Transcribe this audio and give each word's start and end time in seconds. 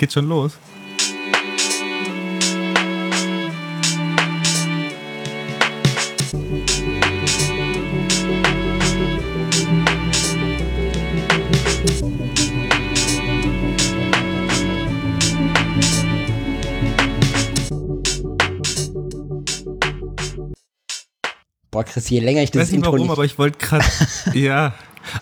Geht 0.00 0.14
schon 0.14 0.30
los. 0.30 0.52
Boah, 21.70 21.84
Chris, 21.84 22.08
je 22.08 22.20
länger 22.20 22.42
ich 22.42 22.50
das 22.50 22.62
Weiß 22.62 22.68
nicht 22.68 22.76
Intro 22.76 22.92
warum, 22.92 23.00
nicht... 23.02 23.10
aber 23.10 23.26
ich 23.26 23.38
wollte 23.38 23.58
gerade. 23.58 23.84
ja. 24.32 24.72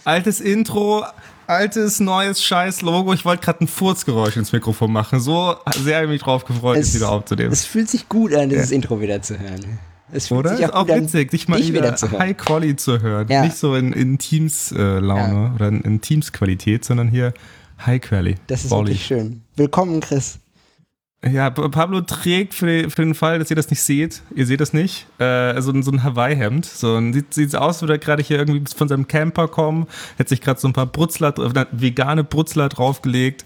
Altes 0.04 0.40
Intro, 0.40 1.04
altes, 1.48 1.98
neues 2.00 2.42
Scheiß-Logo. 2.44 3.12
Ich 3.14 3.24
wollte 3.24 3.44
gerade 3.44 3.64
ein 3.64 3.68
Furzgeräusch 3.68 4.36
ins 4.36 4.52
Mikrofon 4.52 4.93
machen. 4.93 5.20
So 5.20 5.56
sehr 5.82 5.96
habe 5.96 6.06
ich 6.06 6.12
mich 6.12 6.22
drauf 6.22 6.44
gefreut, 6.44 6.79
es 6.79 6.94
wieder 6.94 7.11
aufzunehmen. 7.11 7.52
Es 7.52 7.64
fühlt 7.64 7.89
sich 7.89 8.08
gut 8.08 8.34
an, 8.34 8.50
dieses 8.50 8.70
Intro 8.70 9.00
wieder 9.00 9.22
zu 9.22 9.39
hören. 9.39 9.79
Es 10.12 10.29
fühlt 10.29 10.40
Oder? 10.40 10.56
sich 10.56 10.64
Ist 10.66 10.72
auch 10.75 10.86
gut 10.86 10.92
an, 10.92 11.03
witzig, 11.03 11.30
dich 11.30 11.48
mal 11.48 11.58
wieder, 11.58 11.94
wieder. 12.00 12.18
High 12.18 12.36
Quality 12.36 12.76
zu 12.76 13.00
hören. 13.00 13.26
Ja. 13.29 13.42
Nicht 13.44 13.56
so 13.56 13.75
in, 13.75 13.92
in 13.92 14.18
Teams-Laune 14.18 15.44
Ja. 15.48 15.53
oder 15.54 15.68
in, 15.68 15.80
in 15.82 16.00
Teams-Qualität, 16.00 16.84
sondern 16.84 17.08
hier 17.08 17.34
High 17.84 18.00
Quality. 18.00 18.40
Das 18.46 18.64
ist 18.64 18.68
Quality. 18.70 18.89
wirklich 18.92 19.06
schön. 19.06 19.42
Willkommen, 19.56 20.00
Chris. 20.00 20.39
Ja, 21.25 21.50
Pa- 21.50 21.68
Pablo 21.68 22.00
trägt 22.03 22.54
für 22.54 22.67
den, 22.67 23.14
Fall, 23.14 23.40
dass 23.40 23.50
ihr 23.50 23.57
das 23.57 23.71
nicht 23.71 23.82
seht, 23.82 24.22
ihr 24.36 24.46
seht 24.46 24.61
das 24.61 24.72
nicht, 24.72 25.07
äh, 25.18 25.61
so, 25.61 25.72
ein- 25.72 25.82
so 25.82 25.90
ein 25.90 26.04
Hawaii-Hemd. 26.04 26.64
So 26.64 26.95
ein, 26.96 27.13
sieht, 27.13 27.35
sieht 27.35 27.50
so 27.50 27.59
aus, 27.59 27.76
als 27.76 27.82
würde 27.82 27.95
er 27.95 27.99
gerade 27.99 28.22
hier 28.22 28.39
irgendwie 28.39 28.63
von 28.72 28.86
seinem 28.89 29.09
Camper 29.09 29.49
kommen, 29.49 29.89
hat 30.18 30.29
sich 30.29 30.40
gerade 30.40 30.61
so 30.61 30.68
ein 30.68 30.73
paar 30.73 30.86
Brutzler, 30.86 31.35
vegane 31.73 32.23
Brutzler 32.23 32.69
draufgelegt 32.69 33.45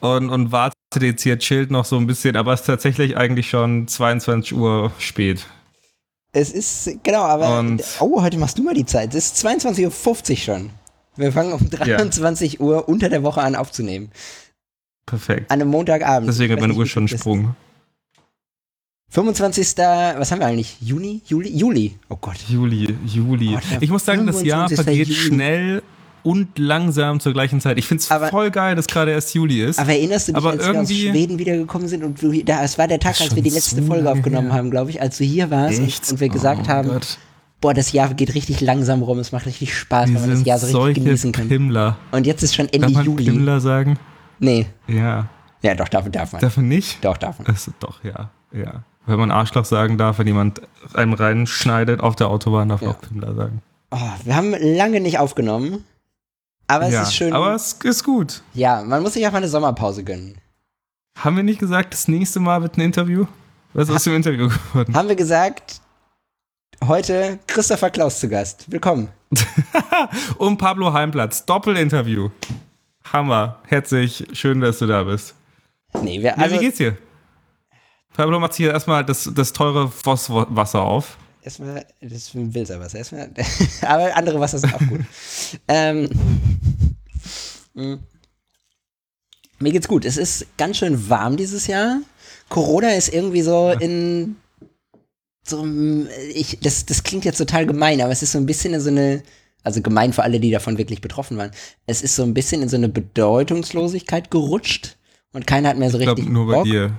und, 0.00 0.30
und 0.30 0.52
wartet 0.52 0.76
jetzt 1.00 1.22
hier, 1.22 1.38
chillt 1.40 1.72
noch 1.72 1.84
so 1.84 1.96
ein 1.96 2.06
bisschen, 2.06 2.36
aber 2.36 2.52
es 2.52 2.60
ist 2.60 2.66
tatsächlich 2.66 3.16
eigentlich 3.16 3.50
schon 3.50 3.88
22 3.88 4.54
Uhr 4.54 4.92
spät. 4.98 5.44
Es 6.32 6.50
ist, 6.52 6.88
genau, 7.02 7.22
aber... 7.22 7.58
Und- 7.58 7.82
oh, 7.98 8.22
heute 8.22 8.38
machst 8.38 8.58
du 8.58 8.62
mal 8.62 8.74
die 8.74 8.86
Zeit. 8.86 9.12
Es 9.14 9.26
ist 9.32 9.44
22.50 9.44 10.30
Uhr 10.30 10.36
schon. 10.36 10.70
Wir 11.16 11.32
fangen 11.32 11.52
um 11.52 11.68
23 11.68 12.60
Uhr 12.60 12.88
unter 12.88 13.08
der 13.08 13.22
Woche 13.24 13.42
an 13.42 13.54
aufzunehmen. 13.56 14.10
Perfekt. 15.06 15.50
An 15.50 15.60
einem 15.60 15.70
Montagabend. 15.70 16.28
Deswegen 16.28 16.52
hat 16.54 16.60
meine 16.60 16.74
Uhr 16.74 16.86
schon 16.86 17.04
ist. 17.06 17.18
Sprung. 17.18 17.54
25. 19.10 19.76
Was 19.76 20.32
haben 20.32 20.38
wir 20.40 20.46
eigentlich? 20.46 20.76
Juni? 20.80 21.20
Juli? 21.26 21.50
Juli. 21.50 21.94
Oh 22.08 22.16
Gott. 22.20 22.36
Juli, 22.48 22.96
Juli. 23.04 23.58
Der 23.70 23.82
ich 23.82 23.90
muss 23.90 24.04
sagen, 24.04 24.26
das 24.26 24.42
Jahr 24.42 24.68
25. 24.68 24.84
vergeht 24.84 25.08
Juli. 25.08 25.20
schnell 25.20 25.82
und 26.22 26.58
langsam 26.58 27.20
zur 27.20 27.32
gleichen 27.34 27.60
Zeit. 27.60 27.76
Ich 27.78 27.86
finde 27.86 28.00
es 28.08 28.30
voll 28.30 28.50
geil, 28.50 28.74
dass 28.74 28.86
gerade 28.86 29.10
erst 29.10 29.34
Juli 29.34 29.62
ist. 29.62 29.78
Aber 29.78 29.90
erinnerst 29.92 30.28
du 30.28 30.32
dich, 30.32 30.36
Aber 30.38 30.50
als 30.52 30.66
wir 30.66 30.80
aus 30.80 30.88
Schweden 30.92 31.38
wiedergekommen 31.38 31.88
sind 31.88 32.04
und 32.04 32.22
du, 32.22 32.32
da, 32.44 32.62
es 32.62 32.78
war 32.78 32.88
der 32.88 33.00
Tag, 33.00 33.20
als 33.20 33.34
wir 33.34 33.42
die 33.42 33.50
letzte 33.50 33.76
so 33.82 33.86
Folge 33.86 34.10
aufgenommen 34.10 34.48
her. 34.48 34.56
haben, 34.56 34.70
glaube 34.70 34.90
ich, 34.90 35.02
als 35.02 35.18
du 35.18 35.24
hier 35.24 35.50
warst 35.50 35.80
und, 35.80 35.86
Echt? 35.86 36.10
und 36.10 36.20
wir 36.20 36.28
gesagt 36.30 36.62
Oh 36.66 36.68
haben, 36.68 36.88
Gott. 36.90 37.18
boah, 37.60 37.74
das 37.74 37.92
Jahr 37.92 38.14
geht 38.14 38.34
richtig 38.34 38.60
langsam 38.62 39.02
rum, 39.02 39.18
es 39.18 39.32
macht 39.32 39.44
richtig 39.46 39.74
Spaß, 39.76 40.06
Die 40.06 40.14
wenn 40.14 40.20
man 40.22 40.30
das 40.30 40.44
Jahr 40.44 40.58
so 40.58 40.80
richtig 40.84 41.04
genießen 41.04 41.32
kann. 41.32 41.48
Pimmler. 41.48 41.98
Und 42.12 42.24
jetzt 42.26 42.42
ist 42.44 42.54
schon 42.54 42.66
Darf 42.68 42.74
Ende 42.76 42.90
man 42.90 43.04
Juli. 43.04 43.24
Pimmler 43.24 43.60
sagen? 43.60 43.98
Nee. 44.42 44.66
Ja. 44.88 45.28
Ja, 45.62 45.74
doch, 45.76 45.88
darf, 45.88 46.10
darf 46.10 46.32
man. 46.32 46.40
Darf 46.40 46.56
man 46.56 46.66
nicht? 46.68 47.04
Doch, 47.04 47.16
darf 47.16 47.38
man. 47.38 47.46
Also, 47.46 47.72
doch, 47.78 48.02
ja. 48.02 48.30
ja. 48.52 48.82
Wenn 49.06 49.18
man 49.18 49.30
Arschloch 49.30 49.64
sagen 49.64 49.96
darf, 49.98 50.18
wenn 50.18 50.26
jemand 50.26 50.60
einem 50.94 51.12
reinschneidet 51.12 52.00
auf 52.00 52.16
der 52.16 52.28
Autobahn, 52.28 52.68
darf 52.68 52.80
man 52.80 52.90
Ja. 52.90 52.96
auch 52.96 53.00
Pimmler 53.00 53.34
sagen. 53.34 53.62
Oh, 53.92 53.98
wir 54.24 54.34
haben 54.34 54.52
lange 54.58 55.00
nicht 55.00 55.18
aufgenommen, 55.20 55.84
aber 56.66 56.86
es 56.86 56.92
ja, 56.92 57.02
ist 57.02 57.14
schön. 57.14 57.32
aber 57.32 57.54
es 57.54 57.74
ist 57.84 58.02
gut. 58.04 58.42
ja, 58.54 58.82
man 58.82 59.02
muss 59.02 59.12
sich 59.12 59.24
auch 59.26 59.32
mal 59.32 59.38
eine 59.38 59.48
Sommerpause 59.48 60.02
gönnen. 60.02 60.36
Haben 61.18 61.36
wir 61.36 61.42
nicht 61.44 61.60
gesagt, 61.60 61.92
das 61.92 62.08
nächste 62.08 62.40
Mal 62.40 62.62
wird 62.62 62.76
ein 62.78 62.80
Interview? 62.80 63.26
Was 63.74 63.88
ist 63.88 63.94
aus 63.94 64.04
dem 64.04 64.16
Interview 64.16 64.48
geworden? 64.48 64.94
Haben 64.94 65.08
wir 65.08 65.16
gesagt, 65.16 65.80
heute 66.84 67.38
Christopher 67.46 67.90
Klaus 67.90 68.18
zu 68.18 68.28
Gast. 68.28 68.70
Willkommen. 68.72 69.08
Und 70.38 70.56
Pablo 70.58 70.92
Heimplatz. 70.92 71.44
Doppelinterview. 71.46 72.30
Hammer. 73.10 73.60
Herzlich. 73.66 74.26
Schön, 74.32 74.60
dass 74.60 74.78
du 74.78 74.86
da 74.86 75.02
bist. 75.04 75.34
Nee, 76.02 76.20
wir, 76.20 76.30
Ja, 76.30 76.34
also, 76.36 76.56
wie 76.56 76.60
geht's 76.60 76.78
dir? 76.78 76.96
Pablo 78.14 78.38
macht 78.40 78.54
hier 78.54 78.70
erstmal 78.72 79.04
das, 79.04 79.30
das 79.34 79.52
teure 79.52 79.88
Vosswasser 79.88 80.82
auf. 80.82 81.16
Erstmal, 81.42 81.84
das 82.00 82.12
ist 82.12 82.34
ein 82.34 82.54
Wilserwasser. 82.54 82.98
Erstmal, 82.98 83.30
aber 83.82 84.16
andere 84.16 84.38
Wasser 84.38 84.58
sind 84.58 84.74
auch 84.74 84.78
gut. 84.86 85.00
ähm, 85.68 86.08
mh. 87.74 87.98
mir 89.58 89.72
geht's 89.72 89.88
gut. 89.88 90.04
Es 90.04 90.16
ist 90.16 90.46
ganz 90.56 90.78
schön 90.78 91.08
warm 91.08 91.36
dieses 91.36 91.66
Jahr. 91.66 92.00
Corona 92.48 92.90
ist 92.92 93.12
irgendwie 93.12 93.42
so 93.42 93.70
in 93.72 94.36
so 95.44 95.62
einem- 95.62 96.08
ich 96.34 96.58
das 96.60 96.86
das 96.86 97.02
klingt 97.02 97.24
jetzt 97.24 97.38
total 97.38 97.66
gemein, 97.66 98.00
aber 98.00 98.12
es 98.12 98.22
ist 98.22 98.32
so 98.32 98.38
ein 98.38 98.46
bisschen 98.46 98.74
in 98.74 98.80
so 98.80 98.90
eine 98.90 99.22
also 99.62 99.80
gemein 99.82 100.12
für 100.12 100.22
alle, 100.22 100.40
die 100.40 100.50
davon 100.50 100.78
wirklich 100.78 101.00
betroffen 101.00 101.36
waren. 101.36 101.50
Es 101.86 102.02
ist 102.02 102.16
so 102.16 102.22
ein 102.22 102.34
bisschen 102.34 102.62
in 102.62 102.68
so 102.68 102.76
eine 102.76 102.88
Bedeutungslosigkeit 102.88 104.30
gerutscht 104.30 104.96
und 105.32 105.46
keiner 105.46 105.70
hat 105.70 105.78
mehr 105.78 105.90
so 105.90 105.98
Ich 105.98 106.06
richtig 106.08 106.26
glaube, 106.26 106.32
nur 106.32 106.46
bei 106.46 106.52
Bock. 106.54 106.64
dir. 106.64 106.92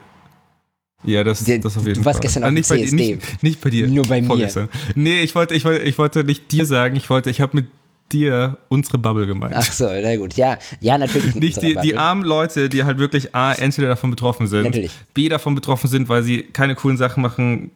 Ja, 1.06 1.24
das, 1.24 1.44
Der- 1.44 1.60
das 1.60 1.78
auf 1.78 1.86
jeden 1.86 2.00
du 2.00 2.06
warst 2.06 2.18
Fall. 2.18 2.22
gestern 2.22 2.44
auf 2.44 2.50
dem 2.50 2.54
nicht, 2.56 2.70
bei, 2.70 2.78
dir- 2.78 2.94
nicht, 2.94 3.44
nicht 3.44 3.62
bei 3.62 3.70
dir. 3.70 3.88
Nur 3.88 4.06
bei 4.08 4.22
mir. 4.22 4.28
Vorgestern. 4.28 4.70
Nee, 4.96 5.22
ich 5.22 5.36
wollte, 5.36 5.54
ich, 5.54 5.66
wollte, 5.66 5.84
ich 5.84 5.98
wollte 5.98 6.24
nicht 6.24 6.52
dir 6.52 6.66
sagen, 6.66 6.96
ich 6.96 7.10
wollte, 7.10 7.30
ich 7.30 7.42
habe 7.42 7.58
mit 7.58 7.68
dir 8.14 8.58
unsere 8.70 8.98
Bubble 9.00 9.26
gemeint. 9.28 9.54
Ach 9.58 9.70
so, 9.72 9.86
na 9.90 10.16
gut. 10.16 10.36
Ja, 10.36 10.58
ja, 10.80 10.98
natürlich. 10.98 11.36
nicht 11.36 11.62
die, 11.62 11.76
die 11.84 11.98
armen 11.98 12.24
Leute, 12.24 12.70
die 12.70 12.84
halt 12.86 13.00
wirklich 13.00 13.36
A, 13.36 13.54
entweder 13.54 13.90
davon 13.90 14.12
betroffen 14.12 14.48
sind, 14.48 14.64
Natürlich. 14.64 14.92
B, 15.14 15.28
davon 15.30 15.56
betroffen 15.56 15.90
sind, 15.90 16.08
weil 16.10 16.24
sie 16.24 16.44
keine 16.44 16.76
coolen 16.76 16.96
Sachen 16.98 17.22
machen, 17.22 17.72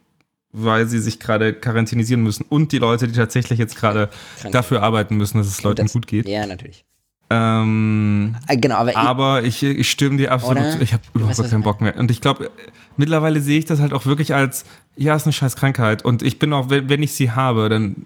weil 0.51 0.87
sie 0.87 0.99
sich 0.99 1.19
gerade 1.19 1.53
quarantänisieren 1.53 2.23
müssen 2.23 2.45
und 2.49 2.71
die 2.71 2.77
Leute, 2.79 3.07
die 3.07 3.13
tatsächlich 3.13 3.59
jetzt 3.59 3.75
gerade 3.75 4.09
dafür 4.51 4.81
arbeiten 4.83 5.15
müssen, 5.17 5.37
dass 5.37 5.47
es 5.47 5.63
Leuten 5.63 5.83
Das- 5.83 5.93
gut 5.93 6.07
geht. 6.07 6.27
Ja, 6.27 6.45
natürlich. 6.45 6.85
Ähm, 7.29 8.35
Äh, 8.47 8.57
Genau, 8.57 8.75
aber, 8.75 8.95
aber 8.95 9.43
ich, 9.43 9.61
ich 9.61 9.89
stimme 9.91 10.17
dir 10.17 10.31
absolut 10.31 10.63
zu. 10.71 10.81
Ich 10.81 10.93
habe 10.93 11.03
überhaupt 11.13 11.37
weißt, 11.37 11.49
keinen 11.49 11.59
ich 11.59 11.65
Bock 11.65 11.81
mehr. 11.81 11.97
Und 11.97 12.09
ich 12.09 12.21
glaube, 12.21 12.49
mittlerweile 12.95 13.41
sehe 13.41 13.59
ich 13.59 13.65
das 13.65 13.81
halt 13.81 13.91
auch 13.93 14.05
wirklich 14.05 14.33
als, 14.33 14.63
ja, 14.95 15.13
ist 15.15 15.25
eine 15.25 15.33
scheiß 15.33 15.57
Krankheit. 15.57 16.05
Und 16.05 16.23
ich 16.23 16.39
bin 16.39 16.53
auch, 16.53 16.69
wenn, 16.69 16.87
wenn 16.89 17.03
ich 17.03 17.13
sie 17.13 17.31
habe, 17.31 17.67
dann 17.67 17.97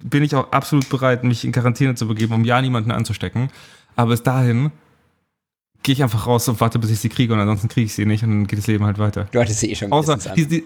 bin 0.00 0.22
ich 0.22 0.36
auch 0.36 0.52
absolut 0.52 0.88
bereit, 0.90 1.24
mich 1.24 1.44
in 1.44 1.50
Quarantäne 1.50 1.96
zu 1.96 2.06
begeben, 2.06 2.34
um 2.34 2.44
ja 2.44 2.62
niemanden 2.62 2.92
anzustecken. 2.92 3.50
Aber 3.96 4.10
bis 4.10 4.22
dahin 4.22 4.70
gehe 5.88 5.94
ich 5.94 6.02
einfach 6.02 6.26
raus 6.26 6.46
und 6.50 6.60
warte, 6.60 6.78
bis 6.78 6.90
ich 6.90 7.00
sie 7.00 7.08
kriege 7.08 7.32
und 7.32 7.40
ansonsten 7.40 7.68
kriege 7.68 7.86
ich 7.86 7.94
sie 7.94 8.04
nicht 8.04 8.22
und 8.22 8.28
dann 8.28 8.46
geht 8.46 8.58
das 8.58 8.66
Leben 8.66 8.84
halt 8.84 8.98
weiter. 8.98 9.26
du 9.30 9.40
hattest 9.40 9.60
sie 9.60 9.70
eh 9.70 9.74
schon 9.74 9.90
Außer, 9.90 10.18
die, 10.36 10.44
die, 10.46 10.64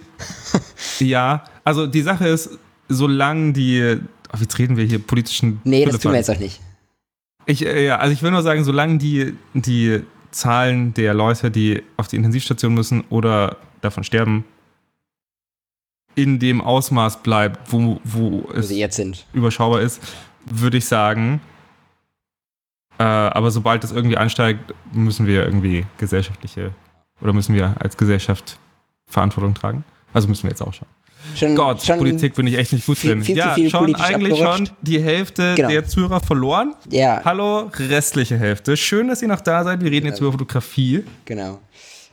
ja, 0.99 1.45
also 1.63 1.87
die 1.87 2.03
Sache 2.03 2.27
ist, 2.27 2.59
solange 2.89 3.53
die, 3.53 3.99
oh, 4.35 4.37
jetzt 4.41 4.59
reden 4.59 4.77
wir 4.77 4.85
hier 4.85 4.99
politischen 4.99 5.61
Nee, 5.63 5.85
das 5.85 6.01
tun 6.01 6.11
wir 6.11 6.19
jetzt 6.19 6.29
auch 6.29 6.41
nicht. 6.41 6.61
Ich, 7.47 7.65
äh, 7.65 7.87
ja, 7.87 7.99
also 7.99 8.13
ich 8.13 8.21
will 8.25 8.33
nur 8.33 8.43
sagen, 8.43 8.65
solange 8.65 8.99
die, 8.99 9.35
die 9.55 10.01
Zahlen 10.33 10.93
der 10.95 11.15
Leute, 11.15 11.53
die 11.53 11.85
auf 11.97 12.09
die 12.09 12.17
Intensivstation 12.17 12.75
müssen 12.75 13.05
oder 13.09 13.59
davon 13.81 14.03
sterben, 14.03 14.45
in 16.17 16.41
dem 16.41 16.61
Ausmaß 16.61 17.23
bleibt, 17.23 17.73
wo, 17.73 18.01
wo 18.03 18.43
Wo 18.43 18.51
es 18.55 18.67
sie 18.67 18.81
jetzt 18.81 18.97
sind. 18.97 19.25
überschaubar 19.33 19.83
ist, 19.83 20.03
würde 20.47 20.79
ich 20.79 20.87
sagen. 20.87 21.41
Äh, 23.03 23.31
aber 23.37 23.51
sobald 23.51 23.83
das 23.83 23.93
irgendwie 23.93 24.17
ansteigt, 24.17 24.73
müssen 24.93 25.27
wir 25.27 25.45
irgendwie 25.45 25.85
gesellschaftliche 25.99 26.71
oder 27.21 27.33
müssen 27.33 27.55
wir 27.55 27.75
als 27.81 27.97
Gesellschaft 27.97 28.59
Verantwortung 29.07 29.55
tragen. 29.55 29.85
Also 30.13 30.29
müssen 30.29 30.45
wir 30.45 30.51
jetzt 30.51 30.63
auch 30.63 30.73
schauen. 30.73 30.89
Schon, 31.37 31.55
Gott, 31.55 31.83
schon, 31.83 31.99
Politik 31.99 32.35
bin 32.35 32.47
ich 32.49 32.59
echt 32.59 32.73
nicht 32.73 32.85
gut 32.87 32.99
viel- 32.99 33.11
drin. 33.13 33.23
viel 33.23 33.37
ja, 33.37 33.55
schon 33.69 33.95
eigentlich 33.95 34.39
schon 34.39 34.47
abgerutscht. 34.47 34.73
die 34.83 35.01
Hälfte 35.01 35.55
Genau. 35.55 35.69
der 35.69 35.87
Zuhörer 35.87 36.21
verloren. 36.21 36.75
Ja, 36.91 37.21
Hallo, 37.25 37.71
restliche 37.79 38.37
Hälfte. 38.37 38.77
Schön, 38.77 39.07
dass 39.09 39.23
ihr 39.23 39.29
noch 39.29 39.41
da 39.41 39.63
seid. 39.63 39.83
Wir 39.83 39.91
reden 39.91 40.07
jetzt 40.07 40.21
über 40.21 40.33
Fotografie. 40.33 41.05
genau. 41.25 41.61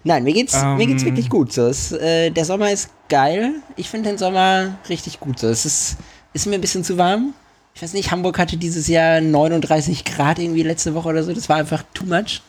Nein, 0.04 0.24
mir 0.24 0.32
geht's, 0.34 0.54
mir 0.78 0.86
geht's 0.88 1.02
Ähm. 1.04 1.10
wirklich 1.10 1.30
gut. 1.30 1.52
So, 1.52 1.66
es, 1.68 1.92
äh, 1.92 2.30
der 2.30 2.46
Sommer 2.46 2.72
ist 2.72 2.90
geil. 3.10 3.56
Ich 3.76 3.90
finde 3.90 4.10
den 4.10 4.18
Sommer 4.18 4.78
richtig 4.88 5.20
gut. 5.20 5.40
So, 5.40 5.48
es 5.48 5.66
ist, 5.66 5.98
ist 6.34 6.46
mir 6.48 6.56
ein 6.56 6.62
bisschen 6.62 6.84
zu 6.86 6.98
warm. 6.98 7.34
Ich 7.80 7.84
weiß 7.84 7.94
nicht, 7.94 8.12
Hamburg 8.12 8.38
hatte 8.38 8.58
dieses 8.58 8.90
Jahr 8.90 9.22
39 9.22 10.04
Grad 10.04 10.38
irgendwie 10.38 10.64
letzte 10.64 10.94
Woche 10.96 11.08
oder 11.08 11.24
so. 11.24 11.32
Das 11.34 11.48
war 11.48 11.56
einfach 11.56 11.82
too 11.94 12.04
much. 12.06 12.42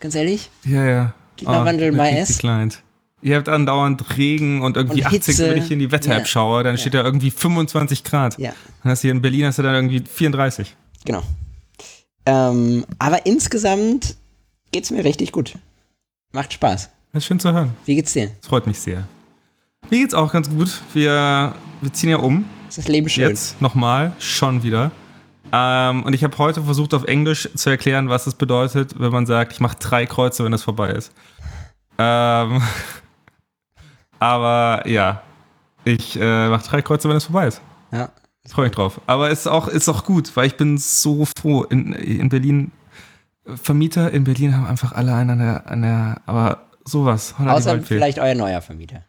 Ganz 0.00 0.14
ehrlich. 0.14 0.50
Ja, 0.66 0.84
ja. 0.84 1.14
Klimawandel, 1.38 1.88
Ah, 1.88 1.92
my 1.92 1.98
wirklich 1.98 2.20
ass. 2.20 2.28
declined. 2.28 2.82
Ihr 3.22 3.36
habt 3.36 3.48
andauernd 3.48 4.18
Regen 4.18 4.60
und 4.60 4.76
irgendwie 4.76 5.00
Und 5.00 5.06
80, 5.06 5.24
Hitze. 5.36 5.50
wenn 5.50 5.62
ich 5.62 5.70
in 5.70 5.78
die 5.78 5.90
Wetter-App 5.90 6.18
Ja. 6.20 6.26
schaue, 6.26 6.62
dann 6.62 6.76
steht 6.76 6.92
da 6.92 7.02
irgendwie 7.02 7.30
25 7.30 8.04
Grad. 8.04 8.38
Ja. 8.38 8.52
Dann 8.82 8.92
hast 8.92 9.02
du 9.02 9.08
hier 9.08 9.12
in 9.12 9.22
Berlin 9.22 9.46
hast 9.46 9.58
du 9.58 9.62
dann 9.62 9.74
irgendwie 9.74 10.00
34. 10.06 10.76
Genau. 11.06 11.22
Ähm, 12.26 12.84
aber 12.98 13.24
insgesamt 13.24 14.16
geht's 14.72 14.90
mir 14.90 15.04
richtig 15.04 15.32
gut. 15.32 15.54
Macht 16.32 16.52
Spaß. 16.52 16.90
Das 17.14 17.22
ist 17.22 17.26
schön 17.26 17.40
zu 17.40 17.50
hören. 17.50 17.72
Wie 17.86 17.94
geht's 17.94 18.12
dir? 18.12 18.30
Das 18.42 18.48
freut 18.48 18.66
mich 18.66 18.78
sehr. 18.78 19.08
Mir 19.90 20.00
geht's 20.00 20.12
auch 20.12 20.30
ganz 20.32 20.50
gut. 20.50 20.82
Wir, 20.92 21.54
wir 21.80 21.92
ziehen 21.94 22.10
ja 22.10 22.18
um. 22.18 22.44
Ist 22.68 22.78
das 22.78 22.88
Leben 22.88 23.08
schön? 23.08 23.28
Jetzt 23.28 23.60
nochmal, 23.60 24.12
schon 24.18 24.62
wieder. 24.62 24.90
Ähm, 25.52 26.02
und 26.02 26.12
ich 26.14 26.24
habe 26.24 26.36
heute 26.38 26.62
versucht, 26.62 26.94
auf 26.94 27.04
Englisch 27.04 27.48
zu 27.54 27.70
erklären, 27.70 28.08
was 28.08 28.26
es 28.26 28.34
bedeutet, 28.34 28.98
wenn 28.98 29.12
man 29.12 29.26
sagt, 29.26 29.52
ich 29.52 29.60
mache 29.60 29.76
drei 29.78 30.06
Kreuze, 30.06 30.44
wenn 30.44 30.52
das 30.52 30.62
vorbei 30.62 30.90
ist. 30.90 31.12
Ähm, 31.98 32.62
aber 34.18 34.82
ja, 34.86 35.22
ich 35.84 36.18
äh, 36.20 36.48
mache 36.48 36.68
drei 36.68 36.82
Kreuze, 36.82 37.08
wenn 37.08 37.16
es 37.16 37.24
vorbei 37.24 37.46
ist. 37.46 37.62
Ja. 37.92 38.10
Freue 38.48 38.66
mich 38.66 38.74
drauf. 38.74 39.00
Aber 39.06 39.30
ist 39.30 39.46
auch, 39.46 39.68
ist 39.68 39.88
auch 39.88 40.04
gut, 40.04 40.36
weil 40.36 40.46
ich 40.46 40.56
bin 40.56 40.78
so 40.78 41.26
froh. 41.38 41.64
In, 41.64 41.92
in 41.92 42.28
Berlin, 42.28 42.70
Vermieter 43.44 44.12
in 44.12 44.24
Berlin 44.24 44.56
haben 44.56 44.66
einfach 44.66 44.92
alle 44.92 45.14
einen 45.14 45.30
an 45.30 45.38
der, 45.38 45.70
an 45.70 45.82
der 45.82 46.20
aber 46.26 46.66
sowas. 46.84 47.34
Außer 47.38 47.80
vielleicht 47.82 48.18
euer 48.18 48.34
neuer 48.34 48.60
Vermieter. 48.60 49.02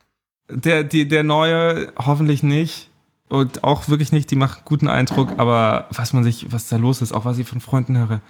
Der, 0.50 0.83
die, 0.83 1.07
der 1.07 1.24
neue, 1.24 1.92
hoffentlich 1.98 2.42
nicht. 2.42 2.87
Und 3.29 3.63
auch 3.63 3.89
wirklich 3.89 4.12
nicht, 4.12 4.31
die 4.31 4.35
machen 4.35 4.62
guten 4.65 4.88
Eindruck, 4.88 5.33
aber 5.38 5.88
was 5.91 6.13
man 6.13 6.24
sich, 6.24 6.51
was 6.51 6.68
da 6.68 6.77
los 6.77 7.01
ist, 7.01 7.13
auch 7.13 7.25
was 7.25 7.38
ich 7.38 7.47
von 7.47 7.62
Freunden 7.62 7.97
höre. 7.97 8.21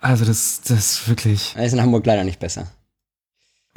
Also 0.00 0.24
das, 0.24 0.62
das 0.62 0.78
ist 0.78 1.08
wirklich. 1.08 1.52
Das 1.54 1.66
ist 1.66 1.72
in 1.74 1.82
Hamburg 1.82 2.06
leider 2.06 2.24
nicht 2.24 2.40
besser. 2.40 2.66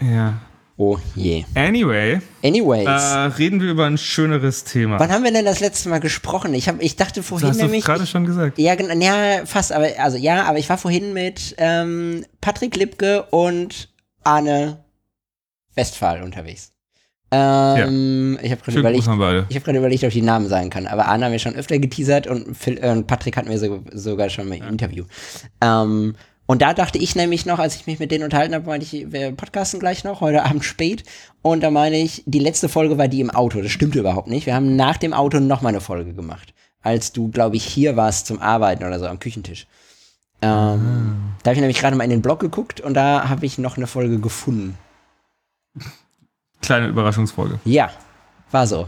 Ja. 0.02 0.34
Oh 0.78 0.98
je. 1.16 1.46
Anyway. 1.54 2.20
Anyways. 2.44 2.86
Äh, 2.86 2.90
reden 3.38 3.62
wir 3.62 3.72
über 3.72 3.86
ein 3.86 3.98
schöneres 3.98 4.66
Thema. 4.66 5.00
Wann 5.00 5.10
haben 5.10 5.24
wir 5.24 5.32
denn 5.32 5.46
das 5.46 5.62
letzte 5.62 5.88
Mal 5.88 6.00
gesprochen? 6.00 6.54
Ich, 6.54 6.68
hab, 6.68 6.82
ich 6.82 6.98
dachte 6.98 7.24
vorhin 7.24 7.48
das 7.48 7.58
hast 7.58 7.64
nämlich. 7.64 7.86
du 7.86 7.92
gerade 7.92 8.06
schon 8.06 8.26
gesagt. 8.26 8.58
Ja, 8.58 8.74
ja, 8.74 9.46
fast, 9.46 9.72
aber 9.72 9.88
also 10.00 10.18
ja, 10.18 10.44
aber 10.44 10.58
ich 10.58 10.68
war 10.68 10.78
vorhin 10.78 11.14
mit 11.14 11.56
ähm, 11.60 12.26
Patrick 12.42 12.76
Lipke 12.76 13.24
und 13.32 13.90
Arne 14.24 14.84
Westphal 15.76 16.24
unterwegs. 16.24 16.74
Ähm, 17.36 18.38
ja. 18.38 18.44
Ich 18.44 18.52
habe 18.52 18.62
gerade 18.62 18.80
überlegt, 18.80 19.04
ich 19.50 19.56
hab 19.58 19.68
überlegt, 19.68 20.04
ob 20.04 20.08
ich 20.08 20.14
die 20.14 20.22
Namen 20.22 20.48
sagen 20.48 20.70
kann. 20.70 20.88
Aber 20.88 21.08
Arne 21.08 21.26
hat 21.26 21.32
mir 21.32 21.40
schon 21.40 21.56
öfter 21.56 21.78
geteasert 21.80 22.28
und, 22.28 22.56
Phil, 22.56 22.78
äh, 22.78 23.02
Patrick 23.04 23.36
hat 23.36 23.48
mir 23.48 23.58
so, 23.60 23.82
sogar 23.92 24.30
schon 24.30 24.48
mal 24.48 24.56
ein 24.56 24.62
ja. 24.62 24.70
Interview. 24.70 25.04
Ähm, 25.62 26.16
und 26.46 26.62
da 26.62 26.74
dachte 26.74 27.00
ich 27.00 27.16
nämlich 27.16 27.46
noch, 27.46 27.60
als 27.60 27.76
ich 27.76 27.88
mich 27.88 28.00
mit 28.00 28.12
denen 28.12 28.24
unterhalten 28.24 28.54
habe, 28.54 28.68
meinte 28.68 28.86
ich, 28.86 29.12
wir 29.12 29.32
podcasten 29.32 29.80
gleich 29.80 30.04
noch, 30.04 30.22
heute 30.22 30.46
Abend 30.46 30.64
spät. 30.64 31.04
Und 31.42 31.62
da 31.62 31.72
meine 31.72 31.98
ich, 31.98 32.24
die 32.26 32.40
letzte 32.40 32.70
Folge 32.70 32.98
war 32.98 33.08
die 33.08 33.20
im 33.20 33.32
Auto. 33.32 33.62
Das 33.62 33.72
stimmte 33.72 34.00
überhaupt 34.00 34.28
nicht. 34.28 34.46
Wir 34.46 34.56
haben 34.56 34.76
nach 34.76 34.98
dem 34.98 35.14
Auto 35.14 35.40
noch 35.40 35.62
mal 35.62 35.70
eine 35.70 35.82
Folge 35.82 36.14
gemacht. 36.14 36.54
Als 36.82 37.12
du, 37.12 37.30
glaube 37.30 37.56
ich, 37.56 37.66
hier 37.66 37.96
warst 37.98 38.28
zum 38.28 38.40
Arbeiten 38.40 38.84
oder 38.84 39.00
so 39.00 39.08
am 39.08 39.20
Küchentisch. 39.20 39.66
Ähm, 40.42 40.50
ah. 40.50 40.78
Da 41.42 41.50
habe 41.50 41.56
ich 41.56 41.62
nämlich 41.62 41.80
gerade 41.80 41.96
mal 41.96 42.04
in 42.04 42.12
den 42.12 42.22
Blog 42.22 42.40
geguckt 42.40 42.80
und 42.80 42.94
da 42.94 43.28
habe 43.28 43.46
ich 43.46 43.58
noch 43.58 43.78
eine 43.78 43.88
Folge 43.88 44.20
gefunden. 44.20 44.78
Kleine 46.66 46.88
Überraschungsfolge. 46.88 47.60
Ja, 47.66 47.90
war 48.52 48.68
so. 48.68 48.88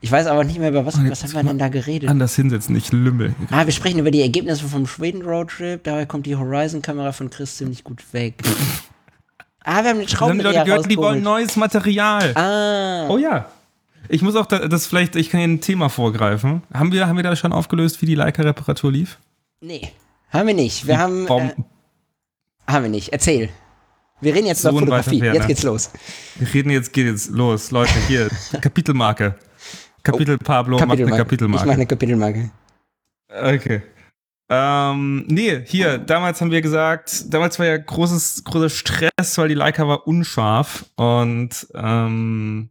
Ich 0.00 0.12
weiß 0.12 0.26
aber 0.26 0.44
nicht 0.44 0.58
mehr, 0.60 0.68
über 0.68 0.86
was, 0.86 0.96
was 1.10 1.24
haben 1.24 1.32
wir 1.32 1.42
denn 1.42 1.58
da 1.58 1.68
geredet? 1.68 2.08
Anders 2.08 2.36
hinsetzen, 2.36 2.76
ich 2.76 2.92
lümmel. 2.92 3.34
Ah, 3.50 3.64
wir 3.64 3.72
sprechen 3.72 3.98
über 3.98 4.12
die 4.12 4.22
Ergebnisse 4.22 4.64
vom 4.68 4.86
Schweden-Roadtrip. 4.86 5.82
Dabei 5.82 6.06
kommt 6.06 6.26
die 6.26 6.36
Horizon-Kamera 6.36 7.10
von 7.10 7.30
Chris 7.30 7.56
ziemlich 7.56 7.82
gut 7.82 8.04
weg. 8.12 8.34
ah, 9.64 9.82
wir 9.82 9.90
haben 9.90 9.98
den 9.98 10.08
Schrauben 10.08 10.38
Die 10.38 10.44
Leute 10.44 10.64
gehört, 10.64 10.90
die 10.90 10.96
wollen 10.96 11.22
neues 11.22 11.56
Material. 11.56 12.32
Ah. 12.36 13.08
Oh 13.08 13.18
ja. 13.18 13.46
Ich 14.08 14.22
muss 14.22 14.36
auch 14.36 14.46
da, 14.46 14.68
das 14.68 14.86
vielleicht, 14.86 15.16
ich 15.16 15.30
kann 15.30 15.40
hier 15.40 15.48
ein 15.48 15.60
Thema 15.60 15.88
vorgreifen. 15.88 16.62
Haben 16.72 16.92
wir, 16.92 17.08
haben 17.08 17.16
wir 17.16 17.24
da 17.24 17.34
schon 17.34 17.52
aufgelöst, 17.52 18.00
wie 18.00 18.06
die 18.06 18.14
Leica-Reparatur 18.14 18.92
lief? 18.92 19.18
Nee, 19.60 19.90
haben 20.30 20.46
wir 20.46 20.54
nicht. 20.54 20.86
Wir 20.86 20.98
haben. 20.98 21.26
Äh, 21.26 21.54
haben 22.66 22.84
wir 22.84 22.90
nicht. 22.90 23.12
Erzähl. 23.12 23.48
Wir 24.20 24.34
reden 24.34 24.46
jetzt 24.46 24.62
so 24.62 24.70
über 24.70 24.80
Fotografie. 24.80 25.22
Jetzt 25.22 25.46
geht's 25.46 25.62
los. 25.62 25.90
Wir 26.36 26.52
reden 26.52 26.70
jetzt, 26.70 26.92
geht 26.92 27.06
jetzt 27.06 27.30
los. 27.30 27.70
Leute, 27.70 27.92
hier, 28.08 28.28
Kapitelmarke. 28.60 29.36
Kapitel 30.02 30.36
oh, 30.40 30.44
Pablo 30.44 30.76
Kapitelmarke. 30.76 30.86
macht 30.86 31.12
eine 31.12 31.24
Kapitelmarke. 31.24 31.62
Ich 31.62 31.66
mache 31.66 31.74
eine 31.74 31.86
Kapitelmarke. 31.86 32.50
Okay. 33.28 33.82
Ähm, 34.50 35.26
nee, 35.28 35.62
hier, 35.66 35.98
damals 35.98 36.40
haben 36.40 36.50
wir 36.50 36.62
gesagt, 36.62 37.32
damals 37.32 37.58
war 37.58 37.66
ja 37.66 37.76
großes, 37.76 38.44
großer 38.44 38.70
Stress, 38.70 39.36
weil 39.36 39.48
die 39.48 39.54
Leica 39.54 39.86
war 39.86 40.06
unscharf 40.06 40.86
und 40.96 41.66
ähm, 41.74 42.70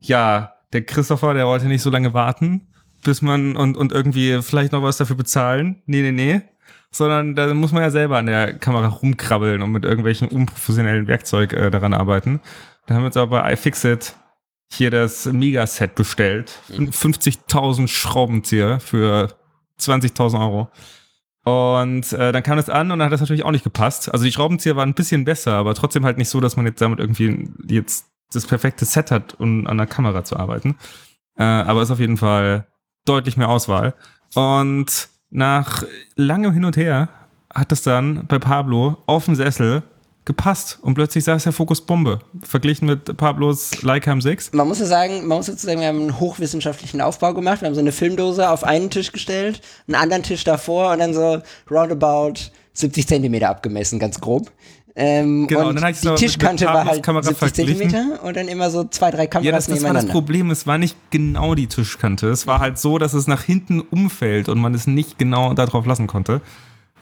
ja, 0.00 0.52
der 0.74 0.84
Christopher, 0.84 1.32
der 1.32 1.46
wollte 1.46 1.66
nicht 1.66 1.80
so 1.80 1.88
lange 1.88 2.12
warten, 2.12 2.68
bis 3.02 3.22
man 3.22 3.56
und, 3.56 3.78
und 3.78 3.92
irgendwie 3.92 4.42
vielleicht 4.42 4.72
noch 4.72 4.82
was 4.82 4.98
dafür 4.98 5.16
bezahlen. 5.16 5.82
Nee, 5.86 6.02
nee, 6.02 6.12
nee. 6.12 6.42
Sondern 6.96 7.34
da 7.34 7.52
muss 7.52 7.72
man 7.72 7.82
ja 7.82 7.90
selber 7.90 8.16
an 8.16 8.26
der 8.26 8.54
Kamera 8.54 8.88
rumkrabbeln 8.88 9.60
und 9.60 9.70
mit 9.70 9.84
irgendwelchen 9.84 10.28
unprofessionellen 10.28 11.06
Werkzeug 11.06 11.52
äh, 11.52 11.70
daran 11.70 11.92
arbeiten. 11.92 12.40
Da 12.86 12.94
haben 12.94 13.02
wir 13.02 13.06
uns 13.06 13.16
aber 13.18 13.42
bei 13.42 13.52
iFixit 13.52 14.14
hier 14.72 14.90
das 14.90 15.26
Megaset 15.26 15.94
bestellt. 15.94 16.58
50.000 16.70 17.80
mhm. 17.82 17.88
Schraubenzieher 17.88 18.80
für 18.80 19.28
20.000 19.78 20.40
Euro. 20.40 20.70
Und 21.44 22.12
äh, 22.14 22.32
dann 22.32 22.42
kam 22.42 22.58
es 22.58 22.70
an 22.70 22.90
und 22.90 22.98
dann 22.98 23.06
hat 23.06 23.12
das 23.12 23.20
natürlich 23.20 23.44
auch 23.44 23.52
nicht 23.52 23.62
gepasst. 23.64 24.10
Also 24.10 24.24
die 24.24 24.32
Schraubenzieher 24.32 24.74
waren 24.74 24.88
ein 24.88 24.94
bisschen 24.94 25.24
besser, 25.24 25.52
aber 25.52 25.74
trotzdem 25.74 26.04
halt 26.04 26.16
nicht 26.16 26.30
so, 26.30 26.40
dass 26.40 26.56
man 26.56 26.64
jetzt 26.64 26.80
damit 26.80 26.98
irgendwie 26.98 27.50
jetzt 27.68 28.06
das 28.32 28.46
perfekte 28.46 28.86
Set 28.86 29.10
hat, 29.10 29.34
um 29.34 29.66
an 29.66 29.76
der 29.76 29.86
Kamera 29.86 30.24
zu 30.24 30.36
arbeiten. 30.36 30.76
Äh, 31.36 31.44
aber 31.44 31.82
ist 31.82 31.90
auf 31.90 32.00
jeden 32.00 32.16
Fall 32.16 32.66
deutlich 33.04 33.36
mehr 33.36 33.48
Auswahl. 33.48 33.94
Und 34.34 35.08
nach 35.30 35.84
langem 36.14 36.52
Hin 36.52 36.64
und 36.64 36.76
Her 36.76 37.08
hat 37.54 37.72
es 37.72 37.82
dann 37.82 38.26
bei 38.26 38.38
Pablo 38.38 38.98
auf 39.06 39.24
dem 39.24 39.34
Sessel 39.34 39.82
gepasst 40.26 40.78
und 40.82 40.94
plötzlich 40.94 41.24
saß 41.24 41.44
der 41.44 41.52
Fokus 41.52 41.80
Bombe, 41.80 42.18
verglichen 42.42 42.86
mit 42.86 43.16
Pablos 43.16 43.82
Leica 43.82 44.12
M6. 44.12 44.54
Man 44.54 44.66
muss 44.68 44.80
ja 44.80 44.86
sagen, 44.86 45.26
man 45.26 45.38
muss 45.38 45.46
dazu 45.46 45.64
sagen, 45.64 45.80
wir 45.80 45.86
haben 45.86 46.00
einen 46.00 46.20
hochwissenschaftlichen 46.20 47.00
Aufbau 47.00 47.32
gemacht. 47.32 47.62
Wir 47.62 47.68
haben 47.68 47.74
so 47.74 47.80
eine 47.80 47.92
Filmdose 47.92 48.50
auf 48.50 48.64
einen 48.64 48.90
Tisch 48.90 49.12
gestellt, 49.12 49.62
einen 49.86 49.94
anderen 49.94 50.24
Tisch 50.24 50.42
davor 50.44 50.92
und 50.92 50.98
dann 50.98 51.14
so 51.14 51.40
roundabout 51.70 52.34
70 52.74 53.06
Zentimeter 53.06 53.48
abgemessen, 53.48 53.98
ganz 53.98 54.20
grob. 54.20 54.50
Ähm, 54.98 55.46
genau, 55.46 55.68
und, 55.68 55.80
dann 55.80 55.92
die 55.92 56.14
Tischkante 56.14 56.64
war 56.64 56.86
halt 56.86 57.02
Kamera 57.02 57.22
70 57.22 57.52
Zentimeter 57.52 58.22
und 58.22 58.34
dann 58.34 58.48
immer 58.48 58.70
so 58.70 58.84
zwei, 58.84 59.10
drei 59.10 59.26
Kameras 59.26 59.44
ja, 59.44 59.52
das, 59.52 59.66
das 59.66 59.74
nebeneinander. 59.74 60.00
war 60.00 60.06
das 60.06 60.10
Problem, 60.10 60.50
es 60.50 60.66
war 60.66 60.78
nicht 60.78 60.96
genau 61.10 61.54
die 61.54 61.66
Tischkante. 61.66 62.28
Es 62.28 62.46
war 62.46 62.60
halt 62.60 62.78
so, 62.78 62.96
dass 62.96 63.12
es 63.12 63.26
nach 63.26 63.42
hinten 63.42 63.82
umfällt 63.82 64.48
und 64.48 64.58
man 64.58 64.72
es 64.72 64.86
nicht 64.86 65.18
genau 65.18 65.52
darauf 65.52 65.84
lassen 65.84 66.06
konnte. 66.06 66.40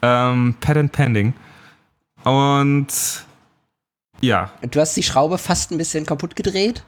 Ähm, 0.03 0.57
Patent 0.61 0.91
Pending. 0.91 1.35
Und 2.25 2.89
ja. 4.21 4.51
Du 4.69 4.81
hast 4.81 4.97
die 4.97 5.05
Schraube 5.05 5.39
fast 5.39 5.71
ein 5.71 5.79
bisschen 5.79 6.05
kaputt 6.05 6.35
gedreht? 6.35 6.85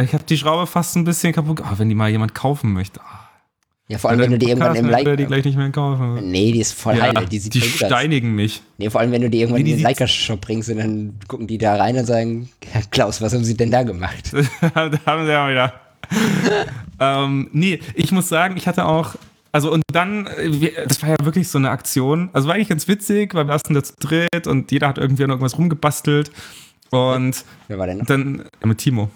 Ich 0.00 0.14
habe 0.14 0.24
die 0.24 0.38
Schraube 0.38 0.66
fast 0.66 0.96
ein 0.96 1.04
bisschen 1.04 1.34
kaputt. 1.34 1.60
Oh, 1.62 1.78
wenn 1.78 1.90
die 1.90 1.94
mal 1.94 2.08
jemand 2.08 2.34
kaufen 2.34 2.72
möchte. 2.72 3.00
Oh. 3.00 3.19
Ja, 3.90 3.98
vor 3.98 4.10
allem, 4.10 4.20
wenn 4.20 4.30
du 4.30 4.38
die 4.38 4.48
irgendwann 4.48 4.76
im 4.76 4.88
Leica. 4.88 5.16
die 5.16 5.26
gleich 5.26 5.44
nicht 5.44 5.58
mehr 5.58 5.68
kaufen. 5.70 6.30
Nee, 6.30 6.52
die 6.52 6.60
ist 6.60 6.74
voll 6.74 6.96
ja, 6.96 7.12
heil. 7.12 7.26
Die, 7.26 7.40
sieht 7.40 7.54
die 7.54 7.60
steinigen 7.60 8.36
mich. 8.36 8.62
Nee, 8.78 8.88
vor 8.88 9.00
allem, 9.00 9.10
wenn 9.10 9.20
du 9.20 9.28
die 9.28 9.40
irgendwann 9.40 9.62
nee, 9.62 9.72
in 9.72 9.78
den 9.78 9.82
Leica-Shop 9.82 10.40
bringst 10.40 10.70
und 10.70 10.76
dann 10.76 11.14
gucken 11.26 11.48
die 11.48 11.58
da 11.58 11.74
rein 11.74 11.96
und 11.96 12.06
sagen: 12.06 12.48
Herr 12.70 12.82
Klaus, 12.82 13.20
was 13.20 13.34
haben 13.34 13.42
Sie 13.42 13.56
denn 13.56 13.72
da 13.72 13.82
gemacht? 13.82 14.32
da 14.74 14.92
haben 15.06 15.26
sie 15.26 15.32
ja 15.32 15.50
wieder. 15.50 15.74
ähm, 17.00 17.48
nee, 17.52 17.80
ich 17.96 18.12
muss 18.12 18.28
sagen, 18.28 18.56
ich 18.56 18.68
hatte 18.68 18.84
auch 18.84 19.16
also 19.50 19.72
und 19.72 19.82
dann, 19.92 20.28
äh, 20.28 20.70
das 20.86 21.02
war 21.02 21.08
ja 21.08 21.16
wirklich 21.24 21.48
so 21.48 21.58
eine 21.58 21.70
Aktion. 21.70 22.30
Also 22.32 22.46
war 22.46 22.54
eigentlich 22.54 22.68
ganz 22.68 22.86
witzig, 22.86 23.34
weil 23.34 23.48
wir 23.48 23.58
saßen 23.58 23.74
da 23.74 23.82
zu 23.82 23.94
dritt 23.98 24.46
und 24.46 24.70
jeder 24.70 24.86
hat 24.86 24.98
irgendwie 24.98 25.24
an 25.24 25.30
irgendwas 25.30 25.58
rumgebastelt. 25.58 26.30
Und 26.90 27.44
Wer 27.66 27.78
war 27.78 27.88
denn 27.88 27.98
noch? 27.98 28.06
dann 28.06 28.44
ja, 28.60 28.66
mit 28.68 28.78
Timo. 28.78 29.10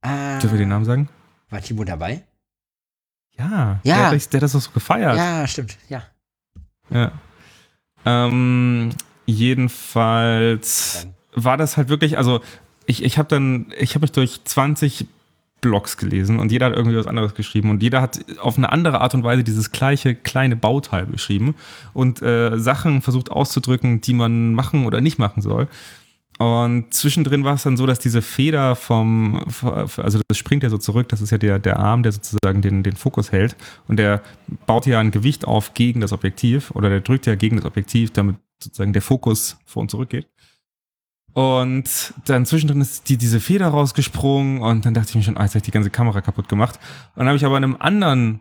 Ah, 0.00 0.40
Dürfen 0.40 0.54
wir 0.54 0.64
den 0.64 0.70
Namen 0.70 0.84
sagen? 0.84 1.08
War 1.50 1.60
Timo 1.60 1.84
dabei? 1.84 2.22
Ja. 3.38 3.80
Ja. 3.82 4.10
Der, 4.10 4.18
der 4.18 4.38
hat 4.38 4.42
das 4.42 4.54
auch 4.54 4.60
so 4.60 4.70
gefeiert. 4.72 5.16
Ja, 5.16 5.46
stimmt, 5.46 5.76
ja. 5.88 6.02
Ja. 6.90 7.12
Ähm, 8.04 8.90
jedenfalls 9.26 11.06
war 11.34 11.56
das 11.56 11.76
halt 11.76 11.88
wirklich, 11.88 12.18
also 12.18 12.40
ich, 12.86 13.02
ich 13.04 13.18
habe 13.18 13.28
dann, 13.28 13.72
ich 13.78 13.94
habe 13.94 14.02
mich 14.02 14.12
durch 14.12 14.44
20 14.44 15.06
Blogs 15.60 15.96
gelesen 15.96 16.40
und 16.40 16.50
jeder 16.50 16.66
hat 16.66 16.74
irgendwie 16.74 16.96
was 16.96 17.06
anderes 17.06 17.34
geschrieben 17.34 17.70
und 17.70 17.82
jeder 17.82 18.02
hat 18.02 18.18
auf 18.40 18.58
eine 18.58 18.72
andere 18.72 19.00
Art 19.00 19.14
und 19.14 19.22
Weise 19.22 19.44
dieses 19.44 19.70
gleiche 19.70 20.14
kleine 20.14 20.56
Bauteil 20.56 21.06
beschrieben 21.06 21.54
und 21.94 22.20
äh, 22.20 22.58
Sachen 22.58 23.00
versucht 23.00 23.30
auszudrücken, 23.30 24.00
die 24.00 24.12
man 24.12 24.54
machen 24.54 24.84
oder 24.86 25.00
nicht 25.00 25.18
machen 25.18 25.40
soll. 25.40 25.68
Und 26.42 26.92
zwischendrin 26.92 27.44
war 27.44 27.54
es 27.54 27.62
dann 27.62 27.76
so, 27.76 27.86
dass 27.86 28.00
diese 28.00 28.20
Feder 28.20 28.74
vom, 28.74 29.40
also 29.62 30.20
das 30.26 30.36
springt 30.36 30.64
ja 30.64 30.70
so 30.70 30.78
zurück, 30.78 31.08
das 31.08 31.20
ist 31.20 31.30
ja 31.30 31.38
der, 31.38 31.60
der 31.60 31.78
Arm, 31.78 32.02
der 32.02 32.10
sozusagen 32.10 32.62
den, 32.62 32.82
den 32.82 32.96
Fokus 32.96 33.30
hält 33.30 33.54
und 33.86 33.96
der 33.98 34.22
baut 34.66 34.86
ja 34.86 34.98
ein 34.98 35.12
Gewicht 35.12 35.44
auf 35.44 35.74
gegen 35.74 36.00
das 36.00 36.12
Objektiv 36.12 36.72
oder 36.72 36.88
der 36.88 37.00
drückt 37.00 37.26
ja 37.26 37.36
gegen 37.36 37.56
das 37.58 37.64
Objektiv, 37.64 38.10
damit 38.10 38.36
sozusagen 38.60 38.92
der 38.92 39.02
Fokus 39.02 39.58
vor 39.66 39.82
und 39.82 39.90
zurück 39.90 40.10
geht. 40.10 40.26
Und 41.32 42.14
dann 42.24 42.44
zwischendrin 42.44 42.80
ist 42.80 43.08
die, 43.08 43.16
diese 43.16 43.38
Feder 43.38 43.68
rausgesprungen 43.68 44.60
und 44.60 44.84
dann 44.84 44.94
dachte 44.94 45.10
ich 45.10 45.14
mir 45.14 45.22
schon, 45.22 45.36
ah, 45.36 45.42
jetzt 45.42 45.52
habe 45.52 45.58
ich 45.58 45.64
die 45.64 45.70
ganze 45.70 45.90
Kamera 45.90 46.22
kaputt 46.22 46.48
gemacht. 46.48 46.80
Und 47.14 47.20
dann 47.20 47.28
habe 47.28 47.36
ich 47.36 47.44
aber 47.44 47.56
in 47.56 47.64
einem 47.64 47.76
anderen 47.78 48.40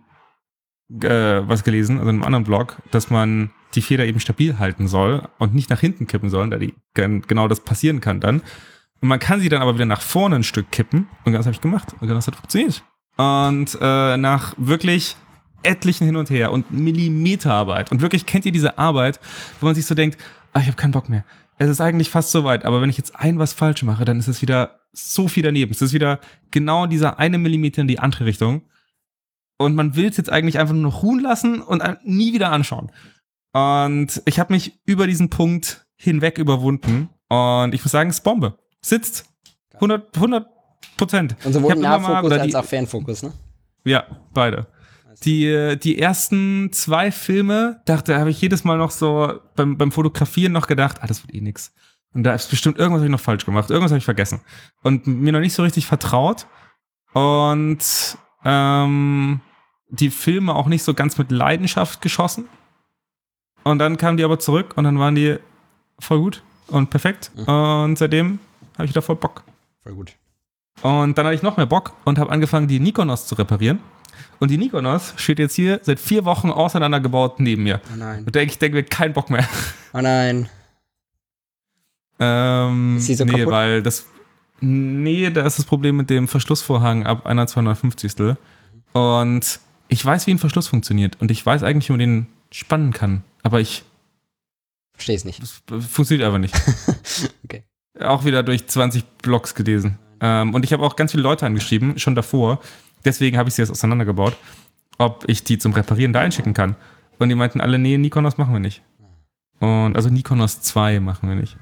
äh, 1.02 1.48
was 1.48 1.64
gelesen, 1.64 1.98
also 1.98 2.10
in 2.10 2.16
einem 2.16 2.24
anderen 2.24 2.44
Blog, 2.44 2.78
dass 2.92 3.10
man 3.10 3.52
die 3.76 3.82
Feder 3.82 4.06
eben 4.06 4.20
stabil 4.20 4.60
halten 4.60 4.88
soll 4.88 5.24
und 5.38 5.54
nicht 5.54 5.70
nach 5.70 5.80
hinten 5.80 6.08
kippen 6.08 6.30
soll, 6.30 6.50
da 6.50 6.58
die, 6.58 6.74
genau 6.94 7.48
das 7.48 7.62
passieren 7.62 8.02
kann 8.02 8.20
dann. 8.20 8.42
Und 9.02 9.08
man 9.08 9.20
kann 9.20 9.40
sie 9.40 9.50
dann 9.50 9.62
aber 9.62 9.76
wieder 9.76 9.86
nach 9.86 10.02
vorne 10.02 10.36
ein 10.36 10.44
Stück 10.44 10.72
kippen 10.72 11.08
und 11.26 11.34
das 11.34 11.46
habe 11.46 11.56
ich 11.56 11.62
gemacht 11.62 11.96
und 12.00 12.08
das 12.08 12.28
hat 12.28 12.36
funktioniert. 12.36 12.84
Und 13.18 13.78
äh, 13.80 14.18
nach 14.18 14.54
wirklich 14.58 15.16
etlichen 15.64 16.06
hin 16.06 16.16
und 16.16 16.30
her 16.30 16.52
und 16.52 16.72
Millimeterarbeit 16.72 17.92
und 17.92 18.02
wirklich 18.02 18.26
kennt 18.26 18.46
ihr 18.46 18.52
diese 18.52 18.78
Arbeit, 18.78 19.20
wo 19.60 19.68
man 19.68 19.76
sich 19.76 19.86
so 19.86 19.96
denkt, 19.96 20.18
ach, 20.54 20.62
ich 20.62 20.68
habe 20.68 20.78
keinen 20.78 20.92
Bock 20.92 21.10
mehr. 21.10 21.24
Es 21.58 21.70
ist 21.70 21.82
eigentlich 21.82 22.10
fast 22.10 22.32
so 22.32 22.44
weit, 22.44 22.66
aber 22.66 22.82
wenn 22.82 22.90
ich 22.90 22.98
jetzt 22.98 23.16
ein 23.16 23.38
was 23.38 23.54
falsch 23.54 23.84
mache, 23.84 24.06
dann 24.06 24.18
ist 24.18 24.28
es 24.28 24.42
wieder 24.42 24.80
so 24.94 25.28
viel 25.28 25.44
daneben. 25.44 25.72
Es 25.72 25.82
ist 25.82 25.94
wieder 25.94 26.20
genau 26.50 26.88
dieser 26.88 27.20
eine 27.20 27.38
Millimeter 27.38 27.82
in 27.82 27.88
die 27.88 28.00
andere 28.00 28.26
Richtung. 28.26 28.64
Und 29.62 29.76
man 29.76 29.96
will 29.96 30.10
es 30.10 30.18
jetzt 30.18 30.30
eigentlich 30.30 30.60
einfach 30.60 30.74
nur 30.74 30.84
noch 30.84 31.04
ruhen 31.04 31.20
lassen 31.20 31.62
und 31.62 31.84
nie 32.04 32.34
wieder 32.34 32.52
anschauen. 32.52 32.92
Und 33.54 34.22
ich 34.26 34.40
habe 34.40 34.54
mich 34.54 34.80
über 34.86 35.08
diesen 35.08 35.30
Punkt 35.30 35.86
hinweg 35.96 36.38
überwunden. 36.38 37.10
Und 37.28 37.74
ich 37.74 37.84
muss 37.84 37.92
sagen, 37.92 38.10
es 38.10 38.18
ist 38.18 38.24
Bombe. 38.24 38.58
Sitzt. 38.82 39.26
100, 39.76 40.16
100 40.16 40.48
Prozent. 40.98 41.36
Und 41.44 41.54
sowohl 41.54 41.76
Nahfokus 41.76 42.32
als 42.32 42.56
auch 42.56 42.66
Fernfokus, 42.66 43.24
ne? 43.24 43.34
Ja, 43.84 44.06
beide. 44.34 44.68
Die, 45.24 45.78
die 45.82 46.00
ersten 46.00 46.72
zwei 46.72 47.12
Filme, 47.12 47.82
dachte, 47.86 48.18
habe 48.18 48.30
ich 48.30 48.42
jedes 48.42 48.64
Mal 48.64 48.78
noch 48.78 48.92
so 48.92 49.40
beim, 49.56 49.78
beim 49.78 49.92
Fotografieren 49.92 50.54
noch 50.54 50.68
gedacht, 50.68 50.98
ah, 51.02 51.08
das 51.08 51.24
wird 51.24 51.34
eh 51.34 51.42
nix. 51.42 51.74
Und 52.14 52.24
da 52.24 52.34
ist 52.34 52.50
bestimmt 52.50 52.78
irgendwas 52.78 53.00
habe 53.00 53.08
ich 53.08 53.12
noch 53.12 53.20
falsch 53.20 53.46
gemacht, 53.46 53.70
irgendwas 53.70 53.92
habe 53.92 54.00
ich 54.00 54.06
vergessen. 54.06 54.42
Und 54.84 55.08
mir 55.08 55.32
noch 55.32 55.40
nicht 55.40 55.54
so 55.54 55.64
richtig 55.64 55.86
vertraut. 55.86 56.48
Und 57.14 58.18
ähm, 58.44 59.42
die 59.92 60.10
Filme 60.10 60.56
auch 60.56 60.68
nicht 60.68 60.84
so 60.84 60.94
ganz 60.94 61.18
mit 61.18 61.32
Leidenschaft 61.32 62.02
geschossen. 62.02 62.46
Und 63.64 63.80
dann 63.80 63.98
kamen 63.98 64.18
die 64.18 64.24
aber 64.24 64.40
zurück 64.40 64.74
und 64.76 64.86
dann 64.86 64.98
waren 64.98 65.16
die 65.16 65.38
voll 66.00 66.20
gut 66.20 66.44
und 66.68 66.90
perfekt. 66.90 67.32
Mhm. 67.36 67.44
Und 67.44 67.98
seitdem 67.98 68.40
habe 68.78 68.86
ich 68.88 68.94
da 68.94 69.02
voll 69.02 69.18
Bock. 69.18 69.44
Voll 69.84 69.94
gut. 69.94 70.14
Und 70.82 71.18
dann 71.18 71.26
hatte 71.26 71.36
ich 71.36 71.44
noch 71.44 71.58
mehr 71.58 71.68
Bock 71.68 71.94
und 72.06 72.18
habe 72.18 72.32
angefangen, 72.32 72.68
die 72.68 72.80
Nikonos 72.80 73.28
zu 73.28 73.36
reparieren. 73.36 73.80
Und 74.40 74.50
die 74.50 74.58
Nikonos 74.58 75.14
steht 75.18 75.38
jetzt 75.38 75.54
hier 75.54 75.80
seit 75.84 76.00
vier 76.00 76.26
Wochen 76.26 76.50
auseinandergebaut 76.50 77.40
neben 77.40 77.64
mir. 77.64 77.82
Oh 77.94 77.98
nein. 77.98 78.24
Und 78.26 78.36
ich 78.36 78.58
denke 78.58 78.78
mir, 78.78 78.84
kein 78.84 79.14
Bock 79.14 79.30
mehr. 79.30 79.48
Oh 79.94 80.02
nein. 80.02 80.50
Ähm, 82.20 82.98
ist 82.98 83.08
sie 83.08 83.16
so 83.16 83.26
nee, 83.26 83.32
kaputt? 83.32 83.52
weil 83.52 83.84
das. 83.84 84.08
Nee, 84.60 85.30
da 85.32 85.46
ist 85.46 85.58
das 85.58 85.66
Problem 85.66 85.98
mit 85.98 86.10
dem 86.10 86.28
Verschlussvorhang 86.28 87.06
ab 87.06 87.26
einer 87.26 87.46
250. 87.46 88.38
Und 88.94 89.60
ich 89.92 90.04
weiß, 90.04 90.26
wie 90.26 90.32
ein 90.32 90.40
Verschluss 90.40 90.68
funktioniert. 90.68 91.20
Und 91.20 91.32
ich 91.32 91.46
weiß 91.46 91.64
eigentlich, 91.64 91.90
wie 91.90 91.94
man 91.94 92.00
den 92.00 92.28
spannen 92.52 92.94
kann. 92.94 93.24
Aber 93.44 93.60
ich. 93.60 93.84
Verstehe 94.94 95.18
es 95.18 95.26
nicht. 95.26 95.42
Das 95.42 95.62
funktioniert 95.86 96.26
aber 96.26 96.40
nicht. 96.40 96.56
okay. 97.44 97.64
Auch 98.00 98.24
wieder 98.24 98.42
durch 98.42 98.66
20 98.68 99.04
Blogs 99.22 99.54
gelesen. 99.54 100.00
Ähm, 100.22 100.54
und 100.54 100.64
ich 100.64 100.72
habe 100.72 100.84
auch 100.84 100.96
ganz 100.96 101.12
viele 101.12 101.24
Leute 101.24 101.46
angeschrieben, 101.46 102.00
schon 102.00 102.16
davor. 102.16 102.62
Deswegen 103.04 103.38
habe 103.38 103.50
ich 103.50 103.56
sie 103.56 103.64
jetzt 103.64 103.72
auseinandergebaut, 103.72 104.38
ob 104.98 105.26
ich 105.28 105.44
die 105.44 105.58
zum 105.58 105.74
Reparieren 105.74 106.14
da 106.14 106.22
einschicken 106.22 106.54
kann. 106.54 106.78
Und 107.20 107.28
die 107.28 107.36
meinten 107.36 107.60
alle, 107.60 107.78
nee, 107.78 107.98
Nikonos 107.98 108.38
machen 108.38 108.54
wir 108.54 108.60
nicht. 108.60 108.82
Und 109.60 109.96
also 109.96 110.10
Nikonos 110.10 110.62
2 110.62 111.02
machen 111.02 111.28
wir 111.28 111.36
nicht. 111.36 111.58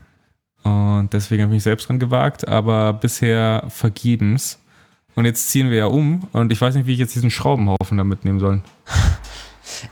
Und 0.63 1.13
deswegen 1.13 1.43
habe 1.43 1.53
ich 1.53 1.57
mich 1.57 1.63
selbst 1.63 1.89
dran 1.89 1.99
gewagt, 1.99 2.47
aber 2.47 2.93
bisher 2.93 3.65
vergebens. 3.69 4.59
Und 5.15 5.25
jetzt 5.25 5.49
ziehen 5.49 5.69
wir 5.69 5.77
ja 5.77 5.85
um 5.85 6.27
und 6.31 6.51
ich 6.51 6.61
weiß 6.61 6.75
nicht, 6.75 6.87
wie 6.87 6.93
ich 6.93 6.99
jetzt 6.99 7.15
diesen 7.15 7.31
Schraubenhaufen 7.31 7.97
da 7.97 8.03
mitnehmen 8.03 8.39
soll. 8.39 8.61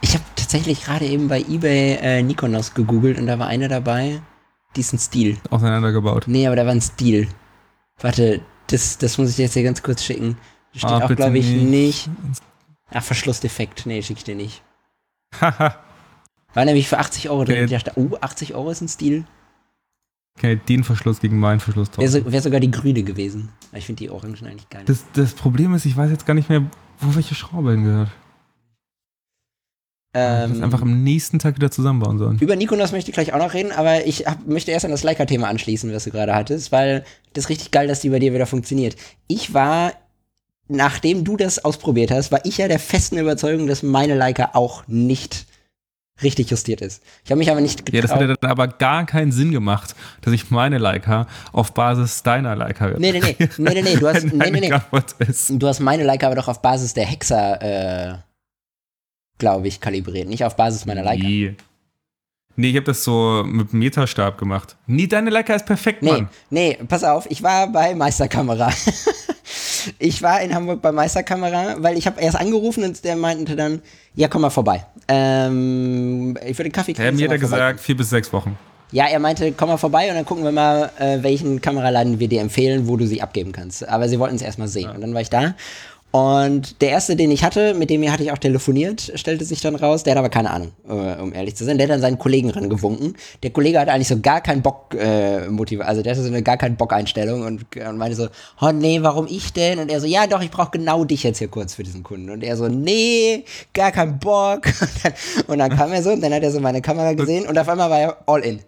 Ich 0.01 0.15
habe 0.15 0.23
tatsächlich 0.35 0.83
gerade 0.83 1.05
eben 1.05 1.27
bei 1.27 1.39
eBay 1.39 1.97
äh, 2.01 2.23
Nikonos 2.23 2.73
gegoogelt 2.73 3.19
und 3.19 3.27
da 3.27 3.39
war 3.39 3.47
einer 3.47 3.67
dabei, 3.69 4.21
diesen 4.75 4.99
Stil. 4.99 5.37
Auseinandergebaut. 5.49 6.27
Nee, 6.27 6.47
aber 6.47 6.55
da 6.55 6.65
war 6.65 6.73
ein 6.73 6.81
Stil. 6.81 7.27
Warte, 8.01 8.41
das, 8.67 8.97
das 8.97 9.17
muss 9.17 9.29
ich 9.29 9.37
jetzt 9.37 9.53
hier 9.53 9.63
ganz 9.63 9.81
kurz 9.83 10.03
schicken. 10.03 10.37
Steht 10.75 10.89
ah, 10.89 11.05
auch, 11.05 11.15
glaube 11.15 11.37
ich, 11.37 11.47
nicht. 11.47 12.09
Ach, 12.91 13.03
Verschlussdefekt. 13.03 13.85
Nee, 13.85 14.01
schicke 14.01 14.19
ich 14.19 14.23
dir 14.23 14.35
nicht. 14.35 14.61
Haha. 15.39 15.75
war 16.53 16.65
nämlich 16.65 16.87
für 16.87 16.99
80 16.99 17.29
Euro 17.29 17.43
drin. 17.43 17.55
Okay. 17.55 17.65
Ich 17.65 17.83
dachte, 17.83 17.93
oh, 17.95 18.17
80 18.19 18.55
Euro 18.55 18.69
ist 18.71 18.81
ein 18.81 18.87
Stil. 18.87 19.25
Okay, 20.37 20.59
den 20.69 20.83
Verschluss 20.83 21.19
gegen 21.19 21.39
meinen 21.39 21.59
Verschluss 21.59 21.89
tauschen. 21.89 22.13
Wäre 22.13 22.23
so, 22.23 22.31
wär 22.31 22.41
sogar 22.41 22.59
die 22.59 22.69
grüne 22.69 23.01
gewesen. 23.01 23.49
Ich 23.73 23.85
finde 23.85 24.03
die 24.03 24.09
Orangen 24.11 24.37
eigentlich 24.45 24.69
geil. 24.69 24.83
Das, 24.85 25.03
das 25.13 25.33
Problem 25.33 25.73
ist, 25.73 25.85
ich 25.85 25.97
weiß 25.97 26.11
jetzt 26.11 26.27
gar 26.27 26.35
nicht 26.35 26.49
mehr, 26.49 26.63
wo 26.99 27.15
welche 27.15 27.33
Schraube 27.33 27.71
hingehört. 27.71 28.09
Ähm, 30.13 30.53
das 30.53 30.61
einfach 30.61 30.81
am 30.83 31.03
nächsten 31.03 31.39
Tag 31.39 31.55
wieder 31.55 31.71
zusammenbauen 31.71 32.19
sollen. 32.19 32.37
Über 32.39 32.55
Nikonos 32.55 32.91
möchte 32.91 33.09
ich 33.09 33.15
gleich 33.15 33.33
auch 33.33 33.39
noch 33.39 33.53
reden, 33.53 33.71
aber 33.71 34.05
ich 34.05 34.27
hab, 34.27 34.47
möchte 34.47 34.71
erst 34.71 34.85
an 34.85 34.91
das 34.91 35.03
Leica-Thema 35.03 35.47
anschließen, 35.47 35.91
was 35.91 36.03
du 36.03 36.11
gerade 36.11 36.35
hattest, 36.35 36.71
weil 36.71 37.03
das 37.33 37.45
ist 37.45 37.49
richtig 37.49 37.71
geil, 37.71 37.87
dass 37.87 38.01
die 38.01 38.09
bei 38.09 38.19
dir 38.19 38.33
wieder 38.33 38.45
funktioniert. 38.45 38.95
Ich 39.27 39.55
war, 39.55 39.93
nachdem 40.67 41.23
du 41.23 41.35
das 41.35 41.63
ausprobiert 41.65 42.11
hast, 42.11 42.31
war 42.31 42.45
ich 42.45 42.57
ja 42.57 42.67
der 42.67 42.79
festen 42.79 43.17
Überzeugung, 43.17 43.67
dass 43.67 43.83
meine 43.83 44.15
Leica 44.15 44.51
auch 44.53 44.87
nicht 44.87 45.47
richtig 46.23 46.49
justiert 46.49 46.81
ist. 46.81 47.03
Ich 47.23 47.31
habe 47.31 47.39
mich 47.39 47.51
aber 47.51 47.61
nicht 47.61 47.85
getraut. 47.85 47.95
Ja, 47.95 48.01
das 48.01 48.13
hätte 48.13 48.35
dann 48.39 48.51
aber 48.51 48.67
gar 48.67 49.05
keinen 49.05 49.31
Sinn 49.31 49.51
gemacht, 49.51 49.95
dass 50.21 50.33
ich 50.33 50.49
meine 50.49 50.77
Leica 50.77 51.27
auf 51.51 51.73
Basis 51.73 52.23
deiner 52.23 52.55
Leica 52.55 52.89
Nee, 52.97 53.11
nee, 53.11 53.19
nee, 53.19 53.35
nee, 53.39 53.73
nee, 53.73 53.81
nee, 53.81 53.95
du 53.95 54.07
hast, 54.07 54.23
nee, 54.33 54.51
nee, 54.51 54.59
nee. 54.59 55.57
Du 55.57 55.67
hast 55.67 55.79
meine 55.79 56.03
Leica 56.03 56.27
aber 56.27 56.35
doch 56.35 56.47
auf 56.47 56.61
Basis 56.61 56.93
der 56.93 57.05
Hexer, 57.05 57.61
äh, 57.61 58.17
glaube 59.37 59.67
ich, 59.67 59.79
kalibriert, 59.79 60.27
nicht 60.27 60.43
auf 60.43 60.55
Basis 60.55 60.85
meiner 60.85 61.03
Leica. 61.03 61.23
Nee. 61.23 61.55
Nee, 62.59 62.69
ich 62.69 62.75
habe 62.75 62.85
das 62.85 63.03
so 63.03 63.43
mit 63.45 63.71
Meterstab 63.71 64.39
gemacht. 64.39 64.75
Nee, 64.87 65.05
deine 65.05 65.29
Leica 65.29 65.53
ist 65.53 65.67
perfekt, 65.67 66.01
Mann. 66.01 66.27
Nee, 66.49 66.75
nee, 66.79 66.85
pass 66.87 67.03
auf, 67.03 67.29
ich 67.29 67.43
war 67.43 67.67
bei 67.67 67.93
Meisterkamera. 67.93 68.71
ich 69.99 70.23
war 70.23 70.41
in 70.41 70.55
Hamburg 70.55 70.81
bei 70.81 70.91
Meisterkamera, 70.91 71.75
weil 71.77 71.99
ich 71.99 72.07
habe 72.07 72.19
erst 72.19 72.35
angerufen 72.35 72.83
und 72.83 73.03
der 73.03 73.15
meinte 73.15 73.55
dann, 73.55 73.83
ja, 74.15 74.27
komm 74.27 74.41
mal 74.41 74.49
vorbei. 74.49 74.87
Ähm, 75.07 76.35
ich 76.43 76.57
würde 76.57 76.71
Kaffee 76.71 76.93
kriegen. 76.93 77.03
Er 77.03 77.11
hat 77.11 77.15
mir 77.15 77.27
da 77.27 77.37
gesagt, 77.37 77.79
vier 77.79 77.95
bis 77.95 78.09
sechs 78.09 78.33
Wochen. 78.33 78.57
Ja, 78.91 79.05
er 79.05 79.19
meinte, 79.19 79.51
komm 79.51 79.69
mal 79.69 79.77
vorbei 79.77 80.09
und 80.09 80.15
dann 80.15 80.25
gucken 80.25 80.43
wir 80.43 80.51
mal, 80.51 80.89
äh, 80.97 81.21
welchen 81.21 81.61
Kameraladen 81.61 82.19
wir 82.19 82.27
dir 82.27 82.41
empfehlen, 82.41 82.87
wo 82.87 82.97
du 82.97 83.05
sie 83.05 83.21
abgeben 83.21 83.51
kannst. 83.51 83.87
Aber 83.87 84.09
sie 84.09 84.17
wollten 84.17 84.37
es 84.37 84.41
erstmal 84.41 84.67
sehen. 84.67 84.85
Ja. 84.85 84.91
Und 84.91 85.01
dann 85.01 85.13
war 85.13 85.21
ich 85.21 85.29
da 85.29 85.53
und 86.17 86.81
der 86.81 86.89
erste, 86.89 87.15
den 87.15 87.29
ich 87.29 87.43
hatte, 87.43 87.75
mit 87.75 87.91
dem 87.91 88.11
hatte 88.11 88.23
ich 88.23 88.31
auch 88.31 88.39
telefoniert, 88.39 89.11
stellte 89.13 89.45
sich 89.45 89.61
dann 89.61 89.75
raus, 89.75 90.01
der 90.01 90.11
hat 90.11 90.17
aber 90.17 90.29
keine 90.29 90.49
Ahnung, 90.49 90.71
äh, 90.89 91.21
um 91.21 91.31
ehrlich 91.31 91.55
zu 91.55 91.63
sein. 91.63 91.77
Der 91.77 91.85
hat 91.85 91.93
dann 91.93 92.01
seinen 92.01 92.17
Kollegen 92.17 92.49
rangewunken. 92.49 93.15
Der 93.43 93.51
Kollege 93.51 93.79
hatte 93.79 93.91
eigentlich 93.91 94.07
so 94.07 94.19
gar 94.19 94.41
keinen 94.41 94.63
Bock 94.63 94.95
äh, 94.97 95.47
motiv 95.47 95.81
also 95.81 96.01
der 96.01 96.13
hatte 96.13 96.23
so 96.23 96.29
eine 96.29 96.41
gar 96.41 96.57
keinen 96.57 96.75
Bock-Einstellung 96.75 97.43
und, 97.43 97.65
und 97.75 97.97
meinte 97.97 98.15
so, 98.15 98.29
oh 98.61 98.71
nee, 98.71 98.99
warum 99.03 99.27
ich 99.27 99.53
denn? 99.53 99.77
Und 99.77 99.91
er 99.91 99.99
so, 99.99 100.07
ja 100.07 100.25
doch, 100.25 100.41
ich 100.41 100.49
brauche 100.49 100.71
genau 100.71 101.05
dich 101.05 101.21
jetzt 101.21 101.37
hier 101.37 101.49
kurz 101.49 101.75
für 101.75 101.83
diesen 101.83 102.01
Kunden. 102.01 102.31
Und 102.31 102.43
er 102.43 102.57
so, 102.57 102.67
nee, 102.67 103.43
gar 103.73 103.91
keinen 103.91 104.17
Bock. 104.17 104.65
Und 104.77 105.03
dann, 105.03 105.13
und 105.47 105.59
dann 105.59 105.77
kam 105.77 105.91
er 105.91 106.01
so 106.01 106.11
und 106.11 106.21
dann 106.21 106.33
hat 106.33 106.43
er 106.43 106.51
so 106.51 106.59
meine 106.59 106.81
Kamera 106.81 107.13
gesehen 107.13 107.47
und 107.47 107.57
auf 107.57 107.67
einmal 107.67 107.89
war 107.89 107.99
er 107.99 108.17
all 108.25 108.41
in 108.41 108.59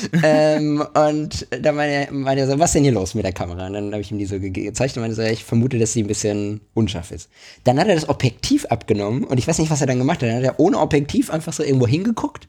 ähm, 0.22 0.84
und 0.94 1.46
da 1.50 1.72
meine, 1.72 2.08
meine 2.10 2.40
er 2.40 2.46
so, 2.46 2.58
was 2.58 2.70
ist 2.70 2.74
denn 2.74 2.84
hier 2.84 2.92
los 2.92 3.14
mit 3.14 3.24
der 3.24 3.32
Kamera? 3.32 3.66
Und 3.66 3.72
dann 3.74 3.92
habe 3.92 4.00
ich 4.00 4.10
ihm 4.10 4.18
die 4.18 4.26
so 4.26 4.38
gezeigt 4.38 4.96
und 4.96 5.02
meinte 5.02 5.16
so, 5.16 5.22
ja, 5.22 5.30
ich 5.30 5.44
vermute, 5.44 5.78
dass 5.78 5.92
sie 5.92 6.02
ein 6.02 6.06
bisschen 6.06 6.60
unscharf 6.74 7.10
ist. 7.10 7.30
Dann 7.64 7.78
hat 7.78 7.88
er 7.88 7.94
das 7.94 8.08
Objektiv 8.08 8.66
abgenommen 8.66 9.24
und 9.24 9.38
ich 9.38 9.46
weiß 9.46 9.58
nicht, 9.58 9.70
was 9.70 9.80
er 9.80 9.86
dann 9.86 9.98
gemacht 9.98 10.22
hat. 10.22 10.28
Dann 10.28 10.36
hat 10.36 10.44
er 10.44 10.60
ohne 10.60 10.78
Objektiv 10.78 11.30
einfach 11.30 11.52
so 11.52 11.62
irgendwo 11.62 11.86
hingeguckt 11.86 12.48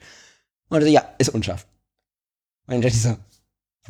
und 0.70 0.82
so, 0.82 0.88
ja, 0.88 1.03
ist 1.18 1.29
unscharf. 1.29 1.65
Und 2.68 2.75
dann 2.75 2.82
dachte 2.82 2.96
ich 2.96 3.01
so, 3.01 3.15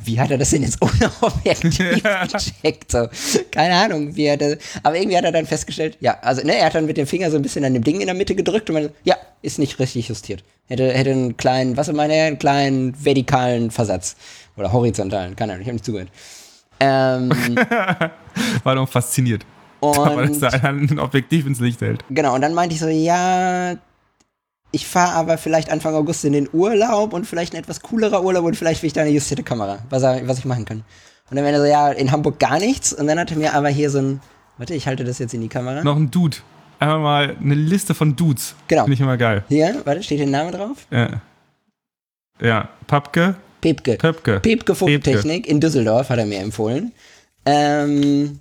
wie 0.04 0.20
hat 0.20 0.32
er 0.32 0.38
das 0.38 0.52
denn 0.52 0.64
jetzt 0.64 0.78
ohne 0.82 1.12
Objektiv 1.22 2.02
gecheckt? 2.32 2.92
So, 2.92 3.08
keine 3.52 3.76
Ahnung, 3.76 4.16
wie 4.16 4.26
er 4.26 4.38
das, 4.38 4.58
aber 4.84 4.98
irgendwie 4.98 5.18
hat 5.18 5.26
er 5.26 5.32
dann 5.32 5.46
festgestellt, 5.46 5.98
ja, 6.00 6.18
also 6.22 6.46
ne, 6.46 6.56
er 6.56 6.68
hat 6.68 6.76
dann 6.76 6.86
mit 6.86 6.98
dem 6.98 7.08
Finger 7.08 7.30
so 7.32 7.38
ein 7.38 7.42
bisschen 7.42 7.66
an 7.66 7.74
dem 7.74 7.84
Ding 7.84 8.00
in 8.00 8.08
der 8.08 8.16
Mitte 8.16 8.36
gedrückt 8.36 8.70
und 8.70 8.76
man, 8.76 8.90
ja, 9.04 9.18
ist 9.42 9.60
nicht 9.60 9.80
richtig 9.80 10.08
justiert. 10.08 10.44
Hätte, 10.70 10.94
hätte 10.94 11.12
einen 11.12 11.36
kleinen, 11.36 11.76
was 11.78 11.92
meine, 11.92 12.14
einen 12.14 12.40
kleinen 12.40 12.94
vertikalen 13.04 13.72
Versatz 13.72 14.16
oder 14.56 14.72
horizontalen, 14.72 15.36
keine 15.36 15.54
Ahnung, 15.54 15.62
ich 15.64 15.68
habe 15.68 15.74
nicht 15.74 15.86
zugehört. 15.86 16.10
Ähm, 16.80 17.30
War 18.64 18.76
doch 18.76 18.88
fasziniert. 18.88 19.46
Und, 19.82 19.98
aber 19.98 20.28
dass 20.28 20.54
er 20.54 20.64
ein 20.66 21.00
Objektiv 21.00 21.48
ins 21.48 21.60
Licht 21.60 21.82
hält. 21.82 22.04
Genau, 22.10 22.36
und 22.36 22.42
dann 22.42 22.54
meinte 22.54 22.76
ich 22.76 22.82
so, 22.82 22.90
ja, 22.90 23.78
ich 24.72 24.86
fahre 24.86 25.14
aber 25.14 25.38
vielleicht 25.38 25.72
Anfang 25.72 25.96
August 25.96 26.26
in 26.26 26.34
den 26.34 26.50
Urlaub 26.52 27.14
und 27.14 27.26
vielleicht 27.26 27.54
ein 27.54 27.60
etwas 27.60 27.82
coolerer 27.82 28.22
Urlaub 28.22 28.44
und 28.44 28.58
vielleicht 28.58 28.82
will 28.82 28.88
ich 28.88 28.94
da 28.94 29.02
eine 29.02 29.12
justierte 29.12 29.42
Kamera, 29.42 29.80
was, 29.90 30.04
was 30.04 30.40
ich 30.40 30.44
machen 30.44 30.66
kann. 30.66 30.84
Und 31.30 31.36
dann 31.36 31.46
wäre 31.46 31.56
er 31.56 31.62
so, 31.62 31.66
ja, 31.66 31.92
in 31.92 32.12
Hamburg 32.12 32.40
gar 32.40 32.60
nichts. 32.60 32.92
Und 32.92 33.08
dann 33.08 33.20
hat 33.20 33.32
er 33.32 33.38
mir 33.38 33.54
aber 33.54 33.70
hier 33.70 33.90
so 33.90 34.00
ein, 34.00 34.22
warte, 34.58 34.74
ich 34.74 34.88
halte 34.88 35.04
das 35.04 35.20
jetzt 35.20 35.34
in 35.34 35.42
die 35.42 35.48
Kamera. 35.48 35.84
Noch 35.84 35.96
ein 35.96 36.12
Dude. 36.12 36.38
Einfach 36.80 37.00
mal 37.00 37.36
eine 37.42 37.56
Liste 37.56 37.94
von 37.94 38.16
Dudes. 38.16 38.56
Genau. 38.68 38.84
Finde 38.84 38.94
ich 38.94 39.02
immer 39.02 39.18
geil. 39.18 39.44
Hier, 39.50 39.82
warte, 39.84 40.02
steht 40.02 40.20
der 40.20 40.28
Name 40.28 40.52
drauf? 40.52 40.88
Ja. 40.92 41.22
Ja, 42.42 42.70
Papke. 42.88 43.36
Pepke. 43.60 43.98
Pepke. 43.98 44.40
Pepke 44.40 44.74
Fototechnik 44.76 45.46
in 45.46 45.60
Düsseldorf 45.60 46.10
hat 46.10 46.20
er 46.20 46.26
mir 46.26 46.40
empfohlen. 46.40 46.94
Ähm, 47.46 48.40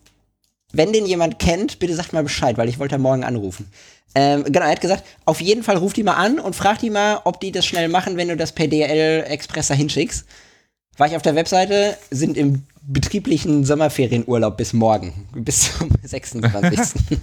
wenn 0.72 0.92
den 0.92 1.06
jemand 1.06 1.38
kennt, 1.38 1.80
bitte 1.80 1.94
sagt 1.94 2.12
mal 2.12 2.22
Bescheid, 2.22 2.56
weil 2.58 2.68
ich 2.68 2.78
wollte 2.78 2.98
morgen 2.98 3.24
anrufen. 3.24 3.68
Ähm, 4.14 4.44
genau, 4.44 4.66
er 4.66 4.72
hat 4.72 4.80
gesagt, 4.80 5.04
auf 5.24 5.40
jeden 5.40 5.62
Fall 5.62 5.76
ruf 5.76 5.92
die 5.92 6.02
mal 6.02 6.14
an 6.14 6.38
und 6.38 6.54
frag 6.54 6.78
die 6.78 6.90
mal, 6.90 7.20
ob 7.24 7.40
die 7.40 7.52
das 7.52 7.66
schnell 7.66 7.88
machen, 7.88 8.16
wenn 8.16 8.28
du 8.28 8.36
das 8.36 8.52
per 8.52 8.68
DL 8.68 9.24
Express 9.26 9.68
dahin 9.68 9.90
schickst. 9.90 10.26
War 10.98 11.06
ich 11.06 11.16
auf 11.16 11.22
der 11.22 11.34
Webseite, 11.34 11.96
sind 12.10 12.36
im 12.36 12.64
betrieblichen 12.82 13.64
Sommerferienurlaub 13.64 14.56
bis 14.56 14.72
morgen, 14.72 15.28
bis 15.34 15.78
zum 15.78 15.90
26. 16.02 16.78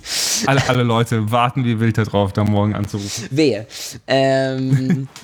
alle, 0.46 0.68
alle 0.70 0.84
Leute 0.84 1.32
warten 1.32 1.66
wie 1.66 1.80
wild 1.80 1.98
darauf, 1.98 2.34
da 2.34 2.44
morgen 2.44 2.74
anzurufen. 2.74 3.28
Wehe. 3.32 3.68
Ähm, 4.08 5.08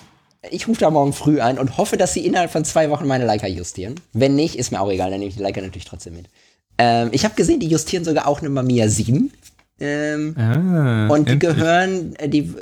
Ich 0.49 0.67
rufe 0.67 0.79
da 0.79 0.89
morgen 0.89 1.13
früh 1.13 1.39
an 1.39 1.59
und 1.59 1.77
hoffe, 1.77 1.97
dass 1.97 2.13
sie 2.13 2.25
innerhalb 2.25 2.51
von 2.51 2.65
zwei 2.65 2.89
Wochen 2.89 3.05
meine 3.05 3.25
Leica 3.25 3.45
justieren. 3.45 3.93
Wenn 4.11 4.33
nicht, 4.33 4.55
ist 4.55 4.71
mir 4.71 4.81
auch 4.81 4.89
egal, 4.89 5.11
dann 5.11 5.19
nehme 5.19 5.29
ich 5.29 5.35
die 5.37 5.43
Leica 5.43 5.61
natürlich 5.61 5.85
trotzdem 5.85 6.15
mit. 6.15 6.25
Ähm, 6.79 7.09
ich 7.11 7.23
habe 7.25 7.35
gesehen, 7.35 7.59
die 7.59 7.67
justieren 7.67 8.03
sogar 8.03 8.27
auch 8.27 8.39
eine 8.39 8.49
Mamiya 8.49 8.89
7. 8.89 9.31
Ähm, 9.83 10.35
Ah, 10.37 11.07
und 11.07 11.27
die 11.27 11.33
endlich. 11.33 11.55
gehören, 11.55 12.15
äh, 12.17 12.29
die 12.29 12.53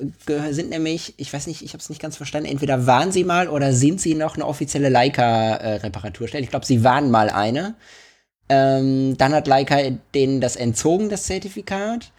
sind 0.52 0.70
nämlich, 0.70 1.16
ich 1.18 1.34
weiß 1.34 1.48
nicht, 1.48 1.62
ich 1.62 1.74
habe 1.74 1.80
es 1.82 1.90
nicht 1.90 2.02
ganz 2.02 2.16
verstanden, 2.16 2.50
entweder 2.50 2.88
waren 2.88 3.12
sie 3.12 3.26
mal 3.26 3.50
oder 3.50 3.74
sind 3.74 4.00
sie 4.00 4.16
noch 4.16 4.36
eine 4.36 4.46
offizielle 4.48 4.88
Leica-Reparaturstelle. 4.88 6.44
ich 6.44 6.50
glaube, 6.50 6.66
sie 6.66 6.84
waren 6.84 7.12
mal 7.12 7.30
eine. 7.30 7.76
Ähm, 8.48 9.18
dann 9.18 9.34
hat 9.34 9.48
Leica 9.48 9.78
denen 10.16 10.40
das 10.40 10.56
entzogen, 10.56 11.10
das 11.10 11.24
Zertifikat. 11.24 12.12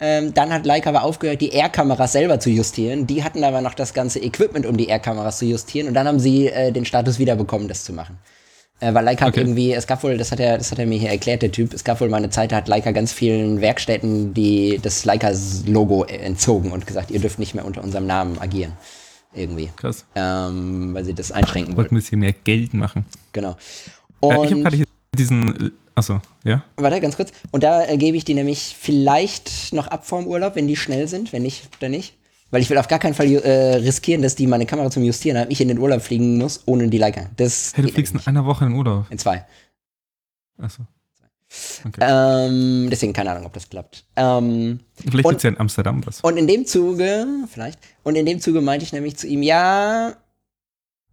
Ähm, 0.00 0.34
dann 0.34 0.52
hat 0.52 0.66
Leica 0.66 0.90
aber 0.90 1.02
aufgehört, 1.04 1.40
die 1.40 1.52
R-Kameras 1.52 2.12
selber 2.12 2.38
zu 2.40 2.50
justieren. 2.50 3.06
Die 3.06 3.24
hatten 3.24 3.42
aber 3.44 3.60
noch 3.60 3.74
das 3.74 3.94
ganze 3.94 4.18
Equipment, 4.20 4.66
um 4.66 4.76
die 4.76 4.88
R-Kameras 4.88 5.38
zu 5.38 5.44
justieren. 5.46 5.88
Und 5.88 5.94
dann 5.94 6.06
haben 6.06 6.20
sie 6.20 6.48
äh, 6.48 6.72
den 6.72 6.84
Status 6.84 7.18
wiederbekommen, 7.18 7.68
das 7.68 7.84
zu 7.84 7.92
machen. 7.92 8.18
Äh, 8.80 8.94
weil 8.94 9.04
Leica 9.04 9.22
hat 9.26 9.32
Okay. 9.32 9.40
irgendwie, 9.40 9.72
es 9.72 9.86
gab 9.86 10.02
wohl, 10.04 10.16
das 10.16 10.30
hat 10.30 10.38
er, 10.40 10.56
das 10.56 10.70
hat 10.70 10.78
er 10.78 10.86
mir 10.86 10.98
hier 10.98 11.10
erklärt, 11.10 11.42
der 11.42 11.50
Typ, 11.50 11.74
es 11.74 11.82
gab 11.82 12.00
wohl 12.00 12.08
mal 12.08 12.18
eine 12.18 12.30
Zeit, 12.30 12.52
da 12.52 12.56
hat 12.56 12.68
Leica 12.68 12.92
ganz 12.92 13.12
vielen 13.12 13.60
Werkstätten 13.60 14.34
die 14.34 14.78
das 14.80 15.04
Leica-Logo 15.04 16.04
entzogen 16.04 16.70
und 16.72 16.86
gesagt, 16.86 17.10
ihr 17.10 17.18
dürft 17.20 17.38
nicht 17.40 17.54
mehr 17.54 17.64
unter 17.64 17.82
unserem 17.82 18.06
Namen 18.06 18.38
agieren. 18.40 18.72
Irgendwie. 19.34 19.68
Krass. 19.76 20.04
Ähm, 20.14 20.94
weil 20.94 21.04
sie 21.04 21.12
das 21.14 21.32
einschränken 21.32 21.76
Wollte 21.76 21.90
wollten. 21.90 21.94
ein 21.96 21.98
bisschen 21.98 22.20
mehr 22.20 22.32
Geld 22.32 22.72
machen. 22.72 23.04
Genau. 23.32 23.56
Äh, 24.22 24.26
Und 24.26 24.44
ich 24.44 24.50
habe 24.52 24.62
gerade 24.62 24.76
hier 24.76 24.86
diesen. 25.16 25.72
Achso, 25.94 26.20
ja? 26.44 26.62
Warte, 26.76 27.00
ganz 27.00 27.16
kurz. 27.16 27.32
Und 27.50 27.62
da 27.64 27.84
äh, 27.84 27.96
gebe 27.96 28.16
ich 28.16 28.24
die 28.24 28.34
nämlich 28.34 28.76
vielleicht 28.78 29.72
noch 29.72 29.88
ab 29.88 30.06
vorm 30.06 30.26
Urlaub, 30.28 30.54
wenn 30.54 30.68
die 30.68 30.76
schnell 30.76 31.08
sind. 31.08 31.32
Wenn 31.32 31.42
nicht, 31.42 31.68
dann 31.80 31.90
nicht. 31.90 32.14
Weil 32.50 32.62
ich 32.62 32.70
will 32.70 32.78
auf 32.78 32.88
gar 32.88 32.98
keinen 32.98 33.14
Fall 33.14 33.26
äh, 33.30 33.74
riskieren, 33.76 34.22
dass 34.22 34.34
die 34.34 34.46
meine 34.46 34.64
Kamera 34.64 34.90
zum 34.90 35.02
Justieren 35.02 35.38
haben, 35.38 35.50
ich 35.50 35.60
in 35.60 35.68
den 35.68 35.78
Urlaub 35.78 36.00
fliegen 36.00 36.38
muss, 36.38 36.62
ohne 36.66 36.88
die 36.88 36.96
Leica. 36.98 37.28
Das 37.36 37.72
Hey, 37.74 37.84
du 37.84 37.92
fliegst 37.92 38.14
in 38.14 38.20
einer 38.26 38.44
Woche 38.46 38.64
in 38.64 38.70
den 38.70 38.78
Urlaub. 38.78 39.06
in 39.10 39.18
zwei. 39.18 39.44
Achso. 40.58 40.82
Okay. 41.86 42.00
Ähm, 42.02 42.88
deswegen 42.90 43.12
keine 43.14 43.30
Ahnung, 43.30 43.46
ob 43.46 43.52
das 43.54 43.68
klappt. 43.70 44.04
Ähm, 44.16 44.80
Vielleicht 45.00 45.24
und- 45.24 45.30
gibt's 45.30 45.42
ja 45.44 45.50
in 45.50 45.58
Amsterdam 45.58 46.04
was. 46.06 46.20
und 46.20 46.36
in 46.36 46.46
dem 46.46 46.66
Zuge, 46.66 47.26
vielleicht, 47.50 47.78
und 48.02 48.16
in 48.16 48.26
dem 48.26 48.40
Zuge 48.40 48.60
meinte 48.60 48.84
ich 48.84 48.92
nämlich 48.92 49.16
zu 49.16 49.26
ihm, 49.26 49.42
ja, 49.42 50.14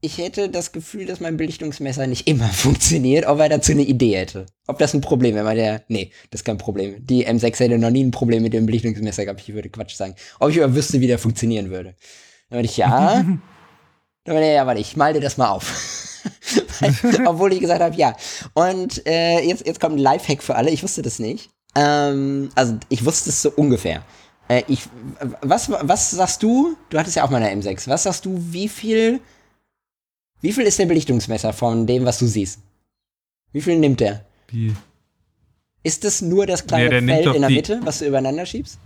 ich 0.05 0.17
hätte 0.19 0.49
das 0.49 0.71
Gefühl, 0.71 1.05
dass 1.05 1.19
mein 1.19 1.37
Belichtungsmesser 1.37 2.07
nicht 2.07 2.27
immer 2.27 2.47
funktioniert, 2.53 3.25
ob 3.25 3.39
er 3.39 3.49
dazu 3.49 3.71
eine 3.71 3.81
Idee 3.83 4.15
hätte. 4.17 4.45
Ob 4.67 4.77
das 4.79 4.93
ein 4.93 5.01
Problem 5.01 5.35
wäre. 5.35 5.43
Meinte 5.45 5.63
er, 5.63 5.81
nee, 5.87 6.11
das 6.29 6.41
ist 6.41 6.45
kein 6.45 6.57
Problem. 6.57 7.05
Die 7.05 7.27
M6 7.27 7.59
hätte 7.59 7.77
noch 7.77 7.89
nie 7.89 8.03
ein 8.03 8.11
Problem 8.11 8.43
mit 8.43 8.53
dem 8.53 8.65
Belichtungsmesser 8.65 9.25
gehabt. 9.25 9.41
Ich 9.41 9.53
würde 9.53 9.69
Quatsch 9.69 9.95
sagen. 9.95 10.15
Ob 10.39 10.49
ich 10.51 10.61
aber 10.63 10.75
wüsste, 10.75 11.01
wie 11.01 11.07
der 11.07 11.19
funktionieren 11.19 11.69
würde. 11.71 11.95
Dann 12.49 12.57
meinte 12.57 12.71
ich, 12.71 12.77
ja. 12.77 12.89
Dann 14.23 14.33
meinte 14.33 14.43
er, 14.47 14.53
ja, 14.53 14.65
warte, 14.67 14.81
ich 14.81 14.95
mal 14.95 15.13
dir 15.13 15.21
das 15.21 15.37
mal 15.37 15.49
auf. 15.49 16.21
Weil- 16.79 17.27
Obwohl 17.27 17.53
ich 17.53 17.59
gesagt 17.59 17.81
habe, 17.81 17.95
ja. 17.95 18.15
Und 18.53 19.05
äh, 19.07 19.39
jetzt, 19.41 19.65
jetzt 19.65 19.79
kommt 19.79 19.95
ein 19.95 19.99
Lifehack 19.99 20.41
für 20.41 20.55
alle. 20.55 20.71
Ich 20.71 20.81
wusste 20.83 21.01
das 21.01 21.19
nicht. 21.19 21.49
Ähm, 21.75 22.49
also 22.55 22.77
ich 22.89 23.05
wusste 23.05 23.29
es 23.29 23.41
so 23.41 23.51
ungefähr. 23.51 24.03
Äh, 24.47 24.63
ich, 24.67 24.83
was, 25.41 25.69
was 25.69 26.11
sagst 26.11 26.41
du? 26.43 26.75
Du 26.89 26.97
hattest 26.97 27.15
ja 27.15 27.23
auch 27.23 27.29
mal 27.29 27.41
eine 27.41 27.61
M6. 27.61 27.87
Was 27.87 28.03
sagst 28.03 28.25
du, 28.25 28.35
wie 28.37 28.69
viel, 28.69 29.19
wie 30.45 30.53
viel 30.53 30.65
ist 30.65 30.77
der 30.77 30.85
Belichtungsmesser 30.85 31.53
von 31.53 31.87
dem, 31.87 32.05
was 32.05 32.19
du 32.19 32.27
siehst? 32.27 32.59
Wie 33.51 33.61
viel 33.61 33.79
nimmt 33.79 33.99
der? 33.99 34.23
Wie? 34.49 34.75
Ist 35.81 36.03
das 36.03 36.21
nur 36.21 36.45
das 36.45 36.67
kleine 36.67 37.01
Nee, 37.01 37.07
der 37.07 37.23
Feld 37.23 37.35
in 37.35 37.41
der 37.41 37.49
Mitte, 37.49 37.81
was 37.83 37.97
du 37.97 38.05
übereinander 38.05 38.45
schiebst? 38.45 38.77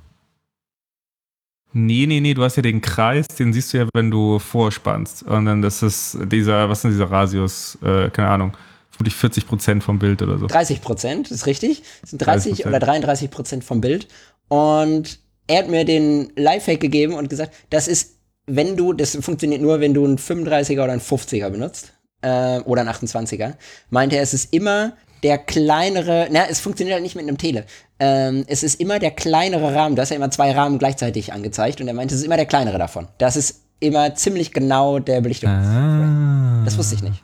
Nee, 1.73 2.05
nee, 2.07 2.21
nee, 2.21 2.33
du 2.33 2.43
hast 2.43 2.55
ja 2.55 2.61
den 2.61 2.79
Kreis, 2.79 3.27
den 3.27 3.51
siehst 3.51 3.73
du 3.73 3.77
ja, 3.79 3.89
wenn 3.93 4.09
du 4.09 4.39
vorspannst. 4.39 5.23
Und 5.23 5.45
dann 5.45 5.61
das 5.61 5.83
ist 5.83 6.17
dieser, 6.31 6.69
was 6.69 6.85
ist 6.85 6.91
dieser 6.93 7.11
Radius? 7.11 7.77
Äh, 7.83 8.09
keine 8.09 8.29
Ahnung. 8.29 8.53
Vermutlich 8.89 9.15
40 9.15 9.45
Prozent 9.45 9.83
vom 9.83 9.99
Bild 9.99 10.21
oder 10.21 10.37
so. 10.37 10.47
30 10.47 10.81
Prozent, 10.81 11.29
ist 11.29 11.45
richtig. 11.45 11.83
Das 11.99 12.11
sind 12.11 12.19
30 12.19 12.63
30%. 12.63 12.67
oder 12.69 12.79
33 12.79 13.29
Prozent 13.29 13.63
vom 13.65 13.81
Bild. 13.81 14.07
Und 14.47 15.19
er 15.47 15.59
hat 15.59 15.69
mir 15.69 15.83
den 15.83 16.31
Lifehack 16.37 16.79
gegeben 16.79 17.15
und 17.15 17.29
gesagt, 17.29 17.53
das 17.69 17.89
ist, 17.89 18.15
wenn 18.49 18.75
du, 18.75 18.93
das 18.93 19.15
funktioniert 19.21 19.61
nur, 19.61 19.79
wenn 19.79 19.93
du 19.93 20.03
einen 20.05 20.17
35er 20.17 20.83
oder 20.83 20.91
einen 20.93 21.01
50er 21.01 21.49
benutzt. 21.49 21.93
Äh, 22.21 22.59
oder 22.65 22.81
einen 22.81 22.89
28er. 22.89 23.53
Meinte 23.89 24.17
er, 24.17 24.21
es 24.23 24.33
ist 24.33 24.53
immer 24.53 24.91
der 25.23 25.37
kleinere, 25.37 26.27
na, 26.31 26.45
es 26.49 26.59
funktioniert 26.59 26.93
halt 26.95 27.03
nicht 27.03 27.15
mit 27.15 27.25
einem 27.27 27.37
Tele. 27.37 27.65
Ähm, 27.99 28.43
es 28.47 28.61
ist 28.63 28.79
immer 28.79 28.99
der 28.99 29.11
kleinere 29.11 29.73
Rahmen. 29.73 29.95
Du 29.95 30.01
hast 30.01 30.09
ja 30.09 30.17
immer 30.17 30.29
zwei 30.31 30.51
Rahmen 30.51 30.79
gleichzeitig 30.79 31.31
angezeigt 31.31 31.79
und 31.79 31.87
er 31.87 31.93
meinte, 31.93 32.13
es 32.15 32.19
ist 32.21 32.25
immer 32.25 32.35
der 32.37 32.45
kleinere 32.45 32.77
davon. 32.77 33.07
Das 33.19 33.37
ist 33.37 33.61
immer 33.79 34.15
ziemlich 34.15 34.51
genau 34.53 34.99
der 34.99 35.21
Belichtung. 35.21 35.49
Ah. 35.49 36.61
Das 36.65 36.77
wusste 36.77 36.95
ich 36.95 37.03
nicht. 37.03 37.23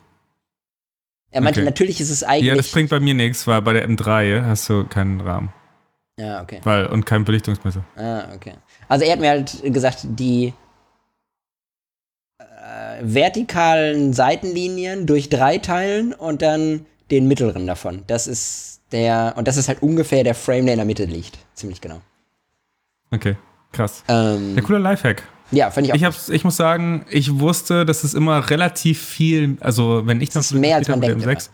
Er 1.32 1.42
meinte, 1.42 1.60
Okay. 1.60 1.66
natürlich 1.66 2.00
ist 2.00 2.10
es 2.10 2.24
eigentlich. 2.24 2.46
Ja, 2.48 2.56
das 2.56 2.72
bringt 2.72 2.90
bei 2.90 3.00
mir 3.02 3.14
nichts, 3.14 3.46
weil 3.48 3.62
bei 3.62 3.74
der 3.74 3.90
M3 3.90 4.46
hast 4.46 4.70
du 4.70 4.86
keinen 4.86 5.20
Rahmen. 5.20 5.52
ja, 6.18 6.42
okay. 6.42 6.62
Weil, 6.64 6.86
und 6.88 7.06
kein 7.06 7.26
Belichtungsmesser. 7.26 7.84
Ah, 7.98 8.34
okay. 8.34 8.54
Also 8.88 9.04
er 9.04 9.12
hat 9.14 9.20
mir 9.20 9.30
halt 9.30 9.62
gesagt, 9.74 10.00
die 10.04 10.54
vertikalen 13.02 14.14
Seitenlinien 14.14 15.06
durch 15.06 15.30
drei 15.30 15.58
teilen 15.58 16.14
und 16.14 16.42
dann 16.42 16.86
den 17.12 17.28
mittleren 17.28 17.68
davon. 17.68 18.04
Das 18.08 18.28
ist 18.28 18.82
der, 18.92 19.34
und 19.38 19.48
das 19.48 19.58
ist 19.58 19.68
halt 19.68 19.82
ungefähr 19.82 20.24
der 20.24 20.36
Frame, 20.36 20.66
der 20.66 20.74
in 20.74 20.80
der 20.80 20.86
Mitte 20.86 21.06
liegt. 21.06 21.38
Ziemlich 21.54 21.82
genau. 21.82 22.02
Okay, 23.12 23.36
krass. 23.72 24.04
Ähm, 24.08 24.56
Ja, 24.56 24.62
cooler 24.62 24.80
Lifehack. 24.80 25.24
ja, 25.52 25.70
fand 25.72 25.88
ich 25.88 25.94
auch. 25.94 25.98
Ich, 25.98 26.04
hab's, 26.04 26.30
ich 26.30 26.44
muss 26.44 26.58
sagen, 26.58 27.06
ich 27.10 27.40
wusste, 27.40 27.86
dass 27.86 28.04
es 28.04 28.14
immer 28.14 28.50
relativ 28.50 29.02
viel, 29.02 29.58
also 29.60 30.04
wenn 30.06 30.22
ich 30.22 30.30
dann 30.30 30.42
ist 30.42 30.54
mehr, 30.54 30.78
als 30.78 30.88
man 30.88 31.02
denkt 31.02 31.26
M6, 31.26 31.50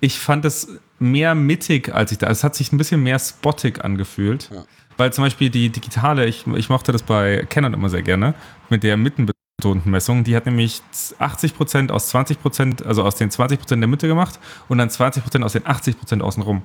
ich 0.00 0.18
fand 0.18 0.44
es 0.44 0.68
mehr 0.98 1.34
mittig, 1.34 1.92
als 1.94 2.12
ich 2.12 2.18
da. 2.18 2.28
Es 2.28 2.44
hat 2.44 2.54
sich 2.54 2.72
ein 2.72 2.78
bisschen 2.78 3.02
mehr 3.02 3.18
spottig 3.18 3.84
angefühlt. 3.84 4.50
Ja. 4.52 4.64
Weil 4.96 5.12
zum 5.12 5.22
Beispiel 5.24 5.48
die 5.50 5.70
digitale, 5.70 6.26
ich, 6.26 6.46
ich 6.46 6.68
mochte 6.68 6.90
das 6.90 7.02
bei 7.04 7.46
Canon 7.48 7.72
immer 7.72 7.88
sehr 7.88 8.02
gerne, 8.02 8.34
mit 8.68 8.82
der 8.82 8.96
mittenbetonten 8.96 9.38
Messung. 9.84 10.22
Die 10.22 10.36
hat 10.36 10.46
nämlich 10.46 10.82
80% 11.18 11.90
aus 11.90 12.14
20%, 12.14 12.84
also 12.84 13.02
aus 13.02 13.16
den 13.16 13.30
20% 13.30 13.76
der 13.76 13.88
Mitte 13.88 14.06
gemacht 14.06 14.38
und 14.68 14.78
dann 14.78 14.88
20% 14.88 15.42
aus 15.42 15.52
den 15.52 15.64
80% 15.64 16.20
außenrum. 16.20 16.62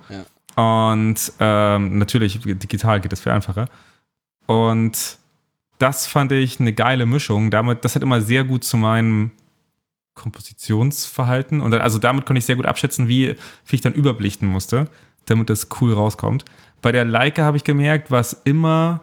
Und 0.56 1.34
ähm, 1.40 1.98
natürlich, 1.98 2.40
digital 2.44 3.02
geht 3.02 3.12
das 3.12 3.22
viel 3.22 3.32
einfacher. 3.32 3.68
Und 4.46 5.18
das 5.80 6.06
fand 6.06 6.32
ich 6.34 6.60
eine 6.60 6.74
geile 6.74 7.08
Mischung. 7.08 7.50
Damit, 7.50 7.84
das 7.84 7.96
hat 7.96 8.04
immer 8.04 8.22
sehr 8.22 8.44
gut 8.44 8.64
zu 8.64 8.78
meinem 8.78 9.32
Kompositionsverhalten 10.14 11.62
und 11.62 11.72
dann, 11.72 11.82
also 11.82 11.98
damit 11.98 12.28
konnte 12.28 12.38
ich 12.38 12.46
sehr 12.46 12.56
gut 12.56 12.68
abschätzen, 12.68 13.08
wie 13.08 13.36
viel 13.64 13.78
ich 13.78 13.82
dann 13.82 13.94
überblichten 13.94 14.48
musste, 14.48 14.88
damit 15.26 15.50
das 15.50 15.70
cool 15.82 15.94
rauskommt. 15.94 16.46
Bei 16.84 16.92
der 16.92 17.06
Leica 17.06 17.44
habe 17.44 17.58
ich 17.58 17.64
gemerkt, 17.64 18.12
war 18.12 18.20
es 18.20 18.34
immer 18.44 19.02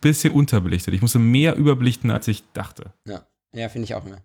bisschen 0.00 0.32
unterbelichtet. 0.32 0.94
Ich 0.94 1.02
musste 1.02 1.18
mehr 1.18 1.56
überblichten, 1.56 2.10
als 2.10 2.28
ich 2.28 2.44
dachte. 2.52 2.92
ja, 3.06 3.26
ja 3.52 3.68
finde 3.68 3.84
ich 3.84 3.94
auch 3.94 4.04
mehr. 4.04 4.22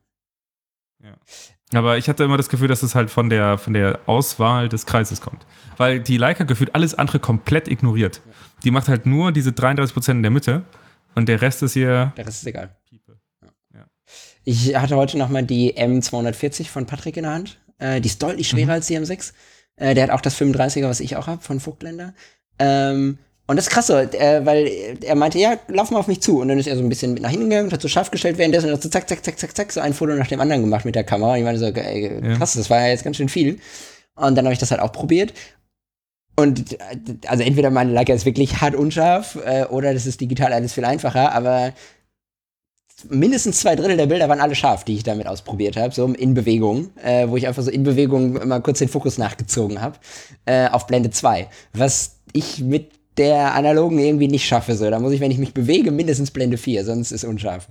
Aber 1.74 1.98
ich 1.98 2.10
hatte 2.10 2.24
immer 2.24 2.38
das 2.38 2.50
Gefühl, 2.50 2.68
dass 2.68 2.84
es 2.84 2.96
halt 2.96 3.10
von 3.10 3.30
der, 3.30 3.58
von 3.58 3.74
der 3.74 4.02
Auswahl 4.06 4.68
des 4.70 4.86
Kreises 4.86 5.22
kommt. 5.22 5.46
Weil 5.78 6.00
die 6.02 6.18
Leica 6.18 6.44
gefühlt 6.44 6.76
alles 6.76 6.94
andere 6.96 7.20
komplett 7.20 7.68
ignoriert. 7.70 8.22
Die 8.64 8.72
macht 8.72 8.88
halt 8.90 9.06
nur 9.06 9.32
diese 9.32 9.52
33% 9.52 10.12
in 10.12 10.22
der 10.22 10.32
Mitte 10.32 10.64
und 11.16 11.28
der 11.30 11.42
Rest 11.42 11.64
ist 11.64 11.76
ihr 11.76 12.14
Der 12.18 12.28
Rest 12.28 12.42
ist 12.42 12.48
egal. 12.48 12.76
Piepe. 12.88 13.18
Ich 14.44 14.76
hatte 14.76 14.96
heute 14.96 15.18
noch 15.18 15.30
mal 15.30 15.44
die 15.44 15.76
M240 15.78 16.68
von 16.68 16.86
Patrick 16.88 17.16
in 17.18 17.24
der 17.24 17.34
Hand. 17.34 17.60
Äh, 17.78 18.02
die 18.02 18.08
ist 18.08 18.22
deutlich 18.22 18.50
schwerer 18.50 18.66
Mhm. 18.66 18.72
als 18.72 18.88
die 18.88 18.98
M6. 18.98 19.34
Äh, 19.76 19.94
der 19.96 20.04
hat 20.06 20.10
auch 20.10 20.22
das 20.22 20.36
35er, 20.36 20.88
was 20.90 21.00
ich 21.00 21.16
auch 21.16 21.28
habe, 21.28 21.42
von 21.44 21.60
Vogtländer. 21.60 22.14
Ähm, 22.60 23.18
und 23.52 23.58
das 23.58 23.68
ist 23.68 23.72
krass 23.72 23.88
so, 23.88 23.96
äh, 23.96 24.46
weil 24.46 24.98
er 25.04 25.16
meinte, 25.16 25.38
ja, 25.38 25.58
lauf 25.68 25.92
mal 25.92 26.00
auf 26.00 26.08
mich 26.08 26.22
zu. 26.22 26.40
Und 26.40 26.48
dann 26.48 26.58
ist 26.58 26.68
er 26.68 26.76
so 26.76 26.82
ein 26.82 26.90
bisschen 26.90 27.14
mit 27.14 27.22
nach 27.22 27.30
hinten 27.30 27.50
gegangen 27.50 27.68
und 27.68 27.74
hat 27.74 27.82
so 27.82 27.88
scharf 27.88 28.10
gestellt, 28.10 28.38
währenddessen 28.38 28.70
hat 28.72 28.78
er 28.80 28.82
so 28.82 28.90
zack, 28.90 29.08
zack, 29.08 29.24
zack, 29.24 29.38
zack, 29.38 29.56
zack, 29.56 29.72
so 29.72 29.80
ein 29.82 29.94
Foto 29.94 30.14
nach 30.14 30.28
dem 30.28 30.40
anderen 30.40 30.62
gemacht 30.64 30.86
mit 30.86 30.96
der 30.96 31.04
Kamera. 31.04 31.34
Und 31.34 31.38
ich 31.38 31.44
meinte 31.44 31.60
so, 31.60 31.66
ey, 31.68 32.20
Ja. 32.24 32.38
krass, 32.38 32.54
das 32.54 32.70
war 32.70 32.80
ja 32.82 32.88
jetzt 32.88 33.04
ganz 33.04 33.18
schön 33.18 33.30
viel. 33.30 33.60
Und 34.16 34.36
dann 34.36 34.46
habe 34.46 34.54
ich 34.54 34.60
das 34.60 34.72
halt 34.72 34.82
auch 34.82 34.92
probiert. 34.92 35.34
Und 36.36 36.78
also 37.28 37.44
entweder 37.44 37.70
meine 37.70 37.92
Leica 37.92 38.14
ist 38.14 38.26
wirklich 38.26 38.62
hart 38.62 38.74
unscharf 38.74 39.38
äh, 39.46 39.66
oder 39.66 39.94
das 39.94 40.06
ist 40.06 40.22
digital 40.22 40.54
alles 40.54 40.74
viel 40.74 40.86
einfacher, 40.86 41.34
aber 41.34 41.74
mindestens 43.10 43.60
zwei 43.60 43.76
Drittel 43.76 43.98
der 43.98 44.06
Bilder 44.06 44.30
waren 44.30 44.40
alle 44.40 44.56
scharf, 44.56 44.84
die 44.84 44.96
ich 44.96 45.04
damit 45.04 45.28
ausprobiert 45.28 45.76
habe, 45.76 45.94
so 45.94 46.06
in 46.08 46.34
Bewegung, 46.34 46.92
äh, 47.04 47.28
wo 47.28 47.36
ich 47.38 47.48
einfach 47.48 47.64
so 47.64 47.72
in 47.72 47.84
Bewegung 47.84 48.48
mal 48.48 48.62
kurz 48.62 48.80
den 48.80 48.88
Fokus 48.90 49.18
nachgezogen 49.18 49.82
habe, 49.82 49.98
äh, 50.46 50.68
auf 50.70 50.88
Blende 50.88 51.10
2. 51.10 51.48
Was 51.74 52.18
ich 52.34 52.60
mit 52.60 52.92
der 53.18 53.54
analogen 53.56 54.00
irgendwie 54.00 54.28
nicht 54.28 54.46
schaffe. 54.46 54.76
So. 54.76 54.90
Da 54.90 55.00
muss 55.00 55.12
ich, 55.12 55.20
wenn 55.20 55.32
ich 55.32 55.38
mich 55.38 55.54
bewege, 55.54 55.92
mindestens 55.92 56.32
Blende 56.32 56.58
4, 56.58 56.86
sonst 56.86 57.12
ist 57.12 57.24
unscharf. 57.24 57.68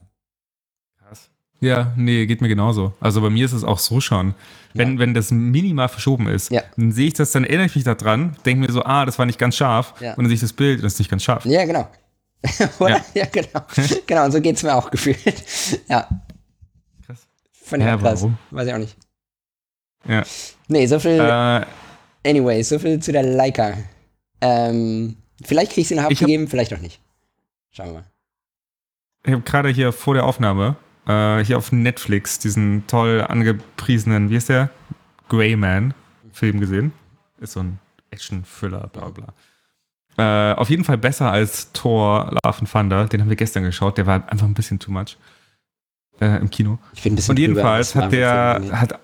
Krass. 0.99 1.31
Ja, 1.61 1.93
nee, 1.97 2.27
geht 2.27 2.41
mir 2.41 2.49
genauso. 2.49 2.93
Also 3.01 3.21
bei 3.21 3.31
mir 3.31 3.45
ist 3.45 3.53
es 3.53 3.65
auch 3.65 3.79
so 3.79 4.01
schon. 4.01 4.35
Wenn, 4.73 4.99
wenn 5.01 5.15
das 5.15 5.31
minimal 5.33 5.89
verschoben 5.89 6.29
ist, 6.29 6.51
Ja. 6.51 6.63
dann 6.77 6.93
sehe 6.93 7.09
ich 7.09 7.15
das, 7.15 7.33
dann 7.33 7.45
erinnere 7.45 7.67
ich 7.67 7.75
mich 7.75 7.85
daran, 7.85 8.37
denke 8.47 8.67
mir 8.67 8.73
so, 8.73 8.85
ah, 8.85 9.05
das 9.05 9.19
war 9.19 9.27
nicht 9.27 9.39
ganz 9.39 9.57
scharf. 9.57 9.95
Ja. 10.01 10.11
Und 10.13 10.19
dann 10.19 10.27
sehe 10.27 10.35
ich 10.37 10.41
das 10.41 10.53
Bild 10.53 10.79
und 10.79 10.85
das 10.85 10.93
ist 10.95 10.99
nicht 11.01 11.11
ganz 11.11 11.25
scharf. 11.25 11.45
Ja, 11.45 11.65
genau. 11.65 11.89
Oder? 12.79 12.91
Ja. 12.91 13.05
Ja, 13.15 13.25
genau. 13.27 13.61
genau, 14.07 14.25
und 14.27 14.33
so 14.33 14.41
geht's 14.41 14.63
mir 14.63 14.75
auch 14.75 14.91
gefühlt. 14.91 15.19
ja. 15.89 16.09
Krass. 17.05 17.27
Ich 17.65 17.71
Ja, 17.73 17.97
krass. 17.97 18.21
warum? 18.23 18.39
Weiß 18.51 18.67
ich 18.69 18.73
auch 18.75 18.79
nicht. 18.79 18.97
Ja. 20.09 20.23
Nee, 20.69 20.87
so 20.87 20.99
viel. 20.99 21.19
Äh, 21.21 21.65
Anyway, 22.27 22.63
so 22.63 22.79
viel 22.79 23.01
zu 23.01 23.13
der 23.13 23.23
Leica. 23.23 23.75
Ähm, 24.43 25.17
vielleicht 25.45 25.73
krieg 25.73 25.83
ich 25.83 25.89
sie 25.89 25.95
noch 25.95 26.03
Ich 26.03 26.19
hab- 26.19 26.23
abgegeben, 26.25 26.49
vielleicht 26.49 26.73
auch 26.75 26.79
nicht. 26.81 27.01
Schauen 27.73 27.87
wir 27.89 27.93
mal. 27.95 28.05
ich 29.25 29.33
habe 29.33 29.43
gerade 29.43 29.69
hier 29.69 29.93
vor 29.93 30.15
der 30.15 30.25
Aufnahme 30.25 30.77
äh, 31.07 31.45
hier 31.45 31.57
auf 31.59 31.73
Netflix 31.73 32.39
diesen 32.39 32.87
toll 32.87 33.23
angepriesenen, 33.23 34.31
wie 34.31 34.37
ist 34.37 34.49
der? 34.49 34.71
Greyman 35.29 35.95
Film 36.33 36.61
gesehen. 36.61 36.93
Ist 37.41 37.53
so 37.53 37.61
ein 37.61 37.79
Action-Thriller, 38.11 38.89
bla 38.93 39.09
bla. 39.11 39.33
Äh, 40.17 40.55
auf 40.57 40.69
jeden 40.69 40.85
Fall 40.85 40.99
besser 40.99 41.31
als 41.31 41.73
Thor 41.73 42.31
Love 42.45 42.59
and 42.59 42.71
Thunder. 42.71 43.07
Den 43.07 43.21
haben 43.23 43.29
wir 43.29 43.37
gestern 43.37 43.63
geschaut. 43.63 43.97
Der 43.97 44.07
war 44.07 44.29
einfach 44.29 44.47
ein 44.47 44.55
bisschen 44.55 44.79
too 44.81 44.91
much 44.91 45.17
äh, 46.21 46.37
im 46.41 46.51
Kino. 46.51 46.79
Ich 46.95 47.03
bin 47.03 47.13
ein 47.13 47.17
bisschen 47.17 47.33
Und 47.33 47.37
drüber, 47.39 47.49
jedenfalls 47.53 47.95
was 47.97 48.03
hat 48.05 48.13
der, 48.13 48.61
hat, 48.73 48.99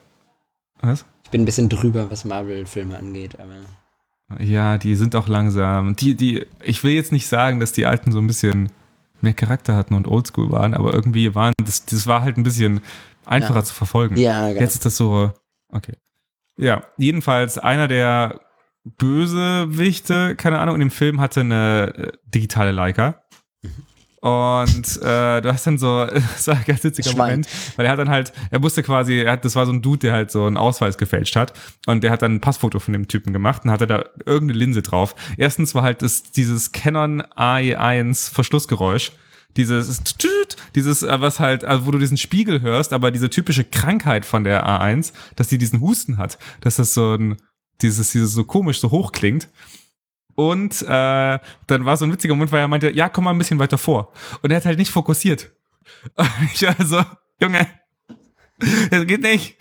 was? 0.81 1.05
Ich 1.25 1.31
bin 1.31 1.43
ein 1.43 1.45
bisschen 1.47 1.69
drüber, 1.69 2.11
was 2.11 2.25
Marvel-Filme 2.25 2.99
angeht, 2.99 3.39
aber. 3.39 3.55
Ja, 4.41 4.77
die 4.79 4.97
sind 4.97 5.15
auch 5.15 5.29
langsam. 5.29 5.95
Die, 5.97 6.15
die, 6.17 6.47
ich 6.63 6.83
will 6.83 6.93
jetzt 6.93 7.13
nicht 7.13 7.29
sagen, 7.29 7.61
dass 7.61 7.73
die 7.73 7.87
alten 7.87 8.11
so 8.13 8.19
ein 8.19 8.27
bisschen 8.27 8.71
mehr 9.21 9.35
Charakter 9.35 9.77
hatten 9.77 9.95
und 9.95 10.07
oldschool 10.09 10.51
waren, 10.51 10.75
aber 10.75 10.93
irgendwie 10.93 11.35
waren, 11.35 11.55
das, 11.65 11.87
das 11.87 12.07
war 12.07 12.23
halt 12.23 12.37
ein 12.37 12.43
bisschen 12.43 12.81
einfacher 13.25 13.55
Ja. 13.61 13.65
zu 13.65 13.75
verfolgen. 13.75 14.17
Ja, 14.17 14.49
genau. 14.49 14.61
Jetzt 14.61 14.75
ist 14.75 14.85
das 14.85 14.97
so, 14.97 15.33
okay. 15.71 15.95
Ja, 16.59 16.83
jedenfalls 16.97 17.57
einer 17.59 17.87
der 17.89 18.41
Bösewichte, 18.85 20.37
keine 20.37 20.59
Ahnung, 20.59 20.77
in 20.77 20.81
dem 20.81 20.91
Film 20.91 21.21
hatte 21.21 21.41
eine 21.41 21.93
äh, 21.97 22.13
digitale 22.25 22.73
Leica. 22.73 23.23
Und 24.27 25.01
äh, 25.03 25.41
du 25.41 25.53
hast 25.53 25.69
dann 25.69 25.79
so, 25.79 26.05
das 26.07 26.49
war 26.49 26.57
ein 26.57 26.65
ganz 26.67 26.83
witziger 26.83 27.11
Schwein. 27.11 27.29
Moment, 27.29 27.49
weil 27.77 27.87
er 27.87 27.93
hat 27.93 28.01
dann 28.01 28.09
halt, 28.09 28.33
er 28.51 28.59
musste 28.59 28.83
quasi, 28.83 29.21
er 29.21 29.33
hat, 29.33 29.45
das 29.45 29.55
war 29.55 29.67
so 29.67 29.73
ein 29.73 29.83
Dude, 29.83 29.99
der 29.99 30.15
halt 30.15 30.33
so 30.33 30.47
einen 30.47 30.57
Ausweis 30.57 30.99
gefälscht 30.99 31.37
hat 31.37 31.53
und 31.87 32.03
der 32.03 32.11
hat 32.11 32.23
dann 32.23 32.35
ein 32.35 32.41
Passfoto 32.41 32.81
von 32.81 32.93
dem 32.93 33.07
Typen 33.07 33.33
gemacht 33.33 33.65
und 33.65 33.71
hatte 33.71 33.87
da 33.87 34.05
irgendeine 34.25 34.59
Linse 34.59 34.83
drauf. 34.83 35.15
Erstens 35.37 35.77
war 35.77 35.85
halt 35.85 36.03
das, 36.03 36.25
dieses 36.33 36.73
Canon 36.73 37.23
AE1 37.23 38.33
Verschlussgeräusch, 38.33 39.13
dieses, 39.57 40.03
dieses, 40.75 41.05
äh, 41.05 41.21
was 41.21 41.39
halt, 41.39 41.65
also 41.65 41.87
wo 41.87 41.93
du 41.93 41.99
diesen 41.99 42.17
Spiegel 42.17 42.63
hörst, 42.63 42.93
aber 42.93 43.13
diese 43.13 43.31
typische 43.31 43.63
Krankheit 43.63 44.27
von 44.27 44.43
der 44.43 44.67
A1, 44.67 45.13
dass 45.37 45.47
die 45.47 45.59
diesen 45.59 45.81
Husten 45.81 46.19
hat, 46.19 46.37
dass 46.63 46.75
das 46.77 46.95
so 46.95 47.15
ein, 47.15 47.37
dieses, 47.81 48.11
dieses 48.11 48.33
so 48.33 48.43
komisch 48.43 48.81
so 48.81 48.91
hoch 48.91 49.13
klingt. 49.13 49.49
Und 50.37 50.83
äh, 50.83 51.39
dann 51.67 51.85
war 51.85 51.97
so 51.97 52.05
ein 52.05 52.13
witziger 52.13 52.35
Moment, 52.35 52.53
weil 52.53 52.61
er 52.61 52.69
meinte, 52.69 52.91
ja, 52.91 53.09
komm 53.09 53.25
mal 53.25 53.31
ein 53.31 53.39
bisschen 53.39 53.59
weiter 53.59 53.79
vor. 53.79 54.13
Und 54.43 54.51
er 54.51 54.59
hat 54.59 54.67
halt 54.67 54.79
nicht 54.79 54.91
fokussiert. 54.91 55.51
Und 56.15 56.29
ich 56.55 56.63
war 56.63 56.75
so, 56.85 57.03
Junge, 57.41 57.67
das 58.91 59.07
geht 59.07 59.23
nicht. 59.23 59.57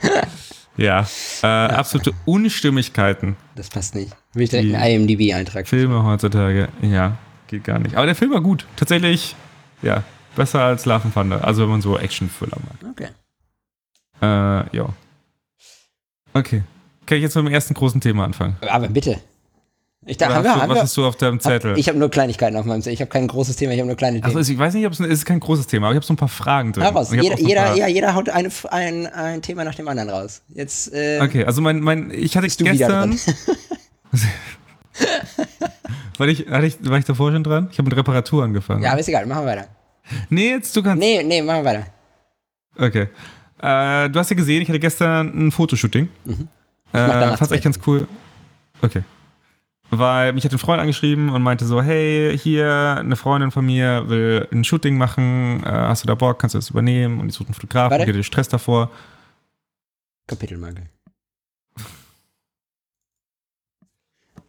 ja, 0.76 1.06
äh, 1.42 1.46
absolute 1.46 2.12
Unstimmigkeiten. 2.24 3.36
Das 3.54 3.70
passt 3.70 3.94
nicht. 3.94 4.14
Will 4.34 4.42
ich 4.42 4.50
direkt 4.50 4.74
einen 4.74 5.08
IMDb-Eintrag. 5.08 5.68
Filme 5.68 6.02
heutzutage, 6.02 6.68
ja, 6.82 7.16
geht 7.46 7.64
gar 7.64 7.78
nicht. 7.78 7.94
Aber 7.94 8.06
der 8.06 8.16
Film 8.16 8.32
war 8.32 8.40
gut. 8.40 8.66
Tatsächlich, 8.76 9.36
ja, 9.80 10.02
besser 10.34 10.60
als 10.60 10.84
Love 10.86 11.10
and. 11.14 11.32
Also 11.44 11.62
wenn 11.62 11.70
man 11.70 11.82
so 11.82 11.96
Action-Thriller 11.96 12.58
mag. 12.68 12.90
Okay. 12.90 13.08
Äh, 14.20 14.76
ja. 14.76 14.88
Okay. 16.34 16.64
Kann 17.06 17.18
ich 17.18 17.22
jetzt 17.22 17.36
mit 17.36 17.46
dem 17.46 17.52
ersten 17.52 17.74
großen 17.74 18.00
Thema 18.00 18.24
anfangen? 18.24 18.56
Aber 18.68 18.88
bitte. 18.88 19.20
Ich 20.08 20.16
da, 20.18 20.26
Oder 20.26 20.36
haben 20.36 20.44
wir, 20.44 20.52
du, 20.54 20.60
haben 20.60 20.68
was 20.70 20.76
wir, 20.76 20.82
hast 20.82 20.96
du 20.96 21.04
auf 21.04 21.16
deinem 21.16 21.40
Zettel? 21.40 21.72
hab, 21.72 21.78
ich 21.78 21.88
habe 21.88 21.98
nur 21.98 22.08
Kleinigkeiten 22.08 22.56
auf 22.56 22.64
meinem 22.64 22.80
Zettel. 22.80 22.94
Ich 22.94 23.00
habe 23.00 23.10
kein 23.10 23.26
großes 23.26 23.56
Thema, 23.56 23.72
ich 23.72 23.80
habe 23.80 23.88
nur 23.88 23.96
kleine 23.96 24.22
also 24.22 24.38
Themen. 24.38 24.52
ich 24.52 24.58
weiß 24.58 24.74
nicht, 24.74 24.86
ob 24.86 24.92
es 24.92 25.00
ist 25.00 25.24
kein 25.24 25.40
großes 25.40 25.66
Thema, 25.66 25.86
aber 25.88 25.94
ich 25.94 25.96
habe 25.96 26.06
so 26.06 26.12
ein 26.12 26.16
paar 26.16 26.28
Fragen 26.28 26.72
drin. 26.72 26.84
Ich 26.84 26.88
hab 26.94 27.10
Jeder, 27.10 27.38
jeder, 27.40 27.62
paar- 27.64 27.76
ja, 27.76 27.88
jeder 27.88 28.14
haut 28.14 28.28
eine, 28.28 28.48
ein, 28.70 29.06
ein 29.08 29.42
Thema 29.42 29.64
nach 29.64 29.74
dem 29.74 29.88
anderen 29.88 30.08
raus. 30.10 30.42
Jetzt, 30.48 30.92
äh, 30.94 31.18
Okay, 31.20 31.44
also 31.44 31.60
mein, 31.60 31.80
mein, 31.80 32.12
ich 32.12 32.36
hatte 32.36 32.46
gestern, 32.46 33.18
war 36.18 36.28
ich, 36.28 36.46
hatte 36.48 36.66
ich, 36.66 36.76
war 36.88 36.98
ich 36.98 37.04
davor 37.04 37.32
schon 37.32 37.42
dran? 37.42 37.68
Ich 37.72 37.78
habe 37.78 37.88
mit 37.88 37.98
Reparatur 37.98 38.44
angefangen. 38.44 38.84
Ja, 38.84 38.92
aber 38.92 39.00
ist 39.00 39.08
egal, 39.08 39.26
machen 39.26 39.44
wir 39.44 39.52
weiter. 39.52 39.66
Nee, 40.30 40.50
jetzt 40.50 40.76
du 40.76 40.84
kannst. 40.84 41.00
Nee, 41.00 41.24
nee, 41.24 41.42
machen 41.42 41.64
wir 41.64 41.70
weiter. 41.70 41.86
Okay. 42.78 43.08
Äh, 43.60 44.08
du 44.10 44.18
hast 44.20 44.30
ja 44.30 44.36
gesehen, 44.36 44.62
ich 44.62 44.68
hatte 44.68 44.78
gestern 44.78 45.46
ein 45.46 45.50
Fotoshooting. 45.50 46.08
Mhm. 46.24 46.48
mach 46.92 47.32
Äh, 47.32 47.36
fand's 47.36 47.50
echt 47.52 47.64
ganz 47.64 47.80
cool. 47.86 48.06
Okay. 48.82 49.02
Weil 49.90 50.32
mich 50.32 50.44
hat 50.44 50.52
ein 50.52 50.58
Freund 50.58 50.80
angeschrieben 50.80 51.28
und 51.28 51.42
meinte 51.42 51.64
so, 51.64 51.80
hey, 51.80 52.36
hier, 52.36 52.96
eine 52.98 53.16
Freundin 53.16 53.50
von 53.50 53.64
mir 53.64 54.08
will 54.08 54.48
ein 54.50 54.64
Shooting 54.64 54.98
machen, 54.98 55.62
äh, 55.64 55.70
hast 55.70 56.02
du 56.02 56.08
da 56.08 56.14
Bock, 56.14 56.40
kannst 56.40 56.54
du 56.54 56.58
das 56.58 56.70
übernehmen? 56.70 57.20
Und 57.20 57.28
ich 57.28 57.34
suche 57.34 57.48
einen 57.48 57.54
Fotografen, 57.54 58.00
und 58.00 58.06
dir 58.06 58.22
Stress 58.22 58.48
davor. 58.48 58.90
Kapitelmarke. 60.26 60.88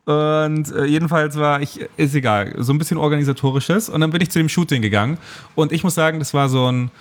Und 0.07 0.71
äh, 0.71 0.85
jedenfalls 0.85 1.35
war 1.35 1.61
ich, 1.61 1.81
ist 1.97 2.15
egal, 2.15 2.55
so 2.57 2.71
ein 2.71 2.77
bisschen 2.77 2.97
organisatorisches. 2.97 3.89
Und 3.89 3.99
dann 3.99 4.09
bin 4.09 4.21
ich 4.21 4.31
zu 4.31 4.39
dem 4.39 4.47
Shooting 4.47 4.81
gegangen. 4.81 5.17
Und 5.53 5.73
ich 5.73 5.83
muss 5.83 5.95
sagen, 5.95 6.19
das 6.19 6.33
war 6.33 6.47
so 6.47 6.71
ein, 6.71 6.91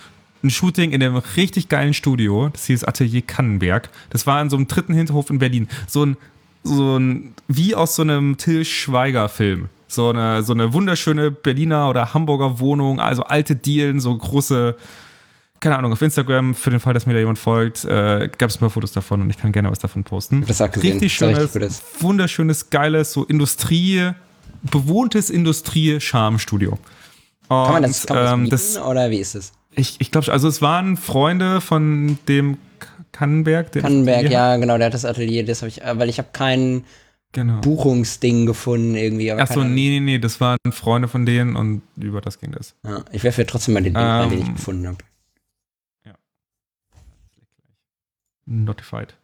ein 0.42 0.50
Shooting 0.50 0.90
in 0.90 1.00
einem 1.00 1.22
richtig 1.36 1.68
geilen 1.68 1.94
Studio. 1.94 2.48
Das 2.48 2.66
hieß 2.66 2.82
Atelier 2.82 3.22
Kannenberg. 3.22 3.90
Das 4.10 4.26
war 4.26 4.42
in 4.42 4.50
so 4.50 4.56
einem 4.56 4.66
dritten 4.66 4.92
Hinterhof 4.92 5.30
in 5.30 5.38
Berlin. 5.38 5.68
So 5.86 6.04
ein, 6.04 6.16
so 6.66 6.98
ein, 6.98 7.34
wie 7.48 7.74
aus 7.74 7.96
so 7.96 8.02
einem 8.02 8.36
Till 8.36 8.64
Schweiger-Film. 8.64 9.68
So 9.88 10.10
eine, 10.10 10.42
so 10.42 10.52
eine 10.52 10.72
wunderschöne 10.72 11.30
Berliner 11.30 11.88
oder 11.88 12.12
Hamburger 12.12 12.58
Wohnung, 12.58 13.00
also 13.00 13.22
alte 13.22 13.54
Dielen, 13.54 14.00
so 14.00 14.16
große, 14.16 14.76
keine 15.60 15.78
Ahnung, 15.78 15.92
auf 15.92 16.02
Instagram, 16.02 16.54
für 16.54 16.70
den 16.70 16.80
Fall, 16.80 16.92
dass 16.92 17.06
mir 17.06 17.12
da 17.12 17.20
jemand 17.20 17.38
folgt, 17.38 17.84
äh, 17.84 18.28
gab 18.36 18.50
es 18.50 18.56
ein 18.56 18.60
paar 18.60 18.70
Fotos 18.70 18.92
davon 18.92 19.20
und 19.20 19.30
ich 19.30 19.38
kann 19.38 19.52
gerne 19.52 19.70
was 19.70 19.78
davon 19.78 20.02
posten. 20.02 20.44
das 20.46 20.60
auch 20.60 20.70
gesehen. 20.70 20.98
Richtig 20.98 21.02
richtig 21.02 21.14
schönes, 21.14 21.52
gutes. 21.52 21.82
wunderschönes, 22.00 22.70
geiles, 22.70 23.12
so 23.12 23.24
Industrie, 23.24 24.10
bewohntes 24.62 25.30
Industrie-Charme-Studio. 25.30 26.78
Kann 27.48 27.72
man 27.72 27.82
das, 27.84 28.06
kann 28.06 28.16
man 28.16 28.50
das, 28.50 28.74
ähm, 28.74 28.76
das 28.76 28.84
oder 28.84 29.10
wie 29.10 29.18
ist 29.18 29.36
das? 29.36 29.52
ich, 29.76 29.96
ich 29.98 30.10
glaube, 30.10 30.32
also 30.32 30.48
es 30.48 30.62
waren 30.62 30.96
Freunde 30.96 31.60
von 31.60 32.18
dem 32.28 32.58
Kannenberg. 33.16 33.72
der 33.72 33.82
Kannenberg, 33.82 34.30
ja, 34.30 34.56
genau, 34.56 34.76
der 34.76 34.86
hat 34.86 34.94
das 34.94 35.04
Atelier, 35.04 35.44
das 35.44 35.62
habe 35.62 35.68
ich, 35.68 35.82
äh, 35.82 35.98
weil 35.98 36.08
ich 36.08 36.18
habe 36.18 36.28
kein 36.32 36.84
Genau. 37.32 37.60
Buchungsding 37.60 38.46
gefunden 38.46 38.94
irgendwie. 38.94 39.30
aber 39.30 39.42
Achso, 39.42 39.62
nee, 39.62 39.90
nee, 39.90 40.00
nee, 40.00 40.18
das 40.18 40.40
waren 40.40 40.56
Freunde 40.70 41.06
von 41.08 41.26
denen 41.26 41.54
und 41.56 41.82
über 41.96 42.20
das 42.22 42.40
ging 42.40 42.52
das. 42.52 42.74
Ja, 42.84 43.04
ich 43.12 43.24
werfe 43.24 43.42
ja 43.42 43.46
trotzdem 43.46 43.74
mal 43.74 43.82
den 43.82 43.92
Link 43.94 44.04
rein, 44.06 44.30
den 44.30 44.38
ich 44.40 44.46
Ähm, 44.48 44.54
gefunden 44.54 44.86
habe. 44.86 44.98
Notified. 48.46 49.14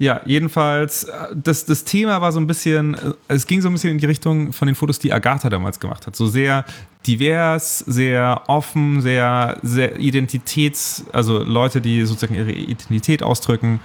Ja, 0.00 0.22
jedenfalls, 0.24 1.04
äh, 1.04 1.12
das, 1.34 1.66
das 1.66 1.84
Thema 1.84 2.22
war 2.22 2.32
so 2.32 2.40
ein 2.40 2.46
bisschen, 2.46 2.94
äh, 2.94 3.12
es 3.28 3.46
ging 3.46 3.60
so 3.60 3.68
ein 3.68 3.74
bisschen 3.74 3.90
in 3.90 3.98
die 3.98 4.06
Richtung 4.06 4.54
von 4.54 4.64
den 4.64 4.74
Fotos, 4.74 4.98
die 4.98 5.12
Agatha 5.12 5.50
damals 5.50 5.78
gemacht 5.78 6.06
hat. 6.06 6.16
So 6.16 6.26
sehr 6.26 6.64
divers, 7.06 7.80
sehr 7.80 8.44
offen, 8.46 9.02
sehr, 9.02 9.58
sehr 9.60 9.98
Identitäts-, 9.98 11.04
also 11.12 11.42
Leute, 11.44 11.82
die 11.82 12.06
sozusagen 12.06 12.34
ihre 12.34 12.50
Identität 12.50 13.22
ausdrücken. 13.22 13.80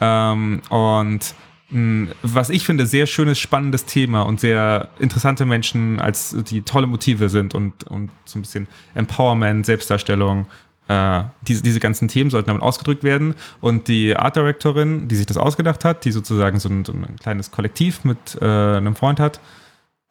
Ähm, 0.00 0.60
und 0.70 1.34
mh, 1.70 2.14
was 2.22 2.50
ich 2.50 2.64
finde, 2.64 2.84
sehr 2.86 3.06
schönes, 3.06 3.38
spannendes 3.38 3.84
Thema 3.84 4.22
und 4.22 4.40
sehr 4.40 4.88
interessante 4.98 5.46
Menschen, 5.46 6.00
als 6.00 6.34
die 6.50 6.62
tolle 6.62 6.88
Motive 6.88 7.28
sind 7.28 7.54
und, 7.54 7.84
und 7.84 8.10
so 8.24 8.40
ein 8.40 8.42
bisschen 8.42 8.66
Empowerment, 8.96 9.66
Selbstdarstellung. 9.66 10.46
Äh, 10.90 11.22
diese, 11.46 11.62
diese 11.62 11.78
ganzen 11.78 12.08
Themen 12.08 12.30
sollten 12.30 12.48
damit 12.48 12.64
ausgedrückt 12.64 13.04
werden. 13.04 13.36
Und 13.60 13.86
die 13.86 14.16
Art 14.16 14.34
Directorin, 14.34 15.06
die 15.06 15.14
sich 15.14 15.26
das 15.26 15.36
ausgedacht 15.36 15.84
hat, 15.84 16.04
die 16.04 16.10
sozusagen 16.10 16.58
so 16.58 16.68
ein, 16.68 16.84
so 16.84 16.92
ein 16.92 17.14
kleines 17.20 17.52
Kollektiv 17.52 18.02
mit 18.02 18.36
äh, 18.40 18.44
einem 18.44 18.96
Freund 18.96 19.20
hat, 19.20 19.38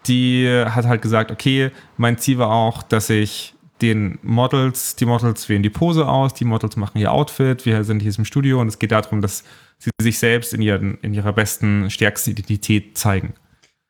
die 0.07 0.47
hat 0.47 0.85
halt 0.85 1.01
gesagt, 1.01 1.31
okay, 1.31 1.71
mein 1.97 2.17
Ziel 2.17 2.37
war 2.37 2.49
auch, 2.49 2.81
dass 2.81 3.09
ich 3.09 3.55
den 3.81 4.19
Models, 4.21 4.95
die 4.95 5.05
Models 5.05 5.49
wählen 5.49 5.63
die 5.63 5.69
Pose 5.69 6.07
aus, 6.07 6.33
die 6.33 6.45
Models 6.45 6.77
machen 6.77 6.97
ihr 6.97 7.11
Outfit, 7.11 7.65
wir 7.65 7.83
sind 7.83 8.01
hier 8.01 8.17
im 8.17 8.23
Studio 8.23 8.61
und 8.61 8.69
es 8.69 8.79
geht 8.79 8.93
darum, 8.93 9.21
dass 9.21 9.43
sie 9.77 9.89
sich 10.01 10.17
selbst 10.17 10.53
in, 10.53 10.61
ihren, 10.61 10.97
in 10.99 11.13
ihrer 11.13 11.33
besten, 11.33 11.89
stärksten 11.89 12.31
Identität 12.31 12.97
zeigen. 12.97 13.33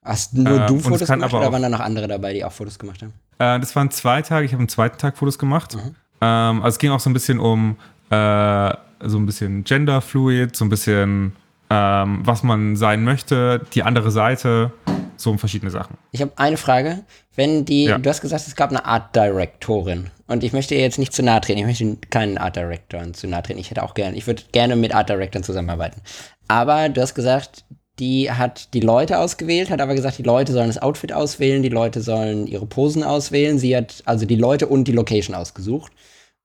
Hast 0.03 0.33
nur 0.33 0.63
äh, 0.63 0.65
du 0.65 0.77
es 0.77 0.83
Fotos 0.83 1.07
gemacht 1.07 1.33
oder 1.35 1.51
waren 1.51 1.61
da 1.61 1.69
noch 1.69 1.81
andere 1.81 2.07
dabei, 2.07 2.33
die 2.33 2.43
auch 2.43 2.51
Fotos 2.51 2.79
gemacht 2.79 3.03
haben? 3.03 3.13
Äh, 3.37 3.59
das 3.59 3.75
waren 3.75 3.91
zwei 3.91 4.23
Tage, 4.23 4.45
ich 4.45 4.53
habe 4.53 4.63
am 4.63 4.69
zweiten 4.69 4.97
Tag 4.97 5.17
Fotos 5.17 5.37
gemacht. 5.37 5.75
Mhm. 5.75 5.95
Ähm, 6.21 6.57
also 6.63 6.67
es 6.69 6.77
ging 6.79 6.91
auch 6.91 6.99
so 6.99 7.09
ein 7.09 7.13
bisschen 7.13 7.39
um 7.39 7.77
äh, 8.09 8.73
so 9.01 9.17
ein 9.17 9.25
bisschen 9.25 9.63
genderfluid, 9.63 10.55
so 10.55 10.65
ein 10.65 10.69
bisschen 10.69 11.33
ähm, 11.69 12.21
was 12.23 12.41
man 12.43 12.75
sein 12.75 13.03
möchte, 13.03 13.61
die 13.73 13.83
andere 13.83 14.09
Seite, 14.11 14.71
so 15.17 15.29
um 15.29 15.37
verschiedene 15.37 15.69
Sachen. 15.69 15.97
Ich 16.11 16.21
habe 16.21 16.31
eine 16.35 16.57
Frage. 16.57 17.03
Wenn 17.35 17.63
die, 17.63 17.85
Ja. 17.85 17.97
du 17.99 18.09
hast 18.09 18.21
gesagt, 18.21 18.47
es 18.47 18.55
gab 18.55 18.71
eine 18.71 18.85
Art 18.85 19.15
Directorin. 19.15 20.09
Und 20.27 20.43
ich 20.43 20.51
möchte 20.51 20.73
ihr 20.75 20.81
jetzt 20.81 20.97
nicht 20.97 21.13
zu 21.13 21.21
nahe 21.23 21.41
treten. 21.41 21.59
Ich 21.59 21.65
möchte 21.65 21.97
keinen 22.09 22.37
Art 22.39 22.55
Directoren 22.55 23.13
zu 23.13 23.27
nahe 23.27 23.43
treten. 23.43 23.59
Ich 23.59 23.69
hätte 23.69 23.83
auch 23.83 23.93
gerne, 23.93 24.17
ich 24.17 24.25
würde 24.27 24.41
gerne 24.51 24.75
mit 24.75 24.93
Art 24.95 25.09
Directoren 25.09 25.43
zusammenarbeiten. 25.43 26.01
Aber 26.47 26.89
du 26.89 27.01
hast 27.01 27.13
gesagt, 27.13 27.63
die 27.99 28.31
hat 28.31 28.73
die 28.73 28.79
Leute 28.79 29.19
ausgewählt, 29.19 29.69
hat 29.69 29.81
aber 29.81 29.95
gesagt, 29.95 30.17
die 30.17 30.23
Leute 30.23 30.53
sollen 30.53 30.67
das 30.67 30.81
Outfit 30.81 31.11
auswählen, 31.13 31.61
die 31.61 31.69
Leute 31.69 32.01
sollen 32.01 32.47
ihre 32.47 32.65
Posen 32.65 33.03
auswählen. 33.03 33.59
Sie 33.59 33.75
hat 33.75 34.01
also 34.05 34.25
die 34.25 34.35
Leute 34.35 34.67
und 34.67 34.85
die 34.85 34.91
Location 34.93 35.35
ausgesucht. 35.35 35.91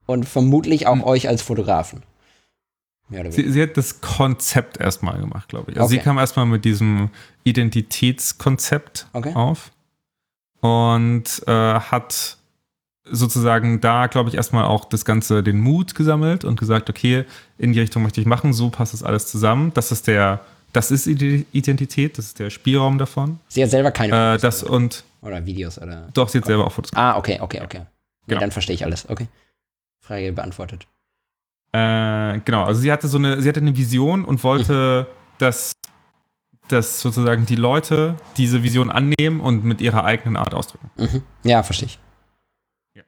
Und 0.06 0.28
vermutlich 0.28 0.86
Hm. 0.86 1.02
auch 1.02 1.06
euch 1.06 1.28
als 1.28 1.40
Fotografen. 1.42 2.02
Sie, 3.30 3.50
sie 3.50 3.62
hat 3.62 3.76
das 3.76 4.00
Konzept 4.00 4.78
erstmal 4.80 5.18
gemacht, 5.18 5.48
glaube 5.48 5.70
ich. 5.70 5.76
Also 5.76 5.86
Okay. 5.86 5.94
sie 5.96 6.00
kam 6.04 6.18
erstmal 6.18 6.46
mit 6.46 6.64
diesem 6.64 7.10
Identitätskonzept 7.44 9.06
Okay. 9.12 9.34
auf 9.34 9.70
und 10.60 11.42
äh, 11.46 11.52
hat 11.52 12.38
sozusagen 13.04 13.80
da, 13.80 14.06
glaube 14.06 14.30
ich, 14.30 14.34
erstmal 14.34 14.64
auch 14.64 14.86
das 14.86 15.04
Ganze, 15.04 15.42
den 15.42 15.60
Mut 15.60 15.94
gesammelt 15.94 16.44
und 16.44 16.58
gesagt, 16.58 16.88
okay, 16.88 17.24
in 17.58 17.74
die 17.74 17.80
Richtung 17.80 18.02
möchte 18.02 18.20
ich 18.20 18.26
machen, 18.26 18.54
so 18.54 18.70
passt 18.70 18.94
das 18.94 19.02
alles 19.02 19.26
zusammen. 19.26 19.72
Das 19.74 19.92
ist 19.92 20.06
der, 20.06 20.40
das 20.74 20.90
ist 20.90 21.06
Ide- 21.06 21.46
Identität, 21.52 22.18
das 22.18 22.26
ist 22.26 22.38
der 22.38 22.50
Spielraum 22.50 22.98
davon. 22.98 23.40
Sie 23.48 23.62
hat 23.62 23.70
selber 23.70 23.90
keine 23.90 24.12
Äh, 24.12 24.38
Fotos 24.38 24.42
das 24.42 24.62
und 24.62 25.04
oder 25.22 25.44
Videos 25.46 25.80
oder. 25.80 26.08
doch, 26.12 26.28
sie 26.28 26.38
hat 26.38 26.44
selber 26.44 26.66
auch 26.66 26.72
Fotos. 26.72 26.92
Ah, 26.94 27.16
okay, 27.16 27.38
okay, 27.40 27.62
okay. 27.64 27.78
Ja, 27.78 27.86
Genau. 28.26 28.40
dann 28.40 28.50
verstehe 28.50 28.74
ich 28.74 28.84
alles. 28.84 29.08
Okay. 29.08 29.26
Frage 30.00 30.32
beantwortet. 30.32 30.86
Äh, 31.72 32.40
genau, 32.44 32.64
also 32.64 32.80
sie 32.80 32.92
hatte 32.92 33.08
so 33.08 33.18
eine, 33.18 33.40
sie 33.42 33.48
hatte 33.48 33.60
eine 33.60 33.76
Vision 33.76 34.24
und 34.24 34.44
wollte, 34.44 35.06
dass, 35.38 35.72
dass 36.68 37.00
sozusagen 37.00 37.46
die 37.46 37.56
Leute 37.56 38.16
diese 38.36 38.62
Vision 38.62 38.90
annehmen 38.90 39.40
und 39.40 39.64
mit 39.64 39.80
ihrer 39.80 40.04
eigenen 40.04 40.36
Art 40.36 40.54
ausdrücken. 40.54 40.90
Mhm. 40.96 41.22
Ja, 41.42 41.62
verstehe 41.62 41.86
ich. 41.86 41.98
Ja. 42.94 43.02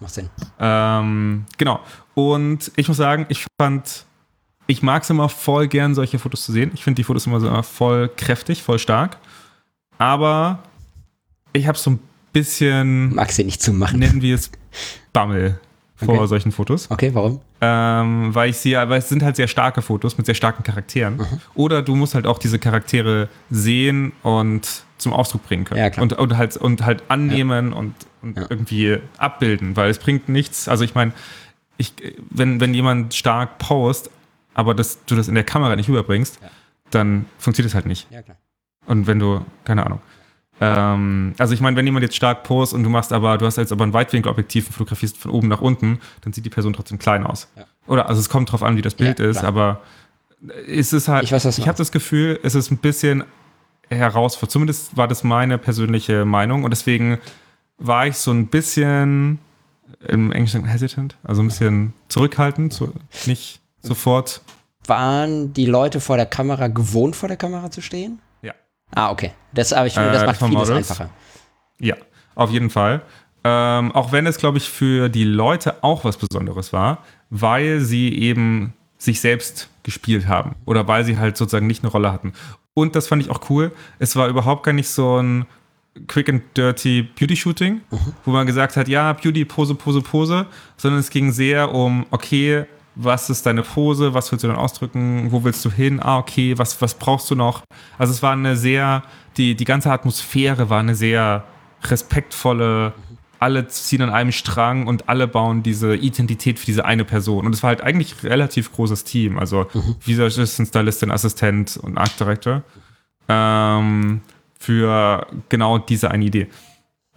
Macht 0.00 0.14
Sinn. 0.14 0.30
Ähm, 0.58 1.44
genau. 1.58 1.80
Und 2.14 2.72
ich 2.76 2.88
muss 2.88 2.96
sagen, 2.96 3.26
ich 3.28 3.44
fand, 3.60 4.06
ich 4.66 4.82
mag 4.82 5.02
es 5.02 5.10
immer 5.10 5.28
voll 5.28 5.68
gern, 5.68 5.94
solche 5.94 6.18
Fotos 6.18 6.44
zu 6.44 6.52
sehen. 6.52 6.70
Ich 6.74 6.82
finde 6.84 6.96
die 6.96 7.04
Fotos 7.04 7.26
immer 7.26 7.40
so 7.40 7.62
voll 7.62 8.08
kräftig, 8.16 8.62
voll 8.62 8.78
stark. 8.78 9.18
Aber 9.98 10.60
ich 11.52 11.66
habe 11.66 11.78
so 11.78 11.92
ein 11.92 11.98
bisschen, 12.32 13.14
Mag 13.14 13.30
sie 13.32 13.44
nicht 13.44 13.62
zu 13.62 13.72
machen. 13.72 13.98
nennen 14.00 14.20
wir 14.22 14.34
es 14.34 14.50
Bammel 15.12 15.58
vor 15.96 16.08
Okay. 16.16 16.26
solchen 16.26 16.52
Fotos. 16.52 16.90
Okay, 16.90 17.10
warum? 17.14 17.40
Ähm, 17.62 18.34
weil 18.34 18.50
ich 18.50 18.58
sie, 18.58 18.74
weil 18.74 18.98
es 18.98 19.08
sind 19.08 19.22
halt 19.22 19.36
sehr 19.36 19.48
starke 19.48 19.80
Fotos 19.80 20.18
mit 20.18 20.26
sehr 20.26 20.34
starken 20.34 20.62
Charakteren. 20.62 21.16
Mhm. 21.16 21.40
Oder 21.54 21.80
du 21.80 21.94
musst 21.96 22.14
halt 22.14 22.26
auch 22.26 22.38
diese 22.38 22.58
Charaktere 22.58 23.30
sehen 23.48 24.12
und 24.22 24.82
zum 24.98 25.14
Ausdruck 25.14 25.46
bringen 25.46 25.64
können. 25.64 25.80
Ja, 25.80 25.88
klar. 25.88 26.02
Und, 26.02 26.12
und 26.12 26.36
halt, 26.36 26.56
und 26.58 26.84
halt 26.84 27.04
annehmen 27.08 27.72
und, 27.72 27.94
und 28.20 28.36
Ja. 28.36 28.44
irgendwie 28.50 28.98
abbilden, 29.16 29.74
weil 29.76 29.88
es 29.88 29.98
bringt 29.98 30.28
nichts. 30.28 30.68
Also 30.68 30.84
ich 30.84 30.94
meine, 30.94 31.12
ich, 31.78 31.94
wenn, 32.28 32.60
wenn 32.60 32.74
jemand 32.74 33.14
stark 33.14 33.56
post, 33.58 34.10
aber 34.56 34.74
das, 34.74 35.04
du 35.04 35.14
das 35.14 35.28
in 35.28 35.34
der 35.34 35.44
Kamera 35.44 35.76
nicht 35.76 35.88
überbringst, 35.88 36.38
Ja. 36.42 36.48
dann 36.90 37.26
funktioniert 37.38 37.70
es 37.70 37.74
halt 37.74 37.84
nicht. 37.86 38.10
Ja, 38.10 38.22
klar. 38.22 38.38
Und 38.86 39.06
wenn 39.06 39.18
du, 39.18 39.44
keine 39.64 39.84
Ahnung. 39.84 40.00
Ähm, 40.60 41.34
also 41.36 41.52
ich 41.52 41.60
meine, 41.60 41.76
wenn 41.76 41.84
jemand 41.84 42.02
jetzt 42.04 42.16
stark 42.16 42.42
post 42.44 42.72
und 42.72 42.82
du 42.82 42.88
machst 42.88 43.12
aber, 43.12 43.36
du 43.36 43.44
hast 43.44 43.58
jetzt 43.58 43.72
aber 43.72 43.84
ein 43.84 43.92
Weitwinkelobjektiv 43.92 44.68
und 44.68 44.72
fotografierst 44.72 45.18
von 45.18 45.30
oben 45.30 45.48
nach 45.48 45.60
unten, 45.60 46.00
dann 46.22 46.32
sieht 46.32 46.46
die 46.46 46.50
Person 46.50 46.72
trotzdem 46.72 46.98
klein 46.98 47.24
aus. 47.26 47.48
Ja. 47.56 47.64
Oder 47.86 48.08
also 48.08 48.18
es 48.20 48.30
kommt 48.30 48.50
drauf 48.50 48.62
an, 48.62 48.76
wie 48.78 48.82
das 48.82 48.94
Bild 48.94 49.18
Ja, 49.18 49.26
ist, 49.26 49.44
aber 49.44 49.82
es 50.66 50.94
ist 50.94 51.08
halt, 51.08 51.24
Ich 51.24 51.32
weiß, 51.32 51.44
ich 51.58 51.68
habe 51.68 51.76
das 51.76 51.92
Gefühl, 51.92 52.40
es 52.42 52.54
ist 52.54 52.70
ein 52.70 52.78
bisschen 52.78 53.24
herausfordernd. 53.90 54.52
Zumindest 54.52 54.96
war 54.96 55.06
das 55.08 55.22
meine 55.24 55.58
persönliche 55.58 56.24
Meinung 56.24 56.64
und 56.64 56.70
deswegen 56.70 57.18
war 57.78 58.06
ich 58.06 58.16
so 58.16 58.30
ein 58.30 58.46
bisschen 58.46 59.38
im 60.08 60.32
Englischen 60.32 60.64
hesitant, 60.64 61.16
also 61.22 61.42
ein 61.42 61.48
bisschen 61.48 61.92
zurückhaltend, 62.08 62.72
so, 62.72 62.92
nicht 63.26 63.60
sofort. 63.86 64.40
Waren 64.86 65.52
die 65.52 65.66
Leute 65.66 66.00
vor 66.00 66.16
der 66.16 66.26
Kamera 66.26 66.68
gewohnt, 66.68 67.16
vor 67.16 67.28
der 67.28 67.36
Kamera 67.36 67.70
zu 67.70 67.80
stehen? 67.80 68.20
Ja. 68.42 68.52
Ah, 68.94 69.10
okay. 69.10 69.32
Das, 69.52 69.72
aber 69.72 69.86
ich 69.86 69.94
finde, 69.94 70.12
das 70.12 70.22
Äh, 70.22 70.26
macht 70.26 70.36
vieles 70.38 70.52
Models? 70.52 70.76
einfacher. 70.90 71.10
Ja, 71.80 71.96
auf 72.34 72.50
jeden 72.50 72.70
Fall. 72.70 73.02
Ähm, 73.42 73.92
auch 73.92 74.12
wenn 74.12 74.26
es, 74.26 74.38
glaube 74.38 74.58
ich, 74.58 74.68
für 74.68 75.08
die 75.08 75.24
Leute 75.24 75.82
auch 75.82 76.04
was 76.04 76.16
Besonderes 76.16 76.72
war, 76.72 76.98
weil 77.30 77.80
sie 77.80 78.12
eben 78.16 78.72
sich 78.98 79.20
selbst 79.20 79.68
gespielt 79.82 80.26
haben 80.26 80.54
oder 80.64 80.86
weil 80.88 81.04
sie 81.04 81.18
halt 81.18 81.36
sozusagen 81.36 81.66
nicht 81.66 81.82
eine 81.84 81.92
Rolle 81.92 82.12
hatten. 82.12 82.32
Und 82.74 82.94
das 82.96 83.08
fand 83.08 83.22
ich 83.22 83.30
auch 83.30 83.40
cool. 83.50 83.72
Es 83.98 84.16
war 84.16 84.28
überhaupt 84.28 84.62
gar 84.64 84.72
nicht 84.72 84.88
so 84.88 85.20
ein 85.20 85.46
quick 86.08 86.28
and 86.28 86.42
dirty 86.56 87.02
Beauty 87.02 87.36
Shooting, 87.36 87.80
wo 88.24 88.30
man 88.30 88.46
gesagt 88.46 88.76
hat, 88.76 88.86
ja, 88.88 89.12
Beauty, 89.14 89.44
Pose, 89.44 89.74
Pose, 89.74 90.00
Pose, 90.02 90.46
sondern 90.76 91.00
es 91.00 91.08
ging 91.10 91.32
sehr 91.32 91.72
um, 91.74 92.04
okay, 92.10 92.66
was 92.96 93.28
ist 93.28 93.44
deine 93.44 93.62
Pose, 93.62 94.14
was 94.14 94.32
willst 94.32 94.42
du 94.42 94.48
dann 94.48 94.56
ausdrücken, 94.56 95.30
wo 95.30 95.44
willst 95.44 95.64
du 95.64 95.70
hin, 95.70 96.00
ah, 96.02 96.18
okay, 96.18 96.58
was, 96.58 96.80
was 96.80 96.94
brauchst 96.94 97.30
du 97.30 97.34
noch? 97.34 97.62
Also 97.98 98.12
es 98.12 98.22
war 98.22 98.32
eine 98.32 98.56
sehr, 98.56 99.02
die, 99.36 99.54
die 99.54 99.64
ganze 99.66 99.92
Atmosphäre 99.92 100.70
war 100.70 100.80
eine 100.80 100.94
sehr 100.94 101.44
respektvolle, 101.84 102.94
alle 103.38 103.68
ziehen 103.68 104.00
an 104.00 104.08
einem 104.08 104.32
Strang 104.32 104.86
und 104.86 105.10
alle 105.10 105.28
bauen 105.28 105.62
diese 105.62 105.94
Identität 105.94 106.58
für 106.58 106.64
diese 106.64 106.86
eine 106.86 107.04
Person. 107.04 107.44
Und 107.44 107.54
es 107.54 107.62
war 107.62 107.68
halt 107.68 107.82
eigentlich 107.82 108.14
ein 108.22 108.28
relativ 108.28 108.72
großes 108.72 109.04
Team, 109.04 109.38
also 109.38 109.66
Visagistin, 110.04 110.64
Stylistin, 110.64 111.10
Assistent 111.10 111.76
und 111.76 111.98
Art 111.98 112.18
Director 112.18 112.62
ähm, 113.28 114.22
für 114.58 115.26
genau 115.50 115.78
diese 115.78 116.10
eine 116.10 116.24
Idee. 116.24 116.48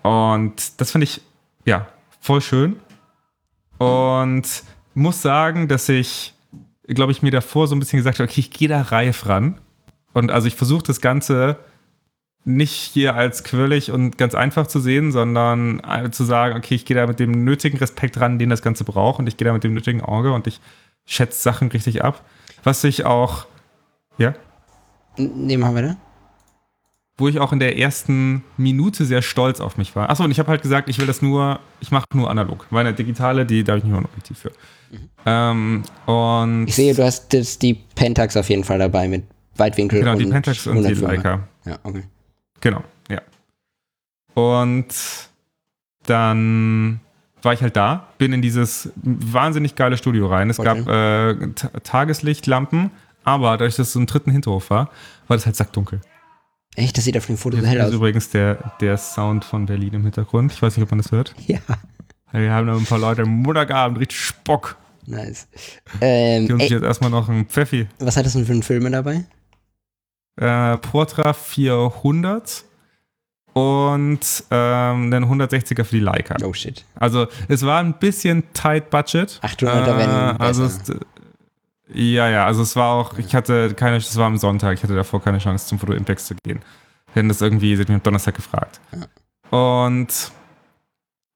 Und 0.04 0.82
das 0.82 0.92
finde 0.92 1.06
ich, 1.06 1.22
ja, 1.64 1.88
voll 2.20 2.42
schön. 2.42 2.76
Und 3.78 4.46
muss 5.00 5.22
sagen, 5.22 5.68
dass 5.68 5.90
ich, 5.90 6.34
glaube 6.88 7.12
ich, 7.12 7.22
mir 7.22 7.32
davor 7.32 7.68
so 7.68 7.76
ein 7.76 7.80
bisschen 7.80 7.98
gesagt 7.98 8.20
habe, 8.20 8.30
okay, 8.30 8.42
ich 8.42 8.52
gehe 8.52 8.68
da 8.68 8.82
reif 8.82 9.26
ran. 9.28 9.60
Und 10.14 10.32
also 10.32 10.48
ich 10.48 10.56
versuche 10.56 10.84
das 10.84 11.02
Ganze 11.02 11.58
nicht 12.46 12.74
hier 12.94 13.16
als 13.16 13.44
quirlig 13.44 13.92
und 13.92 14.18
ganz 14.18 14.34
einfach 14.34 14.66
zu 14.68 14.80
sehen, 14.80 15.12
sondern 15.12 15.82
äh, 15.82 16.10
zu 16.10 16.24
sagen, 16.24 16.58
okay, 16.58 16.74
ich 16.76 16.86
gehe 16.86 16.96
da 16.96 17.06
mit 17.06 17.20
dem 17.20 17.44
nötigen 17.44 17.78
Respekt 17.78 18.20
ran, 18.20 18.40
den 18.40 18.50
das 18.50 18.62
Ganze 18.62 18.84
braucht 18.86 19.20
und 19.20 19.28
ich 19.28 19.38
gehe 19.38 19.46
da 19.46 19.54
mit 19.54 19.64
dem 19.64 19.74
nötigen 19.74 20.02
Auge 20.02 20.32
und 20.34 20.48
ich 20.48 20.60
schätze 21.06 21.42
Sachen 21.42 21.68
richtig 21.68 22.04
ab. 22.04 22.24
Was 22.64 22.84
ich 22.84 23.06
auch, 23.06 23.46
ja, 24.18 24.34
N- 25.18 25.46
Nee, 25.48 25.58
machen 25.58 25.76
wir 25.76 25.82
da? 25.84 25.96
wo 27.18 27.28
ich 27.28 27.40
auch 27.42 27.52
in 27.52 27.60
der 27.60 27.78
ersten 27.78 28.44
Minute 28.56 29.04
sehr 29.04 29.22
stolz 29.22 29.60
auf 29.60 29.76
mich 29.78 29.94
war. 29.96 30.10
Achso, 30.10 30.24
und 30.24 30.32
ich 30.32 30.40
habe 30.40 30.50
halt 30.50 30.62
gesagt, 30.62 30.88
ich 30.88 30.98
will 31.00 31.06
das 31.08 31.22
nur, 31.22 31.60
ich 31.82 31.92
mache 31.92 32.06
nur 32.14 32.30
analog. 32.32 32.66
Meine 32.70 32.94
digitale, 32.94 33.46
die 33.46 33.64
da 33.66 33.74
habe 33.74 33.80
ich 33.80 33.84
nicht 33.84 33.92
mal 33.92 34.00
ein 34.00 34.06
Objektiv 34.06 34.40
für. 34.40 34.52
Ähm, 35.26 35.84
und 36.06 36.68
Ich 36.68 36.76
sehe, 36.76 36.94
du 36.94 37.04
hast 37.04 37.34
das, 37.34 37.60
die 37.60 37.74
Pentax 37.74 38.36
auf 38.38 38.50
jeden 38.50 38.64
Fall 38.64 38.80
dabei 38.80 39.08
mit 39.08 39.24
Weitwinkel 39.56 40.00
genau, 40.00 40.16
die 40.16 40.26
und 40.26 40.32
Pentax 40.32 40.66
und 40.68 40.78
die 40.84 40.96
105er. 40.96 41.02
Leica. 41.02 41.48
Ja, 41.66 41.80
okay. 41.84 42.04
Genau, 42.62 42.84
ja. 43.10 43.22
Und 44.34 44.88
dann 46.06 47.00
war 47.42 47.54
ich 47.54 47.62
halt 47.62 47.76
da, 47.76 48.08
bin 48.18 48.34
in 48.34 48.42
dieses 48.42 48.92
wahnsinnig 48.96 49.76
geile 49.76 49.98
Studio 49.98 50.28
rein. 50.28 50.50
Es 50.50 50.58
Voll 50.58 50.66
gab 50.66 50.88
äh, 50.88 51.48
Ta- 51.54 51.70
Tageslichtlampen, 51.84 52.92
aber 53.24 53.52
dadurch, 53.52 53.76
dass 53.76 53.88
es 53.88 53.94
so 53.94 54.00
ein 54.00 54.08
dritten 54.08 54.32
Hinterhof 54.32 54.70
war, 54.70 54.90
war 55.28 55.38
das 55.38 55.46
halt 55.46 55.56
sackdunkel. 55.56 56.02
Echt, 56.76 56.98
das 56.98 57.04
sieht 57.06 57.18
auf 57.18 57.26
dem 57.26 57.38
Foto 57.38 57.58
so 57.58 57.62
Das 57.64 57.72
hell 57.72 57.80
ist 57.80 57.86
aus. 57.88 57.94
übrigens 57.94 58.30
der, 58.30 58.74
der 58.80 58.98
Sound 58.98 59.44
von 59.46 59.66
Berlin 59.66 59.94
im 59.96 60.04
Hintergrund. 60.04 60.52
Ich 60.52 60.62
weiß 60.62 60.76
nicht, 60.78 60.84
ob 60.84 60.92
man 60.92 61.00
das 61.00 61.12
hört. 61.12 61.34
Ja, 61.48 61.60
Wir 62.32 62.52
haben 62.52 62.68
noch 62.68 62.78
ein 62.78 62.86
paar 62.86 63.00
Leute 63.00 63.24
im 63.24 63.42
Montagabend 63.42 64.00
richtig 64.00 64.20
Spock. 64.20 64.78
nice. 65.06 65.48
Die 66.02 66.06
Ähm, 66.06 66.54
uns 66.54 66.64
ey, 66.64 66.70
jetzt 66.70 66.84
erstmal 66.84 67.10
noch 67.10 67.28
einen 67.30 67.46
Pfeffi. 67.46 67.88
was 68.00 68.18
hat 68.18 68.26
das 68.26 68.34
denn 68.34 68.46
für 68.46 68.52
einen 68.54 68.64
Film 68.64 68.92
dabei? 68.92 69.24
Äh, 70.38 70.78
Portra 70.78 71.34
400 71.34 72.64
und 73.54 74.44
ähm, 74.52 75.14
einen 75.14 75.26
160er 75.26 75.84
für 75.84 75.96
die 75.96 76.00
Leica. 76.00 76.36
Oh 76.44 76.54
shit. 76.54 76.86
Also 76.96 77.28
es 77.48 77.66
war 77.66 77.80
ein 77.80 77.94
bisschen 77.94 78.44
tight 78.54 78.90
Budget. 78.90 79.40
800er 79.44 79.98
wären 79.98 80.38
also 80.38 80.64
besser. 80.64 80.82
es, 80.94 81.96
Ja, 81.96 82.30
ja, 82.30 82.46
also 82.46 82.62
es 82.62 82.76
war 82.76 82.94
auch, 82.94 83.18
ich 83.18 83.34
hatte 83.36 83.74
keine, 83.74 83.98
es 83.98 84.16
war 84.16 84.28
am 84.28 84.38
Sonntag, 84.38 84.76
ich 84.76 84.84
hatte 84.84 84.96
davor 84.96 85.22
keine 85.22 85.40
Chance 85.40 85.66
zum 85.68 85.80
Foto 85.80 85.94
Impex 85.94 86.26
zu 86.26 86.36
gehen. 86.36 86.62
Hätten 87.14 87.28
das 87.28 87.42
irgendwie, 87.42 87.76
sie 87.76 87.82
hat 87.82 87.90
mich 87.90 87.96
am 87.96 88.04
Donnerstag 88.04 88.36
gefragt. 88.36 88.80
Und 89.50 90.32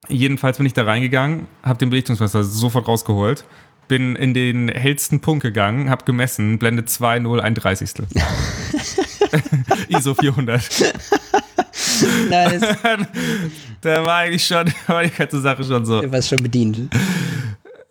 jedenfalls 0.08 0.58
bin 0.58 0.66
ich 0.66 0.74
da 0.74 0.84
reingegangen, 0.84 1.48
habe 1.64 1.80
den 1.80 1.90
Belichtungsmesser 1.90 2.44
sofort 2.44 2.88
rausgeholt, 2.88 3.46
bin 3.88 4.16
in 4.16 4.34
den 4.34 4.70
hellsten 4.70 5.20
Punkt 5.20 5.44
gegangen, 5.44 5.90
habe 5.90 6.06
gemessen, 6.06 6.60
Blende 6.60 6.86
2, 6.86 7.20
0, 7.20 7.42
ein 7.42 7.56
Dreißigstel. 7.56 8.08
ISO 9.90 10.14
400. 10.14 10.62
Nice. 12.30 12.62
da 13.82 14.06
war 14.06 14.18
eigentlich 14.20 14.46
schon, 14.46 14.72
war 14.88 15.04
die 15.04 15.10
ganze 15.10 15.42
Sache 15.42 15.64
schon 15.64 15.86
so. 15.86 16.02
Du 16.02 16.12
warst 16.12 16.30
schon 16.30 16.42
bedient. 16.42 16.90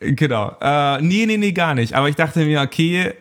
Genau. 0.01 0.57
Äh, 0.61 1.01
nee, 1.03 1.27
nee, 1.27 1.37
nee, 1.37 1.53
gar 1.53 1.75
nicht. 1.75 1.95
Aber 1.95 2.09
ich 2.09 2.17
dachte 2.17 2.45
mir, 2.45 2.61
okay, 2.61 3.13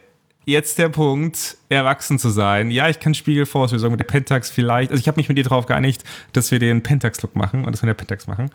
jetzt 0.46 0.78
der 0.78 0.90
Punkt, 0.90 1.58
erwachsen 1.70 2.18
zu 2.18 2.30
sein. 2.30 2.72
Ja, 2.72 2.90
ich 2.90 3.00
kann 3.00 3.14
Spiegelvorauslösung 3.14 3.92
mit 3.92 4.00
der 4.00 4.06
Pentax 4.06 4.50
vielleicht. 4.50 4.92
Also 4.92 5.00
ich 5.00 5.08
habe 5.08 5.20
mich 5.20 5.30
mit 5.30 5.38
ihr 5.38 5.44
darauf 5.44 5.66
geeinigt, 5.66 6.04
dass 6.34 6.52
wir 6.52 6.60
den 6.60 6.82
Pentax-Look 6.82 7.36
machen 7.36 7.66
und 7.66 7.74
dass 7.74 7.84
wir 7.84 7.88
den 7.88 7.98
Pentax 7.98 8.28
machen. 8.28 8.50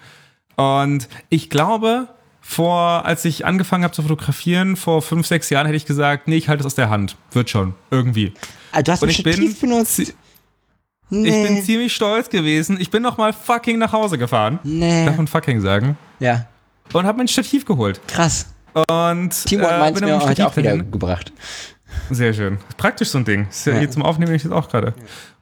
Und 0.56 1.08
ich 1.28 1.50
glaube, 1.50 2.08
vor, 2.40 3.04
als 3.04 3.24
ich 3.24 3.44
angefangen 3.44 3.84
habe 3.84 3.92
zu 3.94 4.02
fotografieren, 4.02 4.76
vor 4.76 5.02
fünf, 5.02 5.26
sechs 5.26 5.50
Jahren 5.50 5.66
hätte 5.66 5.76
ich 5.76 5.86
gesagt, 5.86 6.28
nee, 6.28 6.36
ich 6.36 6.48
halte 6.48 6.60
es 6.62 6.66
aus 6.66 6.74
der 6.74 6.90
Hand. 6.90 7.16
Wird 7.32 7.50
schon. 7.50 7.74
Irgendwie. 7.90 8.32
Ah, 8.72 8.82
du 8.82 8.92
hast 8.92 9.02
Und 9.02 9.08
ein 9.08 9.10
ich 9.12 9.22
bin, 9.22 9.32
Stativ 9.32 9.60
benutzt? 9.60 10.14
Nee. 11.08 11.28
ich 11.28 11.48
bin 11.48 11.62
ziemlich 11.64 11.94
stolz 11.94 12.28
gewesen. 12.30 12.78
Ich 12.80 12.90
bin 12.90 13.02
noch 13.02 13.16
mal 13.16 13.32
fucking 13.32 13.78
nach 13.78 13.92
Hause 13.92 14.18
gefahren. 14.18 14.58
nee. 14.64 15.04
Darf 15.06 15.16
man 15.16 15.26
fucking 15.28 15.60
sagen? 15.60 15.96
Ja, 16.18 16.46
Und 16.92 17.04
habe 17.06 17.18
mein 17.18 17.28
Stativ 17.28 17.64
geholt. 17.64 18.00
krass. 18.08 18.46
Und 18.88 19.30
Timo 19.46 19.66
äh, 19.66 19.78
meins 19.78 19.98
bin 20.00 20.08
mir 20.08 20.20
Stativ 20.20 20.44
auch 20.44 20.56
wieder 20.56 20.70
dahin. 20.70 20.90
gebracht. 20.90 21.32
Sehr 22.10 22.34
schön. 22.34 22.58
Praktisch 22.76 23.08
so 23.08 23.18
ein 23.18 23.24
Ding. 23.24 23.46
Ist 23.48 23.66
ja 23.66 23.72
Ja. 23.74 23.78
Hier 23.78 23.90
zum 23.90 24.02
Aufnehmen 24.02 24.34
ich 24.34 24.42
das 24.42 24.52
auch 24.52 24.68
gerade. 24.68 24.94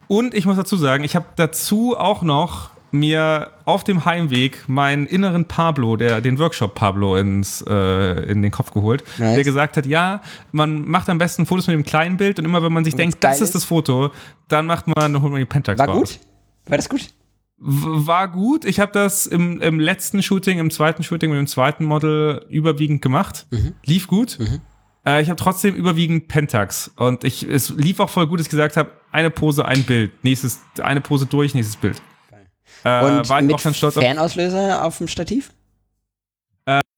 Und 0.06 0.34
ich 0.34 0.46
muss 0.46 0.56
dazu 0.56 0.76
sagen, 0.76 1.02
ich 1.02 1.16
habe 1.16 1.26
dazu 1.36 1.96
auch 1.98 2.22
noch 2.22 2.70
mir 2.94 3.50
auf 3.64 3.82
dem 3.84 4.04
Heimweg 4.04 4.68
meinen 4.68 5.06
inneren 5.06 5.46
Pablo, 5.46 5.96
der 5.96 6.20
den 6.20 6.38
Workshop 6.38 6.74
Pablo 6.74 7.16
ins 7.16 7.62
äh, 7.68 8.30
in 8.30 8.40
den 8.40 8.50
Kopf 8.50 8.70
geholt, 8.72 9.02
Nice. 9.18 9.34
der 9.34 9.44
gesagt 9.44 9.76
hat, 9.76 9.86
ja, 9.86 10.22
man 10.52 10.88
macht 10.88 11.08
am 11.08 11.18
besten 11.18 11.44
Fotos 11.44 11.66
mit 11.66 11.74
dem 11.74 11.84
kleinen 11.84 12.16
Bild 12.16 12.38
und 12.38 12.44
immer 12.44 12.62
wenn 12.62 12.72
man 12.72 12.84
sich 12.84 12.94
denkt, 12.94 13.20
geil 13.20 13.32
das 13.32 13.40
ist 13.40 13.54
das 13.54 13.64
Foto, 13.64 14.10
dann 14.48 14.66
macht 14.66 14.86
man 14.86 15.20
holt 15.20 15.32
man 15.32 15.40
die 15.40 15.44
Pentax 15.44 15.78
War 15.78 15.88
raus. 15.88 15.98
gut? 15.98 16.20
War 16.66 16.76
das 16.76 16.88
gut? 16.88 17.08
War 17.58 18.28
gut. 18.28 18.64
Ich 18.64 18.78
habe 18.80 18.92
das 18.92 19.26
im, 19.26 19.60
im 19.60 19.80
letzten 19.80 20.22
Shooting, 20.22 20.58
im 20.58 20.70
zweiten 20.70 21.02
Shooting 21.02 21.30
mit 21.30 21.38
dem 21.38 21.46
zweiten 21.46 21.84
Model 21.84 22.44
überwiegend 22.48 23.00
gemacht. 23.02 23.46
Mhm. 23.50 23.74
Lief 23.84 24.06
gut. 24.06 24.38
Äh, 25.06 25.22
ich 25.22 25.28
habe 25.30 25.36
trotzdem 25.36 25.74
überwiegend 25.74 26.28
Pentax. 26.28 26.90
Und 26.96 27.24
ich, 27.24 27.42
es 27.48 27.70
lief 27.70 28.00
auch 28.00 28.10
voll 28.10 28.26
gut, 28.26 28.38
dass 28.40 28.46
ich 28.46 28.50
gesagt 28.50 28.76
habe, 28.76 28.90
eine 29.12 29.30
Pose, 29.30 29.64
ein 29.64 29.82
Bild. 29.84 30.12
Nächstes, 30.24 30.60
eine 30.82 31.00
Pose 31.00 31.26
durch, 31.26 31.54
nächstes 31.54 31.76
Bild. 31.76 32.00
Äh, 32.84 33.04
Und 33.04 33.28
war 33.28 33.40
ich 33.40 33.46
mit 33.46 33.54
auch 33.56 33.62
ganz 33.62 33.76
stolz 33.76 33.96
auf. 33.96 34.02
Fernauslöser 34.04 34.84
auf 34.84 34.98
dem 34.98 35.08
Stativ? 35.08 35.50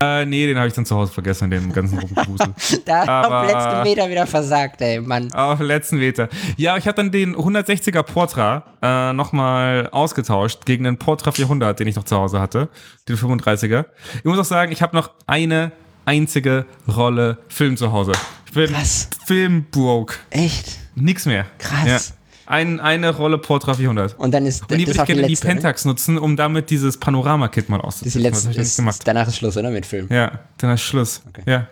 Äh, 0.03 0.27
nee, 0.27 0.47
den 0.47 0.59
habe 0.59 0.69
ich 0.69 0.75
dann 0.75 0.85
zu 0.85 0.95
Hause 0.95 1.11
vergessen, 1.11 1.51
den 1.51 1.73
ganzen 1.73 1.99
Rumgewusel. 1.99 2.55
Da 2.85 3.05
Aber- 3.05 3.41
auf 3.41 3.47
letzten 3.51 3.83
Meter 3.83 4.11
wieder 4.11 4.27
versagt, 4.27 4.83
ey, 4.83 5.01
Mann. 5.01 5.33
Auf 5.33 5.57
den 5.59 5.67
letzten 5.69 5.97
Meter. 5.97 6.29
Ja, 6.59 6.77
ich 6.77 6.87
habe 6.87 6.97
dann 6.97 7.11
den 7.11 7.35
160er 7.35 8.03
Portra 8.03 8.65
äh, 8.83 9.13
nochmal 9.15 9.89
ausgetauscht 9.93 10.67
gegen 10.67 10.85
den 10.85 10.99
Portra 10.99 11.33
400, 11.33 11.81
den 11.81 11.89
ich 11.89 11.97
noch 11.97 12.05
zu 12.05 12.15
Hause 12.17 12.41
hatte. 12.41 12.69
Den 13.09 13.17
35er. 13.17 13.87
Ich 14.19 14.25
muss 14.25 14.39
auch 14.39 14.45
sagen, 14.45 14.71
ich 14.71 14.83
habe 14.83 14.95
noch 14.95 15.13
eine 15.27 15.73
einzige 16.05 16.67
Rolle 16.95 17.39
Film 17.49 17.79
zu 17.79 17.91
Hause. 17.91 18.13
Ich 18.47 18.53
bin 18.53 18.71
Krass. 18.73 19.09
Film-broke. 19.27 20.15
Echt? 20.29 20.77
Nix 20.95 21.25
mehr. 21.25 21.47
Krass. 21.59 22.09
Ja. 22.11 22.15
Ein, 22.47 22.81
eine 22.81 23.11
Rolle 23.15 23.39
Portra 23.39 23.75
400. 23.75 24.19
Und 24.19 24.33
dann 24.33 24.47
ist 24.47 24.63
Und 24.63 24.71
die 24.73 24.85
das 24.85 24.95
würde 24.97 25.03
ich 25.03 25.07
gerne 25.07 25.27
die 25.27 25.35
ne? 25.35 25.41
Pentax 25.41 25.85
nutzen, 25.85 26.17
um 26.19 26.37
damit 26.37 26.71
dieses 26.71 26.97
Panorama-Kit 26.99 27.69
mal 27.69 27.81
Das 27.83 28.03
ist 28.03 28.15
die 28.15 28.21
letzte. 28.21 28.51
Ist, 28.51 28.77
gemacht. 28.77 29.01
danach 29.05 29.27
ist 29.29 29.37
Schluss, 29.37 29.57
oder? 29.57 29.71
Mit 29.71 29.85
Film. 29.87 30.07
Ja, 30.11 30.41
dann 30.59 30.71
ist 30.73 30.83
Schluss. 30.83 31.23
Okay. 31.29 31.43
Ja. 31.47 31.69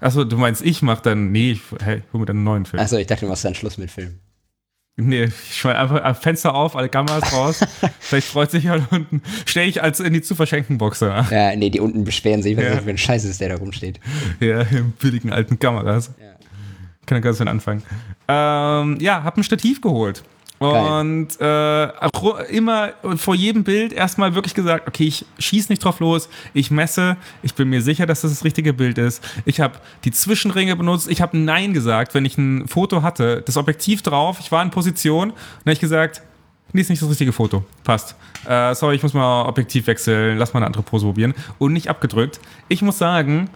Achso, 0.00 0.24
du 0.24 0.36
meinst, 0.36 0.60
ich 0.62 0.82
mach 0.82 1.00
dann, 1.00 1.30
nee, 1.32 1.52
ich 1.52 1.60
hey, 1.82 2.02
hol 2.12 2.20
mir 2.20 2.26
dann 2.26 2.36
einen 2.36 2.44
neuen 2.44 2.66
Film. 2.66 2.82
Achso, 2.82 2.96
ich 2.96 3.06
dachte, 3.06 3.24
du 3.24 3.30
machst 3.30 3.44
dann 3.44 3.54
Schluss 3.54 3.78
mit 3.78 3.90
Film. 3.90 4.18
Nee, 4.96 5.24
ich 5.24 5.56
schmeiß 5.56 5.76
einfach 5.76 6.16
Fenster 6.20 6.54
auf, 6.54 6.76
alle 6.76 6.88
Kameras 6.88 7.32
raus. 7.32 7.60
Vielleicht 8.00 8.28
freut 8.28 8.50
sich 8.52 8.62
jemand 8.64 8.92
unten. 8.92 9.22
Stell 9.44 9.68
ich 9.68 9.82
als 9.82 9.98
in 9.98 10.12
die 10.12 10.22
zu 10.22 10.36
verschenken 10.36 10.78
Boxer. 10.78 11.26
Ja, 11.30 11.56
nee, 11.56 11.70
die 11.70 11.80
unten 11.80 12.04
beschweren 12.04 12.42
sich, 12.42 12.56
was 12.56 12.64
Ja. 12.64 12.80
für 12.80 12.90
ein 12.90 12.98
Scheiß 12.98 13.24
ist, 13.24 13.40
der 13.40 13.48
da 13.48 13.56
rumsteht. 13.56 13.98
Ja, 14.38 14.60
im 14.62 14.92
billigen 14.92 15.32
alten 15.32 15.58
Kameras. 15.58 16.12
Ja. 16.20 16.33
Kann 17.06 17.20
ganz 17.20 17.38
schön 17.38 17.48
anfangen. 17.48 17.82
Ähm, 18.28 18.98
ja, 19.00 19.22
hab 19.22 19.36
ein 19.36 19.44
Stativ 19.44 19.80
geholt. 19.80 20.22
Geil. 20.60 21.00
Und 21.00 21.40
äh, 21.40 21.88
immer 22.50 22.92
vor 23.16 23.34
jedem 23.34 23.64
Bild 23.64 23.92
erstmal 23.92 24.34
wirklich 24.34 24.54
gesagt, 24.54 24.86
okay, 24.86 25.04
ich 25.04 25.26
schieß 25.38 25.68
nicht 25.68 25.84
drauf 25.84 26.00
los, 26.00 26.28
ich 26.54 26.70
messe, 26.70 27.16
ich 27.42 27.54
bin 27.54 27.68
mir 27.68 27.82
sicher, 27.82 28.06
dass 28.06 28.22
das 28.22 28.30
das 28.30 28.44
richtige 28.44 28.72
Bild 28.72 28.96
ist. 28.98 29.22
Ich 29.44 29.60
habe 29.60 29.74
die 30.04 30.12
Zwischenringe 30.12 30.76
benutzt, 30.76 31.10
ich 31.10 31.20
habe 31.20 31.36
Nein 31.36 31.74
gesagt, 31.74 32.14
wenn 32.14 32.24
ich 32.24 32.38
ein 32.38 32.68
Foto 32.68 33.02
hatte, 33.02 33.42
das 33.44 33.56
Objektiv 33.56 34.02
drauf, 34.02 34.38
ich 34.40 34.52
war 34.52 34.62
in 34.62 34.70
Position 34.70 35.30
und 35.30 35.60
habe 35.60 35.72
ich 35.72 35.80
gesagt, 35.80 36.22
nee, 36.72 36.80
ist 36.80 36.88
nicht 36.88 37.02
das 37.02 37.10
richtige 37.10 37.32
Foto, 37.32 37.64
passt. 37.82 38.14
Äh, 38.46 38.74
sorry, 38.74 38.94
ich 38.94 39.02
muss 39.02 39.12
mal 39.12 39.46
Objektiv 39.46 39.86
wechseln, 39.88 40.38
lass 40.38 40.54
mal 40.54 40.58
eine 40.58 40.66
andere 40.66 40.82
Pose 40.84 41.04
probieren 41.04 41.34
und 41.58 41.72
nicht 41.72 41.88
abgedrückt. 41.88 42.40
Ich 42.68 42.80
muss 42.80 42.96
sagen, 42.96 43.50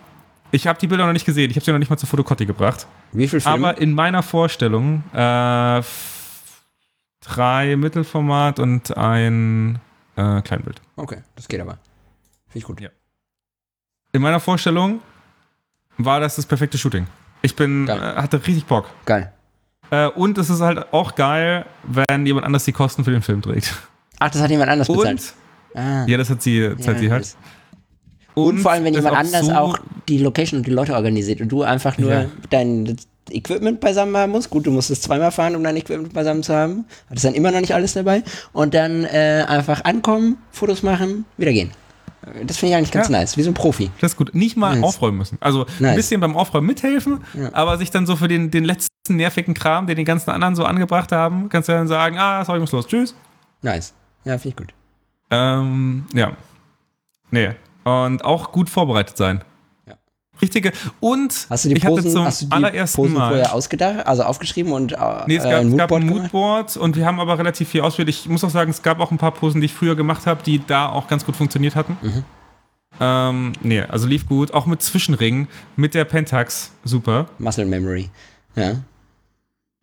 ich 0.51 0.67
habe 0.67 0.79
die 0.79 0.87
Bilder 0.87 1.07
noch 1.07 1.13
nicht 1.13 1.27
gesehen, 1.27 1.51
ich 1.51 1.57
habe 1.57 1.65
sie 1.65 1.73
noch 1.73 1.79
nicht 1.79 1.91
mal 1.91 1.97
zur 1.97 2.09
Fotokotti 2.09 2.47
gebracht. 2.47 2.87
Wie 3.13 3.29
viel 3.29 3.41
Film? 3.41 3.55
Aber 3.65 3.79
in 3.79 3.93
meiner 3.95 4.23
Vorstellung 4.23 5.03
äh, 5.13 5.83
drei 7.21 7.77
Mittelformat 7.77 8.59
und 8.59 8.97
ein 8.97 9.81
äh, 10.17 10.41
Kleinbild. 10.43 10.81
okay, 10.97 11.23
das 11.37 11.49
geht 11.49 11.61
aber. 11.61 11.79
Finde 12.49 12.59
ich 12.59 12.65
gut. 12.65 12.81
Ja. 12.81 12.89
In 14.13 14.23
meiner 14.23 14.41
Vorstellung 14.41 15.01
war 15.99 16.21
das 16.21 16.37
das 16.37 16.47
perfekte 16.47 16.79
Shooting. 16.79 17.07
Ich 17.43 17.55
bin, 17.55 17.87
äh, 17.89 17.93
hatte 17.93 18.39
richtig 18.47 18.65
Bock. 18.67 18.87
Geil. 19.05 19.33
Äh, 19.91 20.07
und 20.09 20.39
es 20.39 20.51
ist 20.51 20.61
halt 20.61 20.93
auch 20.93 21.15
geil, 21.15 21.67
wenn 21.85 22.27
jemand 22.27 22.47
anders 22.47 22.65
die 22.65 22.73
Kosten 22.73 23.05
für 23.05 23.11
den 23.11 23.23
Film 23.23 23.43
trägt. 23.43 23.75
Ach, 24.19 24.31
das 24.31 24.41
hat 24.43 24.51
jemand 24.51 24.71
anders 24.71 24.89
bezahlt. 24.89 25.09
Und, 25.21 25.35
Ah. 25.75 26.05
ja, 26.07 26.17
das 26.17 26.31
hat 26.31 26.41
sie, 26.43 26.75
das 26.77 26.89
hat 26.89 26.99
sie 26.99 27.11
halt. 27.13 27.37
Das- 28.35 28.45
Und, 28.45 28.59
vor 28.61 28.71
allem, 28.73 28.85
wenn 28.85 28.95
jemand 28.95 29.17
anders 29.17 29.51
auch 29.51 29.79
die 30.09 30.19
Location 30.19 30.59
und 30.61 30.67
die 30.67 30.71
Leute 30.71 30.95
organisiert 30.95 31.41
und 31.41 31.49
du 31.49 31.63
einfach 31.63 31.99
nur 31.99 32.13
Ja. 32.13 32.25
dein 32.51 32.97
Equipment 33.31 33.81
beisammen 33.81 34.17
haben 34.17 34.33
musst. 34.33 34.49
Gut, 34.49 34.67
du 34.67 34.71
musst 34.71 34.91
es 34.91 35.03
zweimal 35.03 35.31
fahren, 35.33 35.55
um 35.55 35.63
dein 35.63 35.77
Equipment 35.77 36.15
beisammen 36.15 36.43
zu 36.43 36.55
haben. 36.55 36.87
Hattest 37.11 37.27
dann 37.27 37.35
immer 37.35 37.51
noch 37.51 37.61
nicht 37.61 37.75
alles 37.75 37.93
dabei. 37.93 38.23
Und 38.53 38.73
dann 38.75 39.05
äh, 39.05 39.45
einfach 39.47 39.85
ankommen, 39.85 40.39
Fotos 40.51 40.83
machen, 40.83 41.27
wieder 41.37 41.53
gehen. 41.53 41.71
Das 42.47 42.57
finde 42.57 42.73
ich 42.73 42.77
eigentlich 42.79 42.91
ganz 42.93 43.09
Ja. 43.09 43.19
nice, 43.19 43.37
wie 43.37 43.43
so 43.43 43.51
ein 43.51 43.55
Profi. 43.55 43.91
Das 44.01 44.13
ist 44.13 44.17
gut. 44.17 44.35
Nicht 44.35 44.57
mal 44.57 44.75
Nice. 44.77 44.85
aufräumen 44.85 45.19
müssen. 45.19 45.37
Also 45.41 45.67
Nice. 45.79 45.91
ein 45.91 45.97
bisschen 45.97 46.21
beim 46.21 46.37
Aufräumen 46.37 46.67
mithelfen, 46.67 47.21
Ja. 47.35 47.51
aber 47.53 47.77
sich 47.79 47.91
dann 47.91 48.07
so 48.07 48.17
für 48.17 48.29
den, 48.29 48.51
den 48.51 48.65
letzten 48.65 48.89
nervigen 49.11 49.53
Kram, 49.55 49.87
den 49.87 49.97
die 49.97 50.05
ganzen 50.05 50.31
anderen 50.31 50.55
so 50.57 50.65
angebracht 50.65 51.13
haben, 51.13 51.49
kannst 51.49 51.69
du 51.69 51.73
dann 51.73 51.87
sagen, 51.89 52.19
ah, 52.19 52.45
sorry, 52.45 52.59
ich 52.59 52.63
muss 52.63 52.73
los, 52.73 52.87
tschüss. 52.87 53.15
Nice. 53.63 53.93
Ja, 54.25 54.39
finde 54.39 54.49
ich 54.49 54.57
gut. 54.57 54.75
Ähm, 55.31 56.07
ja. 56.15 56.33
Nee. 57.31 57.51
Und 58.07 58.25
auch 58.25 58.53
gut 58.53 58.69
vorbereitet 58.69 59.17
sein. 59.17 59.43
Ja. 59.87 59.95
Richtige. 60.43 60.73
Und 61.01 61.47
Hast 61.49 61.65
du 61.65 61.69
die 61.69 61.77
ich 61.77 61.85
hatte 61.85 61.97
Posen, 61.97 62.11
zum 62.11 62.25
hast 62.25 62.43
du 62.43 62.47
die 62.47 62.53
allerersten 62.53 62.97
Posen 62.97 63.15
Mal. 63.15 63.29
vorher 63.29 63.55
ausgedacht, 63.55 64.07
also 64.07 64.23
aufgeschrieben 64.25 64.73
und 64.73 64.93
äh, 64.93 64.97
Nee, 65.27 65.37
es 65.37 65.45
äh, 65.45 65.51
gab, 65.51 65.61
ein 65.61 65.69
es 65.69 65.77
gab 65.77 65.93
ein 65.93 66.07
Moodboard? 66.07 66.23
Moodboard 66.33 66.77
und 66.77 66.97
wir 66.97 67.07
haben 67.07 67.21
aber 67.21 67.39
relativ 67.39 67.69
viel 67.69 67.81
ausgewählt. 67.83 68.09
Ich 68.09 68.29
muss 68.29 68.45
auch 68.45 68.51
sagen, 68.51 68.71
es 68.71 68.83
gab 68.83 69.01
auch 69.01 69.11
ein 69.11 69.19
paar 69.19 69.33
Posen, 69.33 69.61
die 69.61 69.67
ich 69.67 69.75
früher 69.75 69.97
gemacht 69.97 70.27
habe, 70.27 70.43
die 70.43 70.61
da 70.67 70.89
auch 70.89 71.09
ganz 71.09 71.25
gut 71.25 71.37
funktioniert 71.37 71.75
hatten. 71.77 71.97
Mhm. 72.03 72.25
Ähm, 73.01 73.53
nee, 73.63 73.81
also 73.83 74.07
lief 74.07 74.27
gut. 74.27 74.53
Auch 74.55 74.67
mit 74.67 74.83
Zwischenringen, 74.83 75.47
mit 75.77 75.95
der 75.95 76.05
Pentax, 76.05 76.73
super. 76.85 77.27
Muscle 77.39 77.65
Memory. 77.67 78.11
Ja. 78.57 78.73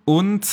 Und 0.05 0.45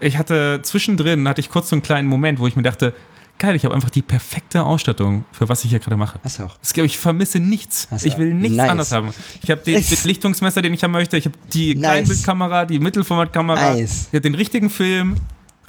ich 0.00 0.18
hatte 0.18 0.60
zwischendrin, 0.62 1.26
hatte 1.28 1.40
ich 1.40 1.48
kurz 1.48 1.68
so 1.70 1.76
einen 1.76 1.82
kleinen 1.82 2.08
Moment, 2.08 2.38
wo 2.40 2.46
ich 2.46 2.56
mir 2.56 2.62
dachte, 2.62 2.94
geil, 3.38 3.56
ich 3.56 3.64
habe 3.64 3.74
einfach 3.74 3.90
die 3.90 4.02
perfekte 4.02 4.62
Ausstattung, 4.64 5.24
für 5.32 5.48
was 5.48 5.64
ich 5.64 5.70
hier 5.70 5.78
gerade 5.80 5.96
mache. 5.96 6.18
Hast 6.22 6.38
du 6.38 6.44
auch. 6.44 6.56
Es, 6.62 6.76
ich 6.76 6.98
vermisse 6.98 7.38
nichts. 7.40 7.88
Hast 7.90 8.06
Ich 8.06 8.16
will 8.18 8.32
nichts 8.34 8.56
Nice. 8.56 8.70
anderes 8.70 8.92
haben. 8.92 9.12
Ich 9.42 9.50
habe 9.50 9.60
den, 9.62 9.82
Lichtungsmesser, 10.04 10.62
den 10.62 10.74
ich 10.74 10.82
haben 10.84 10.92
möchte. 10.92 11.16
Ich 11.16 11.24
habe 11.26 11.36
die 11.52 11.74
Nice. 11.74 11.82
Kleinbildkamera, 11.82 12.64
die 12.66 12.78
Mittelformatkamera. 12.78 13.74
Nice. 13.74 14.02
Ich 14.08 14.14
habe 14.14 14.20
den 14.20 14.34
richtigen 14.34 14.70
Film, 14.70 15.16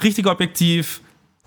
richtige 0.02 0.30
Objektiv. 0.30 1.00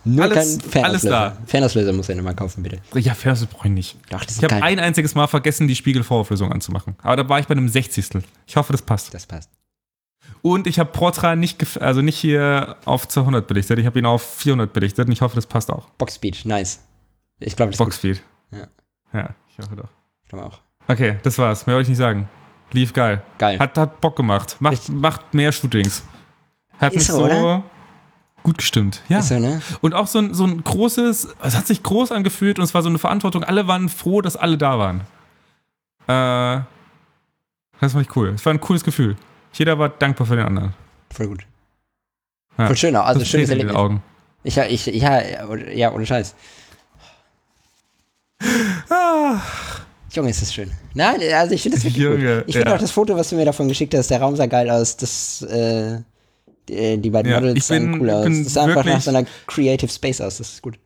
Nur 0.04 0.24
Alles- 0.24 0.60
kein 0.60 0.70
Fernauslöser. 0.72 1.20
alles 1.20 1.34
Fernauslöser 1.48 1.92
muss 1.94 2.08
er 2.08 2.16
nicht 2.16 2.24
mal 2.24 2.34
kaufen, 2.36 2.64
bitte. 2.64 2.80
Ja, 2.96 3.14
Ferse 3.14 3.46
brauche 3.46 3.68
ich 3.68 3.74
nicht. 3.74 3.98
Doch, 4.10 4.24
das 4.24 4.38
Ich 4.38 4.44
habe 4.44 4.64
ein 4.64 4.80
einziges 4.80 5.16
Mal 5.16 5.28
vergessen, 5.28 5.68
die 5.68 5.76
Spiegelvorauflösung 5.76 6.52
anzumachen. 6.52 6.96
Aber 7.04 7.18
da 7.18 7.28
war 7.28 7.40
ich 7.40 7.48
bei 7.48 7.54
einem 7.54 7.68
Sechzigstel. 7.68 8.24
Ich 8.46 8.56
hoffe, 8.56 8.72
das 8.72 8.82
passt. 8.82 9.14
Das 9.14 9.26
passt. 9.26 9.50
Und 10.42 10.68
ich 10.68 10.80
habe 10.80 10.92
Portra 10.92 11.36
nicht, 11.36 11.82
also 11.82 12.02
nicht 12.02 12.18
hier 12.18 12.78
auf 12.86 13.08
200 13.08 13.48
belichtet. 13.48 13.80
Ich 13.80 13.86
habe 13.86 14.00
ihn 14.00 14.06
auf 14.06 14.22
400 14.38 14.72
belichtet 14.72 15.08
und 15.08 15.12
ich 15.12 15.22
hoffe, 15.22 15.36
das 15.36 15.46
passt 15.46 15.72
auch. 15.72 15.90
Boxspeed, 15.98 16.46
nice. 16.46 16.80
Ich 17.40 17.56
glaube, 17.56 17.72
das 17.72 17.76
ist 17.76 17.80
gut. 17.80 17.88
Boxspeed. 17.88 18.24
Ja. 18.52 18.68
Ja, 19.14 19.30
ich 19.50 19.58
hoffe 19.58 19.76
doch. 19.76 19.90
Ich 20.24 20.30
glaube 20.30 20.46
auch. 20.46 20.60
Okay, 20.88 21.18
das 21.24 21.38
war's. 21.38 21.66
Mehr 21.68 21.76
wollte 21.76 21.88
ich 21.88 21.90
nicht 21.90 21.98
sagen. 21.98 22.30
Lief 22.72 22.94
geil. 22.94 23.22
Geil. 23.38 23.60
Hat, 23.60 23.78
hat 23.78 24.02
Bock 24.02 24.16
gemacht. 24.16 24.58
Macht, 24.60 24.90
macht 24.90 25.34
mehr 25.34 25.52
Shootings. 25.52 26.04
Hat 26.80 26.94
Ist 26.94 27.00
mich 27.00 27.08
so, 27.08 27.28
so 27.28 27.64
gut 28.44 28.58
gestimmt. 28.58 29.02
Ja. 29.10 29.20
Ist 29.20 29.30
so, 29.30 29.40
ne? 29.40 29.62
Und 29.82 29.94
auch 29.94 30.08
so 30.08 30.20
ein, 30.20 30.34
so 30.34 30.46
ein 30.46 30.64
großes, 30.64 31.36
es 31.42 31.58
hat 31.58 31.68
sich 31.68 31.84
groß 31.84 32.12
angefühlt 32.12 32.60
und 32.60 32.66
es 32.66 32.74
war 32.74 32.82
so 32.82 32.90
eine 32.90 32.98
Verantwortung. 33.00 33.44
Alle 33.44 33.68
waren 33.68 33.90
froh, 33.90 34.22
dass 34.22 34.36
alle 34.36 34.58
da 34.58 34.80
waren. 34.80 35.02
Äh, 36.08 36.64
das 37.80 37.92
fand 37.92 38.08
ich 38.08 38.16
cool. 38.16 38.30
Es 38.30 38.46
war 38.46 38.54
ein 38.54 38.62
cooles 38.62 38.84
Gefühl. 38.84 39.18
Jeder 39.58 39.78
war 39.80 39.90
dankbar 39.90 40.28
für 40.28 40.36
den 40.36 40.46
anderen. 40.46 40.74
Voll 41.12 41.28
gut. 41.28 41.46
Ja. 42.58 42.68
Voll 42.68 42.78
schön 42.78 42.96
auch. 42.96 43.06
Also 43.06 43.20
Das 43.20 43.30
schönes 43.30 43.48
steht 43.48 43.60
in 43.62 43.68
den 43.68 43.76
Erlebnis. 43.76 44.02
Augen. 44.02 44.04
Ich, 44.44 44.58
ich, 44.58 44.88
ich, 44.96 45.02
ja, 45.02 45.22
ja, 45.74 45.92
ohne 45.92 46.06
Scheiß. 46.06 46.36
Ah, 48.90 49.42
Junge, 50.12 50.30
ist 50.30 50.42
das 50.42 50.54
schön. 50.54 50.72
Nein, 50.94 51.20
also 51.34 51.54
ich 51.54 51.62
finde 51.62 51.78
das 51.78 51.84
wirklich 51.86 52.04
Junge, 52.04 52.38
gut. 52.38 52.44
Ich 52.48 52.56
finde 52.56 52.70
ja. 52.70 52.76
auch 52.76 52.80
das 52.82 52.92
Foto, 52.92 53.16
was 53.18 53.30
du 53.30 53.36
mir 53.36 53.46
davon 53.46 53.68
geschickt 53.68 53.94
hast, 53.96 54.10
der 54.10 54.22
Raum 54.22 54.36
sah 54.36 54.46
geil 54.46 54.70
aus. 54.70 54.96
Das, 54.98 55.42
äh, 55.44 56.00
die, 56.70 56.98
die 56.98 57.10
beiden 57.10 57.32
Ja, 57.32 57.40
Models 57.40 57.68
bin- 57.68 57.92
sahen 57.92 58.02
cool 58.02 58.10
aus. 58.10 58.26
Das 58.26 58.54
sah 58.54 58.64
einfach 58.66 58.86
nach 58.86 59.02
so 59.02 59.10
einer 59.10 59.26
Creative 59.48 59.92
Space 59.92 60.22
aus. 60.22 60.38
Das 60.38 60.50
ist 60.54 60.62
gut. 60.62 60.78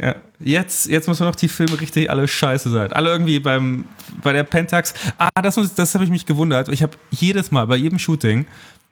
Ja, 0.00 0.16
jetzt, 0.40 0.88
jetzt 0.88 1.06
muss 1.06 1.20
man 1.20 1.28
noch 1.28 1.36
die 1.36 1.48
Filme 1.48 1.80
richtig 1.80 2.08
alle 2.10 2.26
scheiße 2.26 2.70
sein. 2.70 2.92
Alle 2.92 3.10
irgendwie 3.10 3.38
beim, 3.40 3.84
bei 4.22 4.32
der 4.32 4.44
Pentax. 4.44 4.94
Ah, 5.18 5.28
das, 5.42 5.56
muss- 5.56 5.74
das 5.74 5.94
habe 5.94 6.04
ich 6.04 6.10
mich 6.10 6.24
gewundert. 6.26 6.68
Ich 6.70 6.82
habe 6.82 6.96
jedes 7.10 7.50
Mal, 7.50 7.66
bei 7.66 7.76
jedem 7.76 7.98
Shooting, 7.98 8.46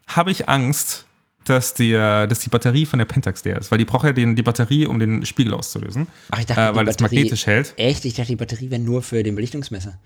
habe 0.07 0.30
ich 0.30 0.48
Angst, 0.48 1.07
dass 1.44 1.72
die, 1.72 1.92
dass 1.92 2.40
die 2.40 2.51
Batterie 2.51 2.84
von 2.84 2.98
der 2.98 3.07
Pentax 3.07 3.42
leer 3.44 3.59
ist. 3.59 3.70
Weil 3.70 3.78
die 3.78 3.86
braucht 3.86 4.05
ja 4.05 4.12
den, 4.12 4.36
die 4.36 4.42
Batterie, 4.42 4.86
um 4.86 4.98
den 4.98 5.24
Spiegel 5.24 5.55
auszulösen. 5.55 6.07
Ach, 6.30 6.38
ich 6.38 6.46
dachte, 6.46 6.61
Äh, 6.61 6.74
weil 6.74 6.84
das 6.84 7.01
magnetisch 7.01 7.46
hält. 7.46 7.72
Echt? 7.78 8.05
Ich 8.05 8.14
dachte, 8.14 8.28
die 8.28 8.36
Batterie 8.36 8.70
wäre 8.70 8.80
nur 8.82 9.03
für 9.03 9.22
den 9.22 9.34
Belichtungsmesser. 9.34 9.98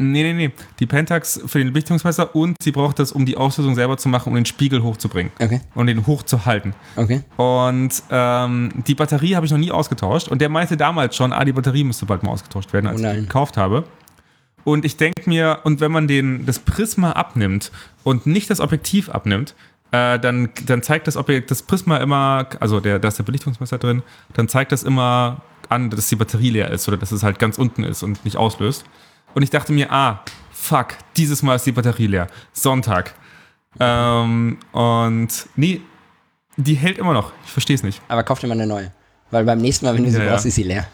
Nee, 0.00 0.22
nee, 0.22 0.32
nee. 0.32 0.52
Die 0.78 0.86
Pentax 0.86 1.40
für 1.46 1.58
den 1.58 1.72
Belichtungsmesser 1.72 2.36
und 2.36 2.56
sie 2.62 2.70
braucht 2.70 3.00
das, 3.00 3.10
um 3.10 3.26
die 3.26 3.36
Auslösung 3.36 3.74
selber 3.74 3.96
zu 3.96 4.08
machen, 4.08 4.28
um 4.28 4.36
den 4.36 4.46
Spiegel 4.46 4.84
hochzubringen. 4.84 5.32
Okay. 5.40 5.60
Und 5.74 5.88
den 5.88 6.06
hochzuhalten. 6.06 6.72
Okay. 6.94 7.22
Und 7.36 8.02
ähm, 8.08 8.70
die 8.86 8.94
Batterie 8.94 9.34
habe 9.34 9.44
ich 9.44 9.50
noch 9.50 9.58
nie 9.58 9.72
ausgetauscht. 9.72 10.28
Und 10.28 10.40
der 10.40 10.50
meinte 10.50 10.76
damals 10.76 11.16
schon, 11.16 11.32
ah, 11.32 11.44
die 11.44 11.52
Batterie 11.52 11.82
müsste 11.82 12.06
bald 12.06 12.22
mal 12.22 12.30
ausgetauscht 12.30 12.72
werden, 12.72 12.86
als 12.86 13.02
Oh 13.02 13.06
ich 13.06 13.12
die 13.12 13.20
gekauft 13.22 13.56
habe. 13.56 13.84
Und 14.62 14.84
ich 14.84 14.96
denke 14.96 15.22
mir, 15.26 15.60
und 15.64 15.80
wenn 15.80 15.90
man 15.90 16.06
den, 16.06 16.46
das 16.46 16.60
Prisma 16.60 17.12
abnimmt 17.12 17.72
und 18.04 18.24
nicht 18.24 18.50
das 18.50 18.60
Objektiv 18.60 19.08
abnimmt, 19.08 19.56
äh, 19.90 20.20
dann, 20.20 20.50
dann 20.66 20.82
zeigt 20.82 21.08
das 21.08 21.16
Objekt, 21.16 21.50
das 21.50 21.62
Prisma 21.62 21.96
immer, 21.96 22.46
also 22.60 22.78
der, 22.78 23.00
da 23.00 23.08
ist 23.08 23.18
der 23.18 23.24
Belichtungsmesser 23.24 23.78
drin, 23.78 24.02
dann 24.34 24.46
zeigt 24.46 24.70
das 24.70 24.84
immer 24.84 25.42
an, 25.68 25.90
dass 25.90 26.08
die 26.08 26.16
Batterie 26.16 26.50
leer 26.50 26.70
ist 26.70 26.86
oder 26.86 26.96
dass 26.96 27.10
es 27.10 27.22
halt 27.24 27.38
ganz 27.38 27.58
unten 27.58 27.82
ist 27.82 28.04
und 28.04 28.24
nicht 28.24 28.36
auslöst. 28.36 28.84
Und 29.34 29.42
ich 29.42 29.50
dachte 29.50 29.72
mir, 29.72 29.90
ah, 29.92 30.20
fuck, 30.52 30.96
dieses 31.16 31.42
Mal 31.42 31.56
ist 31.56 31.66
die 31.66 31.72
Batterie 31.72 32.06
leer. 32.06 32.26
Sonntag. 32.52 33.14
Ähm, 33.80 34.58
und 34.72 35.28
nee, 35.56 35.80
die 36.56 36.74
hält 36.74 36.98
immer 36.98 37.12
noch. 37.12 37.32
Ich 37.44 37.50
verstehe 37.52 37.76
es 37.76 37.82
nicht. 37.82 38.00
Aber 38.08 38.22
kauf 38.24 38.40
dir 38.40 38.46
mal 38.48 38.54
eine 38.54 38.66
neue. 38.66 38.92
Weil 39.30 39.44
beim 39.44 39.58
nächsten 39.58 39.84
Mal, 39.86 39.94
wenn 39.94 40.04
du 40.04 40.10
sie 40.10 40.18
Ja, 40.18 40.24
ja. 40.24 40.30
brauchst, 40.32 40.46
ist 40.46 40.54
sie 40.54 40.62
leer. 40.62 40.86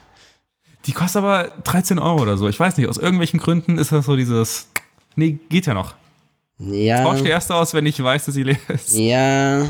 Die 0.87 0.93
kostet 0.93 1.23
aber 1.23 1.45
13 1.65 1.99
Euro 1.99 2.21
oder 2.23 2.37
so. 2.37 2.49
Ich 2.49 2.61
weiß 2.61 2.77
nicht, 2.77 2.89
aus 2.89 2.99
irgendwelchen 2.99 3.41
Gründen 3.41 3.79
ist 3.79 3.93
das 3.93 4.05
so 4.05 4.17
dieses. 4.17 4.69
Nee, 5.17 5.39
geht 5.49 5.67
ja 5.67 5.73
noch. 5.75 5.95
Ja. 6.59 7.03
Tausch 7.03 7.23
die 7.23 7.29
erste 7.29 7.55
aus, 7.55 7.73
wenn 7.75 7.87
ich 7.87 8.03
weiß, 8.03 8.27
dass 8.27 8.35
sie 8.35 8.43
leer 8.43 8.59
ist. 8.69 8.93
Ja, 8.93 9.67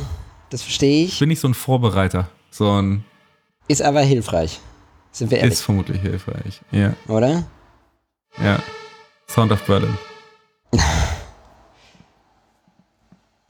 das 0.51 0.63
verstehe 0.63 1.05
ich. 1.05 1.19
Bin 1.19 1.31
ich 1.31 1.39
so 1.41 1.47
ein 1.49 1.55
Vorbereiter. 1.55 2.29
So 2.51 2.71
ein. 2.73 3.05
Ist 3.69 3.83
aber 3.83 4.01
hilfreich. 4.01 4.59
Sind 5.13 5.31
wir 5.31 5.39
ehrlich, 5.39 5.55
Ist 5.55 5.63
vermutlich 5.63 6.01
hilfreich. 6.01 6.61
Ja, 6.73 6.95
oder? 7.07 7.45
Ja. 8.43 8.63
Sound 9.29 9.53
of 9.53 9.63
Berlin. 9.67 9.97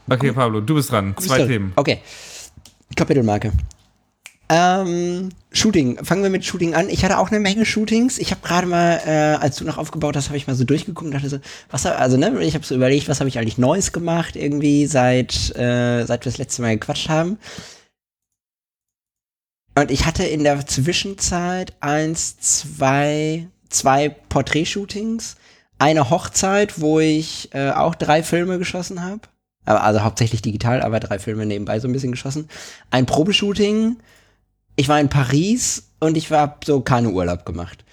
Okay, 0.06 0.32
Pablo, 0.32 0.60
du 0.60 0.74
bist 0.74 0.92
dran. 0.92 1.14
Zwei 1.18 1.36
Story. 1.36 1.46
Themen. 1.46 1.72
Okay. 1.76 2.00
Kapitelmarke. 2.94 3.52
Ähm, 4.50 5.30
Shooting. 5.50 6.04
Fangen 6.04 6.22
wir 6.22 6.30
mit 6.30 6.44
Shooting 6.44 6.74
an. 6.74 6.90
Ich 6.90 7.04
hatte 7.04 7.18
auch 7.18 7.30
eine 7.30 7.40
Menge 7.40 7.64
Shootings. 7.64 8.18
Ich 8.18 8.30
habe 8.30 8.42
gerade 8.46 8.66
mal, 8.66 9.00
äh, 9.06 9.42
als 9.42 9.56
du 9.56 9.64
noch 9.64 9.78
aufgebaut 9.78 10.16
hast, 10.16 10.28
habe 10.28 10.36
ich 10.36 10.46
mal 10.46 10.54
so 10.54 10.64
durchgeguckt 10.64 11.06
und 11.06 11.12
dachte 11.12 11.30
so, 11.30 11.38
was, 11.70 11.86
also 11.86 12.18
ne, 12.18 12.38
ich 12.42 12.54
habe 12.54 12.64
so 12.64 12.74
überlegt, 12.74 13.08
was 13.08 13.20
habe 13.20 13.28
ich 13.28 13.38
eigentlich 13.38 13.56
Neues 13.56 13.92
gemacht 13.92 14.36
irgendwie 14.36 14.86
seit, 14.86 15.56
äh, 15.56 16.04
seit 16.04 16.24
wir 16.24 16.30
das 16.30 16.38
letzte 16.38 16.60
Mal 16.60 16.74
gequatscht 16.76 17.08
haben. 17.08 17.38
Und 19.76 19.90
ich 19.90 20.04
hatte 20.04 20.24
in 20.24 20.44
der 20.44 20.66
Zwischenzeit 20.66 21.72
eins, 21.80 22.38
zwei, 22.38 23.48
zwei 23.74 24.08
Porträtshootings, 24.08 25.36
eine 25.78 26.10
Hochzeit, 26.10 26.80
wo 26.80 27.00
ich 27.00 27.50
äh, 27.52 27.70
auch 27.70 27.94
drei 27.94 28.22
Filme 28.22 28.58
geschossen 28.58 29.02
habe. 29.02 29.20
Also 29.66 30.02
hauptsächlich 30.02 30.42
digital, 30.42 30.82
aber 30.82 31.00
drei 31.00 31.18
Filme 31.18 31.46
nebenbei 31.46 31.80
so 31.80 31.88
ein 31.88 31.92
bisschen 31.92 32.12
geschossen. 32.12 32.48
Ein 32.90 33.06
Probeshooting. 33.06 33.96
Ich 34.76 34.88
war 34.88 35.00
in 35.00 35.08
Paris 35.08 35.88
und 36.00 36.16
ich 36.16 36.30
war 36.30 36.58
so 36.64 36.80
keine 36.80 37.10
Urlaub 37.10 37.46
gemacht. 37.46 37.84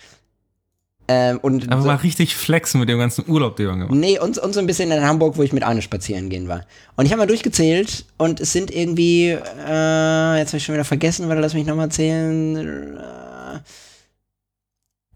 Ähm, 1.07 1.39
und 1.41 1.69
Aber 1.71 1.82
so, 1.82 1.88
mal 1.88 1.95
richtig 1.95 2.36
flexen 2.36 2.79
mit 2.79 2.88
dem 2.88 2.97
ganzen 2.97 3.27
Urlaub, 3.27 3.55
den 3.55 3.67
wir 3.67 3.73
gemacht 3.73 3.91
Nee, 3.91 4.19
und, 4.19 4.38
und 4.38 4.53
so 4.53 4.59
ein 4.59 4.67
bisschen 4.67 4.91
in 4.91 5.03
Hamburg, 5.03 5.38
wo 5.38 5.43
ich 5.43 5.51
mit 5.51 5.63
Arne 5.63 5.82
spazieren 5.82 6.29
gehen 6.29 6.47
war. 6.47 6.65
Und 6.95 7.05
ich 7.05 7.11
habe 7.11 7.21
mal 7.21 7.27
durchgezählt 7.27 8.05
und 8.17 8.39
es 8.39 8.53
sind 8.53 8.71
irgendwie, 8.71 9.29
äh, 9.29 10.38
jetzt 10.38 10.49
habe 10.49 10.57
ich 10.57 10.63
schon 10.63 10.75
wieder 10.75 10.86
vergessen, 10.86 11.27
warte, 11.27 11.41
lass 11.41 11.53
mich 11.53 11.65
nochmal 11.65 11.89
zählen. 11.89 12.97
Äh, 12.97 13.59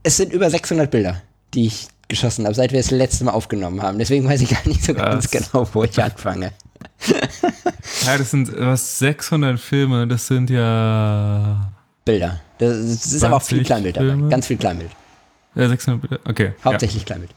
es 0.06 0.18
sind 0.18 0.32
über 0.32 0.50
600 0.50 0.90
Bilder, 0.92 1.22
die 1.54 1.66
ich 1.68 1.88
geschossen 2.08 2.46
habe, 2.46 2.54
seit 2.54 2.72
wir 2.72 2.80
das 2.80 2.92
letzte 2.92 3.24
Mal 3.24 3.32
aufgenommen 3.32 3.82
haben. 3.82 3.98
Deswegen 3.98 4.28
weiß 4.30 4.40
ich 4.42 4.50
gar 4.50 4.66
nicht 4.68 4.84
so 4.84 4.94
ganz 4.94 5.30
Krass. 5.30 5.50
genau, 5.52 5.68
wo 5.74 5.84
ich 5.84 6.02
anfange. 6.02 6.52
Ja, 8.06 8.18
das 8.18 8.32
sind 8.32 8.52
was 8.58 9.00
600 9.00 9.60
Filme, 9.60 10.08
das 10.08 10.28
sind 10.28 10.50
ja. 10.50 11.72
Bilder. 12.06 12.40
Das, 12.60 12.78
das 12.78 13.14
ist 13.14 13.24
aber 13.24 13.38
auch 13.38 13.42
viel 13.42 13.66
20 13.66 13.66
Kleinbild 13.66 13.98
dabei. 13.98 14.30
Ganz 14.30 14.46
viel 14.48 14.58
Kleinbild. 14.58 14.92
ja 15.56 15.68
600 15.68 16.02
Bilder. 16.02 16.20
Okay. 16.30 16.54
Ja. 16.60 16.66
Hauptsächlich 16.66 17.06
Kleinbild. 17.06 17.32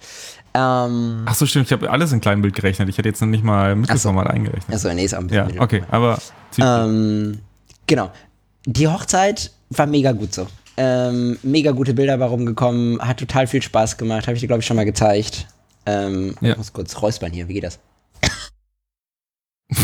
Ähm, 0.53 1.23
Ach 1.25 1.35
so, 1.35 1.47
stimmt. 1.47 1.67
Ich 1.67 1.73
habe 1.73 1.91
alles 1.91 2.13
in 2.13 2.21
Kleinbild 2.21 2.55
gerechnet. 2.55 2.89
Ich 2.91 2.99
hätte 2.99 3.09
jetzt 3.09 3.21
noch 3.23 3.29
nicht 3.29 3.45
mal 3.45 3.75
Mittelformat 3.75 4.27
eingerechnet. 4.29 4.75
achso, 4.75 4.93
nee, 4.93 5.05
ist 5.05 5.15
auch 5.15 5.21
ein 5.21 5.29
bisschen 5.29 5.55
Ja, 5.55 5.63
okay. 5.63 5.83
Aber 5.91 6.19
Ähm, 6.59 7.39
genau. 7.87 8.13
Die 8.67 8.87
Hochzeit 8.87 9.51
war 9.71 9.87
mega 9.87 10.13
gut 10.13 10.35
so. 10.35 10.47
Ähm, 10.81 11.39
mega 11.43 11.73
gute 11.73 11.93
Bilder 11.93 12.17
bei 12.19 12.27
rumgekommen, 12.27 13.01
hat 13.01 13.19
total 13.19 13.47
viel 13.49 13.61
Spaß 13.63 13.97
gemacht, 13.99 14.29
habe 14.29 14.35
ich 14.37 14.41
dir, 14.41 14.47
glaube 14.47 14.61
ich, 14.61 14.67
schon 14.67 14.77
mal 14.77 14.85
gezeigt. 14.85 15.47
Ähm, 15.87 16.37
Ja. 16.41 16.53
Ich 16.53 16.57
muss 16.57 16.73
kurz 16.73 17.03
räuspern 17.03 17.33
hier, 17.33 17.49
wie 17.49 17.55
geht 17.55 17.65
das? 17.65 17.81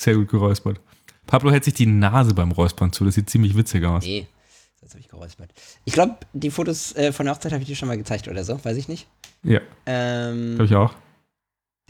sehr 0.00 0.14
gut 0.14 0.28
geräuspert. 0.28 0.80
Pablo 1.26 1.50
hält 1.50 1.64
sich 1.64 1.74
die 1.74 1.86
Nase 1.86 2.34
beim 2.34 2.52
Räuspern 2.52 2.92
zu. 2.92 3.04
Das 3.04 3.14
sieht 3.14 3.28
ziemlich 3.30 3.56
witzig 3.56 3.84
aus. 3.84 4.02
Nee, 4.04 4.26
jetzt 4.80 4.92
habe 4.92 5.00
ich 5.00 5.08
geräuspert. 5.08 5.50
Ich 5.84 5.92
glaube, 5.92 6.16
die 6.32 6.50
Fotos 6.50 6.96
äh, 6.96 7.12
von 7.12 7.26
der 7.26 7.34
Hochzeit 7.34 7.52
habe 7.52 7.62
ich 7.62 7.68
dir 7.68 7.76
schon 7.76 7.88
mal 7.88 7.98
gezeigt 7.98 8.28
oder 8.28 8.44
so, 8.44 8.62
weiß 8.64 8.76
ich 8.76 8.88
nicht. 8.88 9.06
Ja, 9.44 9.60
Ähm, 9.86 10.56
glaube 10.56 10.64
ich 10.64 10.74
auch. 10.74 10.94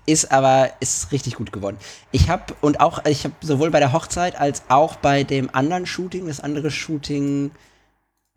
ist 0.07 0.33
aber 0.33 0.71
ist 0.81 1.13
richtig 1.13 1.37
gut 1.37 1.53
geworden. 1.53 1.77
Ich 2.13 2.29
habe 2.29 2.55
und 2.61 2.81
auch 2.81 3.05
ich 3.07 3.25
habe 3.25 3.35
sowohl 3.41 3.71
bei 3.71 3.79
der 3.81 3.93
Hochzeit 3.93 4.39
als 4.39 4.63
auch 4.69 4.97
bei 4.97 5.23
dem 5.25 5.49
anderen 5.55 5.87
Shooting, 5.87 6.27
das 6.27 6.41
andere 6.41 6.71
Shooting, 6.71 7.53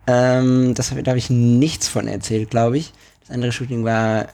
ähm, 0.07 0.73
das 0.75 0.91
hab, 0.91 1.03
da 1.03 1.11
habe 1.11 1.19
ich 1.19 1.29
nichts 1.29 1.87
von 1.87 2.07
erzählt, 2.07 2.49
glaube 2.49 2.77
ich. 2.77 2.93
Das 3.21 3.31
andere 3.31 3.51
Shooting 3.51 3.83
war 3.83 4.27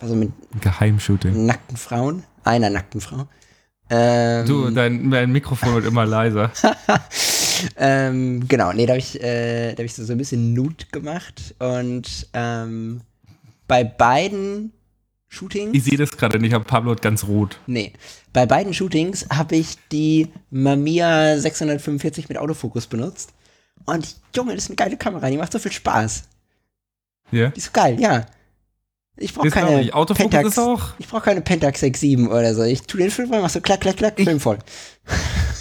also 0.00 0.14
mit 0.14 0.32
Geheimshooting. 0.60 1.46
nackten 1.46 1.76
Frauen, 1.76 2.24
einer 2.44 2.70
nackten 2.70 3.00
Frau. 3.00 3.26
Ähm, 3.88 4.46
Du, 4.46 4.70
dein, 4.70 5.10
dein 5.10 5.30
Mikrofon 5.30 5.74
wird 5.74 5.86
immer 5.86 6.04
leiser. 6.06 6.50
ähm, 7.76 8.48
genau, 8.48 8.72
nee, 8.72 8.86
da 8.86 8.92
habe 8.94 8.98
ich, 8.98 9.22
äh, 9.22 9.74
da 9.74 9.78
hab 9.78 9.84
ich 9.84 9.94
so, 9.94 10.04
so 10.04 10.12
ein 10.12 10.18
bisschen 10.18 10.54
Nude 10.54 10.86
gemacht 10.90 11.54
und 11.58 12.28
ähm, 12.32 13.02
bei 13.68 13.84
beiden 13.84 14.72
Shootings. 15.28 15.74
Ich 15.74 15.84
sehe 15.84 15.96
das 15.96 16.10
gerade 16.10 16.38
nicht, 16.38 16.52
aber 16.54 16.64
Pablo 16.64 16.90
hat 16.90 17.00
ganz 17.00 17.24
rot. 17.24 17.58
Nee. 17.66 17.92
Bei 18.32 18.44
beiden 18.44 18.74
Shootings 18.74 19.26
habe 19.30 19.56
ich 19.56 19.76
die 19.90 20.28
Mamiya 20.50 21.38
645 21.38 22.28
mit 22.28 22.38
Autofokus 22.38 22.86
benutzt. 22.86 23.32
Und 23.86 24.16
Junge, 24.34 24.54
das 24.54 24.64
ist 24.64 24.70
eine 24.70 24.76
geile 24.76 24.96
Kamera, 24.96 25.28
die 25.30 25.36
macht 25.36 25.52
so 25.52 25.58
viel 25.58 25.72
Spaß. 25.72 26.24
Ja? 27.30 27.48
Die 27.48 27.58
ist 27.58 27.66
so 27.66 27.70
geil, 27.72 28.00
ja. 28.00 28.26
Ich 29.16 29.34
brauche 29.34 29.50
keine 29.50 29.82
ich. 29.82 29.92
Pentax. 29.92 30.48
ist 30.48 30.58
auch. 30.58 30.94
Ich 30.98 31.06
brauche 31.06 31.22
keine 31.22 31.42
Pentax 31.42 31.80
67 31.80 32.28
oder 32.28 32.54
so. 32.54 32.62
Ich 32.62 32.82
tu 32.82 32.96
den 32.96 33.10
Film 33.10 33.28
voll, 33.28 33.40
mach 33.42 33.50
so 33.50 33.60
klack, 33.60 33.80
klack, 33.80 33.96
klack, 33.96 34.16
Film 34.16 34.40
voll. 34.40 34.58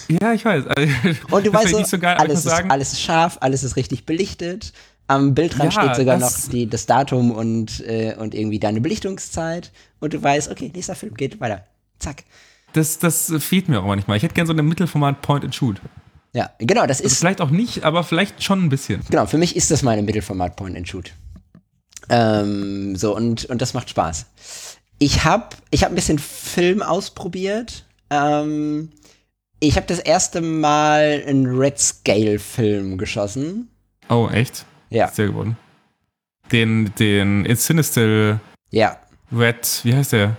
Ja, 0.07 0.33
ich 0.33 0.43
weiß. 0.43 0.67
Also, 0.67 0.91
Und 1.29 1.45
du 1.45 1.53
weißt 1.53 1.65
ich 1.67 1.71
so, 1.71 1.83
so 1.83 1.99
geil, 1.99 2.15
ich 2.17 2.21
alles, 2.21 2.45
ist, 2.45 2.51
alles 2.51 2.93
ist 2.93 3.01
scharf, 3.01 3.37
alles 3.41 3.63
ist 3.63 3.75
richtig 3.75 4.05
belichtet. 4.05 4.73
Am 5.07 5.33
Bildrand 5.33 5.73
Ja, 5.73 5.81
steht 5.81 5.95
sogar 5.97 6.17
noch 6.17 6.31
die, 6.51 6.67
das 6.67 6.85
Datum 6.85 7.31
und, 7.31 7.81
äh, 7.85 8.15
und 8.17 8.33
irgendwie 8.33 8.59
deine 8.59 8.79
Belichtungszeit. 8.79 9.71
Und 9.99 10.13
du 10.13 10.23
weißt, 10.23 10.49
okay, 10.49 10.71
nächster 10.73 10.95
Film 10.95 11.13
geht 11.13 11.39
weiter. 11.41 11.65
Zack. 11.99 12.23
das, 12.73 12.97
das 12.99 13.31
fehlt 13.39 13.67
mir 13.69 13.79
auch 13.79 13.85
manchmal. 13.85 14.17
Ich 14.17 14.23
hätte 14.23 14.33
gerne 14.33 14.47
so 14.47 14.53
eine 14.53 14.63
Mittelformat 14.63 15.21
Point-and-Shoot. 15.21 15.81
Ja, 16.33 16.49
genau, 16.59 16.85
das 16.85 16.99
Also 16.99 17.07
ist 17.07 17.19
vielleicht 17.19 17.41
auch 17.41 17.49
nicht, 17.49 17.83
aber 17.83 18.03
vielleicht 18.03 18.41
schon 18.43 18.63
ein 18.63 18.69
bisschen. 18.69 19.01
Genau, 19.09 19.25
für 19.25 19.37
mich 19.37 19.55
ist 19.55 19.69
das 19.71 19.83
meine 19.83 20.01
Mittelformat 20.01 20.55
Point 20.55 20.77
and 20.77 20.87
Shoot. 20.87 21.11
Ähm, 22.09 22.95
so, 22.95 23.15
und, 23.15 23.45
und 23.45 23.61
das 23.61 23.73
macht 23.73 23.89
Spaß. 23.89 24.25
Ich 24.97 25.23
habe 25.23 25.49
ich 25.71 25.83
hab 25.83 25.91
ein 25.91 25.95
bisschen 25.95 26.19
Film 26.19 26.81
ausprobiert. 26.81 27.85
Ähm, 28.09 28.89
ich 29.59 29.75
habe 29.75 29.85
das 29.87 29.99
erste 29.99 30.41
Mal 30.41 31.23
einen 31.27 31.45
Red 31.47 31.79
Scale-Film 31.79 32.97
geschossen. 32.97 33.69
Oh, 34.09 34.27
echt? 34.31 34.65
Ja, 34.89 35.07
Sehr 35.09 35.27
geworden. 35.27 35.57
Den, 36.51 36.91
den 36.99 37.45
It's 37.45 37.65
Sinister 37.65 38.39
ja. 38.71 38.97
Red, 39.31 39.81
wie 39.83 39.95
heißt 39.95 40.11
der? 40.13 40.35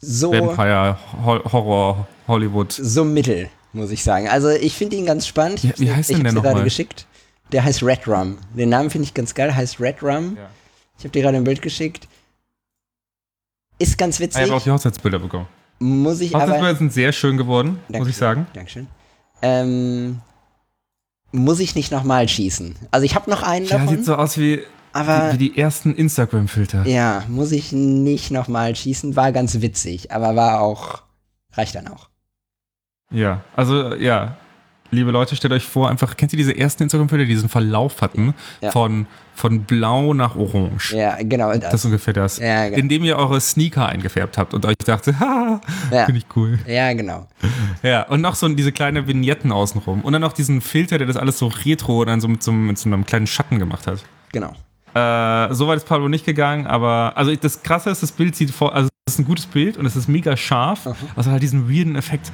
So, 0.00 0.32
Vampire, 0.32 0.98
Ho 1.24 1.40
Horror, 1.52 2.06
Hollywood. 2.28 2.72
so 2.72 3.04
mittel, 3.04 3.48
muss 3.74 3.90
ich 3.90 4.02
sagen. 4.02 4.28
Also, 4.28 4.48
ich 4.50 4.74
finde 4.74 4.96
ihn 4.96 5.04
ganz 5.06 5.26
spannend. 5.26 5.62
Ich 5.64 5.78
Wie- 5.78 5.90
heißt 5.92 6.10
ich 6.10 6.16
denn 6.16 6.24
der 6.24 6.32
dir 6.32 6.36
gerade 6.36 6.48
nochmal? 6.48 6.64
geschickt. 6.64 7.06
Der 7.52 7.62
heißt 7.64 7.82
Red 7.82 8.08
Rum. 8.08 8.38
Den 8.56 8.70
Namen 8.70 8.88
finde 8.90 9.04
ich 9.06 9.12
ganz 9.14 9.34
geil, 9.34 9.54
heißt 9.54 9.78
Red 9.80 10.02
Rum. 10.02 10.36
Ja. 10.36 10.48
Ich 10.98 11.04
habe 11.04 11.10
dir 11.10 11.22
gerade 11.22 11.36
ein 11.36 11.44
Bild 11.44 11.60
geschickt. 11.60 12.08
Ist 13.78 13.98
ganz 13.98 14.16
Ah, 14.16 14.22
Ich 14.24 14.28
witzig. 14.28 14.42
habe 14.42 14.54
auch 14.54 14.62
die 14.62 14.70
Hochzeitsbilder 14.70 15.18
bekommen. 15.18 15.46
muss 15.80 16.20
ich 16.20 16.34
aber. 16.34 16.44
Hochzeitsbilder 16.44 16.78
sind 16.78 16.92
sehr 16.92 17.12
schön 17.12 17.36
geworden, 17.36 17.70
muss 17.70 17.78
Dankeschön. 17.92 18.10
ich 18.10 18.16
sagen. 18.16 18.46
Dankeschön. 18.54 18.86
Ähm, 19.42 20.20
muss 21.32 21.58
ich 21.60 21.74
nicht 21.74 21.90
nochmal 21.90 22.28
schießen? 22.28 22.76
Also 22.92 23.04
ich 23.04 23.14
habe 23.14 23.28
noch 23.28 23.42
einen 23.42 23.66
Ja, 23.66 23.78
davon, 23.78 23.96
sieht 23.96 24.04
so 24.06 24.14
aus 24.14 24.38
wie, 24.38 24.62
aber 24.92 25.32
wie 25.32 25.38
die 25.38 25.58
ersten 25.58 25.94
Instagram-Filter. 25.94 26.86
ja, 26.86 27.24
muss 27.28 27.50
ich 27.52 27.72
nicht 27.72 28.30
nochmal 28.30 28.74
schießen. 28.76 29.16
War 29.16 29.32
ganz 29.32 29.60
witzig, 29.60 30.12
aber 30.12 30.36
war 30.36 30.60
auch, 30.60 31.02
reicht 31.52 31.74
dann 31.74 31.88
auch. 31.88 32.08
Ja, 33.14 33.40
also 33.56 33.94
ja. 33.94 34.36
liebe 34.90 35.10
Leute, 35.10 35.34
stellt 35.36 35.52
euch 35.52 35.64
vor, 35.64 35.88
einfach, 35.90 36.16
kennt 36.16 36.32
ihr 36.32 36.36
diese 36.36 36.56
ersten 36.56 36.82
Instagram-Bilder, 36.84 37.24
die 37.24 37.30
diesen 37.34 37.48
Verlauf 37.48 38.00
hatten? 38.02 38.34
Ja. 38.60 38.70
Von, 38.70 39.06
von 39.34 39.62
blau 39.64 40.14
nach 40.14 40.36
orange. 40.36 40.92
Ja, 40.94 41.16
genau. 41.22 41.50
Das. 41.52 41.60
Das 41.60 41.74
ist 41.74 41.84
ungefähr 41.86 42.12
das. 42.14 42.38
Ja, 42.38 42.66
genau. 42.66 42.78
Indem 42.78 43.04
ihr 43.04 43.16
eure 43.16 43.40
Sneaker 43.40 43.88
eingefärbt 43.88 44.36
habt 44.38 44.52
und 44.54 44.64
euch 44.66 44.76
dachte, 44.84 45.18
ha, 45.20 45.60
Ja. 45.90 46.04
finde 46.06 46.18
ich 46.18 46.26
cool. 46.36 46.58
ja, 46.66 46.92
genau. 46.92 47.26
Ja, 47.82 48.02
und 48.08 48.20
noch 48.20 48.34
so 48.34 48.48
diese 48.48 48.72
kleine 48.72 49.06
Vignetten 49.06 49.52
außenrum. 49.52 50.00
Und 50.02 50.12
dann 50.12 50.22
noch 50.22 50.32
diesen 50.32 50.60
Filter, 50.60 50.98
der 50.98 51.06
das 51.06 51.16
alles 51.16 51.38
so 51.38 51.48
retro 51.48 52.00
und 52.00 52.06
dann 52.08 52.20
so 52.20 52.28
mit 52.28 52.42
so, 52.42 52.50
einem- 52.50 52.66
mit 52.68 52.78
so 52.78 52.88
einem 52.88 53.04
kleinen 53.06 53.26
Schatten 53.26 53.58
gemacht 53.58 53.86
hat. 53.86 54.02
Genau. 54.32 54.52
Äh, 54.94 55.52
so 55.52 55.66
weit 55.66 55.78
ist 55.78 55.88
Pablo 55.88 56.08
nicht 56.08 56.24
gegangen, 56.24 56.66
aber 56.68 57.12
also 57.16 57.34
das 57.34 57.62
Krasse 57.64 57.90
ist, 57.90 58.02
das 58.04 58.12
Bild 58.12 58.36
sieht 58.36 58.50
vor, 58.52 58.74
also 58.74 58.88
es 59.06 59.14
ist 59.14 59.18
ein 59.18 59.24
gutes 59.24 59.44
Bild 59.46 59.76
und 59.76 59.86
es 59.86 59.96
ist 59.96 60.06
mega 60.08 60.36
scharf, 60.36 60.86
es 60.86 61.26
hat 61.26 61.26
halt 61.32 61.42
diesen 61.42 61.68
weirden 61.68 61.96
Effekt. 61.96 62.30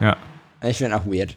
Ja. 0.00 0.16
Ich 0.62 0.78
finde 0.78 0.96
auch 0.96 1.06
weird. 1.06 1.36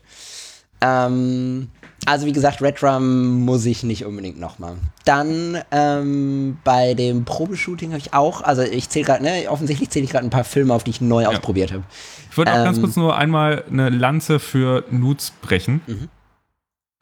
Ähm, 0.82 1.70
also 2.05 2.26
wie 2.26 2.34
gesagt, 2.34 2.61
Red 2.61 2.84
Rum 2.84 3.45
muss 3.45 3.66
ich 3.66 3.84
nicht 3.84 4.05
unbedingt 4.05 4.39
nochmal. 4.39 4.76
Dann 5.05 5.59
ähm, 5.72 6.57
bei 6.64 6.93
dem 6.93 7.24
Probeshooting 7.24 7.91
habe 7.91 7.99
ich 7.99 8.14
auch, 8.14 8.41
also 8.41 8.61
ich 8.61 8.89
zähle 8.89 9.05
gerade, 9.05 9.24
ne, 9.24 9.45
offensichtlich 9.49 9.89
zähle 9.89 10.05
ich 10.05 10.11
gerade 10.11 10.26
ein 10.26 10.30
paar 10.30 10.43
Filme 10.43 10.74
auf, 10.74 10.84
die 10.84 10.91
ich 10.91 11.01
neu 11.01 11.26
ausprobiert 11.26 11.72
habe. 11.72 11.84
Ich 12.30 12.38
wollte 12.38 12.51
auch 12.51 12.64
ganz 12.64 12.78
Ähm. 12.78 12.84
kurz 12.84 12.95
nur 12.95 13.16
einmal 13.16 13.64
eine 13.70 13.89
Lanze 13.89 14.39
für 14.39 14.84
Nudes 14.91 15.32
brechen. 15.41 15.82
Mhm. 15.88 16.09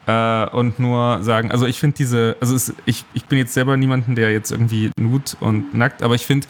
Äh, 0.07 0.49
und 0.49 0.79
nur 0.79 1.23
sagen, 1.23 1.51
also 1.51 1.65
ich 1.65 1.79
finde 1.79 1.97
diese, 1.97 2.35
also 2.39 2.55
es, 2.55 2.73
ich, 2.85 3.05
ich 3.13 3.25
bin 3.25 3.37
jetzt 3.37 3.53
selber 3.53 3.77
niemanden, 3.77 4.15
der 4.15 4.31
jetzt 4.31 4.51
irgendwie 4.51 4.91
nude 4.99 5.31
und 5.39 5.73
nackt, 5.73 6.03
aber 6.03 6.15
ich 6.15 6.25
finde 6.25 6.47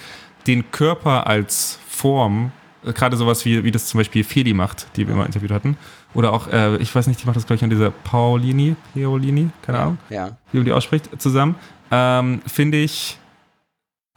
den 0.48 0.72
Körper 0.72 1.28
als 1.28 1.78
Form, 1.88 2.52
gerade 2.84 3.16
sowas 3.18 3.46
wie, 3.46 3.64
wie 3.64 3.72
das 3.72 3.88
zum 3.88 4.00
Beispiel 4.00 4.24
Feli 4.24 4.54
macht, 4.54 4.88
die 4.96 5.08
wir 5.08 5.16
mal 5.16 5.26
interviewt 5.26 5.52
hatten, 5.52 5.78
oder 6.14 6.34
auch, 6.34 6.48
äh, 6.48 6.78
ich 6.78 6.94
weiß 6.94 7.08
nicht, 7.08 7.22
die 7.22 7.26
macht 7.26 7.36
das 7.36 7.46
glaube 7.46 7.58
ich 7.58 7.64
an 7.64 7.70
dieser 7.70 7.92
Paolini, 7.92 8.76
Paolini, 8.94 9.50
keine 9.62 9.80
Ahnung, 9.80 9.98
Ja. 10.10 10.38
wie 10.52 10.58
man 10.58 10.66
die 10.66 10.72
ausspricht, 10.72 11.10
zusammen, 11.22 11.56
ähm, 11.92 12.42
finde 12.48 12.78
ich 12.80 13.18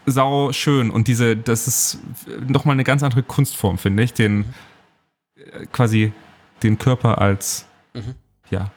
sau 0.07 0.53
schön 0.53 0.91
und 0.91 1.09
diese, 1.09 1.37
das 1.37 1.67
ist 1.67 1.99
nochmal 2.47 2.75
eine 2.75 2.85
ganz 2.85 3.03
andere 3.03 3.23
Kunstform, 3.23 3.79
finde 3.79 4.03
ich, 4.03 4.13
den 4.13 4.45
äh, 5.37 5.67
quasi 5.73 6.13
den 6.63 6.79
Körper 6.79 7.19
als 7.21 7.67
Mhm. 7.95 8.15
ja, 8.51 8.71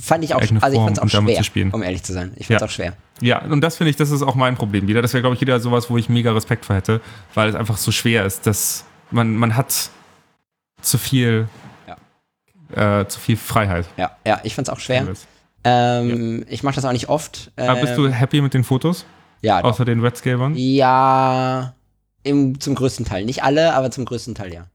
Fand 0.00 0.22
ich 0.22 0.32
auch, 0.32 0.40
also 0.40 0.54
ich 0.54 0.60
Form 0.60 0.84
fand 0.86 0.98
es 0.98 1.02
auch 1.02 1.08
damit 1.10 1.30
schwer, 1.32 1.38
zu 1.38 1.44
spielen. 1.44 1.70
um 1.72 1.82
ehrlich 1.82 2.04
zu 2.04 2.12
sein. 2.12 2.32
Ich 2.36 2.46
fand 2.46 2.56
es 2.58 2.60
Ja. 2.60 2.66
auch 2.66 2.70
schwer. 2.70 2.96
Ja, 3.20 3.42
und 3.42 3.60
das 3.62 3.76
finde 3.78 3.90
ich, 3.90 3.96
das 3.96 4.12
ist 4.12 4.22
auch 4.22 4.36
mein 4.36 4.54
Problem 4.54 4.86
wieder. 4.86 5.02
Das 5.02 5.12
wäre, 5.12 5.22
glaube 5.22 5.34
ich, 5.34 5.40
wieder 5.40 5.58
sowas, 5.58 5.90
wo 5.90 5.96
ich 5.98 6.08
mega 6.08 6.30
Respekt 6.32 6.64
vor 6.66 6.76
hätte, 6.76 7.00
weil 7.34 7.48
es 7.48 7.56
einfach 7.56 7.76
so 7.78 7.90
schwer 7.90 8.24
ist, 8.24 8.46
dass 8.46 8.84
man, 9.12 9.36
man 9.36 9.56
hat 9.56 9.90
zu 10.80 10.98
viel, 10.98 11.48
äh, 12.74 13.06
zu 13.06 13.20
viel 13.20 13.36
Freiheit. 13.36 13.86
Ja, 13.96 14.16
ja, 14.26 14.40
ich 14.42 14.54
fand 14.54 14.68
es 14.68 14.74
auch 14.74 14.80
schwer. 14.80 15.06
Ähm, 15.64 16.44
Ich 16.48 16.62
mache 16.62 16.74
das 16.74 16.84
auch 16.84 16.92
nicht 16.92 17.08
oft. 17.08 17.52
Aber 17.56 17.80
bist 17.80 17.96
du 17.96 18.06
Ähm, 18.06 18.12
happy 18.12 18.40
mit 18.40 18.54
den 18.54 18.64
Fotos? 18.64 19.04
ja, 19.42 19.60
doch. 19.62 19.70
Außer 19.70 19.84
den 19.84 20.00
Red 20.00 20.16
Scale 20.16 20.50
ja, 20.54 21.74
im, 22.22 22.58
zum 22.60 22.74
größten 22.74 23.04
Teil. 23.06 23.24
Nicht 23.24 23.42
alle, 23.44 23.74
aber 23.74 23.90
zum 23.90 24.04
größten 24.04 24.34
Teil 24.34 24.52
ja. 24.52 24.66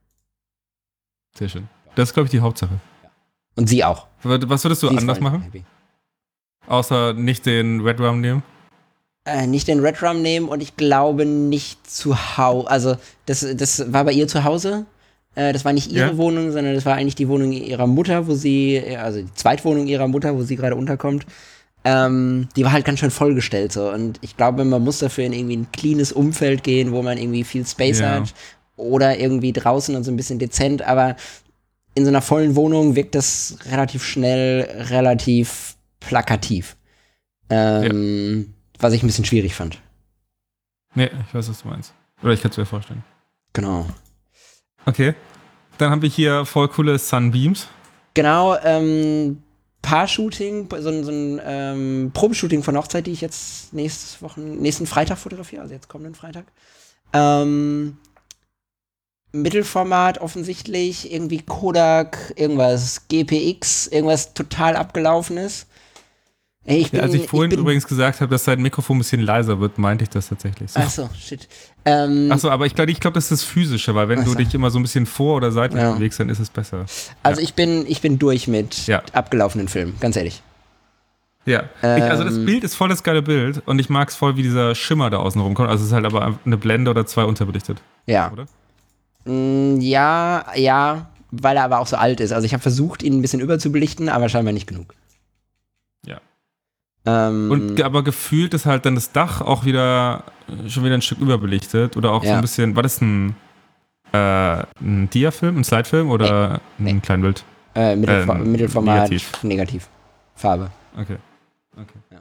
Sehr 1.38 1.50
schön. 1.50 1.68
Das 1.96 2.10
ist, 2.10 2.14
glaube 2.14 2.26
ich, 2.26 2.32
die 2.32 2.40
Hauptsache. 2.42 2.80
Und 3.56 3.68
sie 3.68 3.84
auch. 3.84 4.08
Was 4.24 4.64
würdest 4.64 4.84
du 4.84 4.90
Sie 4.90 4.98
anders 4.98 5.20
machen? 5.20 5.42
happy. 5.42 5.64
Außer 6.68 7.14
nicht 7.14 7.46
den 7.46 7.82
Red 7.82 8.00
Rum 8.00 8.22
nehmen? 8.22 8.44
Äh, 9.28 9.46
nicht 9.46 9.68
den 9.68 9.82
Red 9.82 10.02
Rum 10.02 10.22
nehmen 10.22 10.48
und 10.48 10.62
ich 10.64 10.78
glaube 10.78 11.26
nicht 11.26 11.90
zu 11.90 12.38
Hause. 12.38 12.70
Also, 12.70 12.96
das, 13.26 13.46
das 13.56 13.92
war 13.92 14.06
bei 14.06 14.14
ihr 14.14 14.28
zu 14.28 14.44
Hause. 14.46 14.86
Äh, 15.36 15.52
das 15.54 15.66
war 15.66 15.74
nicht 15.74 15.92
ihre 15.92 16.12
Ja. 16.12 16.18
Wohnung, 16.18 16.52
sondern 16.54 16.74
das 16.74 16.86
war 16.86 16.96
eigentlich 16.96 17.16
die 17.16 17.28
Wohnung 17.28 17.52
ihrer 17.52 17.88
Mutter, 17.88 18.26
wo 18.28 18.36
sie, 18.36 18.82
also 18.98 19.22
die 19.22 19.34
Zweitwohnung 19.34 19.86
ihrer 19.88 20.08
Mutter, 20.08 20.34
wo 20.36 20.44
sie 20.44 20.56
gerade 20.56 20.76
unterkommt. 20.76 21.26
Ähm, 21.84 22.48
die 22.56 22.64
war 22.64 22.72
halt 22.72 22.86
ganz 22.86 23.00
schön 23.00 23.12
vollgestellt 23.12 23.72
so. 23.74 23.90
Und 23.90 24.18
ich 24.22 24.36
glaube, 24.38 24.64
man 24.66 24.82
muss 24.84 25.00
dafür 25.00 25.26
in 25.26 25.34
irgendwie 25.34 25.58
ein 25.58 25.68
cleanes 25.72 26.12
Umfeld 26.12 26.64
gehen, 26.64 26.92
wo 26.92 27.02
man 27.02 27.18
irgendwie 27.18 27.44
viel 27.44 27.66
Space 27.66 28.00
Ja. 28.00 28.12
hat. 28.16 28.34
Oder 28.78 29.20
irgendwie 29.20 29.54
draußen 29.54 29.96
und 29.96 30.04
so 30.04 30.12
ein 30.12 30.18
bisschen 30.18 30.40
dezent. 30.40 30.82
Aber 30.84 31.16
in 31.96 32.04
so 32.06 32.10
einer 32.10 32.22
vollen 32.22 32.56
Wohnung 32.56 32.96
wirkt 32.96 33.16
das 33.16 33.58
relativ 33.72 34.04
schnell, 34.04 34.68
relativ 34.90 35.76
plakativ. 36.00 36.78
Ähm, 37.50 38.54
Was 38.80 38.94
ich 38.94 39.04
ein 39.04 39.08
bisschen 39.08 39.26
schwierig 39.26 39.56
fand. 39.56 39.80
Nee, 40.96 41.10
ich 41.28 41.34
weiß, 41.34 41.50
was 41.50 41.62
du 41.62 41.68
meinst. 41.68 41.94
Oder 42.24 42.34
ich 42.34 42.42
kann 42.42 42.52
es 42.52 42.58
mir 42.58 42.66
vorstellen. 42.66 43.04
Genau. 43.54 43.86
Okay. 44.86 45.14
Dann 45.78 45.92
haben 45.92 46.02
wir 46.02 46.10
hier 46.10 46.46
voll 46.46 46.68
coole 46.70 46.98
Sunbeams. 46.98 47.68
Genau, 48.14 48.58
ähm, 48.64 49.44
Paar-Shooting, 49.84 50.68
so, 50.80 50.90
ein- 50.90 51.04
so 51.04 51.12
ein 51.12 51.40
ähm, 51.44 52.12
Probeshooting 52.14 52.64
von 52.64 52.76
Hochzeit, 52.78 53.06
die 53.06 53.12
ich 53.12 53.22
jetzt 53.22 53.74
nächstes 53.74 54.22
Wochen, 54.24 54.58
nächsten 54.58 54.88
Freitag 54.88 55.18
fotografiere, 55.20 55.62
also 55.62 55.74
jetzt 55.74 55.88
kommenden 55.88 56.16
Freitag. 56.16 56.46
Ähm, 57.14 57.98
Mittelformat 59.34 60.20
offensichtlich, 60.20 61.12
irgendwie 61.12 61.42
Kodak, 61.42 62.34
irgendwas 62.38 63.08
GPX, 63.08 63.88
irgendwas 63.88 64.34
total 64.34 64.76
abgelaufenes. 64.76 65.68
Ey, 66.70 66.80
ich 66.80 66.92
bin, 66.92 66.98
Ja, 67.00 67.06
als 67.06 67.14
ich 67.14 67.28
vorhin 67.30 67.50
bin, 67.50 67.60
übrigens 67.60 67.88
gesagt 67.88 68.20
habe, 68.20 68.30
dass 68.30 68.44
sein 68.44 68.62
Mikrofon 68.62 68.98
ein 68.98 69.00
bisschen 69.00 69.22
leiser 69.22 69.60
wird, 69.62 69.78
meinte 69.78 70.04
ich 70.04 70.10
das 70.10 70.28
tatsächlich. 70.28 70.70
So. 70.70 70.80
Achso, 70.82 71.10
shit. 71.18 71.48
Ähm, 71.86 72.30
Achso, 72.30 72.50
aber 72.50 72.66
ich 72.66 72.76
glaube, 72.76 72.92
ich 72.92 73.00
glaub, 73.00 73.14
das 73.14 73.26
ist 73.26 73.32
das 73.32 73.44
Physische, 73.44 73.96
weil 73.96 74.10
wenn 74.10 74.20
Ach 74.20 74.26
du 74.26 74.36
dich 74.36 74.54
immer 74.54 74.70
so 74.70 74.78
ein 74.78 74.82
bisschen 74.82 75.06
vor- 75.06 75.38
oder 75.38 75.52
seitlich 75.54 75.82
Ja. 75.82 75.94
bewegst, 75.94 76.20
dann 76.20 76.28
ist 76.28 76.40
es 76.40 76.50
besser. 76.50 76.86
also 77.24 77.42
ich 77.42 77.54
bin, 77.54 77.86
ich 77.88 78.02
bin 78.02 78.20
durch 78.20 78.50
mit 78.50 78.86
Ja. 78.86 79.02
abgelaufenen 79.14 79.70
Filmen, 79.70 79.96
ganz 80.02 80.18
ehrlich. 80.18 80.42
Ja. 81.46 81.64
ich, 81.82 81.86
also 82.04 82.26
das 82.26 82.36
Ähm. 82.36 82.46
Bild 82.46 82.66
ist 82.66 82.76
voll 82.76 82.90
das 82.90 83.02
geile 83.02 83.22
Bild 83.22 83.62
und 83.66 83.80
ich 83.80 83.90
mag 83.90 84.10
es 84.10 84.16
voll, 84.16 84.36
wie 84.36 84.44
dieser 84.44 84.76
Schimmer 84.76 85.10
da 85.10 85.20
außen 85.20 85.40
rumkommt. 85.40 85.70
Also 85.70 85.84
es 85.84 85.88
ist 85.92 85.94
halt 85.94 86.06
aber 86.06 86.38
eine 86.46 86.58
Blende 86.58 86.92
oder 86.92 87.06
zwei 87.06 87.24
unterbelichtet, 87.24 87.82
Ja. 88.06 88.30
oder? 88.34 88.46
Mm, 89.24 89.80
Ja, 89.80 90.46
ja, 90.56 91.08
weil 91.32 91.56
er 91.56 91.64
aber 91.64 91.80
auch 91.80 91.88
so 91.88 91.96
alt 91.96 92.20
ist. 92.20 92.34
Also 92.34 92.46
ich 92.46 92.52
habe 92.52 92.62
versucht, 92.62 93.02
ihn 93.04 93.14
ein 93.18 93.22
bisschen 93.22 93.40
überzubelichten, 93.40 94.10
aber 94.10 94.28
scheinbar 94.28 94.52
nicht 94.54 94.68
genug. 94.68 94.94
Ähm, 97.10 97.50
Und 97.50 97.82
aber 97.82 98.04
gefühlt 98.04 98.54
ist 98.54 98.66
halt 98.66 98.86
dann 98.86 98.96
das 98.96 99.14
Dach 99.14 99.40
auch 99.42 99.64
wieder 99.64 100.24
äh, 100.66 100.70
schon 100.70 100.84
wieder 100.84 100.94
ein 100.96 101.02
Stück 101.02 101.20
überbelichtet 101.20 101.96
oder 101.96 102.12
auch 102.12 102.22
so 102.22 102.30
Ja. 102.30 102.36
ein 102.36 102.42
bisschen, 102.42 102.76
war 102.76 102.84
das 102.84 103.00
ein, 103.02 103.36
äh, 104.12 104.18
ein 104.82 105.10
Dia-Film, 105.10 105.58
ein 105.58 105.64
Slide-Film 105.64 106.10
oder 106.10 106.60
Nee. 106.78 106.90
ein 106.92 107.02
Kleinbild? 107.02 107.44
äh, 107.76 107.96
Mittelfor 107.96 108.36
ähm, 108.36 108.52
Mittelformat, 108.52 108.96
negativ. 109.10 109.44
negativ. 109.44 109.88
Farbe. 110.36 110.70
Okay. 110.96 111.18
okay. 111.76 112.00
Ja. 112.12 112.18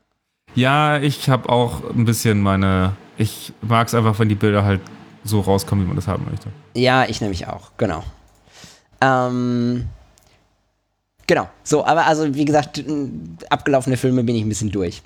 Ja, 0.55 0.99
ich 1.03 1.29
habe 1.29 1.49
auch 1.49 1.83
ein 1.91 2.05
bisschen 2.05 2.41
meine, 2.41 2.93
ich 3.19 3.53
mag 3.63 3.89
es 3.89 3.95
einfach, 3.95 4.19
wenn 4.21 4.29
die 4.29 4.35
Bilder 4.37 4.65
halt 4.65 4.81
so 5.25 5.41
rauskommen, 5.41 5.85
wie 5.85 5.89
man 5.89 5.97
das 5.97 6.07
haben 6.09 6.25
möchte. 6.31 6.49
Ja, 6.75 7.05
ich 7.07 7.21
nämlich 7.21 7.49
auch, 7.49 7.73
genau. 7.77 8.05
Ähm, 9.01 9.87
genau, 11.27 11.49
so, 11.65 11.85
aber 11.85 12.07
also 12.07 12.35
wie 12.35 12.45
gesagt, 12.45 12.79
n- 12.79 13.37
abgelaufene 13.51 13.97
Filme 13.97 14.23
bin 14.25 14.37
ich 14.37 14.43
ein 14.43 14.49
bisschen 14.49 14.71
durch. 14.71 15.03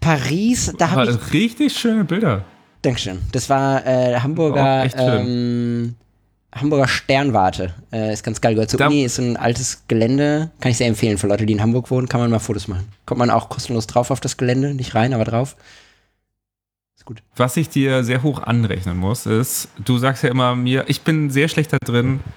Paris, 0.00 0.72
da 0.78 0.90
habe 0.90 1.10
ich 1.10 1.32
richtig 1.32 1.76
schöne 1.76 2.04
Bilder. 2.04 2.44
Dankeschön. 2.82 3.20
Das 3.32 3.48
war 3.48 3.86
äh, 3.86 4.18
Hamburger, 4.20 4.88
schön. 4.90 5.26
ähm, 5.26 5.94
Hamburger 6.54 6.86
Sternwarte. 6.86 7.72
Äh, 7.90 8.12
ist 8.12 8.22
ganz 8.22 8.40
geil. 8.42 8.54
Gehört 8.54 8.68
zur 8.70 8.78
Da- 8.78 8.86
Uni, 8.88 9.02
ist 9.04 9.18
ein 9.18 9.38
altes 9.38 9.84
Gelände. 9.88 10.50
Kann 10.60 10.70
ich 10.70 10.76
sehr 10.76 10.88
empfehlen 10.88 11.16
für 11.16 11.26
Leute, 11.26 11.46
die 11.46 11.54
in 11.54 11.62
Hamburg 11.62 11.90
wohnen. 11.90 12.06
Kann 12.08 12.20
man 12.20 12.30
mal 12.30 12.38
Fotos 12.40 12.68
machen. 12.68 12.86
Kommt 13.06 13.18
man 13.18 13.30
auch 13.30 13.48
kostenlos 13.48 13.86
drauf 13.86 14.10
auf 14.10 14.20
das 14.20 14.36
Gelände. 14.36 14.74
Nicht 14.74 14.94
rein, 14.94 15.14
aber 15.14 15.24
drauf. 15.24 15.56
Ist 16.96 17.06
gut. 17.06 17.22
Was 17.36 17.56
ich 17.56 17.70
dir 17.70 18.04
sehr 18.04 18.22
hoch 18.22 18.42
anrechnen 18.42 18.98
muss, 18.98 19.24
ist, 19.24 19.68
du 19.82 19.96
sagst 19.96 20.22
ja 20.22 20.28
immer 20.28 20.54
mir, 20.54 20.84
ich 20.88 21.00
bin 21.00 21.30
sehr 21.30 21.48
schlecht 21.48 21.72
da 21.72 21.78
drin, 21.78 22.20
F- 22.20 22.32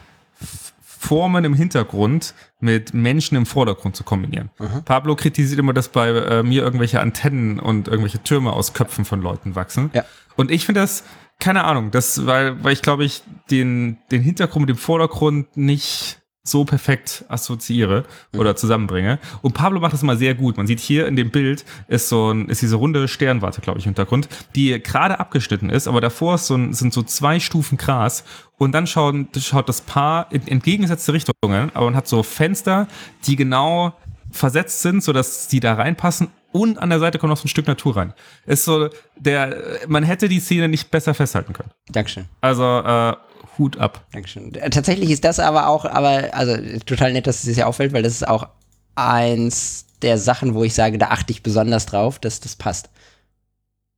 Formen 0.99 1.45
im 1.45 1.53
Hintergrund 1.53 2.33
mit 2.59 2.93
Menschen 2.93 3.37
im 3.37 3.45
Vordergrund 3.45 3.95
zu 3.95 4.03
kombinieren. 4.03 4.49
Mhm. 4.59 4.83
Pablo 4.83 5.15
kritisiert 5.15 5.59
immer, 5.59 5.73
dass 5.73 5.89
bei 5.89 6.09
äh, 6.09 6.43
mir 6.43 6.63
irgendwelche 6.63 6.99
Antennen 6.99 7.59
und 7.59 7.87
irgendwelche 7.87 8.21
Türme 8.23 8.53
aus 8.53 8.73
Köpfen 8.73 9.05
von 9.05 9.21
Leuten 9.21 9.55
wachsen. 9.55 9.91
Ja. 9.93 10.05
Und 10.35 10.51
ich 10.51 10.65
finde 10.65 10.81
das, 10.81 11.03
keine 11.39 11.63
Ahnung, 11.65 11.91
das, 11.91 12.25
weil, 12.25 12.63
weil 12.63 12.73
ich 12.73 12.81
glaube 12.81 13.05
ich 13.05 13.23
den, 13.51 13.97
den 14.11 14.21
Hintergrund 14.21 14.67
mit 14.67 14.75
dem 14.75 14.79
Vordergrund 14.79 15.55
nicht 15.55 16.16
so 16.47 16.65
perfekt 16.65 17.25
assoziiere 17.27 18.05
oder 18.35 18.55
zusammenbringe. 18.55 19.19
Und 19.41 19.53
Pablo 19.53 19.79
macht 19.79 19.93
das 19.93 20.03
immer 20.03 20.17
sehr 20.17 20.35
gut. 20.35 20.57
Man 20.57 20.67
sieht 20.67 20.79
hier 20.79 21.07
in 21.07 21.15
dem 21.15 21.31
Bild 21.31 21.65
ist 21.87 22.09
so 22.09 22.31
ein, 22.31 22.49
ist 22.49 22.61
diese 22.61 22.75
runde 22.75 23.07
Sternwarte, 23.07 23.61
glaube 23.61 23.79
ich, 23.79 23.85
im 23.85 23.89
Hintergrund, 23.89 24.27
die 24.55 24.81
gerade 24.81 25.19
abgeschnitten 25.19 25.69
ist, 25.69 25.87
aber 25.87 26.01
davor 26.01 26.35
ist 26.35 26.47
so 26.47 26.55
ein, 26.55 26.73
sind 26.73 26.93
so 26.93 27.03
zwei 27.03 27.39
Stufen 27.39 27.77
Gras 27.77 28.23
und 28.57 28.71
dann 28.71 28.87
schauen, 28.87 29.27
schaut 29.37 29.69
das 29.69 29.81
Paar 29.81 30.31
in 30.31 30.47
entgegengesetzte 30.47 31.13
Richtungen, 31.13 31.71
aber 31.73 31.85
man 31.85 31.95
hat 31.95 32.07
so 32.07 32.23
Fenster, 32.23 32.87
die 33.25 33.35
genau 33.35 33.93
versetzt 34.31 34.81
sind, 34.81 35.03
sodass 35.03 35.47
die 35.47 35.59
da 35.59 35.75
reinpassen 35.75 36.29
und 36.51 36.79
an 36.79 36.89
der 36.89 36.99
Seite 36.99 37.19
kommt 37.19 37.29
noch 37.29 37.37
so 37.37 37.45
ein 37.45 37.49
Stück 37.49 37.67
Natur 37.67 37.97
rein. 37.97 38.13
Ist 38.45 38.65
so, 38.65 38.89
der, 39.15 39.79
man 39.87 40.03
hätte 40.03 40.27
die 40.29 40.39
Szene 40.39 40.67
nicht 40.67 40.89
besser 40.91 41.13
festhalten 41.13 41.53
können. 41.53 41.71
Dankeschön. 41.89 42.25
Also, 42.41 42.63
äh, 42.63 43.13
Hut 43.57 43.77
ab. 43.77 44.05
Dankeschön. 44.11 44.53
Äh, 44.55 44.69
Tatsächlich 44.69 45.09
ist 45.09 45.23
das 45.23 45.39
aber 45.39 45.67
auch, 45.67 45.85
aber, 45.85 46.29
also 46.33 46.57
total 46.85 47.13
nett, 47.13 47.27
dass 47.27 47.43
es 47.43 47.55
dir 47.55 47.67
auffällt, 47.67 47.93
weil 47.93 48.03
das 48.03 48.13
ist 48.13 48.27
auch 48.27 48.47
eins 48.95 49.85
der 50.01 50.17
Sachen, 50.17 50.53
wo 50.53 50.63
ich 50.63 50.73
sage, 50.73 50.97
da 50.97 51.07
achte 51.07 51.31
ich 51.31 51.43
besonders 51.43 51.85
drauf, 51.85 52.19
dass 52.19 52.39
das 52.39 52.55
passt. 52.55 52.89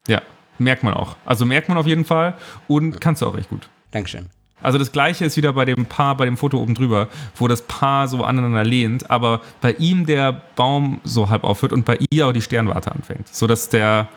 Ja, 0.08 0.22
merkt 0.58 0.84
man 0.84 0.94
auch. 0.94 1.16
Also 1.26 1.46
merkt 1.46 1.70
man 1.70 1.78
auf 1.78 1.88
jeden 1.88 2.06
Fall 2.06 2.36
und 2.68 3.02
kannst 3.02 3.22
du 3.22 3.28
auch 3.28 3.38
echt 3.38 3.50
gut. 3.50 3.70
Dankeschön. 3.92 4.28
Also 4.62 4.78
das 4.78 4.92
gleiche 4.92 5.24
ist 5.24 5.38
wieder 5.38 5.54
bei 5.54 5.64
dem 5.66 5.86
Paar, 5.86 6.18
bei 6.18 6.26
dem 6.26 6.36
Foto 6.36 6.60
oben 6.60 6.76
drüber, 6.76 7.08
wo 7.36 7.48
das 7.48 7.62
Paar 7.62 8.08
so 8.10 8.24
aneinander 8.24 8.64
lehnt, 8.66 9.10
aber 9.10 9.42
bei 9.62 9.72
ihm 9.74 10.06
der 10.06 10.42
Baum 10.56 11.00
so 11.04 11.30
halb 11.30 11.46
aufhört 11.46 11.72
und 11.72 11.86
bei 11.86 11.98
ihr 12.10 12.28
auch 12.28 12.34
die 12.34 12.42
Sternwarte 12.42 12.92
anfängt, 12.92 13.28
sodass 13.30 13.70
der 13.70 14.10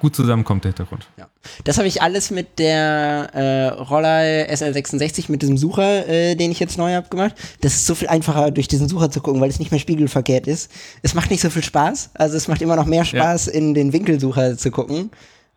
gut 0.00 0.14
zusammenkommt, 0.14 0.64
der 0.64 0.70
Hintergrund. 0.70 1.08
Ja. 1.16 1.28
Das 1.64 1.78
habe 1.78 1.88
ich 1.88 2.02
alles 2.02 2.30
mit 2.30 2.58
der 2.58 3.30
äh, 3.32 3.66
Roller 3.68 4.50
SL66, 4.50 5.30
mit 5.30 5.42
diesem 5.42 5.56
Sucher, 5.56 6.08
äh, 6.08 6.34
den 6.34 6.50
ich 6.50 6.60
jetzt 6.60 6.78
neu 6.78 6.94
habe 6.94 7.08
gemacht. 7.08 7.34
Das 7.60 7.74
ist 7.74 7.86
so 7.86 7.94
viel 7.94 8.08
einfacher, 8.08 8.50
durch 8.50 8.68
diesen 8.68 8.88
Sucher 8.88 9.10
zu 9.10 9.20
gucken, 9.20 9.40
weil 9.40 9.50
es 9.50 9.58
nicht 9.58 9.70
mehr 9.70 9.80
spiegelverkehrt 9.80 10.46
ist. 10.46 10.70
Es 11.02 11.14
macht 11.14 11.30
nicht 11.30 11.40
so 11.40 11.50
viel 11.50 11.64
Spaß. 11.64 12.10
Also 12.14 12.36
es 12.36 12.48
macht 12.48 12.62
immer 12.62 12.76
noch 12.76 12.86
mehr 12.86 13.04
Spaß, 13.04 13.48
in 13.48 13.74
den 13.74 13.92
Winkelsucher 13.92 14.56
zu 14.56 14.70
gucken, 14.70 15.10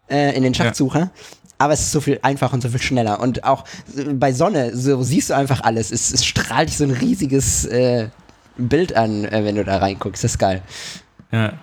äh, 0.10 0.36
in 0.36 0.44
den 0.44 0.54
Schachtsucher. 0.54 1.12
Aber 1.58 1.74
es 1.74 1.82
ist 1.82 1.92
so 1.92 2.00
viel 2.00 2.20
einfacher 2.22 2.54
und 2.54 2.62
so 2.62 2.70
viel 2.70 2.82
schneller. 2.82 3.20
Und 3.20 3.44
auch 3.44 3.66
äh, 3.98 4.14
bei 4.14 4.32
Sonne, 4.32 4.76
so 4.76 5.04
siehst 5.04 5.30
du 5.30 5.36
einfach 5.36 5.62
alles. 5.62 5.92
Es, 5.92 6.12
es 6.12 6.26
strahlt 6.26 6.70
dich 6.70 6.78
so 6.78 6.86
ein 6.86 6.92
riesiges 6.92 7.66
äh, 7.66 8.08
Bild 8.58 8.96
an, 8.96 9.26
äh, 9.26 9.44
wenn 9.44 9.56
du 9.56 9.66
da 9.66 9.78
reinguckst. 9.78 10.24
Das 10.24 10.32
ist 10.32 10.38
geil. 10.38 10.62
Ja. 11.32 11.54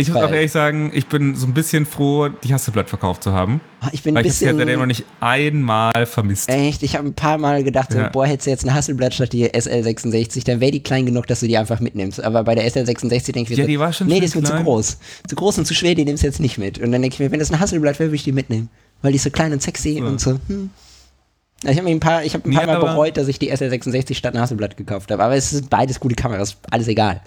Ich 0.00 0.08
muss 0.08 0.22
auch 0.22 0.30
ehrlich 0.30 0.52
sagen, 0.52 0.92
ich 0.94 1.06
bin 1.06 1.34
so 1.34 1.44
ein 1.46 1.54
bisschen 1.54 1.84
froh, 1.84 2.28
die 2.28 2.54
Hasselblatt 2.54 2.88
verkauft 2.88 3.24
zu 3.24 3.32
haben. 3.32 3.60
Ah, 3.80 3.88
Ich 3.90 4.04
bin 4.04 4.12
ein 4.12 4.16
Weil 4.18 4.26
ich 4.26 4.32
bisschen. 4.32 4.56
seitdem 4.56 4.78
noch 4.78 4.86
nicht 4.86 5.04
einmal 5.18 6.06
vermisst. 6.06 6.48
Echt, 6.48 6.84
ich 6.84 6.94
habe 6.96 7.08
ein 7.08 7.14
paar 7.14 7.36
Mal 7.36 7.64
gedacht, 7.64 7.90
so, 7.92 7.98
Ja. 7.98 8.08
boah, 8.08 8.24
hättest 8.24 8.46
du 8.46 8.50
jetzt 8.50 8.64
eine 8.64 8.74
Hasselblatt 8.74 9.12
statt 9.14 9.32
die 9.32 9.50
SL66, 9.50 10.44
dann 10.44 10.60
wäre 10.60 10.70
die 10.70 10.82
klein 10.84 11.04
genug, 11.04 11.26
dass 11.26 11.40
du 11.40 11.48
die 11.48 11.58
einfach 11.58 11.80
mitnimmst. 11.80 12.22
Aber 12.22 12.44
bei 12.44 12.54
der 12.54 12.64
SL66 12.70 13.32
denke 13.32 13.52
ich 13.52 13.58
Ja, 13.58 13.64
mir, 13.64 13.68
die 13.68 13.78
war 13.80 13.92
schon 13.92 14.06
nee, 14.06 14.20
die 14.20 14.26
ist 14.26 14.36
mir 14.36 14.44
zu 14.44 14.54
groß. 14.54 14.98
Zu 15.26 15.34
groß 15.34 15.58
und 15.58 15.64
zu 15.66 15.74
schwer, 15.74 15.96
die 15.96 16.04
nimmst 16.04 16.22
du 16.22 16.28
jetzt 16.28 16.38
nicht 16.40 16.58
mit. 16.58 16.78
Und 16.78 16.92
dann 16.92 17.02
denke 17.02 17.14
ich 17.14 17.20
mir, 17.20 17.32
wenn 17.32 17.40
das 17.40 17.50
eine 17.50 17.58
Hasselblatt 17.58 17.98
wäre, 17.98 18.10
würde 18.10 18.16
ich 18.16 18.24
die 18.24 18.32
mitnehmen. 18.32 18.68
Weil 19.02 19.10
die 19.12 19.16
ist 19.16 19.24
so 19.24 19.30
klein 19.30 19.52
und 19.52 19.62
sexy 19.62 20.00
und 20.00 20.20
so, 20.20 20.38
hm. 20.46 20.70
Ja, 21.64 21.70
Ich 21.72 21.78
habe 21.78 21.88
ein 21.88 21.98
paar, 22.00 22.22
ich 22.24 22.34
hab 22.34 22.44
ein 22.44 22.50
Nee, 22.50 22.56
paar 22.56 22.66
Mal 22.66 22.76
aber- 22.76 22.86
bereut, 22.92 23.16
dass 23.16 23.26
ich 23.26 23.38
die 23.38 23.52
SL66 23.52 24.14
statt 24.14 24.36
Hasselblatt 24.36 24.76
gekauft 24.76 25.10
habe. 25.10 25.22
Aber 25.24 25.34
es 25.34 25.50
sind 25.50 25.68
beides 25.68 25.98
gute 25.98 26.14
Kameras, 26.14 26.56
alles 26.70 26.86
egal. 26.86 27.20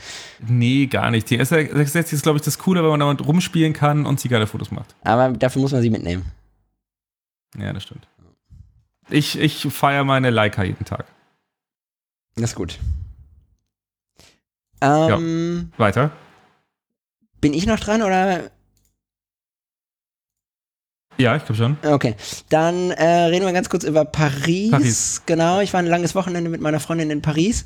Nee, 0.47 0.85
gar 0.87 1.11
nicht. 1.11 1.29
Die 1.29 1.39
S66 1.39 2.13
ist, 2.13 2.23
glaube 2.23 2.37
ich, 2.37 2.43
das 2.45 2.57
Coole, 2.57 2.81
weil 2.81 2.91
man 2.91 3.01
damit 3.01 3.25
rumspielen 3.25 3.73
kann 3.73 4.05
und 4.05 4.19
sie 4.21 4.29
geile 4.29 4.47
Fotos 4.47 4.71
macht. 4.71 4.95
Aber 5.03 5.29
dafür 5.33 5.61
muss 5.61 5.73
man 5.73 5.81
sie 5.81 5.89
mitnehmen. 5.89 6.25
Ja, 7.57 7.73
das 7.73 7.83
stimmt. 7.83 8.07
Ich, 9.09 9.37
ich 9.37 9.63
feiere 9.73 10.05
meine 10.05 10.29
Leica 10.29 10.63
jeden 10.63 10.85
Tag. 10.85 11.05
Das 12.35 12.51
ist 12.51 12.55
gut. 12.55 12.79
Ähm, 14.81 15.71
Weiter. 15.77 16.11
bin 17.41 17.53
ich 17.53 17.65
noch 17.65 17.79
dran 17.79 18.01
oder 18.01 18.49
Ja, 21.17 21.35
ich 21.35 21.45
glaube 21.45 21.57
schon. 21.57 21.77
Okay, 21.85 22.15
dann 22.49 22.91
äh, 22.91 23.05
reden 23.05 23.45
wir 23.45 23.53
ganz 23.53 23.69
kurz 23.69 23.83
über 23.83 24.05
Paris. 24.05 24.71
Paris. 24.71 25.21
Genau, 25.25 25.59
ich 25.61 25.71
war 25.73 25.79
ein 25.79 25.87
langes 25.87 26.15
Wochenende 26.15 26.49
mit 26.49 26.61
meiner 26.61 26.79
Freundin 26.79 27.11
in 27.11 27.21
Paris. 27.21 27.65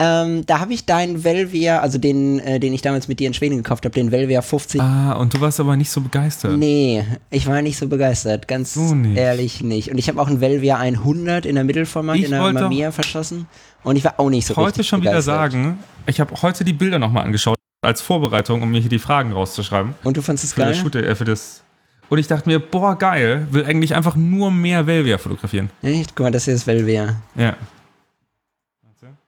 Ähm, 0.00 0.44
da 0.46 0.58
habe 0.58 0.72
ich 0.72 0.86
deinen 0.86 1.22
Velvia, 1.22 1.78
also 1.80 1.98
den, 1.98 2.40
äh, 2.40 2.58
den 2.58 2.72
ich 2.72 2.82
damals 2.82 3.06
mit 3.06 3.20
dir 3.20 3.28
in 3.28 3.34
Schweden 3.34 3.58
gekauft 3.58 3.84
habe, 3.84 3.94
den 3.94 4.10
Velvia 4.10 4.42
50. 4.42 4.80
Ah, 4.80 5.12
und 5.12 5.32
du 5.34 5.40
warst 5.40 5.60
aber 5.60 5.76
nicht 5.76 5.90
so 5.90 6.00
begeistert. 6.00 6.56
Nee, 6.58 7.04
ich 7.30 7.46
war 7.46 7.62
nicht 7.62 7.78
so 7.78 7.86
begeistert, 7.86 8.48
ganz 8.48 8.74
So 8.74 8.94
nicht. 8.94 9.16
ehrlich 9.16 9.62
nicht. 9.62 9.90
Und 9.92 9.98
ich 9.98 10.08
habe 10.08 10.20
auch 10.20 10.26
einen 10.26 10.40
Velvia 10.40 10.78
100 10.78 11.46
in 11.46 11.54
der 11.54 11.62
Mittelformat 11.64 12.16
Ich 12.16 12.24
in 12.24 12.30
der 12.32 12.52
Mamiya 12.52 12.90
verschossen. 12.90 13.46
Und 13.84 13.94
ich 13.96 14.04
war 14.04 14.18
auch 14.18 14.30
nicht 14.30 14.46
so 14.46 14.56
heute 14.56 14.68
richtig 14.68 14.88
schon 14.88 15.00
wieder 15.02 15.12
begeistert. 15.12 15.52
sagen, 15.52 15.78
ich 16.06 16.18
habe 16.20 16.34
heute 16.42 16.64
die 16.64 16.72
Bilder 16.72 16.98
nochmal 16.98 17.24
angeschaut, 17.24 17.56
als 17.82 18.00
Vorbereitung, 18.00 18.62
um 18.62 18.70
mir 18.70 18.80
hier 18.80 18.90
die 18.90 18.98
Fragen 18.98 19.32
rauszuschreiben. 19.32 19.94
Und 20.02 20.16
du 20.16 20.22
fandest 20.22 20.44
es 20.46 20.54
geil? 20.56 20.74
Shoot, 20.74 20.96
äh, 20.96 21.14
für 21.14 21.24
das. 21.24 21.62
Und 22.10 22.18
ich 22.18 22.26
dachte 22.26 22.48
mir, 22.48 22.58
boah, 22.60 22.96
geil, 22.96 23.46
will 23.50 23.64
eigentlich 23.64 23.94
einfach 23.94 24.14
nur 24.16 24.50
mehr 24.50 24.86
Velvia 24.86 25.18
fotografieren. 25.18 25.70
Echt? 25.82 26.14
Guck 26.14 26.24
mal, 26.24 26.30
das 26.30 26.44
hier 26.44 26.54
ist 26.54 26.66
Velvia. 26.66 27.16
Ja. 27.34 27.56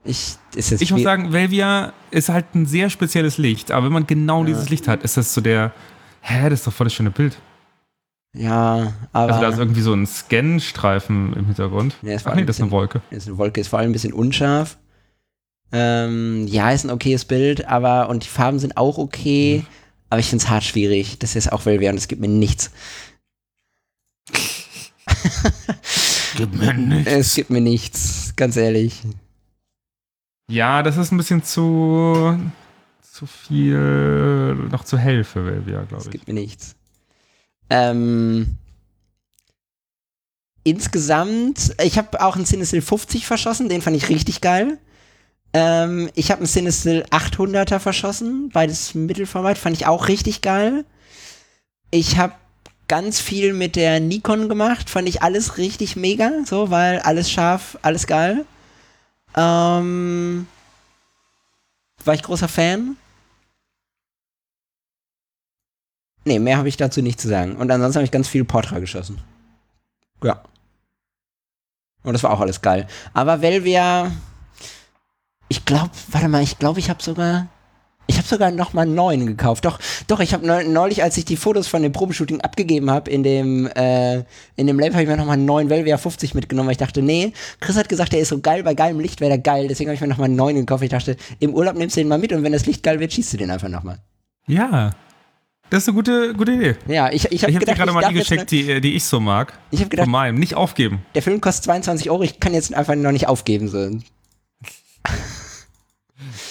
Ich, 0.05 0.37
Ich 0.55 0.93
muss 0.93 1.03
sagen, 1.03 1.33
Velvia 1.33 1.93
ist 2.13 2.29
halt 2.29 2.55
ein 2.55 2.65
sehr 2.67 2.91
spezielles 2.91 3.39
Licht, 3.39 3.73
aber 3.73 3.87
wenn 3.87 3.93
man 3.93 4.07
genau 4.07 4.45
dieses 4.45 4.71
Licht 4.71 4.87
hat, 4.87 5.03
ist 5.03 5.17
das 5.17 5.35
so 5.35 5.41
der, 5.41 5.73
hä, 6.21 6.49
das 6.49 6.61
ist 6.61 6.67
doch 6.69 6.73
voll 6.73 6.85
das 6.87 6.95
schöne 6.95 7.11
Bild. 7.11 7.37
ja, 8.33 8.93
aber. 9.13 9.33
Also 9.33 9.41
da 9.43 9.49
ist 9.49 9.59
irgendwie 9.59 9.81
so 9.81 9.93
ein 9.93 10.07
Scan-Streifen 10.07 11.33
im 11.33 11.47
Hintergrund. 11.47 11.97
Ja, 12.03 12.19
Ach 12.25 12.35
nee, 12.37 12.45
das 12.45 12.57
ist 12.57 12.63
eine 12.63 12.71
Wolke. 12.71 13.01
ist 13.11 13.27
eine 13.27 13.37
Wolke, 13.37 13.61
ist 13.61 13.69
vor 13.69 13.81
allem 13.81 13.91
ein 13.91 13.93
bisschen 13.95 14.13
unscharf. 14.13 14.79
Ähm, 15.73 16.47
ja, 16.47 16.71
ist 16.71 16.85
ein 16.85 16.91
okayes 16.91 17.25
Bild, 17.25 17.67
aber 17.67 18.09
und 18.09 18.23
die 18.25 18.29
Farben 18.29 18.61
sind 18.61 18.77
auch 18.77 18.99
okay, 18.99 19.65
Mhm. 19.65 19.67
Aber 20.11 20.21
ich 20.21 20.27
finde 20.29 20.45
es 20.45 20.51
hart 20.51 20.65
schwierig. 20.65 21.19
Das 21.19 21.37
ist 21.37 21.53
auch 21.53 21.67
Velvia 21.67 21.91
und 21.91 21.97
es 21.97 22.09
gibt 22.09 22.21
mir 22.21 22.29
nichts. 22.29 22.71
Gib 26.37 26.53
mir 26.55 26.75
nichts. 26.75 27.11
Es 27.13 27.35
gibt 27.35 27.51
mir 27.51 27.61
nichts, 27.61 28.35
ganz 28.37 28.57
ehrlich. 28.57 29.01
Ja, 30.51 30.83
das 30.83 30.97
ist 30.97 31.11
ein 31.11 31.17
bisschen 31.17 31.43
zu, 31.43 32.39
zu 33.03 33.27
viel, 33.27 34.55
noch 34.71 34.85
zu 34.85 34.99
hell 34.99 35.25
für 35.25 35.45
Velvia, 35.45 35.83
Es 35.83 35.89
glaube 35.89 36.05
ich. 36.05 36.11
gibt 36.11 36.29
mir 36.29 36.35
nichts. 36.35 36.77
Ähm, 37.69 38.59
insgesamt, 40.63 41.75
ich 41.83 41.99
habe 41.99 42.21
auch 42.23 42.37
einen 42.37 42.45
Cinestill 42.45 42.83
50 42.83 43.27
verschossen, 43.27 43.69
den 43.69 43.83
fand 43.83 43.97
ich 43.97 44.09
richtig 44.09 44.41
geil. 44.41 44.79
Ähm, 45.57 46.11
ich 46.15 46.31
habe 46.31 46.41
einen 46.41 46.49
Cinestill 46.49 47.07
800er 47.11 47.79
verschossen, 47.79 48.51
beides 48.51 48.95
Mittelformat, 48.95 49.57
fand 49.57 49.75
ich 49.75 49.87
auch 49.87 50.09
richtig 50.09 50.43
geil. 50.43 50.85
Ich 51.91 52.19
habe 52.19 52.35
ganz 52.89 53.21
viel 53.21 53.55
mit 53.55 53.75
der 53.75 53.99
Nikon 53.99 54.51
gemacht, 54.51 54.91
fand 54.91 55.09
ich 55.09 55.23
alles 55.23 55.57
richtig 55.57 55.97
mega, 55.97 56.31
so, 56.45 56.71
weil 56.71 56.99
alles 56.99 57.31
scharf, 57.31 57.79
alles 57.81 58.07
geil. 58.07 58.45
Ähm, 59.35 60.47
war 62.05 62.13
ich 62.13 62.23
großer 62.23 62.49
Fan. 62.49 62.99
Nee, 66.27 66.39
mehr 66.39 66.59
habe 66.59 66.69
ich 66.69 66.77
dazu 66.77 67.01
nicht 67.01 67.19
zu 67.19 67.29
sagen. 67.29 67.57
Und 67.57 67.71
ansonsten 67.71 67.97
habe 67.97 68.05
ich 68.05 68.11
ganz 68.11 68.29
viel 68.29 68.45
Portra 68.45 68.79
geschossen. 68.79 69.23
Ja. 70.23 70.43
Und 72.03 72.13
das 72.13 72.23
war 72.23 72.33
auch 72.33 72.41
alles 72.41 72.61
geil. 72.61 72.87
Aber 73.15 73.41
Velvia, 73.41 74.13
ich 75.49 75.65
glaube, 75.65 75.91
warte 76.11 76.29
mal, 76.29 76.43
ich 76.43 76.59
glaube, 76.59 76.81
ich 76.81 76.91
habe 76.91 77.03
sogar, 77.03 77.49
ich 78.07 78.17
habe 78.19 78.27
sogar 78.27 78.51
noch 78.51 78.73
mal 78.73 78.83
einen 78.83 78.95
neuen 78.95 79.27
gekauft. 79.27 79.65
Doch, 79.65 79.79
doch, 80.07 80.21
ich 80.21 80.33
habe 80.33 80.47
neulich, 80.47 81.03
als 81.03 81.17
ich 81.17 81.25
die 81.25 81.37
Fotos 81.37 81.67
von 81.69 81.83
dem 81.83 81.93
Probeshooting 81.93 82.41
abgegeben 82.41 82.91
habe 82.91 83.11
in 83.11 83.23
dem, 83.23 83.67
äh, 83.69 84.25
in 84.57 84.67
dem 84.67 84.79
Lab, 84.79 84.93
habe 84.93 85.03
ich 85.03 85.09
mir 85.09 85.17
noch 85.17 85.27
mal 85.27 85.33
einen 85.33 85.45
neuen 85.45 85.71
Velvia 85.71 85.99
50 85.99 86.35
mitgenommen, 86.35 86.67
weil 86.69 86.73
ich 86.73 86.79
dachte, 86.79 87.03
nee, 87.03 87.33
Chris 87.61 87.77
hat 87.77 87.89
gesagt, 87.89 88.13
der 88.13 88.21
ist 88.21 88.29
so 88.29 88.41
geil, 88.41 88.63
bei 88.63 88.75
geilem 88.75 89.01
Licht 89.01 89.21
wäre 89.21 89.31
der 89.31 89.39
geil. 89.39 89.69
Deswegen 89.69 89.89
habe 89.91 89.95
ich 89.95 90.01
mir 90.01 90.09
noch 90.09 90.19
mal 90.19 90.25
einen 90.27 90.37
neuen 90.37 90.57
gekauft. 90.57 90.83
Ich 90.85 90.91
dachte, 90.91 91.17
im 91.41 91.55
Urlaub 91.55 91.77
nimmst 91.77 91.97
du 91.97 92.01
den 92.01 92.09
mal 92.09 92.19
mit 92.19 92.33
und 92.33 92.43
wenn 92.43 92.53
das 92.53 92.67
Licht 92.67 92.83
geil 92.83 93.01
wird, 93.01 93.13
schießt 93.13 93.33
du 93.33 93.37
den 93.39 93.51
einfach 93.51 93.69
noch 93.69 93.83
mal. 93.83 93.99
Ja, 94.47 94.93
das 95.71 95.83
ist 95.83 95.89
eine 95.89 95.97
gute, 95.97 96.35
gute 96.35 96.53
Idee. 96.53 96.77
Ja, 96.87 97.11
ich, 97.11 97.31
ich 97.33 97.43
habe 97.43 97.53
habe 97.53 97.65
dir 97.65 97.75
gerade 97.75 97.93
mal 97.93 98.09
die 98.09 98.15
geschickt, 98.15 98.53
die, 98.53 98.81
die 98.81 98.95
ich 98.95 99.05
so 99.05 99.19
mag. 99.19 99.59
Ich 99.73 99.81
habe 99.81 99.91
gedacht, 99.91 100.05
Von 100.05 100.13
meinem. 100.13 100.39
Nicht 100.39 100.55
aufgeben. 100.55 101.01
der 101.17 101.23
Film 101.23 101.41
kostet 101.41 101.65
22 101.65 102.09
Euro, 102.09 102.23
ich 102.23 102.39
kann 102.39 102.55
jetzt 102.55 102.73
einfach 102.73 102.95
noch 102.95 103.11
nicht 103.11 103.27
aufgeben. 103.27 103.67
So. 103.67 103.91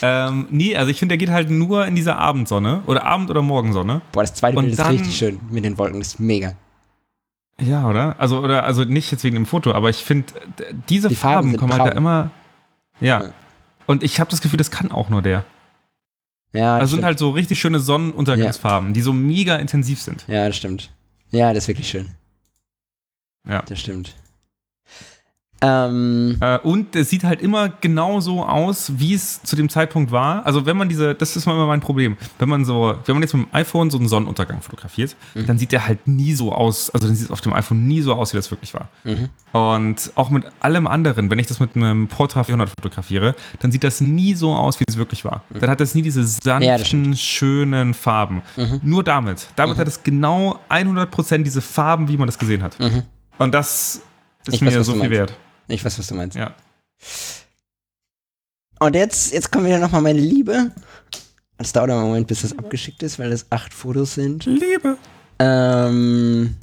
Ähm, 0.01 0.47
nee, 0.51 0.75
also 0.75 0.91
ich 0.91 0.99
finde, 0.99 1.13
der 1.13 1.17
geht 1.17 1.29
halt 1.33 1.49
nur 1.49 1.85
in 1.85 1.95
dieser 1.95 2.17
Abendsonne 2.17 2.83
oder 2.87 3.03
Abend- 3.05 3.29
oder 3.29 3.41
Morgensonne. 3.41 4.01
Boah, 4.11 4.21
das 4.21 4.33
zweite 4.33 4.57
Und 4.57 4.65
Bild 4.65 4.73
ist 4.73 4.79
dann- 4.79 4.91
richtig 4.95 5.15
schön 5.17 5.39
mit 5.49 5.63
den 5.65 5.77
Wolken, 5.77 5.99
das 5.99 6.09
ist 6.09 6.19
mega. 6.19 6.53
Ja, 7.61 7.87
oder? 7.87 8.19
Also, 8.19 8.39
oder, 8.41 8.63
also 8.65 8.83
nicht 8.83 9.11
jetzt 9.11 9.23
wegen 9.23 9.35
dem 9.35 9.45
Foto, 9.45 9.71
aber 9.73 9.89
ich 9.89 9.97
finde, 10.03 10.33
diese 10.89 11.07
Die 11.07 11.15
Farben 11.15 11.51
Farben, 11.51 11.57
kommen 11.57 11.73
halt 11.81 11.93
da 11.93 11.97
immer. 11.97 12.31
Ja. 12.99 13.23
Ja. 13.23 13.29
Und 13.85 14.03
ich 14.03 14.19
habe 14.19 14.29
das 14.29 14.41
Gefühl, 14.41 14.57
das 14.57 14.71
kann 14.71 14.91
auch 14.91 15.09
nur 15.09 15.21
der. 15.21 15.45
Ja, 16.51 16.75
das 16.75 16.81
Also 16.81 16.91
sind 16.91 16.97
stimmt. 16.97 17.05
halt 17.05 17.19
so 17.19 17.29
richtig 17.31 17.59
schöne 17.59 17.79
Sonnenuntergangsfarben, 17.79 18.93
die 18.93 19.01
so 19.01 19.13
mega 19.13 19.55
intensiv 19.57 20.01
sind. 20.01 20.25
ja, 20.27 20.47
das 20.47 20.57
stimmt. 20.57 20.91
Ja, 21.31 21.53
das 21.53 21.63
ist 21.65 21.67
wirklich 21.69 21.89
schön. 21.89 22.09
Ja. 23.47 23.61
Das 23.61 23.79
stimmt. 23.79 24.15
Ähm, 25.61 26.37
Äh, 26.41 26.59
und 26.59 26.95
es 26.95 27.09
sieht 27.09 27.23
halt 27.23 27.41
immer 27.41 27.69
genau 27.69 28.19
so 28.19 28.43
aus, 28.45 28.91
wie 28.97 29.13
es 29.13 29.41
zu 29.43 29.55
dem 29.55 29.69
Zeitpunkt 29.69 30.11
war. 30.11 30.45
Also 30.45 30.65
wenn 30.65 30.75
man 30.77 30.89
diese, 30.89 31.15
das 31.15 31.35
ist 31.37 31.47
immer 31.47 31.65
mein 31.65 31.79
Problem, 31.79 32.17
wenn 32.39 32.49
man 32.49 32.65
so, 32.65 32.95
wenn 33.05 33.15
man 33.15 33.23
jetzt 33.23 33.33
mit 33.33 33.45
dem 33.47 33.53
iPhone 33.55 33.89
so 33.89 33.97
einen 33.97 34.07
Sonnenuntergang 34.09 34.61
fotografiert, 34.61 35.15
Mhm. 35.33 35.45
dann 35.47 35.57
sieht 35.57 35.71
der 35.71 35.87
halt 35.87 36.07
nie 36.07 36.33
so 36.33 36.51
aus, 36.51 36.89
also 36.89 37.07
dann 37.07 37.15
sieht 37.15 37.25
es 37.27 37.31
auf 37.31 37.41
dem 37.41 37.53
iPhone 37.53 37.87
nie 37.87 38.01
so 38.01 38.13
aus, 38.13 38.33
wie 38.33 38.37
das 38.37 38.51
wirklich 38.51 38.73
war. 38.73 38.89
mhm. 39.05 39.29
Und 39.53 40.11
auch 40.15 40.29
mit 40.29 40.43
allem 40.59 40.85
anderen, 40.87 41.29
wenn 41.31 41.39
ich 41.39 41.47
das 41.47 41.61
mit 41.61 41.75
einem 41.77 42.07
Portra 42.09 42.43
400 42.43 42.69
fotografiere, 42.69 43.35
dann 43.59 43.71
sieht 43.71 43.85
das 43.85 44.01
nie 44.01 44.33
so 44.35 44.53
aus, 44.53 44.79
wie 44.81 44.85
es 44.87 44.97
wirklich 44.97 45.23
war. 45.23 45.43
Dann 45.49 45.69
hat 45.69 45.79
das 45.79 45.95
nie 45.95 46.01
diese 46.01 46.19
Ja, 46.21 46.25
sanften, 46.25 47.15
schönen 47.15 47.93
Farben. 47.93 48.41
Mhm. 48.57 48.81
Nur 48.83 49.03
damit. 49.05 49.47
Damit 49.55 49.77
hat 49.77 49.87
es 49.87 50.03
genau 50.03 50.59
100% 50.69 51.43
diese 51.43 51.61
Farben, 51.61 52.09
wie 52.09 52.17
man 52.17 52.27
das 52.27 52.37
gesehen 52.37 52.61
hat. 52.61 52.77
Mhm. 52.79 53.03
Und 53.37 53.53
das 53.53 54.01
ist 54.47 54.55
Ich 54.55 54.61
mir 54.61 54.67
weiß, 54.77 54.85
so 54.85 54.91
viel 54.91 54.99
meinst. 55.03 55.11
wert. 55.11 55.33
Ich 55.67 55.83
weiß, 55.83 55.97
was 55.99 56.07
du 56.07 56.15
meinst. 56.15 56.35
Ja. 56.37 56.53
Und 58.79 58.95
jetzt, 58.95 59.33
jetzt 59.33 59.51
kommt 59.51 59.65
wieder 59.65 59.79
nochmal 59.79 60.01
meine 60.01 60.19
Liebe. 60.19 60.71
Es 61.57 61.71
dauert 61.71 61.89
einen 61.91 62.01
Moment, 62.01 62.27
bis 62.27 62.41
das 62.41 62.57
abgeschickt 62.57 63.01
ist, 63.03 63.17
weil 63.19 63.29
das 63.29 63.45
acht 63.51 63.73
Fotos 63.73 64.15
sind. 64.15 64.45
Liebe. 64.45 64.97
Ähm, 65.39 66.55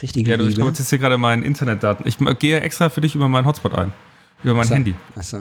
richtige 0.00 0.30
Ja, 0.30 0.36
du, 0.36 0.44
ich 0.44 0.50
Liebe. 0.56 0.62
nutze 0.66 0.82
jetzt 0.82 0.90
hier 0.90 0.98
gerade 0.98 1.18
meine 1.18 1.44
Internetdaten. 1.44 2.06
Ich 2.06 2.16
gehe 2.38 2.60
extra 2.60 2.88
für 2.88 3.00
dich 3.00 3.14
über 3.14 3.28
meinen 3.28 3.46
Hotspot 3.46 3.74
ein. 3.74 3.92
Über 4.44 4.54
mein 4.54 4.68
So. 4.68 4.74
Handy. 4.74 4.94
Achso. 5.16 5.40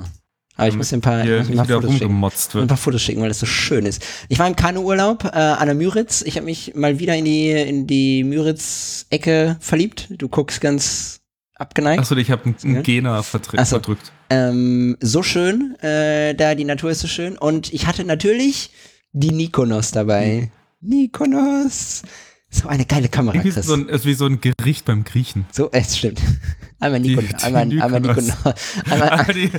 Aber 0.58 0.68
ich 0.70 0.76
muss 0.76 0.90
dir 0.90 0.98
ein 0.98 1.02
paar, 1.02 1.20
ich 1.20 1.26
Hier 1.28 1.40
muss 1.40 1.50
ein 1.50 1.56
paar 1.58 1.66
Fotos 1.82 1.94
schicken. 1.98 2.24
ein 2.62 2.68
paar 2.68 2.78
Fotos 2.78 3.02
schicken, 3.02 3.22
weil 3.22 3.28
das 3.28 3.40
so 3.40 3.46
schön 3.46 3.86
ist. 3.86 4.02
Ich 4.30 4.40
war 4.40 4.48
im 4.48 4.56
Kanuurlaub 4.56 5.26
äh, 5.26 5.28
an 5.38 5.66
der 5.68 5.76
Müritz. 5.76 6.22
Ich 6.22 6.38
habe 6.38 6.46
mich 6.46 6.74
mal 6.76 6.98
wieder 6.98 7.14
in 7.16 7.26
die, 7.26 7.52
in 7.52 7.88
die 7.88 8.24
Müritz-Ecke 8.24 9.58
verliebt. 9.60 10.08
Du 10.12 10.30
guckst 10.30 10.62
ganz 10.62 11.20
abgeneigt. 11.56 12.00
Achso, 12.00 12.16
ich 12.16 12.32
habe 12.32 12.54
einen, 12.64 12.84
Gena 12.84 13.20
Ach 13.20 13.24
so. 13.24 13.76
verdrückt. 13.80 14.12
Ähm, 14.30 14.98
so 15.00 15.24
schön, 15.24 15.76
äh, 15.82 16.36
da 16.36 16.56
die 16.56 16.66
Natur 16.66 16.92
ist 16.92 17.00
so 17.00 17.08
schön. 17.08 17.38
Und 17.38 17.74
ich 17.74 17.88
hatte 17.88 18.04
natürlich 18.04 18.72
die 19.12 19.32
Nikonos 19.32 19.92
dabei. 19.92 20.52
Nikonos. 20.82 22.04
So 22.50 22.70
eine 22.70 22.86
geile 22.86 23.10
Kamera, 23.10 23.40
Chris. 23.40 23.56
so 23.56 23.74
ein, 23.74 23.90
ist 23.90 24.06
wie 24.06 24.14
so 24.14 24.26
ein 24.28 24.40
Gericht 24.40 24.86
beim 24.86 25.04
Griechen. 25.04 25.46
So, 25.52 25.70
es 25.72 25.98
stimmt. 25.98 26.22
Einmal 26.80 27.00
Nikonos. 27.02 27.30
Die- 27.32 27.38
die 27.38 27.44
einmal, 27.44 27.62
einmal 27.82 28.00
Mykonos. 28.02 28.26
Nikonos. 28.28 28.56
Einmal, 28.92 29.34
die, 29.34 29.52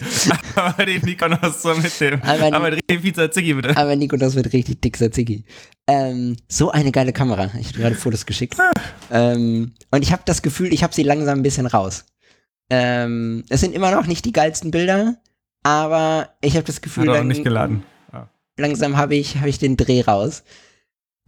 aber 0.55 0.87
die 0.87 0.99
Mykonos 1.01 1.63
so 1.63 1.75
mit 1.75 2.01
dem. 2.01 2.23
Einmal- 2.23 2.79
dreh 2.89 2.99
Pizza 2.99 3.31
Ziggy 3.31 3.55
bitte. 3.55 3.71
einmal 3.77 3.97
Nikonos 3.97 4.35
wird 4.35 4.53
richtig 4.53 4.81
dick, 4.81 4.97
Tzatziki. 4.97 5.45
Ähm, 5.89 6.37
so 6.49 6.71
eine 6.71 6.93
geile 6.93 7.13
Kamera. 7.13 7.51
Ich 7.59 7.69
habe 7.69 7.79
gerade 7.79 7.95
Fotos 7.97 8.25
geschickt. 8.27 8.57
ähm, 9.11 9.73
und 9.91 10.03
ich 10.03 10.13
habe 10.13 10.23
das 10.25 10.41
Gefühl, 10.43 10.73
ich 10.73 10.83
habe 10.83 10.95
sie 10.95 11.03
langsam 11.03 11.39
ein 11.41 11.43
bisschen 11.43 11.67
raus. 11.67 12.05
Ähm, 12.71 13.45
es 13.49 13.61
sind 13.61 13.75
immer 13.75 13.91
noch 13.91 14.07
nicht 14.07 14.25
die 14.25 14.33
geilsten 14.33 14.71
Bilder, 14.71 15.17
aber 15.63 16.31
ich 16.41 16.55
habe 16.57 16.65
das 16.67 16.81
Gefühl, 16.81 17.09
Hat 17.09 17.17
lang- 17.19 17.29
nicht 17.29 17.45
geladen. 17.45 17.83
Ah. 18.13 18.27
langsam 18.59 18.97
habe 18.97 19.17
ich, 19.17 19.37
hab 19.39 19.47
ich 19.47 19.59
den 19.59 19.77
Dreh 19.77 20.01
raus. 20.03 20.43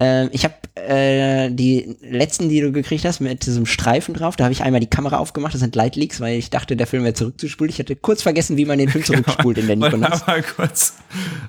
Ähm, 0.00 0.28
ich 0.32 0.44
habe 0.44 0.54
äh, 0.76 1.50
die 1.50 1.96
letzten, 2.02 2.48
die 2.48 2.60
du 2.60 2.70
gekriegt 2.70 3.04
hast, 3.04 3.20
mit 3.20 3.44
diesem 3.46 3.66
Streifen 3.66 4.14
drauf, 4.14 4.36
da 4.36 4.44
habe 4.44 4.52
ich 4.52 4.62
einmal 4.62 4.80
die 4.80 4.86
Kamera 4.86 5.18
aufgemacht, 5.18 5.54
das 5.54 5.60
sind 5.60 5.74
Light 5.74 5.96
Leaks, 5.96 6.20
weil 6.20 6.38
ich 6.38 6.50
dachte, 6.50 6.76
der 6.76 6.86
Film 6.86 7.02
wäre 7.02 7.14
zurückzuspult. 7.14 7.70
Ich 7.70 7.78
hatte 7.80 7.96
kurz 7.96 8.22
vergessen, 8.22 8.56
wie 8.56 8.64
man 8.64 8.78
den 8.78 8.88
Film 8.88 9.04
zurückspult 9.04 9.58
in 9.58 9.66
der 9.66 9.76
Nikonos. 9.76 10.22
Einmal 10.22 10.42
kurz, 10.44 10.94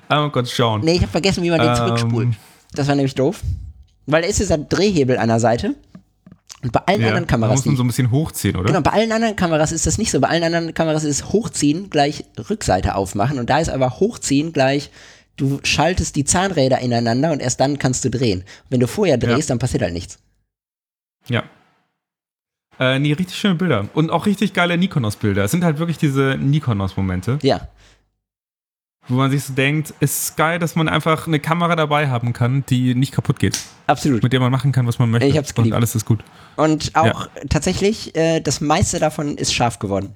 einmal 0.08 0.30
kurz 0.32 0.50
schauen. 0.50 0.80
Nee, 0.84 0.94
ich 0.94 1.02
habe 1.02 1.12
vergessen, 1.12 1.44
wie 1.44 1.50
man 1.50 1.60
den 1.60 1.68
Ähm. 1.68 1.76
zurückspult. 1.76 2.28
Das 2.74 2.88
war 2.88 2.94
nämlich 2.96 3.14
doof. 3.14 3.40
Weil 4.06 4.22
da 4.22 4.28
ist 4.28 4.40
dieser 4.40 4.58
Drehhebel 4.58 5.16
an 5.18 5.28
der 5.28 5.38
Seite. 5.40 5.74
Und 6.62 6.72
bei 6.72 6.80
allen 6.86 7.00
Ja, 7.00 7.06
anderen 7.08 7.26
da 7.26 7.30
Kameras, 7.30 7.56
muss 7.58 7.66
man 7.66 7.76
so 7.76 7.84
ein 7.84 7.86
bisschen 7.86 8.10
hochziehen, 8.10 8.56
oder? 8.56 8.66
genau, 8.66 8.80
bei 8.82 8.90
allen 8.90 9.12
anderen 9.12 9.34
Kameras 9.36 9.72
ist 9.72 9.86
das 9.86 9.96
nicht 9.96 10.10
so. 10.10 10.20
Bei 10.20 10.28
allen 10.28 10.42
anderen 10.42 10.74
Kameras 10.74 11.04
ist 11.04 11.32
hochziehen 11.32 11.88
gleich 11.88 12.24
Rückseite 12.50 12.96
aufmachen. 12.96 13.38
Und 13.38 13.48
da 13.48 13.60
ist 13.60 13.70
aber 13.70 13.98
hochziehen 14.00 14.52
gleich, 14.52 14.90
du 15.36 15.60
schaltest 15.64 16.16
die 16.16 16.24
Zahnräder 16.24 16.78
ineinander 16.80 17.32
und 17.32 17.40
erst 17.40 17.60
dann 17.60 17.78
kannst 17.78 18.04
du 18.04 18.10
drehen. 18.10 18.44
Wenn 18.68 18.80
du 18.80 18.86
vorher 18.86 19.18
drehst, 19.18 19.50
dann 19.50 19.58
passiert 19.58 19.82
halt 19.82 19.92
nichts. 19.94 20.18
Ja. 21.28 21.44
Äh, 22.78 22.98
nee, 22.98 23.12
richtig 23.12 23.36
schöne 23.36 23.56
Bilder. 23.56 23.88
Und 23.94 24.10
auch 24.10 24.26
richtig 24.26 24.52
geile 24.54 24.78
Nikonos-Bilder. 24.78 25.44
Es 25.44 25.50
sind 25.50 25.64
halt 25.64 25.78
wirklich 25.78 25.98
diese 25.98 26.36
Nikonos-Momente, 26.40 27.38
Ja, 27.42 27.68
wo 29.08 29.16
man 29.16 29.30
sich 29.30 29.42
so 29.44 29.54
denkt, 29.54 29.92
es 29.98 30.22
ist 30.28 30.36
geil, 30.36 30.58
dass 30.60 30.76
man 30.76 30.88
einfach 30.88 31.26
eine 31.26 31.40
Kamera 31.40 31.74
dabei 31.74 32.08
haben 32.08 32.32
kann, 32.32 32.64
die 32.68 32.94
nicht 32.94 33.12
kaputt 33.12 33.38
geht. 33.40 33.58
absolut. 33.88 34.22
Mit 34.22 34.32
der 34.32 34.38
man 34.40 34.52
machen 34.52 34.70
kann, 34.72 34.86
was 34.86 34.98
man 35.00 35.10
möchte. 35.10 35.26
Ich 35.26 35.36
hab's 35.36 35.52
geliebt. 35.54 35.72
Und 35.72 35.76
alles 35.76 35.94
ist 35.96 36.04
gut. 36.04 36.22
Und 36.56 36.94
auch 36.94 37.28
tatsächlich, 37.48 38.14
äh, 38.14 38.40
das 38.40 38.60
meiste 38.60 39.00
davon 39.00 39.36
ist 39.36 39.52
scharf 39.52 39.78
geworden. 39.80 40.14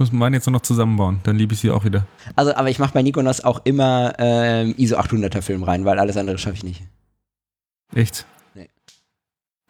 Muss 0.00 0.12
man 0.12 0.32
jetzt 0.32 0.46
nur 0.46 0.52
noch 0.52 0.62
zusammenbauen, 0.62 1.20
dann 1.24 1.36
liebe 1.36 1.52
ich 1.52 1.60
sie 1.60 1.70
auch 1.70 1.84
wieder. 1.84 2.06
Also, 2.34 2.54
aber 2.54 2.70
ich 2.70 2.78
mache 2.78 2.94
bei 2.94 3.02
Nikonos 3.02 3.42
auch 3.44 3.60
immer 3.64 4.14
ähm, 4.16 4.74
ISO 4.78 4.96
800er 4.96 5.42
Film 5.42 5.62
rein, 5.62 5.84
weil 5.84 5.98
alles 5.98 6.16
andere 6.16 6.38
schaffe 6.38 6.56
ich 6.56 6.64
nicht. 6.64 6.82
Echt? 7.94 8.24
Nee. 8.54 8.70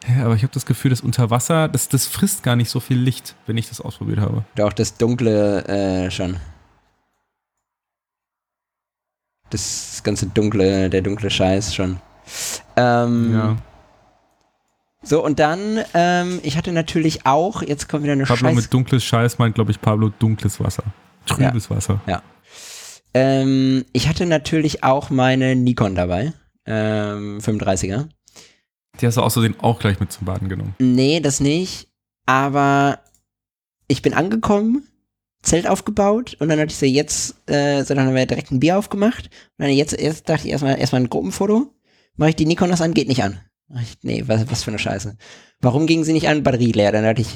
Ja, 0.07 0.23
aber 0.23 0.35
ich 0.35 0.43
habe 0.43 0.53
das 0.53 0.65
Gefühl, 0.65 0.89
das 0.89 1.01
Unterwasser, 1.01 1.67
das, 1.67 1.89
das 1.89 2.07
frisst 2.07 2.43
gar 2.43 2.55
nicht 2.55 2.69
so 2.69 2.79
viel 2.79 2.97
Licht, 2.97 3.35
wenn 3.45 3.57
ich 3.57 3.67
das 3.67 3.81
ausprobiert 3.81 4.19
habe. 4.19 4.45
Auch 4.61 4.71
das 4.71 4.95
Dunkle 4.95 5.65
äh, 5.65 6.09
schon. 6.09 6.37
Das 9.49 10.01
ganze 10.01 10.27
Dunkle, 10.27 10.89
der 10.89 11.01
dunkle 11.01 11.29
Scheiß 11.29 11.75
schon. 11.75 11.99
Ähm, 12.77 13.33
Ja. 13.33 13.57
So, 15.03 15.23
und 15.23 15.39
dann, 15.39 15.79
ähm, 15.93 16.39
ich 16.43 16.57
hatte 16.57 16.71
natürlich 16.71 17.25
auch, 17.25 17.63
jetzt 17.63 17.89
kommt 17.89 18.03
wieder 18.03 18.13
eine 18.13 18.25
Pablo 18.25 18.49
Scheiß. 18.49 18.55
mit 18.55 18.73
dunkles 18.73 19.03
Scheiß 19.03 19.39
meint, 19.39 19.55
glaube 19.55 19.71
ich, 19.71 19.81
Pablo 19.81 20.09
dunkles 20.09 20.59
Wasser. 20.59 20.83
Trübes 21.25 21.69
Wasser. 21.69 22.01
Ähm, 23.13 23.85
ich 23.93 24.07
hatte 24.07 24.25
natürlich 24.25 24.83
auch 24.83 25.09
meine 25.09 25.55
Nikon 25.55 25.95
dabei. 25.95 26.33
Ähm, 26.65 27.39
35er. 27.39 28.07
Die 28.99 29.07
hast 29.07 29.17
du 29.17 29.21
außerdem 29.21 29.59
auch 29.59 29.79
gleich 29.79 29.99
mit 29.99 30.11
zum 30.11 30.25
Baden 30.25 30.49
genommen. 30.49 30.75
Nee, 30.79 31.19
das 31.19 31.39
nicht. 31.39 31.87
Aber 32.25 32.99
ich 33.87 34.01
bin 34.01 34.13
angekommen, 34.13 34.87
Zelt 35.41 35.67
aufgebaut 35.67 36.37
und 36.39 36.49
dann 36.49 36.59
hatte 36.59 36.71
ich 36.71 36.77
so 36.77 36.85
jetzt, 36.85 37.35
äh, 37.49 37.83
so 37.83 37.95
dann 37.95 38.05
haben 38.05 38.13
wir 38.13 38.27
direkt 38.27 38.51
ein 38.51 38.59
Bier 38.59 38.77
aufgemacht. 38.77 39.25
Und 39.57 39.65
dann 39.65 39.71
jetzt 39.71 39.93
erst 39.93 40.29
dachte 40.29 40.45
ich 40.45 40.51
erstmal 40.51 40.79
erstmal 40.79 41.01
ein 41.01 41.09
Gruppenfoto. 41.09 41.73
Mache 42.15 42.29
ich 42.29 42.35
die 42.35 42.45
Nikon 42.45 42.69
das 42.69 42.81
an, 42.81 42.93
geht 42.93 43.07
nicht 43.07 43.23
an. 43.23 43.39
Ich, 43.81 43.97
nee, 44.01 44.23
was, 44.27 44.49
was 44.49 44.63
für 44.63 44.71
eine 44.71 44.79
Scheiße. 44.79 45.15
Warum 45.61 45.87
ging 45.87 46.03
sie 46.03 46.13
nicht 46.13 46.27
an? 46.27 46.43
Batterie 46.43 46.71
leer. 46.71 46.91
Dann 46.91 47.03
dachte 47.03 47.21
ich, 47.21 47.29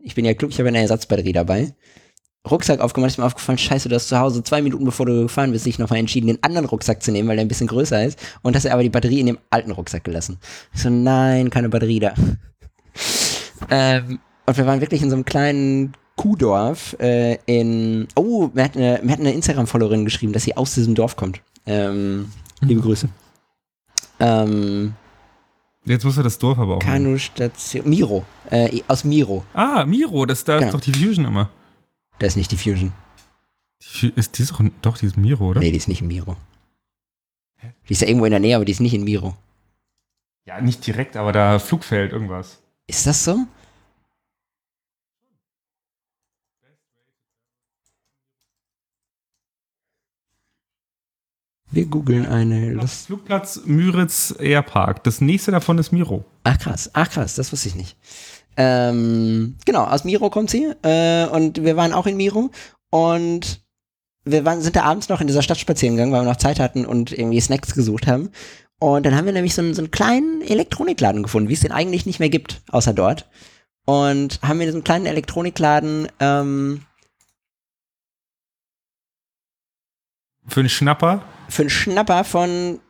ich 0.00 0.14
bin 0.14 0.24
ja 0.24 0.34
klug, 0.34 0.50
ich 0.50 0.58
habe 0.58 0.68
eine 0.68 0.80
Ersatzbatterie 0.80 1.32
dabei. 1.32 1.74
Rucksack 2.50 2.80
aufgemacht, 2.80 3.10
ist 3.10 3.18
mir 3.18 3.24
aufgefallen, 3.24 3.58
scheiße, 3.58 3.88
du 3.88 3.96
hast 3.96 4.08
zu 4.08 4.18
Hause 4.18 4.42
zwei 4.44 4.62
Minuten 4.62 4.84
bevor 4.84 5.06
du 5.06 5.22
gefahren 5.22 5.50
bist, 5.50 5.66
dich 5.66 5.80
nochmal 5.80 5.98
entschieden, 5.98 6.28
den 6.28 6.42
anderen 6.42 6.66
Rucksack 6.66 7.02
zu 7.02 7.10
nehmen, 7.10 7.28
weil 7.28 7.36
der 7.36 7.44
ein 7.44 7.48
bisschen 7.48 7.66
größer 7.66 8.04
ist. 8.04 8.18
Und 8.42 8.54
hast 8.54 8.64
er 8.64 8.72
aber 8.72 8.84
die 8.84 8.88
Batterie 8.88 9.20
in 9.20 9.26
dem 9.26 9.38
alten 9.50 9.72
Rucksack 9.72 10.04
gelassen. 10.04 10.38
Ich 10.72 10.82
so, 10.82 10.90
nein, 10.90 11.50
keine 11.50 11.68
Batterie 11.68 12.00
da. 12.00 12.14
ähm, 13.70 14.20
und 14.46 14.56
wir 14.56 14.66
waren 14.66 14.80
wirklich 14.80 15.02
in 15.02 15.10
so 15.10 15.16
einem 15.16 15.24
kleinen 15.24 15.92
Kuhdorf 16.16 16.96
äh, 17.00 17.38
in. 17.46 18.06
Oh, 18.14 18.50
mir 18.54 18.64
hat 18.64 18.76
eine, 18.76 19.00
mir 19.02 19.12
hat 19.12 19.20
eine 19.20 19.32
Instagram-Followerin 19.32 20.04
geschrieben, 20.04 20.32
dass 20.32 20.44
sie 20.44 20.56
aus 20.56 20.74
diesem 20.74 20.94
Dorf 20.94 21.16
kommt. 21.16 21.40
Ähm, 21.66 22.30
liebe 22.60 22.80
Grüße. 22.80 23.08
Ähm, 24.20 24.94
Jetzt 25.86 26.04
muss 26.04 26.16
er 26.16 26.24
das 26.24 26.38
Dorf 26.38 26.58
aber 26.58 26.76
auch. 26.76 26.80
Kanustation. 26.80 27.88
Miro. 27.88 28.24
Äh, 28.50 28.82
aus 28.88 29.04
Miro. 29.04 29.44
Ah, 29.54 29.84
Miro, 29.86 30.26
das 30.26 30.44
da 30.44 30.56
Genau. 30.56 30.66
ist 30.68 30.74
doch 30.74 30.80
die 30.80 30.92
Fusion 30.92 31.24
immer. 31.24 31.48
Das 32.18 32.30
ist 32.30 32.36
nicht 32.36 32.50
die 32.52 32.56
Fusion. 32.56 32.92
Die, 34.00 34.08
ist 34.16 34.36
die 34.38 34.42
ist 34.42 34.50
doch, 34.52 34.60
doch, 34.82 34.98
die 34.98 35.06
ist 35.06 35.16
Miro, 35.16 35.48
oder? 35.48 35.60
Nee, 35.60 35.70
die 35.70 35.76
ist 35.76 35.86
nicht 35.88 36.00
in 36.02 36.08
Miro. 36.08 36.36
Die 37.88 37.92
ist 37.92 38.02
ja 38.02 38.08
irgendwo 38.08 38.26
in 38.26 38.30
der 38.32 38.40
Nähe, 38.40 38.56
aber 38.56 38.64
die 38.64 38.72
ist 38.72 38.80
nicht 38.80 38.94
in 38.94 39.04
Miro. 39.04 39.36
Ja, 40.46 40.60
nicht 40.60 40.86
direkt, 40.86 41.16
aber 41.16 41.32
da 41.32 41.58
Flugfeld, 41.58 42.12
irgendwas. 42.12 42.60
Ist 42.86 43.06
das 43.06 43.24
so? 43.24 43.46
Wir 51.76 51.84
googeln 51.84 52.24
eine 52.24 52.72
Lust. 52.72 53.04
Flugplatz 53.04 53.60
Müritz 53.66 54.34
Airpark. 54.38 55.04
Das 55.04 55.20
nächste 55.20 55.50
davon 55.50 55.76
ist 55.76 55.92
Miro. 55.92 56.24
Ach 56.42 56.56
krass, 56.58 56.88
ach 56.94 57.10
krass, 57.10 57.34
das 57.34 57.52
wusste 57.52 57.68
ich 57.68 57.74
nicht. 57.74 57.98
Ähm, 58.56 59.56
genau, 59.66 59.84
aus 59.84 60.04
Miro 60.04 60.30
kommt 60.30 60.48
sie 60.48 60.72
äh, 60.82 61.26
und 61.26 61.62
wir 61.62 61.76
waren 61.76 61.92
auch 61.92 62.06
in 62.06 62.16
Miro 62.16 62.50
und 62.88 63.60
wir 64.24 64.46
waren, 64.46 64.62
sind 64.62 64.74
da 64.74 64.84
abends 64.84 65.10
noch 65.10 65.20
in 65.20 65.26
dieser 65.26 65.42
Stadt 65.42 65.58
spazieren 65.58 65.96
gegangen, 65.96 66.12
weil 66.12 66.22
wir 66.22 66.30
noch 66.30 66.38
Zeit 66.38 66.60
hatten 66.60 66.86
und 66.86 67.12
irgendwie 67.12 67.42
Snacks 67.42 67.74
gesucht 67.74 68.06
haben. 68.06 68.30
Und 68.80 69.04
dann 69.04 69.14
haben 69.14 69.26
wir 69.26 69.34
nämlich 69.34 69.54
so 69.54 69.60
einen, 69.60 69.74
so 69.74 69.82
einen 69.82 69.90
kleinen 69.90 70.40
Elektronikladen 70.40 71.22
gefunden, 71.22 71.50
wie 71.50 71.54
es 71.54 71.60
den 71.60 71.72
eigentlich 71.72 72.06
nicht 72.06 72.20
mehr 72.20 72.30
gibt, 72.30 72.62
außer 72.70 72.94
dort. 72.94 73.28
Und 73.84 74.40
haben 74.40 74.62
in 74.62 74.68
diesem 74.68 74.82
kleinen 74.82 75.04
Elektronikladen 75.04 76.08
ähm, 76.20 76.80
Für 80.48 80.60
einen 80.60 80.70
Schnapper. 80.70 81.22
Für 81.48 81.62
einen 81.62 81.70
Schnapper 81.70 82.24
von 82.24 82.80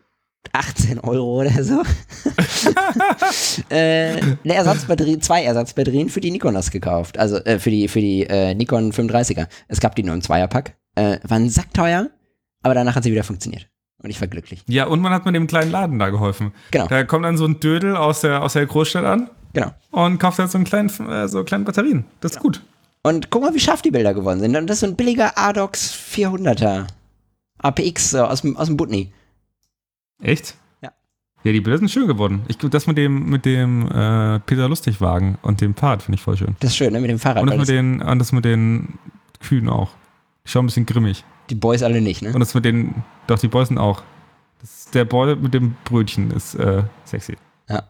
18 0.53 1.01
Euro 1.01 1.41
oder 1.41 1.65
so 1.65 1.83
äh, 3.75 4.21
eine 4.45 4.55
Ersatzbatterie, 4.55 5.19
zwei 5.19 5.43
Ersatzbatterien 5.45 6.09
für 6.09 6.21
die 6.21 6.31
Nikonas 6.31 6.71
gekauft. 6.71 7.19
Also 7.19 7.39
äh, 7.39 7.59
für 7.59 7.71
die, 7.71 7.89
für 7.89 8.01
die 8.01 8.23
äh, 8.25 8.55
Nikon 8.55 8.93
35er. 8.93 9.49
Es 9.69 9.81
gab 9.81 9.97
die 9.97 10.03
nur 10.03 10.15
im 10.15 10.23
Zweierpack. 10.23 10.77
Äh, 10.95 11.19
waren 11.25 11.51
sackteuer, 11.51 12.09
aber 12.63 12.75
danach 12.75 12.95
hat 12.97 13.03
sie 13.05 13.13
wieder 13.13 13.25
funktioniert. 13.25 13.69
Und 14.03 14.11
ich 14.11 14.21
war 14.21 14.29
glücklich. 14.29 14.63
Ja, 14.69 14.87
und 14.87 15.01
man 15.01 15.13
hat 15.13 15.25
mir 15.27 15.33
dem 15.33 15.47
kleinen 15.47 15.71
Laden 15.71 15.99
da 15.99 16.11
geholfen. 16.11 16.53
Genau. 16.71 16.87
Da 16.87 17.05
kommt 17.05 17.25
dann 17.25 17.37
so 17.37 17.47
ein 17.47 17.61
Dödel 17.61 17.97
aus 17.97 18.21
der, 18.21 18.43
aus 18.43 18.53
der 18.55 18.67
Großstadt 18.67 19.05
an 19.05 19.31
Genau. 19.53 19.73
und 19.91 20.19
kauft 20.19 20.39
halt 20.39 20.51
so, 20.51 20.59
einen 20.59 20.65
kleinen, 20.67 20.89
äh, 21.11 21.29
so 21.29 21.43
kleine 21.45 21.65
Batterien. 21.65 22.05
Das 22.21 22.33
ist 22.33 22.41
gut. 22.41 22.63
Und 23.03 23.31
guck 23.31 23.43
mal, 23.43 23.55
wie 23.55 23.61
scharf 23.61 23.83
die 23.83 23.91
Bilder 23.91 24.15
geworden 24.15 24.41
sind. 24.41 24.57
Und 24.57 24.67
das 24.67 24.77
ist 24.77 24.81
so 24.81 24.87
ein 24.87 24.97
billiger 24.97 25.39
Adox 25.39 25.95
400er. 25.95 26.87
APX 27.67 28.11
so 28.11 28.25
aus, 28.25 28.43
dem- 28.43 28.57
aus 28.57 28.67
dem 28.69 28.77
Butni. 28.77 29.13
Echt? 30.23 30.57
Ja. 30.83 30.93
Ja, 31.45 31.53
die 31.53 31.61
Bilder 31.61 31.79
sind 31.79 31.91
schön 31.91 32.07
geworden. 32.07 32.43
Ich 32.49 32.59
glaube, 32.59 32.71
das 32.71 32.87
mit 32.87 32.97
dem, 32.99 33.29
mit 33.29 33.45
dem 33.45 33.87
äh, 33.91 34.41
Peter 34.41 34.69
Lustig-Wagen 34.69 35.39
und 35.43 35.61
dem 35.61 35.75
Pfad 35.75 36.03
finde 36.03 36.17
ich 36.17 36.23
voll 36.23 36.37
schön. 36.37 36.57
Das 36.61 36.71
ist 36.71 36.77
schön, 36.77 36.93
ne? 36.93 37.01
Mit 37.01 37.11
dem 37.11 37.19
Fahrrad. 37.19 37.43
Und 37.43 37.51
das 37.51 37.59
mit, 37.59 37.69
den, 37.69 38.01
und 38.03 38.19
das 38.19 38.33
mit 38.33 38.45
den 38.45 38.99
Kühen 39.41 39.69
auch. 39.69 39.91
Ich 40.45 40.53
schaue 40.53 40.63
ein 40.63 40.67
bisschen 40.67 40.87
grimmig. 40.87 41.25
die 41.51 41.55
Boys 41.55 41.83
alle 41.83 42.01
nicht, 42.01 42.23
ne? 42.23 42.33
Und 42.33 42.41
das 42.41 42.55
mit 42.55 42.65
den, 42.65 43.03
doch, 43.27 43.39
die 43.39 43.49
Boys 43.49 43.69
sind 43.69 43.79
auch. 43.79 44.03
Das, 44.61 44.87
der 44.93 45.05
Boy 45.05 45.37
mit 45.37 45.53
dem 45.55 45.77
Brötchen 45.85 46.31
ist 46.31 46.55
äh, 46.55 46.83
sexy. 47.05 47.37
Ja. 47.69 47.83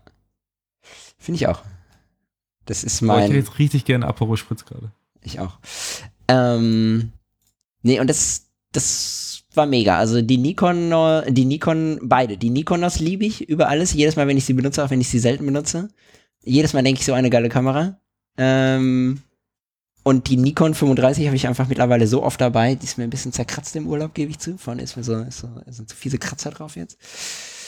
Finde 1.19 1.37
ich 1.37 1.47
auch. 1.47 1.63
Das 2.65 2.83
ist 2.83 3.03
Aber 3.03 3.15
ich 3.19 3.23
hätte 3.25 3.33
mein. 3.35 3.41
jetzt 3.43 3.59
richtig 3.61 3.85
gerne 3.85 4.07
Aperol 4.07 4.37
Spritz 4.37 4.65
gerade. 4.65 4.91
Ich 5.23 5.39
auch. 5.39 5.59
Ähm, 6.29 7.13
nee, 7.83 8.01
und 8.01 8.09
das, 8.09 8.47
das 8.73 9.26
war 9.57 9.67
mega. 9.67 9.99
Also 9.99 10.23
die 10.23 10.39
Nikon, 10.39 10.91
die 11.29 11.45
Nikon, 11.45 11.99
beide. 12.03 12.37
Die 12.37 12.51
Nikonos 12.51 12.99
liebe 13.01 13.25
ich 13.25 13.49
über 13.49 13.69
alles. 13.69 13.93
Jedes 13.93 14.17
Mal, 14.17 14.27
wenn 14.29 14.37
ich 14.37 14.45
sie 14.45 14.55
benutze, 14.55 14.85
auch 14.85 14.91
wenn 14.91 15.01
ich 15.01 15.09
sie 15.09 15.19
selten 15.19 15.47
benutze. 15.47 15.89
Jedes 16.43 16.73
Mal 16.73 16.83
denke 16.83 17.01
ich 17.01 17.07
so 17.07 17.13
eine 17.13 17.31
geile 17.31 17.49
Kamera. 17.49 17.99
Ähm, 18.39 19.21
und 20.03 20.29
die 20.29 20.37
Nikon 20.37 20.75
35 20.75 21.27
habe 21.27 21.35
ich 21.35 21.49
einfach 21.49 21.67
mittlerweile 21.69 22.07
so 22.07 22.23
oft 22.23 22.41
dabei. 22.41 22.77
Die 22.77 22.85
ist 22.85 22.97
mir 22.97 23.05
ein 23.05 23.11
bisschen 23.11 23.33
zerkratzt 23.33 23.75
im 23.75 23.89
Urlaub, 23.89 24.15
gebe 24.15 24.31
ich 24.31 24.39
zu. 24.39 24.57
Vorne 24.57 24.83
ist 24.83 24.97
mir 24.97 25.03
so, 25.03 25.17
ist 25.17 25.39
so 25.39 25.49
sind 25.67 25.89
so 25.89 25.97
fiese 25.97 26.19
Kratzer 26.19 26.51
drauf 26.51 26.77
jetzt. 26.77 26.97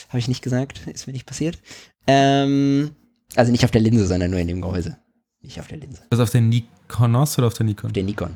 Habe 0.08 0.20
ich 0.20 0.28
nicht 0.28 0.42
gesagt, 0.42 0.86
ist 0.86 1.06
mir 1.06 1.12
nicht 1.12 1.26
passiert. 1.26 1.58
Ähm, 2.06 2.92
also 3.34 3.50
nicht 3.50 3.64
auf 3.64 3.72
der 3.72 3.80
Linse, 3.80 4.06
sondern 4.06 4.30
nur 4.30 4.38
in 4.38 4.46
dem 4.46 4.60
Gehäuse. 4.60 4.98
Nicht 5.42 5.58
auf 5.58 5.66
der 5.66 5.78
Linse. 5.78 6.02
Was 6.10 6.20
auf 6.20 6.30
der 6.30 6.40
Nikonos 6.40 7.38
oder 7.38 7.48
auf 7.48 7.54
der 7.54 7.66
Nikon? 7.66 7.92
Der 7.92 8.04
Nikon. 8.04 8.30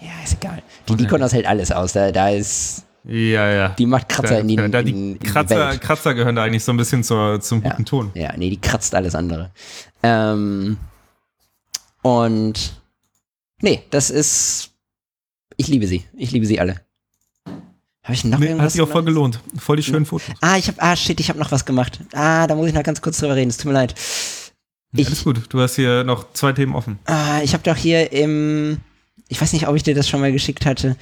Ja, 0.00 0.10
ist 0.24 0.34
egal. 0.34 0.62
Die 0.88 0.92
Okay. 0.92 1.02
Nikon, 1.02 1.20
das 1.20 1.32
hält 1.32 1.46
alles 1.46 1.70
aus. 1.72 1.92
Da, 1.92 2.10
da 2.12 2.28
ist, 2.30 2.84
Ja, 3.04 3.50
ja. 3.50 3.68
die 3.70 3.86
macht 3.86 4.08
Kratzer 4.08 4.40
in 4.40 4.48
die, 4.48 4.56
da, 4.56 4.64
in, 4.64 4.86
die 4.86 4.90
in 4.92 5.18
die 5.18 5.26
Kratzer, 5.26 5.68
Welt. 5.70 5.80
Kratzer 5.80 6.14
gehören 6.14 6.34
da 6.36 6.42
eigentlich 6.44 6.64
so 6.64 6.72
ein 6.72 6.76
bisschen 6.76 7.02
zur, 7.04 7.40
zum 7.40 7.62
Ja. 7.62 7.70
guten 7.70 7.84
Ton. 7.84 8.10
Ja, 8.14 8.36
nee, 8.36 8.50
die 8.50 8.60
kratzt 8.60 8.94
alles 8.94 9.14
andere. 9.14 9.50
Ähm, 10.02 10.76
und 12.02 12.74
nee, 13.60 13.82
das 13.90 14.10
ist, 14.10 14.70
ich 15.56 15.68
liebe 15.68 15.86
sie. 15.86 16.04
Ich 16.16 16.30
liebe 16.32 16.46
sie 16.46 16.60
alle. 16.60 16.80
Habe 18.02 18.12
ich 18.14 18.24
noch 18.24 18.38
Nee, 18.38 18.46
irgendwas 18.46 18.64
hat 18.66 18.72
sich 18.72 18.82
auch 18.82 18.88
voll 18.90 19.04
gelohnt. 19.04 19.40
Voll 19.56 19.76
die 19.76 19.82
schönen 19.82 20.04
Fotos. 20.04 20.34
Ah, 20.42 20.58
ich 20.58 20.68
habe, 20.68 20.82
ah, 20.82 20.94
shit, 20.94 21.18
ich 21.20 21.30
habe 21.30 21.38
noch 21.38 21.50
was 21.52 21.64
gemacht. 21.64 22.00
Ah, 22.12 22.46
da 22.46 22.54
muss 22.54 22.66
ich 22.68 22.74
noch 22.74 22.82
ganz 22.82 23.00
kurz 23.00 23.18
drüber 23.18 23.34
reden. 23.36 23.48
Es 23.48 23.56
tut 23.56 23.66
mir 23.66 23.72
leid. 23.72 23.94
Ich- 24.92 25.06
Alles 25.06 25.24
gut. 25.24 25.40
Du 25.48 25.60
hast 25.60 25.76
hier 25.76 26.04
noch 26.04 26.32
zwei 26.34 26.52
Themen 26.52 26.74
offen. 26.74 26.98
Ah, 27.06 27.40
ich 27.42 27.54
habe 27.54 27.62
doch 27.62 27.76
hier 27.76 28.12
im, 28.12 28.78
ich 29.28 29.40
weiß 29.40 29.52
nicht, 29.52 29.68
ob 29.68 29.76
ich 29.76 29.82
dir 29.82 29.94
das 29.94 30.08
schon 30.08 30.20
mal 30.20 30.32
geschickt 30.32 30.66
hatte. 30.66 30.96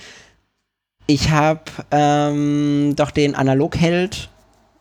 Ich 1.07 1.31
habe 1.31 1.63
ähm, 1.91 2.95
doch 2.97 3.11
den 3.11 3.35
Analogheld 3.35 4.31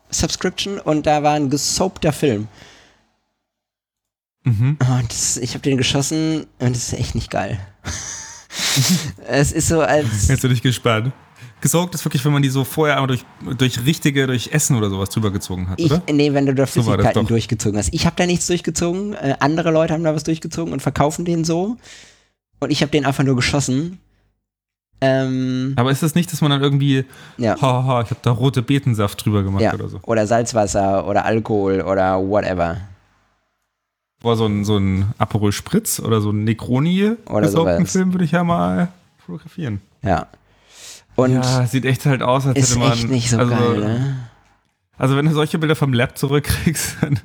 Subscription 0.09 0.79
und 0.79 1.05
da 1.05 1.23
war 1.23 1.34
ein 1.34 1.49
gesoapter 1.49 2.13
Film. 2.13 2.47
Mhm. 4.43 4.77
Und 4.79 5.11
das, 5.11 5.38
ich 5.38 5.51
habe 5.51 5.61
den 5.61 5.77
geschossen 5.77 6.47
und 6.59 6.75
es 6.75 6.91
ist 6.91 6.99
echt 6.99 7.15
nicht 7.15 7.29
geil. 7.29 7.59
es 9.27 9.51
ist 9.51 9.67
so 9.67 9.82
als 9.82 10.27
Jetzt 10.27 10.41
bin 10.41 10.51
ich 10.51 10.61
gespannt. 10.61 11.13
Gesaugt 11.61 11.93
ist 11.93 12.03
wirklich, 12.03 12.25
wenn 12.25 12.34
man 12.34 12.41
die 12.41 12.49
so 12.49 12.63
vorher 12.63 12.95
einmal 12.95 13.07
durch, 13.07 13.23
durch 13.57 13.86
richtige, 13.86 14.25
durch 14.25 14.49
Essen 14.51 14.75
oder 14.75 14.89
sowas 14.89 15.09
drüber 15.09 15.29
gezogen 15.29 15.69
hat, 15.69 15.79
ich, 15.79 15.91
oder? 15.91 16.01
nee, 16.11 16.34
wenn 16.34 16.47
du 16.47 16.55
da 16.55 16.65
So 16.65 16.82
Flüssigkeiten 16.82 17.21
doch. 17.21 17.27
durchgezogen 17.27 17.77
hast. 17.77 17.93
Ich 17.93 18.07
habe 18.07 18.15
da 18.15 18.25
nichts 18.25 18.47
durchgezogen. 18.47 19.13
Äh, 19.13 19.36
andere 19.39 19.69
Leute 19.69 19.93
haben 19.93 20.03
da 20.03 20.15
was 20.15 20.23
durchgezogen 20.23 20.73
und 20.73 20.82
verkaufen 20.82 21.23
den 21.23 21.43
so. 21.43 21.77
Und 22.62 22.72
ich 22.72 22.82
habe 22.82 22.91
den 22.91 23.05
einfach 23.05 23.24
nur 23.24 23.36
geschossen. 23.36 23.99
Ähm, 25.01 25.74
Aber 25.78 25.89
ist 25.91 26.03
das 26.03 26.14
nicht, 26.14 26.32
dass 26.32 26.41
man 26.41 26.51
dann 26.51 26.62
irgendwie, 26.62 27.05
ja. 27.38 27.59
haha, 27.59 28.01
ich 28.03 28.12
habe 28.12 28.20
da 28.22 28.30
rote 28.32 28.62
Betensaft 28.62 29.26
drüber 29.26 29.41
gemacht 29.41 29.64
Ja. 29.64 29.74
oder 29.74 29.89
so? 29.89 29.99
Oder 30.03 30.28
Salzwasser 30.28 31.07
oder 31.07 31.26
Alkohol 31.26 31.82
oder 31.82 32.20
whatever. 32.20 32.78
Boah, 34.22 34.38
so 34.38 34.45
ein, 34.45 34.64
so 34.64 34.78
ein 34.78 35.12
Aperol 35.18 35.51
Spritz 35.51 35.99
oder 35.99 36.22
so 36.22 36.30
ein 36.30 36.43
Negroni 36.43 37.14
Oder 37.26 37.47
sowas. 37.49 37.91
Film 37.91 38.14
würde 38.14 38.26
ich 38.26 38.32
ja 38.32 38.43
mal 38.43 38.89
fotografieren. 39.26 39.82
Ja. 40.03 40.28
Und 41.16 41.34
ja, 41.34 41.66
sieht 41.66 41.86
echt 41.86 42.05
halt 42.05 42.22
aus, 42.22 42.45
als 42.45 42.59
ist 42.59 42.70
hätte 42.70 42.80
man. 42.80 42.91
echt 42.93 43.09
nicht 43.09 43.30
so 43.32 43.38
also, 43.39 43.51
geil, 43.55 43.80
ne? 43.80 44.30
Also, 44.97 45.18
wenn 45.18 45.26
du 45.26 45.34
solche 45.34 45.57
Bilder 45.57 45.76
vom 45.76 45.93
Lab 45.93 46.16
zurückkriegst, 46.16 46.97
dann 47.01 47.20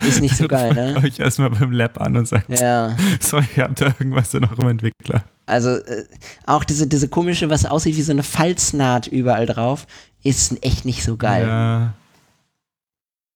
Ist 0.00 0.20
nicht 0.20 0.36
so 0.36 0.48
geil, 0.48 0.74
ne? 0.74 1.00
euch 1.04 1.18
erstmal 1.18 1.50
beim 1.50 1.72
Lab 1.72 2.00
an 2.00 2.16
und 2.16 2.26
sagt, 2.28 2.48
Ja. 2.60 2.96
sorry, 3.20 3.46
ihr 3.56 3.64
habt 3.64 3.80
da 3.80 3.86
irgendwas 3.86 4.34
in 4.34 4.44
eurem 4.44 4.68
Entwickler. 4.68 5.24
Also 5.46 5.70
äh, 5.76 6.04
auch 6.46 6.64
diese, 6.64 6.86
diese 6.86 7.08
komische, 7.08 7.48
was 7.50 7.64
aussieht 7.66 7.96
wie 7.96 8.02
so 8.02 8.12
eine 8.12 8.22
Falznaht 8.22 9.06
überall 9.06 9.46
drauf, 9.46 9.86
ist 10.22 10.62
echt 10.64 10.84
nicht 10.84 11.04
so 11.04 11.16
geil. 11.16 11.46
Ja. 11.46 11.94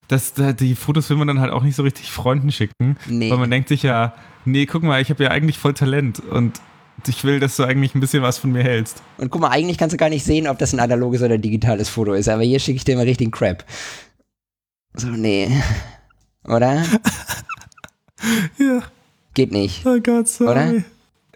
Das, 0.08 0.32
da, 0.34 0.52
die 0.52 0.74
Fotos 0.74 1.08
will 1.10 1.18
man 1.18 1.28
dann 1.28 1.40
halt 1.40 1.52
auch 1.52 1.62
nicht 1.62 1.76
so 1.76 1.82
richtig 1.82 2.10
Freunden 2.10 2.50
schicken, 2.50 2.96
Nee. 3.06 3.30
weil 3.30 3.38
man 3.38 3.50
denkt 3.50 3.68
sich 3.68 3.82
ja, 3.82 4.14
nee, 4.46 4.64
guck 4.66 4.82
mal, 4.82 5.00
ich 5.02 5.10
habe 5.10 5.22
ja 5.22 5.30
eigentlich 5.30 5.58
voll 5.58 5.74
Talent 5.74 6.20
und 6.20 6.60
ich 7.06 7.24
will, 7.24 7.40
dass 7.40 7.56
du 7.56 7.64
eigentlich 7.64 7.94
ein 7.94 8.00
bisschen 8.00 8.22
was 8.22 8.38
von 8.38 8.50
mir 8.50 8.62
hältst. 8.62 9.02
Und 9.18 9.30
guck 9.30 9.40
mal, 9.42 9.50
eigentlich 9.50 9.76
kannst 9.78 9.92
du 9.92 9.98
gar 9.98 10.08
nicht 10.08 10.24
sehen, 10.24 10.48
ob 10.48 10.58
das 10.58 10.72
ein 10.72 10.80
analoges 10.80 11.22
oder 11.22 11.38
digitales 11.38 11.88
Foto 11.90 12.14
ist, 12.14 12.28
aber 12.28 12.42
hier 12.42 12.58
schicke 12.58 12.76
ich 12.76 12.84
dir 12.84 12.96
mal 12.96 13.02
richtigen 13.04 13.30
Crap. 13.30 13.64
So, 14.94 15.08
nee. 15.08 15.48
Oder? 16.48 16.84
Ja, 18.58 18.82
Geht 19.34 19.52
nicht. 19.52 19.86
oh 19.86 20.00
Gott, 20.02 20.26
sorry. 20.26 20.50
Oder? 20.50 20.84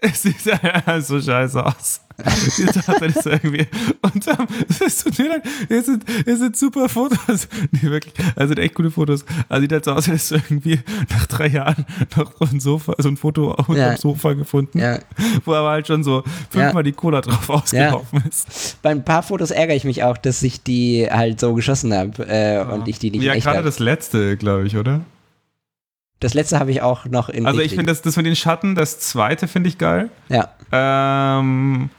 Es 0.11 0.21
sieht 0.23 0.45
ja 0.45 1.01
so 1.01 1.21
scheiße 1.21 1.65
aus. 1.65 2.01
Die 2.57 2.65
Tatsache 2.65 3.05
ist 3.05 3.25
irgendwie. 3.25 3.65
Und 4.01 4.27
ähm, 4.27 4.47
es 4.85 5.03
tut 5.03 5.17
mir 5.17 5.29
leid, 5.29 5.43
es 5.67 5.87
sind, 5.87 6.03
es 6.27 6.37
sind 6.39 6.55
super 6.55 6.87
Fotos. 6.87 7.47
Nee, 7.71 7.89
wirklich. 7.89 8.13
Also 8.35 8.49
sind 8.49 8.59
echt 8.59 8.75
gute 8.75 8.91
Fotos. 8.91 9.25
Also 9.49 9.61
sieht 9.61 9.71
halt 9.71 9.85
so 9.85 9.91
aus, 9.93 9.97
als 9.97 10.07
hättest 10.09 10.31
du 10.31 10.35
irgendwie 10.35 10.79
nach 11.09 11.25
drei 11.25 11.47
Jahren 11.47 11.85
noch 12.15 12.33
so 12.39 12.45
ein 12.45 12.59
Sofa, 12.59 12.93
so 12.99 13.09
ein 13.09 13.17
Foto 13.17 13.53
auf 13.53 13.67
Ja. 13.69 13.89
dem 13.93 13.97
Sofa 13.97 14.33
gefunden, 14.33 14.77
Ja. 14.77 14.99
wo 15.45 15.53
aber 15.55 15.69
halt 15.71 15.87
schon 15.87 16.03
so 16.03 16.23
fünfmal 16.51 16.83
die 16.83 16.91
Cola 16.91 17.21
drauf 17.21 17.49
ausgelaufen 17.49 18.23
ist. 18.29 18.77
Bei 18.83 18.91
ein 18.91 19.03
paar 19.03 19.23
Fotos 19.23 19.49
ärgere 19.49 19.75
ich 19.75 19.83
mich 19.85 20.03
auch, 20.03 20.17
dass 20.17 20.43
ich 20.43 20.61
die 20.61 21.07
halt 21.09 21.39
so 21.39 21.53
geschossen 21.55 21.93
habe 21.95 22.27
äh, 22.27 22.59
und 22.63 22.87
ich 22.87 22.99
die 22.99 23.09
nicht 23.09 23.23
Ja, 23.23 23.33
gerade 23.35 23.63
das 23.63 23.79
letzte, 23.79 24.37
glaube 24.37 24.67
ich, 24.67 24.77
oder? 24.77 25.01
Das 26.23 26.33
letzte 26.33 26.57
habe 26.57 26.71
ich 26.71 26.81
auch 26.81 27.05
noch 27.05 27.27
in 27.27 27.45
Also 27.45 27.59
ich 27.59 27.65
richtig. 27.65 27.79
finde 27.79 27.91
das, 27.91 28.01
das 28.01 28.15
mit 28.15 28.25
den 28.25 28.35
Schatten, 28.35 28.75
das 28.75 28.99
zweite 28.99 29.47
finde 29.47 29.67
ich 29.69 29.77
geil. 29.77 30.09
Ja. 30.29 30.49
Ähm, 30.71 31.89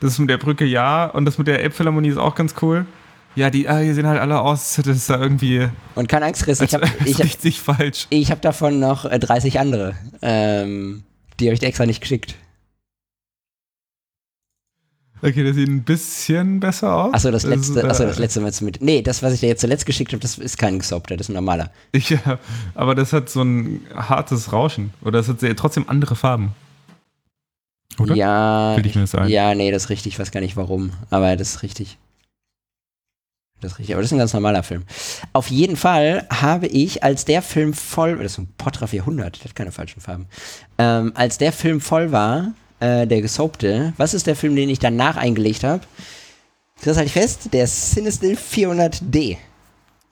das 0.00 0.18
mit 0.18 0.28
der 0.28 0.36
Brücke 0.38 0.64
ja 0.64 1.06
und 1.06 1.24
das 1.24 1.38
mit 1.38 1.46
der 1.46 1.62
Elbphilharmonie 1.62 2.08
ist 2.08 2.18
auch 2.18 2.34
ganz 2.34 2.54
cool. 2.60 2.84
Ja, 3.34 3.48
die, 3.48 3.66
ah, 3.66 3.80
die 3.80 3.92
sehen 3.94 4.06
halt 4.06 4.20
alle 4.20 4.40
aus, 4.40 4.76
hätte 4.76 4.90
es 4.90 5.06
da 5.06 5.18
irgendwie 5.18 5.68
Und 5.94 6.06
kein 6.06 6.22
Angst, 6.22 6.44
Chris, 6.44 6.60
ich 6.60 6.74
habe 6.74 6.84
es 6.84 7.14
hab, 7.14 7.24
richtig 7.24 7.60
falsch. 7.60 8.06
ich 8.10 8.30
hab 8.30 8.42
davon 8.42 8.78
noch 8.78 9.06
äh, 9.06 9.18
30 9.18 9.58
andere. 9.58 9.94
Ähm, 10.20 11.04
die 11.40 11.46
habe 11.46 11.54
ich 11.54 11.60
dir 11.60 11.68
extra 11.68 11.86
nicht 11.86 12.02
geschickt. 12.02 12.34
Okay, 15.24 15.44
das 15.44 15.54
sieht 15.54 15.68
ein 15.68 15.84
bisschen 15.84 16.58
besser 16.58 16.92
aus. 16.92 17.14
Achso, 17.14 17.30
das 17.30 17.44
letzte, 17.44 17.78
ist, 17.78 17.84
äh, 17.84 17.88
achso, 17.88 18.04
das 18.04 18.18
letzte 18.18 18.40
du 18.40 18.64
mit. 18.64 18.82
Nee, 18.82 19.02
das, 19.02 19.22
was 19.22 19.32
ich 19.32 19.40
dir 19.40 19.48
jetzt 19.48 19.60
zuletzt 19.60 19.86
geschickt 19.86 20.12
habe, 20.12 20.20
das 20.20 20.36
ist 20.36 20.58
kein 20.58 20.80
gesoapter, 20.80 21.16
das 21.16 21.26
ist 21.26 21.30
ein 21.30 21.34
normaler. 21.34 21.70
Ja, 21.94 22.40
aber 22.74 22.96
das 22.96 23.12
hat 23.12 23.28
so 23.28 23.42
ein 23.42 23.82
hartes 23.94 24.52
Rauschen. 24.52 24.92
Oder 25.02 25.20
es 25.20 25.28
hat 25.28 25.38
sehr, 25.38 25.54
trotzdem 25.54 25.88
andere 25.88 26.16
Farben. 26.16 26.52
Oder? 28.00 28.16
Ja. 28.16 28.74
Bilde 28.74 28.88
ich 28.88 28.96
mir 28.96 29.02
das 29.02 29.14
ein? 29.14 29.28
Ja, 29.28 29.54
nee, 29.54 29.70
das 29.70 29.84
ist 29.84 29.90
richtig, 29.90 30.14
ich 30.14 30.18
weiß 30.18 30.32
gar 30.32 30.40
nicht 30.40 30.56
warum, 30.56 30.92
aber 31.10 31.36
das 31.36 31.50
ist 31.50 31.62
richtig. 31.62 31.98
Das 33.60 33.72
ist 33.72 33.78
richtig, 33.78 33.94
aber 33.94 34.02
das 34.02 34.08
ist 34.08 34.16
ein 34.16 34.18
ganz 34.18 34.32
normaler 34.32 34.64
Film. 34.64 34.82
Auf 35.32 35.48
jeden 35.48 35.76
Fall 35.76 36.26
habe 36.30 36.66
ich, 36.66 37.04
als 37.04 37.24
der 37.24 37.42
Film 37.42 37.74
voll, 37.74 38.16
das 38.16 38.32
ist 38.32 38.38
ein 38.38 38.48
Portra 38.58 38.88
400, 38.88 39.38
der 39.38 39.44
hat 39.44 39.54
keine 39.54 39.70
falschen 39.70 40.00
Farben, 40.00 40.26
ähm, 40.78 41.12
als 41.14 41.38
der 41.38 41.52
Film 41.52 41.80
voll 41.80 42.10
war, 42.10 42.54
äh, 42.82 43.06
der 43.06 43.22
gesoapte, 43.22 43.92
was 43.96 44.14
ist 44.14 44.26
der 44.26 44.36
Film, 44.36 44.56
den 44.56 44.68
ich 44.68 44.78
danach 44.78 45.16
eingelegt 45.16 45.64
habe? 45.64 45.82
Chris, 46.80 46.96
halt 46.96 47.10
fest, 47.10 47.48
der 47.52 47.66
Cinestill 47.66 48.36
400D. 48.36 49.36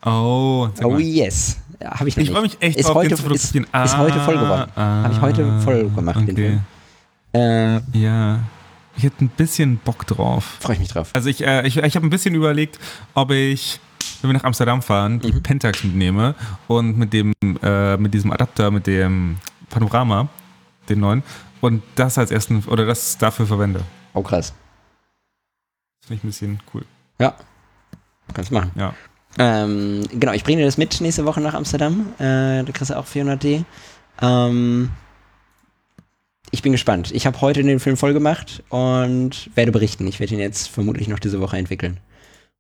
Oh, 0.05 0.69
Oh 0.83 0.99
yes. 0.99 1.59
Ja, 1.83 1.99
habe 1.99 2.09
ich 2.09 2.17
noch 2.17 2.23
ich 2.25 2.31
freue 2.31 2.43
mich 2.43 2.57
echt 2.61 2.79
ist 2.79 2.87
drauf, 2.89 2.95
heute, 2.97 3.09
den 3.11 3.17
zu 3.19 3.23
ist, 3.33 3.47
fotografieren. 3.53 3.85
ist 3.85 3.97
heute 3.97 4.21
voll 4.21 4.39
geworden. 4.39 4.71
Ah, 4.77 5.03
Habe 5.05 5.15
ich 5.15 5.21
heute 5.21 5.61
voll 5.63 5.89
gemacht, 5.91 6.21
den 6.29 6.31
okay. 6.31 6.61
Film. 7.33 7.83
Äh, 7.93 7.99
Ja, 7.99 8.41
ich 8.97 9.05
hätte 9.05 9.25
ein 9.25 9.29
bisschen 9.29 9.79
Bock 9.79 10.07
drauf. 10.07 10.59
freue 10.61 10.75
ich 10.75 10.81
mich 10.81 10.89
drauf. 10.89 11.11
Also 11.15 11.29
ich, 11.31 11.43
äh, 11.45 11.67
ich, 11.67 11.77
ich 11.79 11.97
habe 11.97 12.07
ein 12.07 12.11
bisschen 12.11 12.35
überlegt, 12.35 12.79
ob 13.15 13.31
ich, 13.31 13.81
wenn 14.21 14.31
wir 14.31 14.35
nach 14.35 14.45
Amsterdam 14.45 14.83
fahren, 14.83 15.21
die 15.21 15.33
Mhm. 15.33 15.43
Pentax 15.43 15.83
mitnehme 15.85 16.35
und 16.69 16.99
mit 16.99 17.13
dem, 17.13 17.33
äh, 17.63 17.97
mit 17.97 18.13
diesem 18.15 18.31
Adapter, 18.33 18.71
mit 18.71 18.87
dem 18.87 19.39
Panorama, 19.71 20.29
den 20.89 21.01
neuen, 21.01 21.23
und 21.61 21.83
das 21.97 22.19
als 22.19 22.31
ersten, 22.31 22.65
oder 22.67 22.87
das 22.87 23.19
dafür 23.19 23.47
verwende. 23.47 23.83
Oh 24.15 24.23
krass. 24.23 24.53
Das 26.01 26.09
finde 26.09 26.19
ich 26.19 26.25
ein 26.25 26.29
bisschen 26.29 26.63
cool. 26.75 26.85
Ja. 27.19 27.35
Kannst 28.33 28.51
machen. 28.53 28.71
Ja. 28.75 28.95
Ähm, 29.39 30.03
genau, 30.13 30.33
ich 30.33 30.43
bringe 30.45 30.59
dir 30.59 30.65
das 30.67 30.79
mit 30.79 31.01
nächste 31.01 31.25
Woche 31.25 31.41
nach 31.41 31.55
Amsterdam. 31.55 32.13
Äh, 32.19 32.65
da 32.65 32.73
kriegst 32.73 32.91
du 32.91 32.99
auch 32.99 33.07
400D. 33.07 33.65
Ähm, 34.23 34.91
ich 36.51 36.63
bin 36.63 36.73
gespannt. 36.73 37.13
Ich 37.13 37.27
habe 37.27 37.41
heute 37.41 37.63
den 37.63 37.79
Film 37.81 37.97
voll 37.97 38.13
gemacht 38.13 38.63
und 38.71 39.51
werde 39.55 39.71
berichten. 39.73 40.07
Ich 40.09 40.19
werde 40.19 40.35
ihn 40.35 40.41
jetzt 40.41 40.69
vermutlich 40.69 41.07
noch 41.09 41.19
diese 41.21 41.41
Woche 41.41 41.57
entwickeln. 41.59 41.99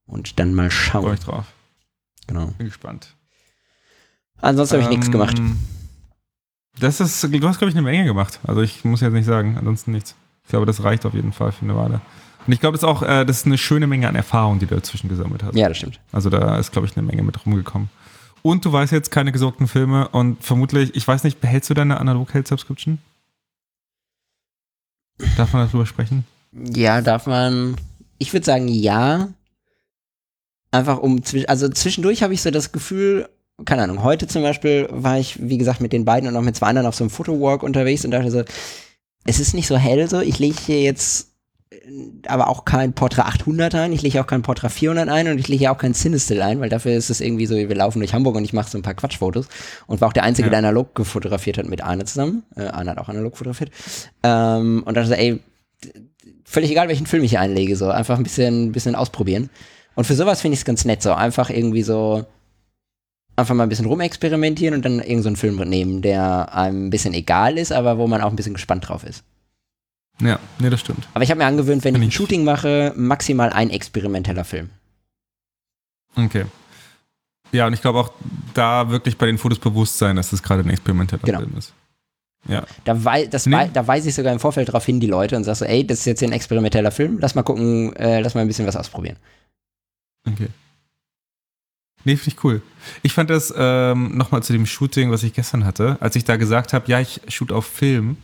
Und 0.06 0.38
dann 0.38 0.54
mal 0.54 0.70
Freue 0.70 1.02
schauen. 1.02 1.10
mich 1.10 1.20
drauf. 1.20 1.46
Genau. 2.26 2.46
Bin 2.58 2.66
gespannt. 2.66 3.16
Ansonsten 4.40 4.74
habe 4.76 4.84
ich 4.84 4.90
nichts 4.90 5.06
Ähm, 5.06 5.12
gemacht. 5.12 5.40
Das 6.80 7.00
ist, 7.00 7.22
du 7.22 7.48
hast, 7.48 7.58
glaube 7.58 7.70
ich, 7.70 7.76
eine 7.76 7.82
Menge 7.82 8.04
gemacht. 8.04 8.40
Also 8.44 8.62
ich 8.62 8.84
muss 8.84 9.00
jetzt 9.00 9.12
nicht 9.12 9.26
sagen, 9.26 9.56
ansonsten 9.58 9.92
nichts. 9.92 10.14
Ich 10.44 10.50
glaube, 10.50 10.66
das 10.66 10.82
reicht 10.82 11.06
auf 11.06 11.14
jeden 11.14 11.32
Fall 11.32 11.52
für 11.52 11.62
eine 11.62 11.76
Weile. 11.76 12.00
Und 12.46 12.52
ich 12.52 12.60
glaube, 12.60 12.76
das 12.78 12.82
ist 12.82 12.88
auch, 12.88 13.02
äh, 13.02 13.24
das 13.24 13.38
ist 13.38 13.46
eine 13.46 13.58
schöne 13.58 13.86
Menge 13.86 14.08
an 14.08 14.14
Erfahrung, 14.14 14.58
die 14.58 14.66
du 14.66 14.74
dazwischen 14.74 15.08
gesammelt 15.08 15.42
hast. 15.42 15.54
Ja, 15.54 15.68
das 15.68 15.76
stimmt. 15.76 16.00
Also 16.10 16.30
da 16.30 16.58
ist, 16.58 16.72
glaube 16.72 16.86
ich, 16.86 16.96
eine 16.96 17.06
Menge 17.06 17.22
mit 17.22 17.44
rumgekommen. 17.44 17.90
Und 18.42 18.64
du 18.64 18.72
weißt 18.72 18.92
jetzt 18.92 19.10
keine 19.10 19.32
gesorgten 19.32 19.68
Filme 19.68 20.08
und 20.08 20.42
vermutlich, 20.42 20.96
ich 20.96 21.06
weiß 21.06 21.24
nicht, 21.24 21.40
behältst 21.40 21.68
du 21.68 21.74
deine 21.74 22.00
Analog-Held-Subscription? 22.00 22.98
Darf 25.36 25.52
man 25.52 25.66
darüber 25.66 25.84
sprechen? 25.84 26.24
Ja, 26.52 27.02
darf 27.02 27.26
man. 27.26 27.76
Ich 28.18 28.32
würde 28.32 28.46
sagen, 28.46 28.68
ja. 28.68 29.28
Einfach 30.70 30.98
um, 30.98 31.20
also 31.46 31.68
zwischendurch 31.68 32.22
habe 32.22 32.32
ich 32.32 32.42
so 32.42 32.50
das 32.50 32.72
Gefühl, 32.72 33.28
keine 33.64 33.82
Ahnung, 33.82 34.02
heute 34.02 34.26
zum 34.26 34.42
Beispiel 34.42 34.88
war 34.90 35.18
ich, 35.18 35.38
wie 35.40 35.58
gesagt, 35.58 35.80
mit 35.80 35.92
den 35.92 36.04
beiden 36.04 36.28
und 36.28 36.36
auch 36.36 36.42
mit 36.42 36.56
zwei 36.56 36.66
anderen 36.68 36.86
auf 36.86 36.94
so 36.94 37.04
einem 37.04 37.10
Fotowalk 37.10 37.62
unterwegs 37.62 38.04
und 38.04 38.10
dachte 38.10 38.30
so, 38.30 38.42
es 39.24 39.38
ist 39.38 39.54
nicht 39.54 39.66
so 39.66 39.76
hell 39.76 40.08
so, 40.08 40.20
ich 40.20 40.38
lege 40.38 40.56
hier 40.64 40.80
jetzt 40.82 41.28
äh, 41.70 41.76
aber 42.26 42.48
auch 42.48 42.64
kein 42.64 42.92
Portra 42.94 43.22
800 43.22 43.74
ein, 43.74 43.92
ich 43.92 44.02
lege 44.02 44.20
auch 44.20 44.26
kein 44.26 44.42
Portra 44.42 44.68
400 44.68 45.08
ein 45.08 45.28
und 45.28 45.38
ich 45.38 45.48
lege 45.48 45.58
hier 45.60 45.72
auch 45.72 45.78
kein 45.78 45.94
Cinestill 45.94 46.40
ein, 46.42 46.60
weil 46.60 46.68
dafür 46.68 46.92
ist 46.92 47.10
es 47.10 47.20
irgendwie 47.20 47.46
so, 47.46 47.54
wir 47.56 47.74
laufen 47.74 47.98
durch 48.00 48.14
Hamburg 48.14 48.36
und 48.36 48.44
ich 48.44 48.52
mache 48.52 48.70
so 48.70 48.78
ein 48.78 48.82
paar 48.82 48.94
Quatschfotos 48.94 49.46
und 49.86 50.00
war 50.00 50.08
auch 50.08 50.12
der 50.12 50.22
Einzige, 50.24 50.46
Ja. 50.46 50.50
der 50.50 50.58
analog 50.60 50.94
gefotografiert 50.94 51.58
hat 51.58 51.66
mit 51.68 51.82
Arne 51.82 52.04
zusammen. 52.06 52.44
Äh, 52.56 52.62
Arne 52.68 52.92
hat 52.92 52.98
auch 52.98 53.08
analog 53.08 53.36
fotografiert. 53.36 53.70
Ähm, 54.22 54.82
und 54.84 54.96
dachte 54.96 55.08
so, 55.08 55.14
ey, 55.14 55.40
völlig 56.44 56.70
egal, 56.70 56.88
welchen 56.88 57.06
Film 57.06 57.22
ich 57.24 57.30
hier 57.30 57.40
einlege, 57.40 57.76
so 57.76 57.88
einfach 57.90 58.16
ein 58.16 58.22
bisschen, 58.24 58.72
bisschen 58.72 58.94
ausprobieren. 58.94 59.50
Und 59.94 60.06
für 60.06 60.14
sowas 60.14 60.40
finde 60.40 60.54
ich 60.54 60.60
es 60.60 60.64
ganz 60.64 60.84
nett, 60.84 61.02
so 61.02 61.12
einfach 61.12 61.50
irgendwie 61.50 61.82
so 61.82 62.24
einfach 63.40 63.54
mal 63.54 63.64
ein 63.64 63.68
bisschen 63.68 63.86
rumexperimentieren 63.86 64.74
und 64.74 64.84
dann 64.84 64.94
irgendeinen 64.94 65.22
so 65.22 65.28
einen 65.30 65.36
Film 65.36 65.56
nehmen, 65.68 66.02
der 66.02 66.54
einem 66.54 66.86
ein 66.86 66.90
bisschen 66.90 67.14
egal 67.14 67.58
ist, 67.58 67.72
aber 67.72 67.98
wo 67.98 68.06
man 68.06 68.20
auch 68.20 68.30
ein 68.30 68.36
bisschen 68.36 68.54
gespannt 68.54 68.88
drauf 68.88 69.04
ist. 69.04 69.24
Ja, 70.20 70.38
nee, 70.58 70.70
das 70.70 70.80
stimmt. 70.80 71.08
Aber 71.14 71.24
ich 71.24 71.30
habe 71.30 71.38
mir 71.38 71.46
angewöhnt, 71.46 71.82
wenn 71.84 71.94
ich 71.96 72.02
ein 72.02 72.12
Shooting 72.12 72.44
mache, 72.44 72.92
maximal 72.96 73.50
ein 73.50 73.70
experimenteller 73.70 74.44
Film. 74.44 74.70
Okay. 76.16 76.44
Ja, 77.52 77.66
und 77.66 77.72
ich 77.72 77.80
glaube 77.80 77.98
auch 77.98 78.12
da 78.54 78.90
wirklich 78.90 79.16
bei 79.18 79.26
den 79.26 79.38
Fotos 79.38 79.58
bewusst 79.58 79.98
sein, 79.98 80.16
dass 80.16 80.30
das 80.30 80.42
gerade 80.42 80.62
ein 80.62 80.70
experimenteller 80.70 81.22
Genau. 81.22 81.38
Film 81.40 81.56
ist. 81.56 81.72
Ja. 82.48 82.64
Da, 82.84 83.04
wei 83.04 83.28
Nee. 83.30 83.52
wei 83.52 83.68
da 83.68 83.86
weise 83.86 84.08
ich 84.08 84.14
sogar 84.14 84.32
im 84.32 84.40
Vorfeld 84.40 84.68
darauf 84.68 84.84
hin, 84.86 85.00
die 85.00 85.06
Leute, 85.06 85.36
und 85.36 85.44
sag 85.44 85.56
so, 85.56 85.64
ey, 85.64 85.86
das 85.86 86.00
ist 86.00 86.04
jetzt 86.06 86.20
hier 86.20 86.28
ein 86.28 86.32
experimenteller 86.32 86.90
Film, 86.90 87.18
lass 87.20 87.34
mal 87.34 87.42
gucken, 87.42 87.94
äh, 87.96 88.20
lass 88.20 88.34
mal 88.34 88.40
ein 88.42 88.46
bisschen 88.46 88.66
was 88.66 88.76
ausprobieren. 88.76 89.16
Okay. 90.26 90.48
Nee, 92.04 92.16
finde 92.16 92.36
ich 92.36 92.44
cool. 92.44 92.62
Ich 93.02 93.12
fand 93.12 93.30
das 93.30 93.52
ähm, 93.56 94.16
nochmal 94.16 94.42
zu 94.42 94.52
dem 94.52 94.66
Shooting, 94.66 95.10
was 95.10 95.22
ich 95.22 95.34
gestern 95.34 95.64
hatte, 95.64 95.98
als 96.00 96.16
ich 96.16 96.24
da 96.24 96.36
gesagt 96.36 96.72
habe, 96.72 96.90
ja, 96.90 97.00
ich 97.00 97.20
shoot 97.28 97.52
auf 97.52 97.66
Film. 97.66 98.16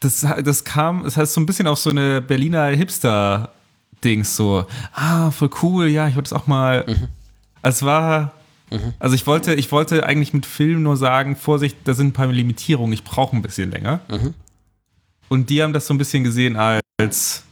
Das, 0.00 0.26
das 0.44 0.64
kam, 0.64 1.04
es 1.04 1.16
heißt 1.16 1.32
so 1.32 1.40
ein 1.40 1.46
bisschen 1.46 1.66
auf 1.66 1.78
so 1.78 1.90
eine 1.90 2.20
Berliner 2.20 2.66
Hipster-Dings 2.66 4.36
so, 4.36 4.66
ah, 4.92 5.30
voll 5.30 5.50
cool, 5.62 5.88
ja, 5.88 6.06
ich 6.08 6.14
wollte 6.14 6.28
es 6.28 6.32
auch 6.32 6.46
mal. 6.46 6.84
Es 7.62 7.82
war, 7.82 8.32
also 8.98 9.14
ich 9.14 9.26
wollte, 9.26 9.54
ich 9.54 9.72
wollte 9.72 10.04
eigentlich 10.04 10.32
mit 10.32 10.46
Film 10.46 10.82
nur 10.82 10.96
sagen, 10.96 11.36
Vorsicht, 11.36 11.76
da 11.84 11.94
sind 11.94 12.08
ein 12.08 12.12
paar 12.12 12.26
Limitierungen, 12.26 12.92
ich 12.92 13.04
brauche 13.04 13.34
ein 13.34 13.42
bisschen 13.42 13.70
länger. 13.70 14.00
Mhm. 14.08 14.34
Und 15.28 15.50
die 15.50 15.62
haben 15.62 15.72
das 15.72 15.86
so 15.86 15.94
ein 15.94 15.98
bisschen 15.98 16.24
gesehen 16.24 16.56
als 16.56 17.42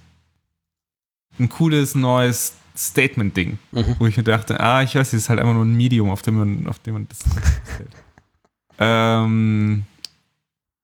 ein 1.38 1.48
cooles 1.48 1.94
neues 1.94 2.54
Statement-Ding, 2.76 3.58
Mhm. 3.72 3.96
wo 3.98 4.06
ich 4.06 4.16
mir 4.16 4.22
dachte, 4.22 4.58
ah, 4.60 4.82
ich 4.82 4.94
weiß, 4.94 5.10
das 5.10 5.20
ist 5.22 5.28
halt 5.28 5.40
einfach 5.40 5.54
nur 5.54 5.64
ein 5.64 5.74
Medium, 5.76 6.10
auf 6.10 6.22
dem 6.22 6.36
man, 6.36 6.66
auf 6.66 6.78
dem 6.80 6.94
man 6.94 7.08
das 7.08 7.18
stellt. 7.74 7.90
ähm, 8.78 9.84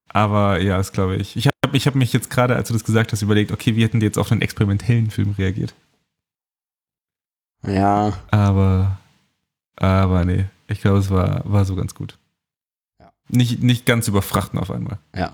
aber 0.08 0.60
ja, 0.60 0.76
das 0.76 0.92
glaube 0.92 1.16
ich. 1.16 1.36
Ich 1.36 1.46
habe 1.46 1.76
ich 1.76 1.86
hab 1.86 1.94
mich 1.94 2.12
jetzt 2.12 2.30
gerade, 2.30 2.56
als 2.56 2.68
du 2.68 2.74
das 2.74 2.84
gesagt 2.84 3.12
hast, 3.12 3.22
überlegt, 3.22 3.52
okay, 3.52 3.76
wie 3.76 3.82
hätten 3.84 4.00
die 4.00 4.06
jetzt 4.06 4.18
auf 4.18 4.30
einen 4.32 4.42
experimentellen 4.42 5.10
Film 5.10 5.34
reagiert? 5.38 5.74
Ja, 7.66 8.12
Aber, 8.30 8.98
aber 9.76 10.24
nee, 10.24 10.46
ich 10.68 10.80
glaube, 10.80 10.98
es 10.98 11.10
war, 11.10 11.42
war 11.44 11.64
so 11.64 11.74
ganz 11.74 11.94
gut. 11.94 12.16
Ja. 13.00 13.10
Nicht, 13.28 13.62
nicht 13.62 13.84
ganz 13.86 14.08
überfrachten 14.08 14.58
auf 14.58 14.70
einmal. 14.70 14.98
ja. 15.14 15.32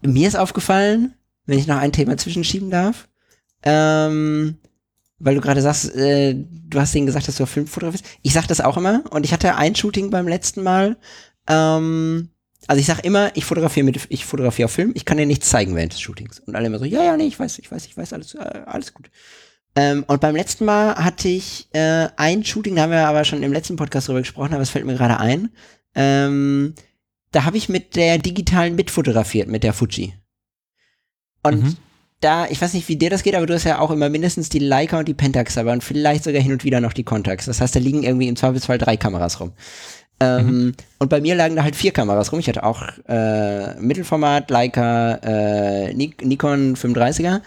Mir 0.00 0.26
ist 0.26 0.34
aufgefallen, 0.34 1.14
wenn 1.46 1.56
ich 1.58 1.68
noch 1.68 1.76
ein 1.76 1.92
Thema 1.92 2.16
zwischenschieben 2.16 2.70
darf, 2.70 3.06
ähm, 3.62 4.58
weil 5.22 5.34
du 5.36 5.40
gerade 5.40 5.62
sagst, 5.62 5.94
äh, 5.94 6.34
du 6.34 6.80
hast 6.80 6.94
denen 6.94 7.06
gesagt, 7.06 7.28
dass 7.28 7.36
du 7.36 7.44
auf 7.44 7.50
Film 7.50 7.66
fotografierst. 7.66 8.04
Ich 8.22 8.32
sag 8.32 8.46
das 8.48 8.60
auch 8.60 8.76
immer 8.76 9.02
und 9.10 9.24
ich 9.24 9.32
hatte 9.32 9.54
ein 9.56 9.74
Shooting 9.74 10.10
beim 10.10 10.28
letzten 10.28 10.62
Mal. 10.62 10.96
Ähm, 11.48 12.30
also 12.66 12.80
ich 12.80 12.86
sag 12.86 13.04
immer, 13.04 13.34
ich 13.36 13.44
fotografiere 13.44 13.84
mit, 13.84 14.00
ich 14.08 14.24
fotografiere 14.24 14.66
auf 14.66 14.72
Film, 14.72 14.92
ich 14.94 15.04
kann 15.04 15.16
dir 15.16 15.26
nichts 15.26 15.48
zeigen 15.48 15.74
während 15.74 15.92
des 15.92 16.00
Shootings. 16.00 16.40
Und 16.40 16.54
alle 16.54 16.66
immer 16.66 16.78
so, 16.78 16.84
ja, 16.84 17.02
ja, 17.02 17.16
nee, 17.16 17.26
ich 17.26 17.38
weiß, 17.38 17.58
ich 17.58 17.70
weiß, 17.70 17.86
ich 17.86 17.96
weiß, 17.96 18.12
alles, 18.12 18.34
äh, 18.34 18.62
alles 18.66 18.94
gut. 18.94 19.10
Ähm, 19.74 20.04
und 20.06 20.20
beim 20.20 20.36
letzten 20.36 20.64
Mal 20.64 20.96
hatte 20.96 21.28
ich 21.28 21.68
äh, 21.72 22.08
ein 22.16 22.44
Shooting, 22.44 22.76
da 22.76 22.82
haben 22.82 22.90
wir 22.90 23.06
aber 23.06 23.24
schon 23.24 23.42
im 23.42 23.52
letzten 23.52 23.76
Podcast 23.76 24.08
drüber 24.08 24.20
gesprochen, 24.20 24.52
aber 24.52 24.62
es 24.62 24.70
fällt 24.70 24.84
mir 24.84 24.94
gerade 24.94 25.18
ein. 25.18 25.50
Ähm, 25.94 26.74
da 27.30 27.44
habe 27.44 27.56
ich 27.56 27.68
mit 27.68 27.96
der 27.96 28.18
digitalen 28.18 28.76
Bit 28.76 28.90
fotografiert, 28.90 29.48
mit 29.48 29.62
der 29.62 29.72
Fuji. 29.72 30.14
Und 31.42 31.62
Mhm. 31.62 31.76
Da, 32.22 32.46
ich 32.46 32.60
weiß 32.60 32.74
nicht, 32.74 32.88
wie 32.88 32.96
dir 32.96 33.10
das 33.10 33.22
geht, 33.22 33.34
aber 33.34 33.46
du 33.46 33.54
hast 33.54 33.64
ja 33.64 33.78
auch 33.78 33.90
immer 33.90 34.08
mindestens 34.08 34.48
die 34.48 34.58
Leica 34.58 34.98
und 34.98 35.08
die 35.08 35.14
Pentax 35.14 35.54
dabei 35.54 35.72
und 35.72 35.84
vielleicht 35.84 36.24
sogar 36.24 36.40
hin 36.40 36.52
und 36.52 36.64
wieder 36.64 36.80
noch 36.80 36.92
die 36.92 37.04
Contax. 37.04 37.46
Das 37.46 37.60
heißt, 37.60 37.74
da 37.74 37.80
liegen 37.80 38.02
irgendwie 38.02 38.28
im 38.28 38.36
Zweifelsfall 38.36 38.78
drei 38.78 38.96
Kameras 38.96 39.40
rum. 39.40 39.52
Ähm, 40.20 40.74
Und 40.98 41.08
bei 41.08 41.20
mir 41.20 41.34
lagen 41.34 41.56
da 41.56 41.64
halt 41.64 41.76
vier 41.76 41.92
Kameras 41.92 42.32
rum. 42.32 42.38
Ich 42.38 42.48
hatte 42.48 42.64
auch 42.64 42.82
äh, 43.08 43.74
Mittelformat, 43.80 44.50
Leica, 44.50 45.14
äh, 45.16 45.94
Nik 45.94 46.24
Nikon 46.24 46.76
35er 46.76 47.40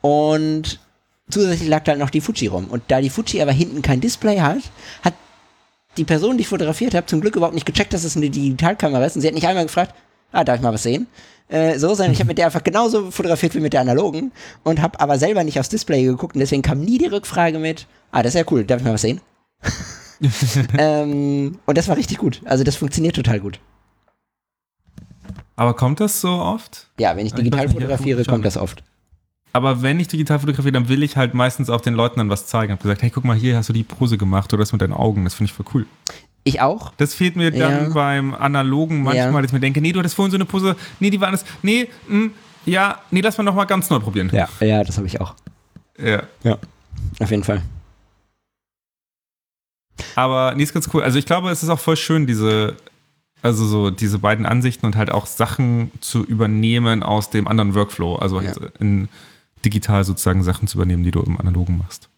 und 0.00 0.80
zusätzlich 1.30 1.68
lag 1.68 1.84
da 1.84 1.92
halt 1.92 2.00
noch 2.00 2.10
die 2.10 2.20
Fuji 2.20 2.46
rum. 2.46 2.66
Und 2.66 2.82
da 2.88 3.00
die 3.00 3.10
Fuji 3.10 3.42
aber 3.42 3.52
hinten 3.52 3.82
kein 3.82 4.00
Display 4.00 4.40
hat, 4.40 4.62
hat 5.02 5.14
die 5.96 6.04
Person, 6.04 6.38
die 6.38 6.42
ich 6.42 6.48
fotografiert 6.48 6.94
habe, 6.94 7.06
zum 7.06 7.20
Glück 7.20 7.36
überhaupt 7.36 7.54
nicht 7.54 7.66
gecheckt, 7.66 7.92
dass 7.92 8.04
es 8.04 8.16
eine 8.16 8.30
Digitalkamera 8.30 9.04
ist. 9.04 9.16
Und 9.16 9.22
sie 9.22 9.28
hat 9.28 9.34
nicht 9.34 9.46
einmal 9.46 9.66
gefragt, 9.66 9.94
ah, 10.32 10.44
darf 10.44 10.56
ich 10.56 10.62
mal 10.62 10.72
was 10.72 10.82
sehen? 10.82 11.06
Äh, 11.48 11.78
so, 11.78 11.88
sondern 11.94 12.12
ich 12.12 12.18
habe 12.18 12.28
mit 12.28 12.38
der 12.38 12.46
einfach 12.46 12.64
genauso 12.64 13.10
fotografiert 13.10 13.54
wie 13.54 13.60
mit 13.60 13.72
der 13.72 13.82
analogen 13.82 14.32
und 14.64 14.80
habe 14.80 14.98
aber 15.00 15.18
selber 15.18 15.44
nicht 15.44 15.60
aufs 15.60 15.68
Display 15.68 16.04
geguckt 16.04 16.34
und 16.34 16.40
deswegen 16.40 16.62
kam 16.62 16.80
nie 16.80 16.98
die 16.98 17.06
Rückfrage 17.06 17.58
mit, 17.58 17.86
ah, 18.10 18.22
das 18.22 18.34
ist 18.34 18.40
ja 18.40 18.46
cool, 18.50 18.64
darf 18.64 18.80
ich 18.80 18.86
mal 18.86 18.94
was 18.94 19.02
sehen? 19.02 19.20
ähm, 20.78 21.58
und 21.66 21.78
das 21.78 21.88
war 21.88 21.96
richtig 21.96 22.18
gut. 22.18 22.40
Also 22.44 22.64
das 22.64 22.76
funktioniert 22.76 23.16
total 23.16 23.40
gut. 23.40 23.60
Aber 25.56 25.74
kommt 25.74 26.00
das 26.00 26.20
so 26.20 26.30
oft? 26.30 26.88
Ja, 26.98 27.16
wenn 27.16 27.26
ich 27.26 27.32
Ich 27.32 27.38
digital 27.38 27.66
ja, 27.66 27.72
fotografiere, 27.72 28.24
kommt 28.24 28.44
das 28.44 28.56
oft. 28.56 28.82
Aber 29.52 29.82
wenn 29.82 30.00
ich 30.00 30.08
digital 30.08 30.38
fotografiere, 30.38 30.72
dann 30.72 30.88
will 30.88 31.02
ich 31.02 31.16
halt 31.16 31.34
meistens 31.34 31.68
auch 31.68 31.82
den 31.82 31.94
Leuten 31.94 32.18
dann 32.18 32.30
was 32.30 32.46
zeigen. 32.46 32.72
Hab 32.72 32.80
gesagt, 32.80 33.02
hey, 33.02 33.10
guck 33.10 33.24
mal, 33.24 33.36
hier 33.36 33.56
hast 33.56 33.68
du 33.68 33.74
die 33.74 33.82
Pose 33.82 34.16
gemacht 34.16 34.52
oder 34.52 34.62
das 34.62 34.72
mit 34.72 34.80
deinen 34.80 34.94
Augen. 34.94 35.24
Das 35.24 35.34
finde 35.34 35.50
ich 35.50 35.52
voll 35.52 35.66
cool. 35.74 35.86
Ich 36.44 36.60
auch. 36.60 36.92
Das 36.96 37.14
fehlt 37.14 37.36
mir 37.36 37.50
dann 37.52 37.84
Ja. 37.88 37.88
beim 37.94 38.34
Analogen 38.34 39.02
manchmal, 39.02 39.26
Ja. 39.32 39.40
dass 39.42 39.50
ich 39.50 39.52
mir 39.52 39.60
denke, 39.60 39.80
nee, 39.80 39.92
du 39.92 40.00
hattest 40.00 40.14
vorhin 40.16 40.30
so 40.32 40.36
eine 40.36 40.44
Pose, 40.44 40.74
nee, 41.00 41.10
die 41.10 41.20
war 41.20 41.28
anders, 41.28 41.44
nee, 41.62 41.88
mh, 42.08 42.30
ja, 42.66 43.00
nee, 43.10 43.20
lass 43.20 43.38
mal 43.38 43.44
nochmal 43.44 43.66
ganz 43.66 43.88
neu 43.90 44.00
probieren. 44.00 44.28
Ja, 44.32 44.48
ja, 44.60 44.82
das 44.82 44.96
habe 44.96 45.06
ich 45.06 45.20
auch. 45.20 45.34
ja. 45.98 46.22
Auf 47.20 47.30
jeden 47.30 47.44
Fall. 47.44 47.62
Aber 50.16 50.54
nee, 50.54 50.62
ist 50.62 50.72
ganz 50.72 50.88
cool. 50.92 51.02
Also 51.02 51.18
ich 51.18 51.26
glaube, 51.26 51.50
es 51.50 51.62
ist 51.62 51.68
auch 51.68 51.78
voll 51.78 51.96
schön, 51.96 52.26
diese, 52.26 52.76
also 53.40 53.64
so 53.66 53.90
diese 53.90 54.18
beiden 54.18 54.46
Ansichten 54.46 54.86
und 54.86 54.96
halt 54.96 55.10
auch 55.10 55.26
Sachen 55.26 55.90
zu 56.00 56.24
übernehmen 56.24 57.02
aus 57.02 57.30
dem 57.30 57.46
anderen 57.46 57.74
Workflow. 57.74 58.16
Also 58.16 58.40
Ja. 58.40 58.48
halt 58.48 58.72
in 58.80 59.08
digital 59.64 60.04
sozusagen 60.04 60.42
Sachen 60.42 60.66
zu 60.66 60.76
übernehmen, 60.78 61.02
die 61.04 61.10
du 61.12 61.22
im 61.22 61.38
Analogen 61.40 61.78
machst. 61.78 62.08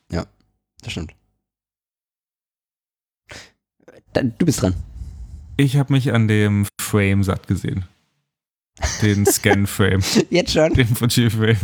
Das 0.82 0.92
stimmt. 0.92 1.14
Du 4.14 4.46
bist 4.46 4.62
dran. 4.62 4.74
Ich 5.56 5.76
habe 5.76 5.92
mich 5.92 6.12
an 6.12 6.28
dem 6.28 6.66
Frame 6.80 7.22
satt 7.24 7.46
gesehen. 7.46 7.84
Den 9.02 9.24
Scan-Frame, 9.26 10.00
Jetzt 10.30 10.52
schon? 10.52 10.72
den 10.74 10.86
Fuji-Frame. 10.88 11.56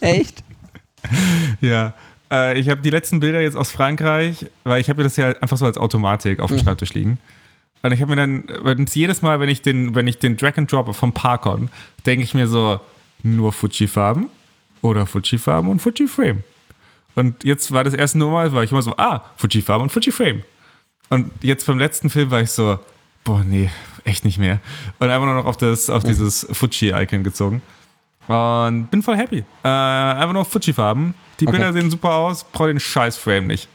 Echt? 0.00 0.42
Ja. 1.60 1.94
Äh, 2.32 2.58
ich 2.58 2.68
habe 2.68 2.80
die 2.82 2.90
letzten 2.90 3.20
Bilder 3.20 3.40
jetzt 3.40 3.56
aus 3.56 3.70
Frankreich, 3.70 4.46
weil 4.64 4.80
ich 4.80 4.88
habe 4.88 4.96
mir 4.98 5.04
das 5.04 5.16
ja 5.16 5.28
einfach 5.40 5.56
so 5.56 5.64
als 5.66 5.78
Automatik 5.78 6.40
auf 6.40 6.50
dem 6.50 6.56
Mhm. 6.58 6.62
Schreibtisch 6.64 6.94
liegen. 6.94 7.18
Und 7.82 7.92
ich 7.92 8.00
habe 8.02 8.16
mir 8.16 8.16
dann, 8.16 8.86
jedes 8.92 9.22
Mal, 9.22 9.38
wenn 9.38 9.48
ich 9.48 9.62
den, 9.62 9.94
wenn 9.94 10.08
ich 10.08 10.18
den 10.18 10.36
Drag 10.36 10.56
and 10.58 10.70
Drop 10.72 10.92
vom 10.96 11.12
Parkon, 11.12 11.68
denke 12.04 12.24
ich 12.24 12.34
mir 12.34 12.48
so, 12.48 12.80
nur 13.22 13.52
Fuji-Farben 13.52 14.26
oder 14.82 15.06
Fuji-Farben 15.06 15.68
und 15.70 15.80
Fuji-Frame. 15.80 16.42
Und 17.14 17.44
jetzt 17.44 17.70
war 17.70 17.84
das 17.84 17.94
erste 17.94 18.18
Mal, 18.18 18.52
war 18.52 18.64
ich 18.64 18.72
immer 18.72 18.82
so, 18.82 18.96
ah, 18.96 19.22
Fuji-Farben 19.36 19.84
und 19.84 19.90
Fuji-Frame. 19.92 20.42
Und 21.08 21.30
jetzt 21.42 21.66
beim 21.66 21.78
letzten 21.78 22.10
Film 22.10 22.30
war 22.30 22.40
ich 22.40 22.50
so, 22.50 22.78
boah, 23.24 23.42
nee, 23.44 23.70
echt 24.04 24.24
nicht 24.24 24.38
mehr. 24.38 24.60
Und 24.98 25.08
einfach 25.10 25.26
nur 25.26 25.34
noch 25.36 25.46
auf, 25.46 25.56
das, 25.56 25.88
auf 25.90 26.02
dieses 26.04 26.46
Fuji-Icon 26.50 27.22
gezogen. 27.22 27.62
Und 28.28 28.88
bin 28.90 29.02
voll 29.02 29.16
happy. 29.16 29.44
Äh, 29.62 29.68
einfach 29.68 30.32
nur 30.32 30.44
Fuji-Farben. 30.44 31.14
Die 31.40 31.46
Okay. 31.46 31.56
Bilder 31.56 31.72
sehen 31.72 31.90
super 31.90 32.14
aus, 32.14 32.44
brauche 32.44 32.68
den 32.68 32.80
scheiß 32.80 33.16
Frame 33.16 33.46
nicht. 33.46 33.68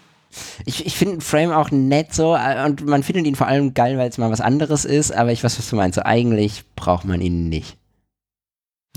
Ich, 0.65 0.86
ich 0.86 0.95
finde 0.95 1.21
Frame 1.21 1.51
auch 1.51 1.71
nett 1.71 2.13
so 2.13 2.36
äh, 2.36 2.65
und 2.65 2.86
man 2.86 3.03
findet 3.03 3.25
ihn 3.27 3.36
vor 3.36 3.47
allem 3.47 3.73
geil, 3.73 3.97
weil 3.97 4.09
es 4.09 4.17
mal 4.17 4.32
was 4.32 4.41
anderes 4.41 4.86
ist, 4.86 5.11
aber 5.11 5.32
ich 5.32 5.43
weiß, 5.43 5.57
was 5.57 5.69
du 5.69 5.75
meinst. 5.75 5.95
So 5.95 6.03
eigentlich 6.03 6.63
braucht 6.75 7.05
man 7.05 7.21
ihn 7.21 7.49
nicht. 7.49 7.77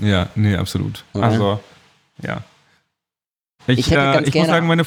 Ja, 0.01 0.27
nee, 0.35 0.55
absolut. 0.55 1.03
Oder? 1.13 1.23
Also, 1.25 1.59
ja. 2.21 2.43
Ich, 3.67 3.79
Ich 3.79 3.91
äh, 3.91 4.23
ich 4.23 4.33
muss 4.33 4.47
sagen, 4.47 4.67
meine. 4.67 4.85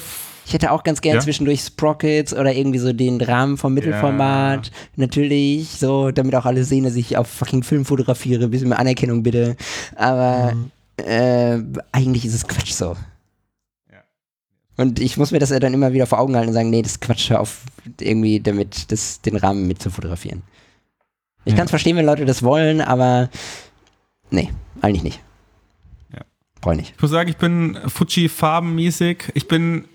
Ich 0.49 0.53
hätte 0.55 0.71
auch 0.71 0.81
ganz 0.81 1.01
gern 1.01 1.17
Ja? 1.17 1.21
zwischendurch 1.21 1.61
Sprockets 1.61 2.33
oder 2.33 2.51
irgendwie 2.51 2.79
so 2.79 2.91
den 2.91 3.21
Rahmen 3.21 3.55
vom 3.55 3.75
Mittelformat. 3.75 4.71
Natürlich, 4.95 5.69
so, 5.69 6.09
damit 6.09 6.33
auch 6.33 6.45
alle 6.45 6.63
sehen, 6.63 6.85
dass 6.85 6.95
ich 6.95 7.17
auf 7.17 7.27
fucking 7.27 7.61
Film 7.61 7.85
fotografiere. 7.85 8.47
Bisschen 8.47 8.69
mehr 8.69 8.79
Anerkennung 8.79 9.21
bitte. 9.21 9.55
Aber 9.95 10.55
äh, 10.97 11.59
eigentlich 11.91 12.25
ist 12.25 12.33
es 12.33 12.47
Quatsch 12.47 12.71
so. 12.71 12.95
Ja. 13.91 13.99
Und 14.77 14.99
ich 14.99 15.17
muss 15.17 15.29
mir 15.29 15.37
das 15.37 15.51
ja 15.51 15.59
dann 15.59 15.75
immer 15.75 15.93
wieder 15.93 16.07
vor 16.07 16.17
Augen 16.19 16.35
halten 16.35 16.47
und 16.47 16.55
sagen, 16.55 16.71
nee, 16.71 16.81
das 16.81 16.93
ist 16.93 17.01
Quatsch, 17.01 17.29
hör 17.29 17.41
auf, 17.41 17.61
irgendwie 18.01 18.39
damit 18.39 18.91
das, 18.91 19.21
den 19.21 19.35
Rahmen 19.35 19.67
mit 19.67 19.83
zu 19.83 19.91
fotografieren. 19.91 20.41
Ich 21.45 21.51
Ja. 21.51 21.57
kann 21.57 21.65
es 21.65 21.69
verstehen, 21.69 21.95
wenn 21.95 22.07
Leute 22.07 22.25
das 22.25 22.41
wollen, 22.41 22.81
aber 22.81 23.29
nee, 24.31 24.49
eigentlich 24.81 25.03
nicht. 25.03 25.19
Ja. 26.11 26.21
Brauche 26.59 26.73
ich 26.73 26.79
nicht. 26.79 26.93
Ich 26.95 27.01
muss 27.03 27.11
sagen, 27.11 27.29
ich 27.29 27.37
bin 27.37 27.77
Fuji 27.85 28.29
farbenmäßig. 28.29 29.25
Ich 29.35 29.47
bin 29.47 29.85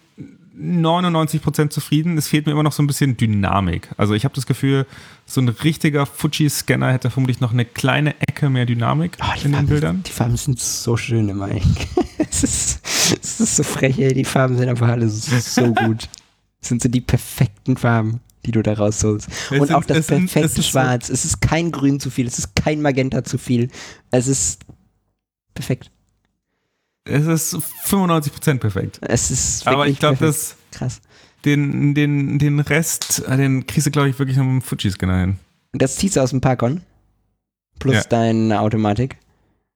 99% 0.59 1.71
zufrieden. 1.71 2.17
Es 2.17 2.29
fehlt 2.29 2.47
mir 2.47 2.53
immer 2.53 2.63
noch 2.63 2.73
so 2.73 2.83
ein 2.83 2.87
bisschen 2.87 3.17
Dynamik. 3.17 3.89
Also 3.97 4.15
ich 4.15 4.25
habe 4.25 4.35
das 4.35 4.47
Gefühl, 4.47 4.87
so 5.27 5.41
ein 5.41 5.49
richtiger 5.49 6.07
Fuji-Scanner 6.07 6.93
hätte 6.93 7.11
vermutlich 7.11 7.41
noch 7.41 7.53
eine 7.53 7.65
kleine 7.65 8.21
Ecke 8.21 8.51
mehr 8.51 8.67
Dynamik 8.67 9.17
Oh, 9.21 9.33
in 9.37 9.43
den 9.43 9.53
Farben, 9.55 9.67
Bildern. 9.69 10.03
Die 10.07 10.13
Farben 10.13 10.37
sind 10.37 10.61
so 10.61 10.97
schön 10.97 11.29
immer. 11.29 11.49
es, 12.19 12.43
ist, 12.45 12.81
es 13.23 13.41
ist 13.41 13.57
so 13.57 13.63
frech, 13.63 13.99
ey. 13.99 14.15
Die 14.15 14.25
Farben 14.25 14.57
sind 14.57 14.69
einfach 14.69 14.89
alle 14.89 15.09
so, 15.09 15.37
so 15.39 15.73
gut. 15.75 16.09
Es 16.61 16.69
sind 16.69 16.83
so 16.83 16.89
die 16.89 17.01
perfekten 17.01 17.77
Farben, 17.77 18.21
die 18.47 18.53
du 18.53 18.63
da 18.63 18.75
rausholst. 18.75 19.29
Es 19.29 19.51
Und 19.61 19.67
sind- 19.67 19.77
auch 19.77 19.85
das 19.85 19.99
es 19.99 20.07
sind- 20.07 20.27
perfekte 20.27 20.47
es 20.47 20.59
ist 20.59 20.65
so- 20.67 20.71
Schwarz. 20.71 21.09
Es 21.11 21.25
ist 21.25 21.41
kein 21.41 21.73
Grün 21.73 21.99
zu 22.01 22.11
viel, 22.11 22.27
es 22.27 22.39
ist 22.39 22.55
kein 22.55 22.81
Magenta 22.81 23.25
zu 23.25 23.39
viel. 23.39 23.71
Es 24.11 24.29
ist 24.29 24.61
perfekt. 25.55 25.91
Es 27.05 27.27
ist 27.27 27.55
95% 27.87 28.59
perfekt. 28.59 28.99
Es 29.03 29.31
ist 29.31 29.67
Aber 29.67 29.87
ich 29.87 29.99
glaube, 29.99 30.17
dass 30.17 30.57
krass. 30.73 31.01
den, 31.45 31.95
den, 31.95 32.39
den 32.39 32.61
Rest, 32.61 33.23
äh, 33.29 33.37
den 33.37 33.67
kriegst 33.67 33.87
du, 33.87 33.91
glaube 33.91 34.09
ich, 34.09 34.19
wirklich 34.19 34.37
noch 34.39 34.45
mit 34.45 34.63
dem 34.63 34.63
Fuji-Scanner 34.63 35.21
hin. 35.21 35.39
Und 35.73 35.83
das 35.83 35.97
ziehst 35.97 36.17
du 36.17 36.21
aus 36.21 36.31
dem 36.31 36.41
Parkon. 36.41 36.81
Plus 37.79 37.95
Ja. 37.97 38.03
deine 38.05 38.61
Automatik. 38.61 39.19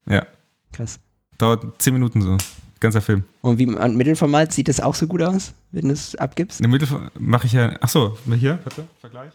Ja. 0.09 0.27
Krass. 0.73 1.01
Dauert 1.37 1.81
10 1.83 1.93
Minuten 1.95 2.23
so. 2.23 2.37
Ganzer 2.81 3.01
Film. 3.03 3.25
Und 3.41 3.59
wie 3.59 3.67
und 3.67 3.97
Mittelformat 3.97 4.53
sieht 4.53 4.69
das 4.69 4.81
auch 4.81 4.95
so 4.95 5.07
gut 5.09 5.21
aus, 5.21 5.53
wenn 5.73 5.89
du 5.89 5.93
es 5.93 6.15
abgibst? 6.15 6.61
In 6.61 6.71
der 6.71 6.81
Mitte 6.81 7.11
mache 7.19 7.47
ich 7.49 7.53
ja. 7.53 7.71
Achso, 7.83 8.17
hier, 8.39 8.61
warte, 8.63 8.87
Vergleich. 9.01 9.33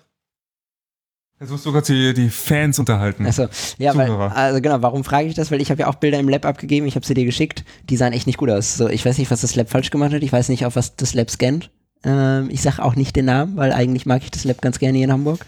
Jetzt 1.40 1.50
musst 1.50 1.66
du 1.66 1.72
kurz 1.72 1.88
die, 1.88 2.14
die 2.14 2.30
Fans 2.30 2.80
unterhalten. 2.80 3.26
Achso, 3.26 3.48
ja, 3.78 3.96
weil, 3.96 4.10
also 4.10 4.62
genau, 4.62 4.82
warum 4.82 5.04
frage 5.04 5.28
ich 5.28 5.36
das? 5.36 5.52
Weil 5.52 5.62
ich 5.62 5.72
habe 5.72 5.82
ja 5.82 5.88
auch 5.88 5.96
Bilder 5.96 6.20
im 6.20 6.30
Lab 6.30 6.46
abgegeben, 6.46 6.88
ich 6.88 6.96
habe 6.96 7.06
sie 7.06 7.14
dir 7.14 7.26
geschickt, 7.26 7.66
die 7.90 7.98
sahen 7.98 8.14
echt 8.14 8.28
nicht 8.28 8.38
gut 8.38 8.50
aus. 8.50 8.78
So, 8.78 8.88
ich 8.88 9.06
weiß 9.06 9.18
nicht, 9.18 9.30
was 9.30 9.42
das 9.42 9.56
Lab 9.56 9.70
falsch 9.70 9.90
gemacht 9.90 10.14
hat, 10.14 10.24
ich 10.24 10.32
weiß 10.32 10.50
nicht, 10.50 10.66
auf 10.66 10.76
was 10.76 10.96
das 10.96 11.14
Lab 11.14 11.30
scannt. 11.30 11.70
Ähm, 12.06 12.50
ich 12.50 12.62
sage 12.62 12.84
auch 12.84 12.96
nicht 12.96 13.16
den 13.16 13.26
Namen, 13.26 13.58
weil 13.58 13.74
eigentlich 13.74 14.06
mag 14.06 14.24
ich 14.24 14.32
das 14.32 14.46
Lab 14.46 14.62
ganz 14.62 14.80
gerne 14.80 14.98
hier 14.98 15.06
in 15.06 15.12
Hamburg. 15.12 15.46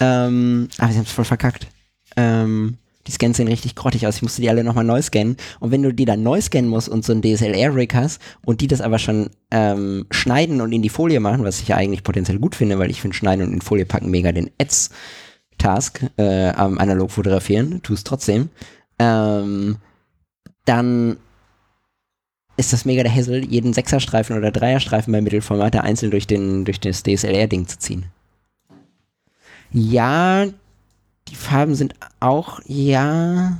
Ähm, 0.00 0.68
aber 0.78 0.92
sie 0.92 0.98
haben 0.98 1.04
es 1.04 1.12
voll 1.12 1.24
verkackt. 1.24 1.66
Ähm, 2.16 2.78
die 3.06 3.12
Scans 3.12 3.36
sehen 3.36 3.48
richtig 3.48 3.74
grottig 3.74 4.06
aus. 4.06 4.16
Ich 4.16 4.22
musste 4.22 4.42
die 4.42 4.48
alle 4.48 4.64
nochmal 4.64 4.84
neu 4.84 5.02
scannen. 5.02 5.36
Und 5.60 5.70
wenn 5.70 5.82
du 5.82 5.92
die 5.92 6.04
dann 6.04 6.22
neu 6.22 6.40
scannen 6.40 6.70
musst 6.70 6.88
und 6.88 7.04
so 7.04 7.12
ein 7.12 7.22
DSLR-Rig 7.22 7.94
hast 7.94 8.20
und 8.44 8.60
die 8.60 8.68
das 8.68 8.80
aber 8.80 8.98
schon 8.98 9.30
ähm, 9.50 10.06
schneiden 10.10 10.60
und 10.60 10.72
in 10.72 10.82
die 10.82 10.88
Folie 10.88 11.20
machen, 11.20 11.44
was 11.44 11.60
ich 11.60 11.68
ja 11.68 11.76
eigentlich 11.76 12.04
potenziell 12.04 12.38
gut 12.38 12.54
finde, 12.54 12.78
weil 12.78 12.90
ich 12.90 13.00
finde 13.00 13.16
Schneiden 13.16 13.46
und 13.46 13.52
in 13.52 13.60
Folie 13.60 13.86
packen 13.86 14.10
mega 14.10 14.30
den 14.32 14.50
Ads-Task 14.60 16.04
äh, 16.16 16.50
am 16.50 16.78
analog 16.78 17.10
fotografieren, 17.10 17.82
tu 17.82 17.94
es 17.94 18.04
trotzdem, 18.04 18.50
ähm, 18.98 19.78
dann 20.64 21.16
ist 22.56 22.72
das 22.72 22.84
mega 22.84 23.02
der 23.02 23.14
Hassel, 23.14 23.44
jeden 23.44 23.72
Sechserstreifen 23.72 24.36
oder 24.36 24.52
Dreierstreifen 24.52 25.12
bei 25.12 25.20
Mittelformat 25.20 25.74
einzeln 25.76 26.10
durch, 26.10 26.26
den, 26.26 26.64
durch 26.64 26.78
das 26.78 27.02
DSLR-Ding 27.02 27.66
zu 27.66 27.78
ziehen. 27.78 28.04
Ja, 29.72 30.46
die 31.32 31.36
Farben 31.36 31.74
sind 31.74 31.94
auch, 32.20 32.60
ja. 32.66 33.58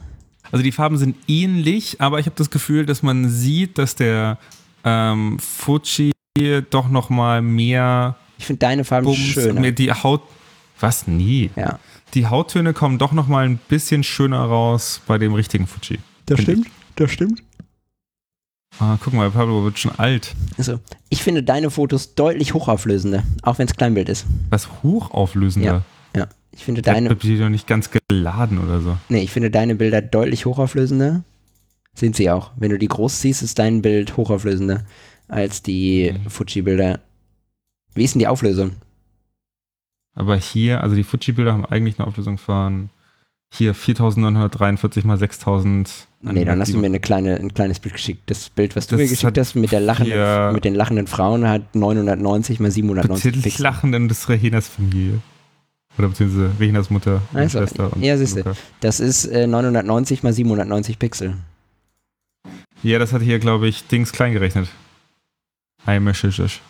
Also 0.50 0.62
die 0.62 0.72
Farben 0.72 0.98
sind 0.98 1.16
ähnlich, 1.26 2.02
aber 2.02 2.18
ich 2.18 2.26
habe 2.26 2.36
das 2.36 2.50
Gefühl, 2.50 2.84
dass 2.84 3.02
man 3.02 3.30
sieht, 3.30 3.78
dass 3.78 3.94
der 3.94 4.36
ähm, 4.84 5.38
Fuji 5.38 6.12
doch 6.68 6.90
noch 6.90 7.08
mal 7.08 7.40
mehr 7.40 8.16
Ich 8.36 8.44
finde 8.44 8.58
deine 8.58 8.84
Farben 8.84 9.06
Bums, 9.06 9.18
schöner. 9.18 9.58
mehr 9.58 9.72
die 9.72 9.90
Haut. 9.90 10.20
Was? 10.80 11.06
Nie. 11.06 11.50
Ja. 11.56 11.78
Die 12.12 12.26
Hauttöne 12.26 12.74
kommen 12.74 12.98
doch 12.98 13.12
noch 13.12 13.26
mal 13.26 13.46
ein 13.46 13.56
bisschen 13.56 14.04
schöner 14.04 14.40
raus 14.42 15.00
bei 15.06 15.16
dem 15.16 15.32
richtigen 15.32 15.66
Fuji. 15.66 15.98
Das 16.26 16.42
stimmt, 16.42 16.66
das 16.96 17.10
stimmt. 17.10 17.42
Ah, 18.80 18.98
guck 19.02 19.14
mal, 19.14 19.30
Pablo 19.30 19.64
wird 19.64 19.78
schon 19.78 19.92
alt. 19.98 20.34
Also, 20.58 20.78
ich 21.08 21.22
finde 21.22 21.42
deine 21.42 21.70
Fotos 21.70 22.14
deutlich 22.14 22.52
hochauflösender, 22.52 23.22
auch 23.42 23.58
wenn 23.58 23.66
es 23.66 23.74
Kleinbild 23.74 24.10
ist. 24.10 24.26
Was 24.50 24.68
hochauflösender. 24.82 25.72
Ja. 25.72 25.82
Ich 26.55 26.64
finde 26.64 26.82
deine, 26.82 27.09
hat 27.11 27.22
doch 27.24 27.48
nicht 27.48 27.66
ganz 27.66 27.90
geladen 27.90 28.59
oder 28.59 28.80
so. 28.80 28.98
nee, 29.09 29.22
ich 29.22 29.30
finde 29.30 29.50
deine 29.50 29.74
Bilder 29.74 30.03
deutlich 30.03 30.44
hochauflösender. 30.46 31.24
Sind 31.94 32.16
sie 32.16 32.30
auch. 32.30 32.53
Wenn 32.57 32.70
du 32.70 32.78
die 32.78 32.88
groß 32.88 33.20
siehst, 33.20 33.42
ist 33.42 33.59
dein 33.59 33.82
Bild 33.82 34.16
hochauflösender 34.16 34.84
als 35.28 35.62
die 35.62 36.12
Mhm. 36.12 36.30
Fuji-Bilder. 36.30 37.00
Wie 37.94 38.05
ist 38.05 38.14
denn 38.14 38.20
die 38.20 38.26
Auflösung? 38.28 38.72
Aber 40.14 40.36
hier, 40.36 40.82
also 40.82 40.94
die 40.94 41.05
Fuji-Bilder 41.05 41.53
haben 41.53 41.64
eigentlich 41.66 41.98
eine 41.98 42.07
Auflösung 42.07 42.38
von 42.38 42.90
hier 43.55 43.74
4943 43.74 45.05
mal 45.05 45.18
6000. 45.18 46.07
Nee, 46.22 46.44
dann 46.44 46.61
hast 46.61 46.72
du 46.72 46.78
mir 46.78 46.86
eine 46.86 47.00
kleine, 47.00 47.36
ein 47.36 47.53
kleines 47.53 47.80
Bild 47.80 47.94
geschickt. 47.94 48.22
Das 48.26 48.48
Bild, 48.48 48.76
was 48.76 48.86
du 48.86 48.96
Das 48.96 49.03
mir 49.03 49.09
geschickt 49.11 49.36
hast 49.36 49.55
mit, 49.55 49.72
der 49.72 49.80
lachenden, 49.80 50.53
mit 50.55 50.64
den 50.64 50.74
lachenden 50.74 51.07
Frauen, 51.07 51.46
hat 51.46 51.74
990 51.74 52.61
mal 52.61 52.70
790 52.70 53.24
Betitelt 53.24 53.44
Pixel. 53.44 53.62
Lachenden 53.62 54.09
des 54.09 54.28
Rehinas 54.28 54.68
Familie. 54.68 55.18
Oder 55.99 56.09
beziehungsweise 56.09 56.51
Rehinas 56.59 56.90
Mutter 56.90 57.20
und 57.32 57.38
Also, 57.38 57.59
Schwester. 57.59 57.93
Und 57.93 58.03
ja, 58.03 58.16
siehste. 58.16 58.45
Das 58.80 59.01
ist 59.01 59.26
äh, 59.26 59.47
990 59.47 60.22
mal 60.22 60.32
790 60.32 60.99
Pixel. 60.99 61.36
Ja, 62.82 62.99
das 62.99 63.12
hat 63.12 63.22
hier, 63.22 63.38
glaube 63.38 63.68
ich, 63.68 63.86
Dings 63.86 64.12
klein 64.12 64.32
gerechnet. 64.32 64.68
Ein 65.84 66.05
Meschisch. 66.05 66.61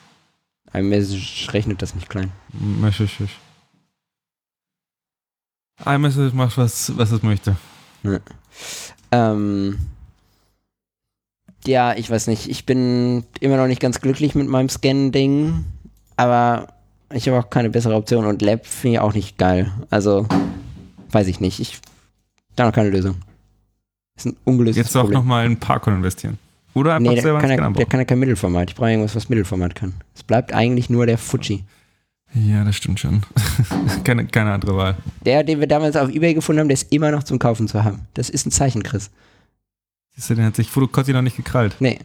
Ein 0.73 0.89
Mensch 0.89 1.49
rechnet 1.53 1.83
das 1.83 1.95
nicht 1.95 2.09
klein. 2.09 2.33
Meschisch. 2.53 3.19
Meschisch 5.85 6.33
macht, 6.33 6.59
was, 6.59 6.97
was 6.97 7.13
es 7.13 7.23
möchte. 7.23 7.57
Ähm, 9.11 9.79
ja, 11.67 11.95
ich 11.95 12.11
weiß 12.11 12.27
nicht. 12.27 12.49
Ich 12.49 12.67
bin 12.67 13.25
immer 13.41 13.57
noch 13.57 13.67
nicht 13.67 13.81
ganz 13.81 14.01
glücklich 14.01 14.35
mit 14.35 14.49
meinem 14.49 14.69
Scan-Ding, 14.69 15.65
aber 16.17 16.72
ich 17.15 17.29
habe 17.29 17.39
auch 17.39 17.51
keine 17.51 17.71
bessere 17.71 17.95
Option 17.95 18.27
und 18.27 18.43
Lab 18.43 18.67
finde 18.67 18.95
ich 18.95 19.01
auch 19.01 19.15
nicht 19.15 19.39
geil. 19.39 19.73
Also, 19.91 20.27
weiß 21.11 21.27
ich 21.29 21.41
nicht. 21.41 21.61
Ich 21.61 21.81
da 22.57 22.67
noch 22.67 22.73
keine 22.73 22.91
Lösung. 22.91 23.17
Ist 24.17 24.27
ein 24.27 24.37
ungelöstes 24.45 24.87
Jetzt 24.87 24.97
auch 24.97 25.09
nochmal 25.11 25.47
ein 25.47 25.59
Parkon 25.59 25.95
investieren. 25.95 26.39
Oder 26.75 26.95
einfach 26.95 27.11
Nee, 27.11 27.15
der 27.17 27.23
selber 27.23 27.41
kann, 27.41 27.51
Scanner 27.51 27.77
der 27.77 27.87
kann 27.87 28.01
ja 28.01 28.05
kein 28.05 28.19
Mittelformat. 28.19 28.71
Ich 28.71 28.77
brauche 28.77 28.91
irgendwas, 28.91 29.15
was 29.15 29.29
Mittelformat 29.29 29.75
kann. 29.75 29.95
Es 30.15 30.23
bleibt 30.23 30.53
eigentlich 30.53 30.91
nur 30.91 31.07
der 31.07 31.19
Fuji. 31.19 31.65
Ja, 32.35 32.65
das 32.65 32.77
stimmt 32.77 32.99
schon. 32.99 33.23
keine, 34.05 34.27
keine 34.27 34.53
andere 34.53 34.77
Wahl. 34.77 34.97
Der, 35.25 35.45
den 35.45 35.61
wir 35.61 35.67
damals 35.67 35.97
auf 35.97 36.09
Ebay 36.09 36.33
gefunden 36.33 36.61
haben, 36.61 36.69
der 36.69 36.75
ist 36.75 36.93
immer 36.93 37.11
noch 37.11 37.25
zum 37.25 37.39
Kaufen 37.39 37.69
zu 37.69 37.85
haben. 37.85 38.07
Das 38.15 38.31
ist 38.31 38.47
ein 38.47 38.51
Zeichen, 38.51 38.83
Chris. 38.83 39.11
Siehst 40.15 40.31
du, 40.31 40.35
den 40.35 40.47
hat 40.47 40.57
sich 40.57 40.71
Fotokotti 40.71 41.13
noch 41.13 41.23
nicht 41.23 41.37
gekrallt. 41.37 41.77
Nee, 41.81 41.99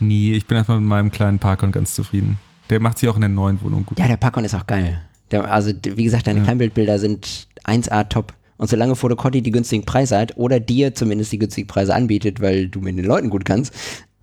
Nee, 0.00 0.32
ich 0.32 0.46
bin 0.46 0.56
erstmal 0.56 0.80
mit 0.80 0.88
meinem 0.88 1.10
kleinen 1.10 1.38
Parkon 1.38 1.72
ganz 1.72 1.94
zufrieden. 1.94 2.38
Der 2.70 2.80
macht 2.80 2.98
sich 2.98 3.08
auch 3.08 3.14
in 3.14 3.20
der 3.20 3.28
neuen 3.30 3.60
Wohnung 3.62 3.84
gut. 3.86 3.98
Ja, 3.98 4.08
der 4.08 4.16
Packon 4.16 4.44
ist 4.44 4.54
auch 4.54 4.66
geil. 4.66 5.00
Der, 5.30 5.50
also, 5.50 5.72
wie 5.84 6.04
gesagt, 6.04 6.26
deine 6.26 6.38
Ja. 6.40 6.44
Kleinbildbilder 6.44 6.98
sind 6.98 7.48
1A 7.64 8.04
top. 8.08 8.34
Und 8.56 8.68
solange 8.70 8.94
Fotocotti 8.96 9.42
die 9.42 9.50
günstigen 9.50 9.84
Preise 9.84 10.16
hat 10.18 10.36
oder 10.36 10.60
dir 10.60 10.94
zumindest 10.94 11.32
die 11.32 11.38
günstigen 11.38 11.66
Preise 11.66 11.94
anbietet, 11.94 12.40
weil 12.40 12.68
du 12.68 12.80
mit 12.80 12.96
den 12.96 13.04
Leuten 13.04 13.28
gut 13.30 13.44
kannst, 13.44 13.74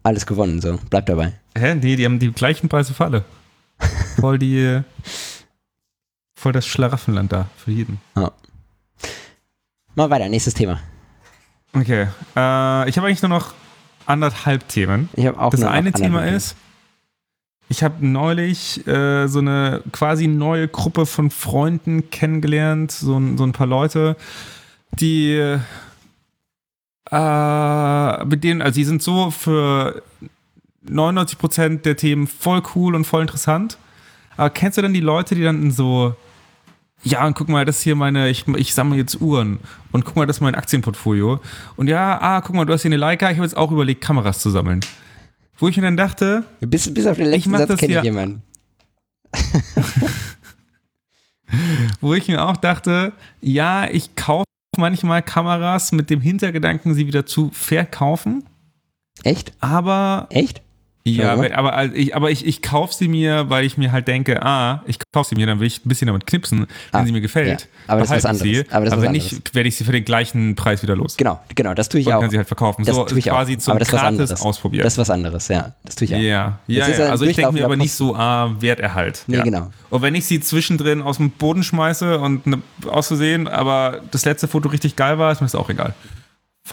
alles 0.04 0.26
gewonnen. 0.26 0.62
So, 0.62 0.80
bleib 0.90 1.06
dabei. 1.06 1.34
Hä? 1.58 1.76
Nee, 1.76 1.96
die 1.96 2.06
haben 2.06 2.18
die 2.20 2.32
gleichen 2.32 2.70
Preise 2.70 2.94
für 2.94 3.06
alle. 3.06 3.26
Voll 4.20 4.40
die. 4.40 4.82
Voll 6.36 6.54
das 6.54 6.66
Schlaraffenland 6.66 7.32
da, 7.32 7.50
für 7.58 7.72
jeden. 7.72 8.00
Mal 8.16 10.10
weiter, 10.10 10.30
nächstes 10.30 10.54
Thema. 10.54 10.80
Okay. 11.74 12.08
Äh, 12.36 12.90
ich 12.90 12.98
habe 12.98 13.08
eigentlich 13.08 13.22
nur 13.22 13.30
noch 13.30 13.54
anderthalb 14.06 14.68
Themen. 14.68 15.10
Ich 15.16 15.26
habe 15.26 15.40
auch 15.40 15.50
Das 15.52 15.64
eine 15.64 15.92
Thema 15.92 16.22
Themen. 16.24 16.36
ist, 16.36 16.56
ich 17.70 17.84
habe 17.84 18.06
neulich 18.06 18.86
äh, 18.88 19.28
so 19.28 19.40
eine 19.40 19.82
quasi 19.92 20.28
neue 20.28 20.68
Gruppe 20.68 21.06
von 21.06 21.32
Freunden 21.32 22.10
kennengelernt, 22.10 22.92
so, 22.92 23.18
ein- 23.18 23.38
so 23.38 23.44
ein 23.46 23.54
paar 23.54 23.68
Leute, 23.68 24.16
die 25.00 25.58
äh, 27.12 28.26
mit 28.26 28.44
denen, 28.44 28.62
also 28.62 28.76
die 28.76 28.84
sind 28.84 29.02
so 29.02 29.32
für 29.32 30.02
99% 30.90 31.82
der 31.84 31.96
Themen 31.98 32.28
voll 32.28 32.62
cool 32.76 32.96
und 32.96 33.06
voll 33.06 33.22
interessant. 33.22 33.78
Aber 34.38 34.50
kennst 34.50 34.78
du 34.78 34.82
denn 34.82 34.94
die 34.94 35.00
Leute, 35.02 35.36
die 35.36 35.44
dann 35.44 35.72
so, 35.72 36.16
ja, 37.04 37.26
und 37.26 37.36
guck 37.36 37.50
mal, 37.50 37.66
das 37.66 37.78
ist 37.78 37.84
hier 37.84 37.96
meine, 37.96 38.30
ich, 38.30 38.48
ich 38.48 38.74
sammle 38.74 38.98
jetzt 38.98 39.20
Uhren 39.20 39.60
und 39.92 40.06
guck 40.06 40.16
mal, 40.16 40.26
das 40.28 40.38
ist 40.38 40.42
mein 40.42 40.56
Aktienportfolio. 40.56 41.40
Und 41.76 41.88
ja, 41.88 42.20
ah, 42.22 42.42
guck 42.42 42.56
mal, 42.56 42.66
du 42.66 42.74
hast 42.74 42.84
hier 42.84 42.90
eine 42.90 42.98
Leica, 42.98 43.30
ich 43.30 43.38
habe 43.38 43.46
jetzt 43.46 43.58
auch 43.58 43.72
überlegt, 43.72 44.02
Kameras 44.02 44.40
zu 44.40 44.50
sammeln. 44.50 44.82
Wo 45.58 45.68
ich 45.68 45.78
mir 45.78 45.84
dann 45.84 45.98
dachte, 45.98 46.44
bis, 46.60 46.94
bis 46.94 47.06
auf 47.06 47.18
den 47.18 47.28
letzten 47.28 47.58
Satz 47.58 47.80
kenne 47.80 47.98
ich 47.98 48.04
jemanden. 48.04 48.44
wo 52.02 52.14
ich 52.14 52.28
mir 52.28 52.44
auch 52.46 52.58
dachte, 52.58 53.14
ja, 53.42 53.88
ich 53.90 54.16
kaufe 54.16 54.46
manchmal 54.78 55.22
Kameras 55.22 55.92
mit 55.92 56.10
dem 56.10 56.22
Hintergedanken, 56.22 56.94
sie 56.94 57.08
wieder 57.08 57.26
zu 57.26 57.50
verkaufen, 57.52 58.44
Echt? 59.24 59.54
aber 59.60 60.28
Echt? 60.30 60.62
Ja, 61.04 61.24
Ja. 61.34 61.38
weil- 61.40 61.54
aber 61.54 61.74
also 61.74 61.96
ich, 61.96 62.16
aber 62.16 62.30
ich, 62.30 62.46
ich 62.46 62.62
kaufe 62.62 62.94
sie 62.94 63.08
mir, 63.08 63.50
weil 63.50 63.66
ich 63.66 63.76
mir 63.76 63.92
halt 63.92 64.08
denke, 64.08 64.44
ah, 64.46 64.84
ich 64.86 65.00
kaufe 65.12 65.30
sie 65.30 65.36
mir, 65.36 65.48
dann 65.48 65.60
will 65.60 65.66
ich 65.66 65.84
ein 65.84 65.90
bisschen 65.90 66.06
damit 66.06 66.28
knipsen, 66.28 66.68
wenn 66.92 67.02
Ah, 67.02 67.04
sie 67.06 67.12
mir 67.12 67.22
gefällt. 67.22 67.62
ja. 67.62 67.68
Aber 67.88 68.02
das 68.02 68.12
ist 68.12 68.18
was 68.18 68.26
anderes. 68.26 68.44
Sie, 68.44 68.66
Aber 68.70 68.86
das 68.86 68.94
was 68.96 69.02
wenn 69.02 69.12
nicht, 69.14 69.56
werde 69.56 69.68
ich 69.68 69.76
sie 69.78 69.84
für 69.84 69.94
den 69.94 70.06
gleichen 70.06 70.54
Preis 70.56 70.84
wieder 70.84 70.96
los. 70.96 71.18
Genau, 71.18 71.40
genau, 71.56 71.74
das 71.74 71.90
tue 71.90 72.02
ich 72.02 72.06
Und 72.08 72.14
auch. 72.14 72.22
kann 72.22 72.30
sie 72.30 72.38
halt 72.38 72.48
verkaufen. 72.48 72.86
Das 72.86 72.96
so 72.96 73.04
tue 73.06 73.18
ich 73.18 73.26
quasi 73.26 73.56
auch. 73.56 73.60
zum 73.60 73.72
Aber 73.72 73.80
das 73.80 73.90
gratis 73.90 74.06
anderes. 74.06 74.42
ausprobieren. 74.42 74.84
Das 74.84 74.94
ist 74.94 75.00
was 75.00 75.10
anderes, 75.10 75.48
ja. 75.48 75.74
Das 75.84 75.96
tue 75.96 76.06
ich 76.06 76.12
ja, 76.12 76.18
auch. 76.18 76.22
ja, 76.22 76.60
ja. 76.68 76.86
ein 76.86 77.02
Also 77.12 77.26
ich 77.26 77.36
denke 77.36 77.52
mir 77.54 77.66
aber 77.66 77.78
nicht 77.78 77.94
so, 77.94 78.16
ah, 78.16 78.56
Werterhalt. 78.60 79.24
Nee, 79.26 79.38
ja. 79.38 79.44
genau. 79.44 79.72
Und 79.90 80.02
wenn 80.04 80.14
ich 80.14 80.26
sie 80.26 80.40
zwischendrin 80.40 81.02
aus 81.02 81.18
dem 81.18 81.32
Boden 81.32 81.64
schmeiße 81.64 82.20
und 82.20 82.46
ne, 82.46 82.62
aus 82.88 83.08
Versehen, 83.08 83.48
aber 83.48 84.02
das 84.12 84.24
letzte 84.26 84.48
Foto 84.48 84.70
richtig 84.70 84.96
geil 84.98 85.18
war, 85.18 85.32
ist 85.32 85.42
mir 85.42 85.46
das 85.46 85.56
auch 85.56 85.70
egal. 85.72 85.96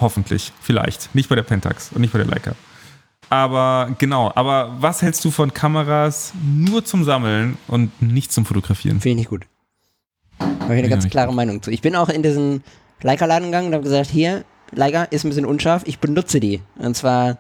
Hoffentlich, 0.01 0.53
vielleicht. 0.61 1.15
Nicht 1.15 1.29
bei 1.31 1.35
der 1.35 1.43
Pentax 1.45 1.91
und 1.93 2.03
nicht 2.03 2.13
bei 2.13 2.19
der 2.19 2.29
Leica. 2.29 2.53
Aber 3.31 3.95
genau, 3.99 4.33
aber 4.35 4.75
was 4.81 5.03
hältst 5.03 5.25
du 5.25 5.31
von 5.31 5.53
Kameras 5.53 6.33
nur 6.43 6.85
zum 6.85 7.05
Sammeln 7.05 7.59
und 7.69 8.01
nicht 8.01 8.33
zum 8.33 8.45
Fotografieren? 8.47 9.01
Finde 9.01 9.11
ich 9.11 9.17
nicht 9.17 9.31
gut. 9.31 9.43
Habe 10.41 10.75
ich 10.75 10.79
eine 10.79 10.89
ganz 10.89 11.09
klare 11.09 11.33
Meinung 11.35 11.63
zu. 11.63 11.71
Ich 11.71 11.83
bin 11.83 11.95
auch 11.97 12.09
in 12.09 12.23
diesen 12.23 12.63
Leica-Laden 13.03 13.47
gegangen 13.49 13.69
und 13.69 13.75
habe 13.75 13.85
gesagt, 13.85 14.11
hier, 14.11 14.45
Leica 14.73 15.05
ist 15.05 15.25
ein 15.25 15.29
bisschen 15.29 15.47
unscharf, 15.47 15.83
ich 15.87 15.99
benutze 15.99 16.41
die. 16.41 16.61
Und 16.79 16.97
zwar 16.97 17.39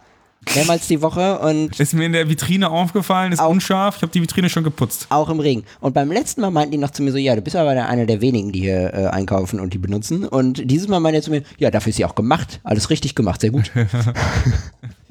mehrmals 0.55 0.87
die 0.87 1.03
Woche 1.03 1.39
und 1.41 1.79
Ist 1.81 1.95
mir 1.95 2.07
in 2.07 2.13
der 2.13 2.29
Vitrine 2.29 2.71
aufgefallen, 2.71 3.33
ist 3.33 3.41
Auch. 3.41 3.51
unscharf, 3.51 3.97
ich 3.97 4.03
habe 4.03 4.13
die 4.13 4.23
Vitrine 4.23 4.49
schon 4.49 4.65
geputzt. 4.65 5.07
auch 5.11 5.29
im 5.29 5.41
Regen. 5.41 5.65
Und 5.81 5.95
beim 5.95 6.13
letzten 6.13 6.41
Mal 6.43 6.51
meinten 6.51 6.73
die 6.73 6.79
noch 6.79 6.91
zu 6.91 7.03
mir 7.03 7.13
so, 7.13 7.19
ja, 7.19 7.35
du 7.35 7.43
bist 7.43 7.57
aber 7.57 7.71
einer 7.71 8.07
der 8.07 8.21
wenigen, 8.21 8.53
die 8.53 8.61
hier 8.61 8.95
äh, 8.95 9.07
einkaufen 9.09 9.59
und 9.61 9.75
die 9.75 9.79
benutzen. 9.79 10.27
Und 10.27 10.71
dieses 10.71 10.89
Mal 10.89 11.01
meinte 11.01 11.19
er 11.19 11.23
zu 11.23 11.31
mir, 11.31 11.43
ja, 11.59 11.71
dafür 11.71 11.91
ist 11.91 11.97
sie 11.97 12.05
auch 12.05 12.15
gemacht. 12.15 12.61
Alles 12.63 12.89
richtig 12.89 13.15
gemacht, 13.15 13.41
sehr 13.41 13.51
gut. 13.51 13.71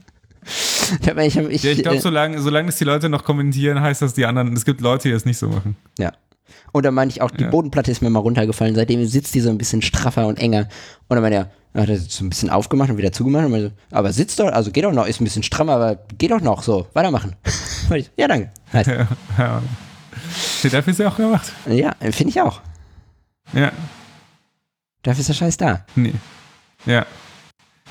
ich 1.01 1.07
hab, 1.09 1.17
ich, 1.17 1.37
hab, 1.37 1.49
ich, 1.49 1.63
Ja, 1.63 1.71
ich 1.71 1.81
glaube, 1.81 1.97
äh, 1.97 2.01
solange, 2.01 2.41
solange 2.41 2.69
es 2.69 2.77
die 2.77 2.83
Leute 2.85 3.09
noch 3.09 3.23
kommentieren, 3.23 3.81
heißt 3.81 4.01
das 4.01 4.13
die 4.13 4.25
anderen, 4.25 4.53
es 4.53 4.65
gibt 4.65 4.81
Leute, 4.81 5.09
die 5.09 5.13
es 5.13 5.25
nicht 5.25 5.37
so 5.37 5.49
machen. 5.49 5.75
Ja. 5.99 6.11
Und 6.71 6.85
dann 6.85 6.93
meinte 6.93 7.13
ich 7.15 7.21
auch, 7.21 7.31
die 7.31 7.43
Ja. 7.43 7.49
Bodenplatte 7.49 7.91
ist 7.91 8.01
mir 8.01 8.09
mal 8.09 8.19
runtergefallen. 8.19 8.75
Seitdem 8.75 9.05
sitzt 9.05 9.33
die 9.35 9.41
so 9.41 9.49
ein 9.49 9.57
bisschen 9.57 9.81
straffer 9.81 10.27
und 10.27 10.37
enger. 10.39 10.67
Und 11.07 11.15
dann 11.15 11.21
meinte 11.21 11.37
er, 11.37 11.51
er 11.73 11.81
hat 11.83 11.89
das 11.89 12.05
so 12.09 12.23
ein 12.23 12.29
bisschen 12.29 12.49
aufgemacht 12.49 12.89
und 12.89 12.97
wieder 12.97 13.11
zugemacht. 13.11 13.45
Und 13.45 13.59
so, 13.61 13.71
aber 13.91 14.11
sitzt 14.13 14.39
doch, 14.39 14.47
also 14.47 14.71
geht 14.71 14.83
doch 14.83 14.91
noch, 14.93 15.07
ist 15.07 15.19
ein 15.21 15.23
bisschen 15.23 15.43
strammer, 15.43 15.73
aber 15.73 15.95
geht 16.17 16.31
doch 16.31 16.41
noch 16.41 16.61
so. 16.63 16.87
Weitermachen. 16.93 17.35
Ich, 17.95 18.11
ja, 18.17 18.27
danke. 18.27 18.51
Halt. 18.73 18.87
Ja, 18.87 19.07
ja. 19.37 19.61
Dafür 20.63 20.91
ist 20.91 20.99
ja 20.99 21.07
auch 21.07 21.15
gemacht. 21.15 21.53
Ja, 21.69 21.95
finde 22.11 22.29
ich 22.29 22.41
auch. 22.41 22.59
Ja, 23.53 23.71
Dafür 25.03 25.21
ist 25.21 25.29
der 25.29 25.33
Scheiß 25.35 25.55
da. 25.55 25.85
nee. 25.95 26.13
Ja. 26.85 27.05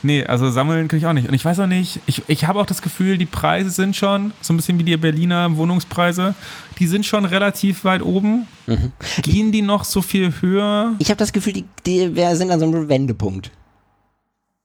Nee, 0.07 0.25
also 0.25 0.51
sammeln 0.51 0.87
kann 0.87 0.99
ich 1.01 1.07
auch 1.07 1.13
nicht. 1.13 1.27
Und 1.29 1.35
ich 1.35 1.45
weiß 1.45 1.59
auch 1.61 1.67
nicht, 1.67 1.99
ich, 2.07 2.23
ich 2.29 2.45
habe 2.47 2.61
auch 2.61 2.67
das 2.67 2.81
Gefühl, 2.81 3.19
die 3.19 3.27
Preise 3.27 3.71
sind 3.71 3.97
schon, 3.97 4.33
so 4.41 4.53
ein 4.53 4.57
bisschen 4.57 4.79
wie 4.79 4.85
die 4.85 4.97
Berliner 4.97 5.57
Wohnungspreise, 5.57 6.35
die 6.79 6.87
sind 6.87 7.05
schon 7.05 7.25
relativ 7.25 7.85
weit 7.85 8.03
oben. 8.03 8.47
Mhm. 8.67 8.93
Gehen 9.23 9.51
die 9.51 9.63
noch 9.63 9.85
so 9.85 10.03
viel 10.03 10.33
höher? 10.41 10.95
Ich 11.01 11.09
habe 11.11 11.19
das 11.19 11.33
Gefühl, 11.33 11.55
die, 11.55 11.65
die 11.85 12.15
wir 12.15 12.37
sind 12.37 12.51
an 12.53 12.61
so 12.61 12.67
einem 12.67 12.89
Wendepunkt. 12.89 13.51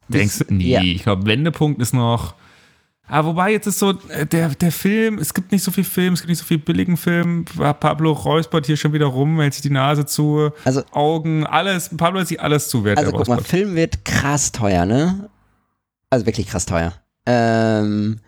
Denkst 0.10 0.40
du? 0.40 0.54
Nee, 0.54 0.64
Ja. 0.74 0.82
ich 0.82 1.04
glaube, 1.04 1.26
Wendepunkt 1.26 1.82
ist 1.82 1.94
noch. 1.94 2.36
Ah, 3.08 3.26
wobei 3.26 3.52
jetzt 3.52 3.68
ist 3.68 3.80
so, 3.80 3.92
äh, 4.10 4.26
der, 4.26 4.50
der 4.50 4.72
Film, 4.72 5.18
es 5.18 5.34
gibt 5.34 5.52
nicht 5.52 5.64
so 5.64 5.72
viel 5.72 5.84
Film, 5.84 6.14
es 6.14 6.22
gibt 6.22 6.30
nicht 6.30 6.38
so 6.40 6.46
viel 6.46 6.60
billigen 6.60 6.96
Film. 6.96 7.44
Pablo 7.58 8.14
räuspert 8.14 8.68
hier 8.68 8.78
schon 8.78 8.94
wieder 8.94 9.08
rum, 9.08 9.40
hält 9.42 9.54
sich 9.54 9.64
die 9.64 9.70
Nase 9.70 10.06
zu, 10.06 10.52
Also- 10.64 10.84
Augen, 10.92 11.46
alles. 11.46 11.90
Pablo 11.98 12.20
hält 12.20 12.30
sich 12.30 12.40
alles 12.40 12.70
zu, 12.70 12.86
während 12.86 13.00
Also 13.00 13.12
guck 13.12 13.28
mal. 13.28 13.42
Film 13.42 13.76
wird 13.76 14.06
krass 14.06 14.52
teuer, 14.54 14.86
ne? 14.86 15.30
Also 16.12 16.28
wirklich 16.28 16.48
krass 16.48 16.68
teuer. 16.68 16.94
Ähm, 17.26 18.20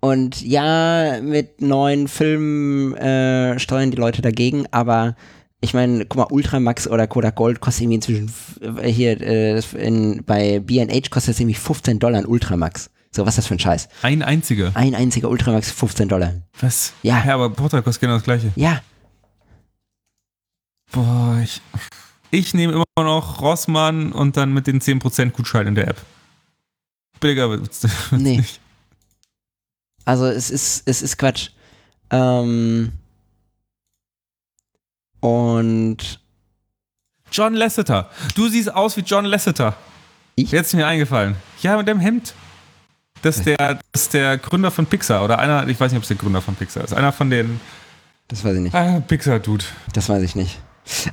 und 0.00 0.40
ja, 0.42 1.20
mit 1.20 1.60
neuen 1.60 2.06
Filmen 2.06 2.94
äh, 2.94 3.58
steuern 3.58 3.90
die 3.90 3.96
Leute 3.96 4.22
dagegen, 4.22 4.66
aber 4.70 5.16
ich 5.60 5.74
meine, 5.74 6.06
guck 6.06 6.18
mal, 6.18 6.26
Ultramax 6.30 6.86
oder 6.86 7.08
Kodak 7.08 7.34
Gold 7.34 7.60
kostet 7.60 7.82
irgendwie 7.82 7.96
inzwischen 7.96 8.32
äh, 8.78 8.88
hier 8.88 9.20
äh, 9.20 9.60
in, 9.76 10.22
bei 10.24 10.60
B&H 10.60 11.08
kostet 11.10 11.34
es 11.34 11.40
irgendwie 11.40 11.54
15 11.54 11.98
Dollar 11.98 12.18
ein 12.18 12.26
Ultramax. 12.26 12.90
So, 13.10 13.26
was 13.26 13.34
ist 13.34 13.38
das 13.38 13.46
für 13.46 13.54
ein 13.54 13.60
Scheiß? 13.60 13.88
Ein 14.02 14.22
einziger. 14.22 14.70
Ein 14.74 14.94
einziger 14.94 15.28
Ultramax 15.28 15.70
15 15.72 16.08
Dollar. 16.08 16.34
Was? 16.60 16.92
Ja. 17.02 17.24
Ja, 17.26 17.34
aber 17.34 17.50
Portal 17.50 17.82
kostet 17.82 18.02
genau 18.02 18.14
das 18.14 18.24
gleiche. 18.24 18.52
Ja, 18.56 18.80
Boah, 20.94 21.40
ich, 21.42 21.60
ich 22.30 22.54
nehme 22.54 22.72
immer 22.72 22.84
noch 22.96 23.40
Rossmann 23.40 24.12
und 24.12 24.36
dann 24.36 24.52
mit 24.52 24.68
den 24.68 24.80
10% 24.80 25.30
Gutschein 25.30 25.66
in 25.66 25.74
der 25.74 25.88
App. 25.88 25.96
Billiger 27.24 27.48
wird's 27.48 27.82
wird's 27.82 28.10
Nee. 28.12 28.36
nicht. 28.38 28.60
Also 30.04 30.26
es 30.26 30.50
ist, 30.50 30.82
es 30.86 31.00
ist 31.00 31.16
Quatsch. 31.16 31.48
Ähm, 32.10 32.92
und 35.20 36.20
John 37.32 37.54
Lasseter. 37.54 38.10
Du 38.34 38.46
siehst 38.48 38.72
aus 38.74 38.96
wie 38.98 39.00
John 39.00 39.24
Lasseter. 39.24 39.74
Ich? 40.36 40.50
Jetzt 40.50 40.68
ist 40.68 40.74
mir 40.74 40.86
eingefallen. 40.86 41.36
Ja, 41.62 41.76
mit 41.78 41.88
dem 41.88 41.98
Hemd. 41.98 42.34
Das 43.22 43.38
ist, 43.38 43.46
der, 43.46 43.56
das 43.56 44.02
ist 44.02 44.12
der 44.12 44.36
Gründer 44.36 44.70
von 44.70 44.84
Pixar 44.84 45.24
oder 45.24 45.38
einer, 45.38 45.66
ich 45.66 45.80
weiß 45.80 45.90
nicht, 45.92 45.96
ob 45.96 46.02
es 46.02 46.08
der 46.08 46.18
Gründer 46.18 46.42
von 46.42 46.54
Pixar 46.54 46.84
ist. 46.84 46.92
Einer 46.92 47.10
von 47.12 47.30
den 47.30 47.58
das 48.28 48.44
weiß 48.44 48.54
ich 48.56 48.60
nicht. 48.60 48.74
ah, 48.74 49.00
Pixar-Dude. 49.00 49.64
Das 49.94 50.08
weiß 50.10 50.22
ich 50.22 50.34
nicht. 50.34 50.60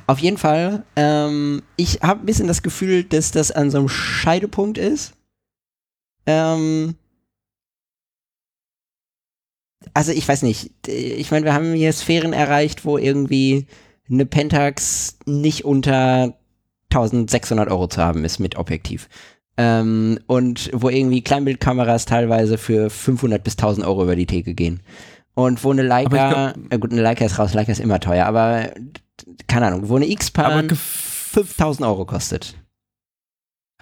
Auf 0.06 0.18
jeden 0.18 0.36
Fall, 0.36 0.84
ähm, 0.96 1.62
ich 1.76 2.00
habe 2.02 2.20
ein 2.20 2.26
bisschen 2.26 2.48
das 2.48 2.62
Gefühl, 2.62 3.04
dass 3.04 3.30
das 3.30 3.50
an 3.50 3.70
so 3.70 3.78
einem 3.78 3.88
Scheidepunkt 3.88 4.76
ist. 4.76 5.14
Ähm, 6.26 6.94
also 9.94 10.12
ich 10.12 10.26
weiß 10.26 10.42
nicht. 10.42 10.70
Ich 10.86 11.30
meine, 11.30 11.44
wir 11.44 11.54
haben 11.54 11.72
hier 11.74 11.92
Sphären 11.92 12.32
erreicht, 12.32 12.84
wo 12.84 12.98
irgendwie 12.98 13.66
eine 14.10 14.26
Pentax 14.26 15.18
nicht 15.26 15.64
unter 15.64 16.34
1600 16.90 17.70
Euro 17.70 17.88
zu 17.88 18.00
haben 18.02 18.24
ist 18.24 18.38
mit 18.38 18.56
Objektiv. 18.56 19.08
Ähm, 19.56 20.18
und 20.26 20.70
wo 20.72 20.88
irgendwie 20.88 21.22
Kleinbildkameras 21.22 22.04
teilweise 22.06 22.58
für 22.58 22.90
500 22.90 23.42
bis 23.44 23.54
1000 23.54 23.86
Euro 23.86 24.04
über 24.04 24.16
die 24.16 24.26
Theke 24.26 24.54
gehen. 24.54 24.80
Und 25.34 25.62
wo 25.64 25.70
eine 25.72 25.82
Leica, 25.82 26.52
glaub- 26.52 26.72
äh 26.72 26.78
gut, 26.78 26.92
eine 26.92 27.02
Leica 27.02 27.24
ist 27.24 27.38
raus, 27.38 27.54
Leica 27.54 27.72
ist 27.72 27.80
immer 27.80 28.00
teuer, 28.00 28.26
aber 28.26 28.70
keine 29.48 29.66
Ahnung, 29.66 29.88
wo 29.88 29.96
eine 29.96 30.08
X-Pan 30.10 30.52
gef- 30.68 30.76
5000 31.32 31.86
Euro 31.86 32.04
kostet. 32.04 32.54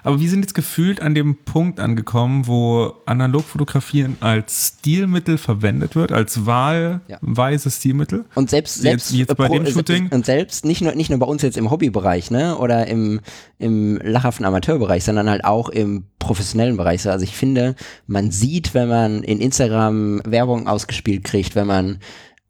Aber 0.02 0.20
wir 0.20 0.28
sind 0.30 0.40
jetzt 0.40 0.54
gefühlt 0.54 1.00
an 1.02 1.14
dem 1.14 1.36
Punkt 1.44 1.80
angekommen, 1.80 2.46
wo 2.46 2.92
Analogfotografieren 3.06 4.16
als 4.20 4.74
Stilmittel 4.78 5.38
verwendet 5.38 5.94
wird, 5.96 6.12
als 6.12 6.46
wahlweise 6.46 7.70
Stilmittel. 7.70 8.24
Und 8.34 8.50
selbst, 8.50 8.76
Jetzt- 8.76 8.82
selbst, 8.82 9.12
jetzt 9.12 9.36
bei 9.36 9.46
pro- 9.48 9.54
dem 9.58 9.66
Shooting? 9.66 10.08
und 10.10 10.26
selbst 10.26 10.64
nicht 10.64 10.80
nur, 10.82 10.94
nicht 10.94 11.10
nur 11.10 11.18
bei 11.18 11.26
uns 11.26 11.42
jetzt 11.42 11.56
im 11.56 11.70
Hobbybereich, 11.70 12.30
ne, 12.30 12.56
oder 12.58 12.86
im, 12.86 13.20
im 13.58 13.98
lachhaften 14.02 14.44
Amateurbereich, 14.46 15.04
sondern 15.04 15.28
halt 15.28 15.44
auch 15.44 15.68
im 15.68 16.04
professionellen 16.18 16.76
Bereich. 16.76 17.02
So, 17.02 17.10
Also 17.10 17.24
ich 17.24 17.36
finde, 17.36 17.74
man 18.06 18.30
sieht, 18.30 18.74
wenn 18.74 18.88
man 18.88 19.22
in 19.22 19.40
Instagram 19.40 20.20
Werbung 20.24 20.66
ausgespielt 20.68 21.24
kriegt, 21.24 21.54
wenn 21.54 21.66
man 21.66 21.98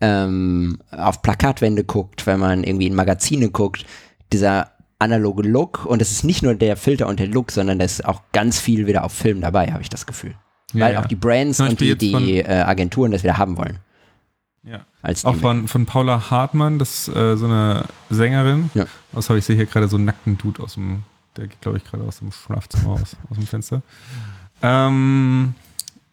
ähm, 0.00 0.78
auf 0.90 1.22
Plakatwände 1.22 1.84
guckt, 1.84 2.26
wenn 2.26 2.40
man 2.40 2.64
irgendwie 2.64 2.86
in 2.86 2.94
Magazine 2.94 3.50
guckt, 3.50 3.84
dieser 4.32 4.70
analoge 5.00 5.42
Look 5.42 5.86
und 5.86 6.00
es 6.02 6.12
ist 6.12 6.24
nicht 6.24 6.42
nur 6.42 6.54
der 6.54 6.76
Filter 6.76 7.08
und 7.08 7.18
der 7.18 7.26
Look, 7.26 7.50
sondern 7.50 7.78
da 7.78 7.84
ist 7.84 8.04
auch 8.04 8.22
ganz 8.32 8.60
viel 8.60 8.86
wieder 8.86 9.02
auf 9.04 9.12
Film 9.12 9.40
dabei, 9.40 9.72
habe 9.72 9.82
ich 9.82 9.88
das 9.88 10.06
Gefühl. 10.06 10.34
Ja, 10.72 10.86
Weil 10.86 10.92
ja. 10.94 11.00
auch 11.00 11.06
die 11.06 11.16
Brands 11.16 11.56
Zum 11.56 11.70
und 11.70 11.80
die, 11.80 11.96
die 11.96 12.38
äh, 12.38 12.44
Agenturen 12.44 13.10
das 13.10 13.22
wieder 13.22 13.38
haben 13.38 13.56
wollen. 13.56 13.78
Ja. 14.62 14.84
Auch 15.24 15.36
von, 15.36 15.68
von 15.68 15.86
Paula 15.86 16.30
Hartmann, 16.30 16.78
das 16.78 17.08
ist 17.08 17.16
äh, 17.16 17.36
so 17.36 17.46
eine 17.46 17.86
Sängerin. 18.10 18.70
Ja. 18.74 18.86
Außer 19.14 19.34
ich 19.36 19.44
sehe 19.44 19.56
hier 19.56 19.66
gerade 19.66 19.88
so 19.88 19.96
einen 19.96 20.04
nackten 20.04 20.36
Dude 20.36 20.62
aus 20.62 20.74
dem, 20.74 21.04
der 21.36 21.46
geht, 21.46 21.60
glaube 21.62 21.78
ich, 21.78 21.84
gerade 21.84 22.04
aus 22.04 22.18
dem 22.18 22.30
Schlafzimmer 22.30 22.92
aus, 22.92 23.16
aus 23.30 23.36
dem 23.36 23.46
Fenster. 23.46 23.82
Ähm, 24.62 25.54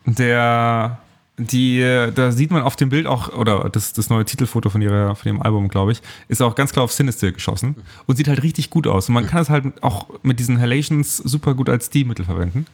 der, 0.05 0.99
die, 1.37 1.79
da 2.15 2.31
sieht 2.31 2.49
man 2.51 2.63
auf 2.63 2.75
dem 2.75 2.89
Bild 2.89 3.05
auch, 3.05 3.31
oder 3.33 3.69
das, 3.69 3.93
das 3.93 4.09
neue 4.09 4.25
Titelfoto 4.25 4.69
von 4.69 4.81
ihrer, 4.81 5.15
von 5.15 5.27
ihrem 5.31 5.41
Album, 5.41 5.67
glaube 5.67 5.91
ich, 5.91 6.01
ist 6.27 6.41
auch 6.41 6.55
ganz 6.55 6.73
klar 6.73 6.83
auf 6.83 6.91
Sinister 6.91 7.31
geschossen 7.31 7.75
und 8.07 8.15
sieht 8.15 8.27
halt 8.27 8.41
richtig 8.41 8.69
gut 8.71 8.87
aus. 8.87 9.07
Und 9.07 9.13
man 9.13 9.27
kann 9.27 9.41
es 9.41 9.49
halt 9.49 9.83
auch 9.83 10.07
mit 10.23 10.39
diesen 10.39 10.59
Halations 10.59 11.17
super 11.17 11.53
gut 11.53 11.69
als 11.69 11.87
Stilmittel 11.87 12.25
verwenden. 12.25 12.65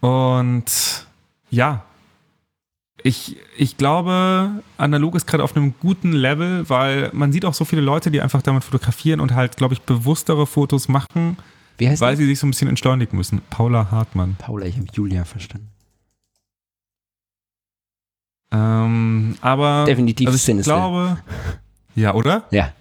Und 0.00 1.06
ja, 1.50 1.84
ich, 3.02 3.36
ich 3.58 3.76
glaube, 3.76 4.62
analog 4.78 5.14
ist 5.14 5.26
gerade 5.26 5.44
auf 5.44 5.54
einem 5.54 5.74
guten 5.80 6.12
Level, 6.12 6.68
weil 6.70 7.10
man 7.12 7.32
sieht 7.32 7.44
auch 7.44 7.52
so 7.54 7.66
viele 7.66 7.82
Leute, 7.82 8.10
die 8.10 8.22
einfach 8.22 8.40
damit 8.40 8.64
fotografieren 8.64 9.20
und 9.20 9.34
halt, 9.34 9.58
glaube 9.58 9.74
ich, 9.74 9.82
bewusstere 9.82 10.46
Fotos 10.46 10.88
machen, 10.88 11.36
Wie 11.76 11.88
heißt 11.88 12.00
weil 12.00 12.16
die? 12.16 12.22
sie 12.22 12.28
sich 12.28 12.38
so 12.38 12.46
ein 12.46 12.50
bisschen 12.50 12.68
entschleunigen 12.68 13.18
müssen. 13.18 13.42
Paula 13.50 13.90
Hartmann. 13.90 14.36
Paula, 14.38 14.64
ich 14.64 14.76
habe 14.76 14.86
Julia 14.94 15.24
verstanden. 15.26 15.73
Ähm, 18.54 19.36
aber 19.40 19.84
Definitiv 19.84 20.28
also 20.28 20.36
ich 20.36 20.42
Sinister. 20.42 20.74
glaube, 20.74 21.18
ja, 21.96 22.14
oder? 22.14 22.44
Ja. 22.52 22.72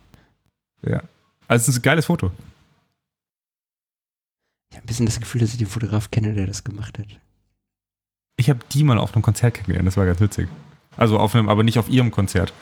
Ja. 0.85 1.01
Also 1.47 1.63
es 1.63 1.67
ist 1.69 1.75
ein 1.77 1.81
geiles 1.81 2.05
Foto. 2.05 2.31
Ich 4.69 4.77
habe 4.77 4.85
ein 4.85 4.87
bisschen 4.87 5.05
das 5.07 5.19
Gefühl, 5.19 5.41
dass 5.41 5.51
ich 5.51 5.57
den 5.57 5.67
Fotograf 5.67 6.11
kenne, 6.11 6.33
der 6.33 6.45
das 6.45 6.63
gemacht 6.63 6.99
hat. 6.99 7.07
Ich 8.37 8.49
habe 8.49 8.59
die 8.71 8.83
mal 8.83 8.97
auf 8.97 9.13
einem 9.13 9.23
Konzert 9.23 9.55
kennengelernt, 9.55 9.87
das 9.87 9.97
war 9.97 10.05
ganz 10.05 10.19
witzig. 10.19 10.47
Also 10.95 11.17
auf 11.17 11.33
einem, 11.33 11.49
aber 11.49 11.63
nicht 11.63 11.79
auf 11.79 11.89
ihrem 11.89 12.11
Konzert. 12.11 12.53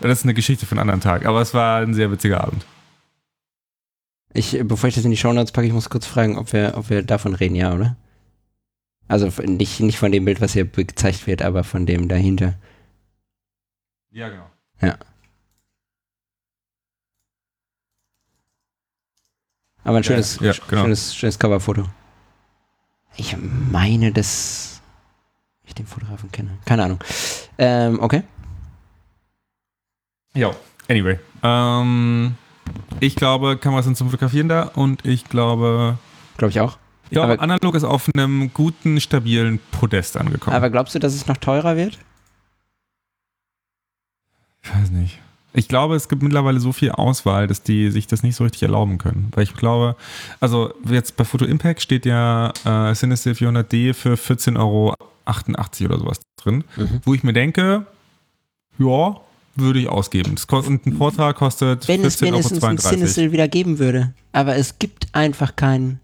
Das 0.00 0.18
ist 0.18 0.24
eine 0.24 0.34
Geschichte 0.34 0.66
für 0.66 0.72
einen 0.72 0.80
anderen 0.80 1.00
Tag, 1.00 1.26
aber 1.26 1.40
es 1.40 1.54
war 1.54 1.80
ein 1.80 1.94
sehr 1.94 2.10
witziger 2.10 2.42
Abend. 2.42 2.64
Ich, 4.32 4.58
äh, 4.58 4.64
bevor 4.64 4.88
ich 4.88 4.94
das 4.94 5.04
in 5.04 5.10
die 5.10 5.16
Shownotes 5.16 5.52
packe, 5.52 5.66
ich 5.66 5.72
muss 5.72 5.90
kurz 5.90 6.06
fragen, 6.06 6.38
ob 6.38 6.52
wir, 6.52 6.74
ob 6.76 6.90
wir 6.90 7.02
davon 7.02 7.34
reden, 7.34 7.54
ja, 7.54 7.72
oder? 7.72 7.96
Also 9.08 9.26
nicht, 9.42 9.80
nicht 9.80 9.98
von 9.98 10.12
dem 10.12 10.24
Bild, 10.24 10.40
was 10.40 10.52
hier 10.54 10.64
gezeigt 10.64 11.26
wird, 11.26 11.42
aber 11.42 11.62
von 11.64 11.86
dem 11.86 12.08
dahinter. 12.08 12.54
Ja, 14.10 14.28
genau. 14.28 14.46
Aber 19.86 19.98
ein 19.98 20.04
schönes, 20.04 20.40
ja, 20.40 20.52
sch- 20.52 20.62
genau. 20.68 20.82
schönes, 20.82 21.14
schönes 21.14 21.38
Coverfoto. 21.38 21.84
Ich 23.16 23.36
meine, 23.70 24.12
dass 24.12 24.80
ich 25.66 25.74
den 25.74 25.86
Fotografen 25.86 26.32
kenne. 26.32 26.58
Keine 26.64 26.84
Ahnung. 26.84 26.98
Ähm, 27.58 28.00
okay. 28.00 28.22
Ja, 30.34 30.54
anyway. 30.88 31.18
Ähm, 31.42 32.34
ich 33.00 33.14
glaube, 33.14 33.58
Kameras 33.58 33.84
sind 33.84 33.96
zum 33.96 34.08
Fotografieren 34.08 34.48
da 34.48 34.62
und 34.74 35.04
ich 35.04 35.24
glaube, 35.28 35.98
Glaube 36.38 36.50
ich 36.50 36.60
auch. 36.60 36.78
Ja, 37.10 37.22
Aber- 37.22 37.40
analog 37.40 37.74
ist 37.74 37.84
auf 37.84 38.10
einem 38.14 38.52
guten, 38.52 39.00
stabilen 39.00 39.60
Podest 39.70 40.16
angekommen. 40.16 40.56
Aber 40.56 40.70
glaubst 40.70 40.94
du, 40.94 40.98
dass 40.98 41.14
es 41.14 41.26
noch 41.26 41.36
teurer 41.36 41.76
wird? 41.76 41.98
ich 44.62 44.74
weiß 44.74 44.90
nicht. 44.90 45.20
Ich 45.56 45.68
glaube, 45.68 45.94
es 45.94 46.08
gibt 46.08 46.22
mittlerweile 46.22 46.58
so 46.58 46.72
viel 46.72 46.90
Auswahl, 46.90 47.46
dass 47.46 47.62
die 47.62 47.90
sich 47.90 48.08
das 48.08 48.24
nicht 48.24 48.34
so 48.34 48.42
richtig 48.42 48.64
erlauben 48.64 48.98
können. 48.98 49.28
Weil 49.34 49.44
ich 49.44 49.54
glaube, 49.54 49.94
also 50.40 50.74
jetzt 50.88 51.16
bei 51.16 51.24
Photo 51.24 51.44
Impact 51.44 51.80
steht 51.80 52.06
ja 52.06 52.52
äh, 52.64 52.92
Cinestill 52.94 53.34
400D 53.34 53.94
für 53.94 54.14
14,88 54.14 54.58
Euro 54.58 54.94
oder 55.84 55.98
sowas 55.98 56.20
drin. 56.36 56.64
Mhm. 56.76 57.00
Wo 57.04 57.14
ich 57.14 57.22
mir 57.22 57.32
denke, 57.32 57.86
ja, 58.78 59.16
würde 59.54 59.78
ich 59.78 59.88
ausgeben. 59.88 60.34
Das 60.34 60.48
kostet, 60.48 60.86
ein 60.86 60.96
Vortrag 60.96 61.36
kostet 61.36 61.86
Wenn 61.86 62.04
es 62.04 62.20
wenigstens 62.20 62.62
ein 62.64 62.76
14,32 62.76 63.22
Euro. 63.22 63.32
Wieder 63.32 63.46
geben 63.46 63.78
würde. 63.78 64.12
Aber 64.32 64.56
es 64.56 64.80
gibt 64.80 65.06
einfach 65.12 65.54
keinen. 65.54 66.00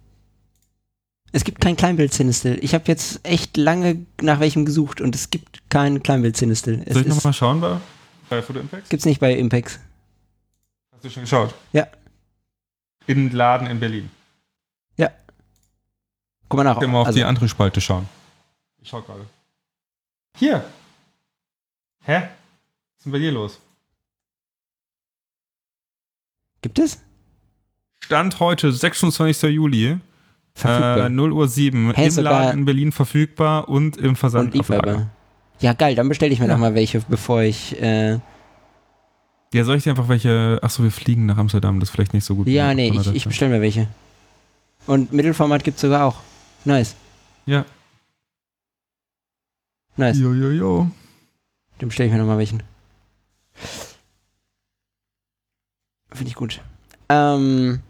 Es 1.32 1.44
gibt 1.44 1.61
kein 1.61 1.77
Kleinbild-Cinestill. 1.77 2.59
Ich 2.62 2.74
habe 2.74 2.85
jetzt 2.89 3.20
echt 3.23 3.57
lange 3.57 4.05
nach 4.20 4.40
welchem 4.40 4.65
gesucht 4.65 5.01
und 5.01 5.15
es 5.15 5.31
gibt 5.31 5.69
kein 5.70 6.02
Kleinbild-Cinestill. 6.02 6.82
Es 6.86 6.94
Soll 6.94 7.02
ich 7.02 7.09
nochmal 7.09 7.32
schauen 7.32 7.61
bei, 7.61 7.78
bei 8.28 8.43
Photo 8.43 8.59
Impact? 8.61 8.90
gibt's 8.90 9.05
nicht 9.07 9.20
bei 9.20 9.35
Impex. 9.35 9.78
Hast 10.93 11.05
du 11.05 11.11
schon 11.11 11.23
geschaut? 11.23 11.55
Ja. 11.73 11.86
In 13.07 13.28
den 13.28 13.36
Laden 13.36 13.66
in 13.69 13.81
Berlin. 13.81 14.11
Guck 16.51 16.57
mal 16.59 16.65
nach. 16.65 16.74
Ich 16.77 16.81
kann 16.81 16.90
mal 16.90 17.01
auf 17.02 17.07
Also, 17.07 17.16
die 17.19 17.24
andere 17.24 17.48
Spalte 17.48 17.81
schauen. 17.81 18.09
Ich 18.82 18.89
schau 18.89 19.01
gerade. 19.02 19.24
Hier. 20.36 20.65
Hä? 22.02 22.15
Was 22.16 22.23
ist 22.98 23.05
denn 23.05 23.12
bei 23.12 23.19
dir 23.20 23.31
los? 23.31 23.61
gibt 26.61 26.78
es? 26.78 27.01
Stand 28.05 28.40
heute, 28.40 28.73
26. 28.73 29.55
Juli, 29.55 29.98
Verfügbar. 30.61 31.07
äh, 31.07 31.09
0 31.09 31.32
Uhr 31.32 31.49
7, 31.49 31.93
Hä, 31.95 32.07
im 32.09 32.16
Laden 32.24 32.59
in 32.61 32.65
Berlin 32.65 32.93
verfügbar 32.93 33.69
und 33.69 33.97
im 33.97 34.16
Versand 34.16 34.55
und. 34.55 35.07
Ja, 35.61 35.73
geil, 35.74 35.95
dann 35.95 36.09
bestelle 36.09 36.32
ich 36.32 36.41
mir 36.41 36.47
Ja. 36.47 36.53
noch 36.55 36.61
mal 36.61 36.74
welche, 36.74 37.01
bevor 37.09 37.43
ich. 37.43 37.81
Äh, 37.81 38.19
Ja, 39.53 39.65
soll 39.65 39.77
ich 39.77 39.82
dir 39.85 39.91
einfach 39.91 40.09
welche. 40.09 40.59
Achso, 40.62 40.82
wir 40.82 40.91
fliegen 40.93 41.27
nach 41.27 41.37
Amsterdam, 41.37 41.81
das 41.81 41.89
ist 41.89 41.95
vielleicht 41.95 42.15
nicht 42.15 42.24
so 42.24 42.35
gut. 42.35 42.47
ja, 42.49 42.73
nee, 42.74 42.89
ich, 42.89 43.15
ich 43.15 43.27
bestelle 43.27 43.51
mir 43.55 43.61
welche. 43.61 43.89
Und 44.87 45.12
Mittelformat 45.12 45.62
gibt's 45.65 45.81
sogar 45.82 46.05
auch. 46.07 46.16
Nice, 46.65 46.95
Ja. 47.47 47.65
nice. 49.97 50.19
Jo, 50.19 50.32
jo, 50.32 50.51
jo. 50.51 50.91
Dann 51.78 51.89
bestelle 51.89 52.07
ich 52.09 52.12
mir 52.12 52.19
noch 52.20 52.27
mal 52.27 52.39
welchen. 52.39 52.62
Finde 56.12 56.28
ich 56.28 56.35
gut. 56.35 56.61
Ähm. 57.09 57.81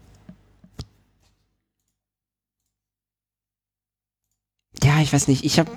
Ja, 4.83 4.99
ich 5.01 5.13
weiß 5.13 5.27
nicht. 5.27 5.43
Ich 5.43 5.59
habe 5.59 5.71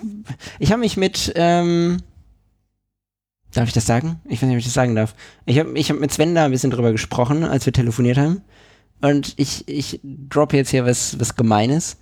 ich 0.59 0.73
hab 0.73 0.81
mich 0.81 0.97
mit. 0.97 1.33
Ähm, 1.37 1.99
darf 3.53 3.69
ich 3.69 3.75
das 3.75 3.87
sagen? 3.87 4.21
Ich 4.25 4.41
weiß 4.41 4.49
nicht, 4.49 4.55
ob 4.55 4.59
ich 4.59 4.65
das 4.65 4.75
sagen 4.75 4.95
darf. 4.95 5.15
Ich 5.47 5.59
habe 5.59 5.79
ich 5.79 5.91
hab 5.91 6.01
mit 6.01 6.13
Sven 6.13 6.35
da 6.35 6.47
ein 6.47 6.51
bisschen 6.51 6.71
drüber 6.71 6.93
gesprochen, 6.93 7.45
als 7.45 7.67
wir 7.67 7.73
telefoniert 7.73 8.19
haben. 8.19 8.41
Und 9.01 9.35
ich, 9.37 9.69
ich 9.69 10.01
droppe 10.03 10.57
jetzt 10.57 10.71
hier 10.71 10.87
was, 10.87 11.19
was 11.21 11.37
Gemeines. 11.37 11.99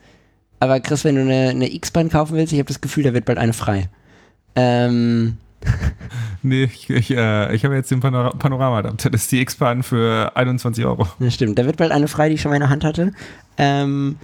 Aber 0.60 0.78
Chris, 0.80 1.04
wenn 1.04 1.16
du 1.16 1.22
eine, 1.22 1.50
eine 1.50 1.72
X-Bahn 1.74 2.08
kaufen 2.08 2.36
willst, 2.36 2.52
ich 2.52 2.58
habe 2.60 2.68
das 2.68 2.80
Gefühl, 2.80 3.02
da 3.02 3.12
wird 3.12 3.24
bald 3.24 3.38
eine 3.38 3.52
frei. 3.52 3.88
Ähm. 4.54 5.38
Nee, 6.44 6.64
ich, 6.64 6.90
ich, 6.90 7.10
äh, 7.12 7.54
ich 7.54 7.64
habe 7.64 7.76
jetzt 7.76 7.92
den 7.92 8.00
Panora 8.00 8.30
Panorama-Adapter. 8.30 9.10
Das 9.10 9.22
ist 9.22 9.30
die 9.30 9.40
X-Bahn 9.40 9.84
für 9.84 10.32
21 10.34 10.84
Euro. 10.84 11.06
Ja, 11.20 11.30
stimmt. 11.30 11.56
Da 11.56 11.66
wird 11.66 11.76
bald 11.76 11.92
eine 11.92 12.08
frei, 12.08 12.28
die 12.28 12.34
ich 12.34 12.40
schon 12.40 12.50
mal 12.50 12.56
in 12.56 12.62
der 12.62 12.68
Hand 12.68 12.82
hatte. 12.82 13.12
Ähm, 13.58 14.16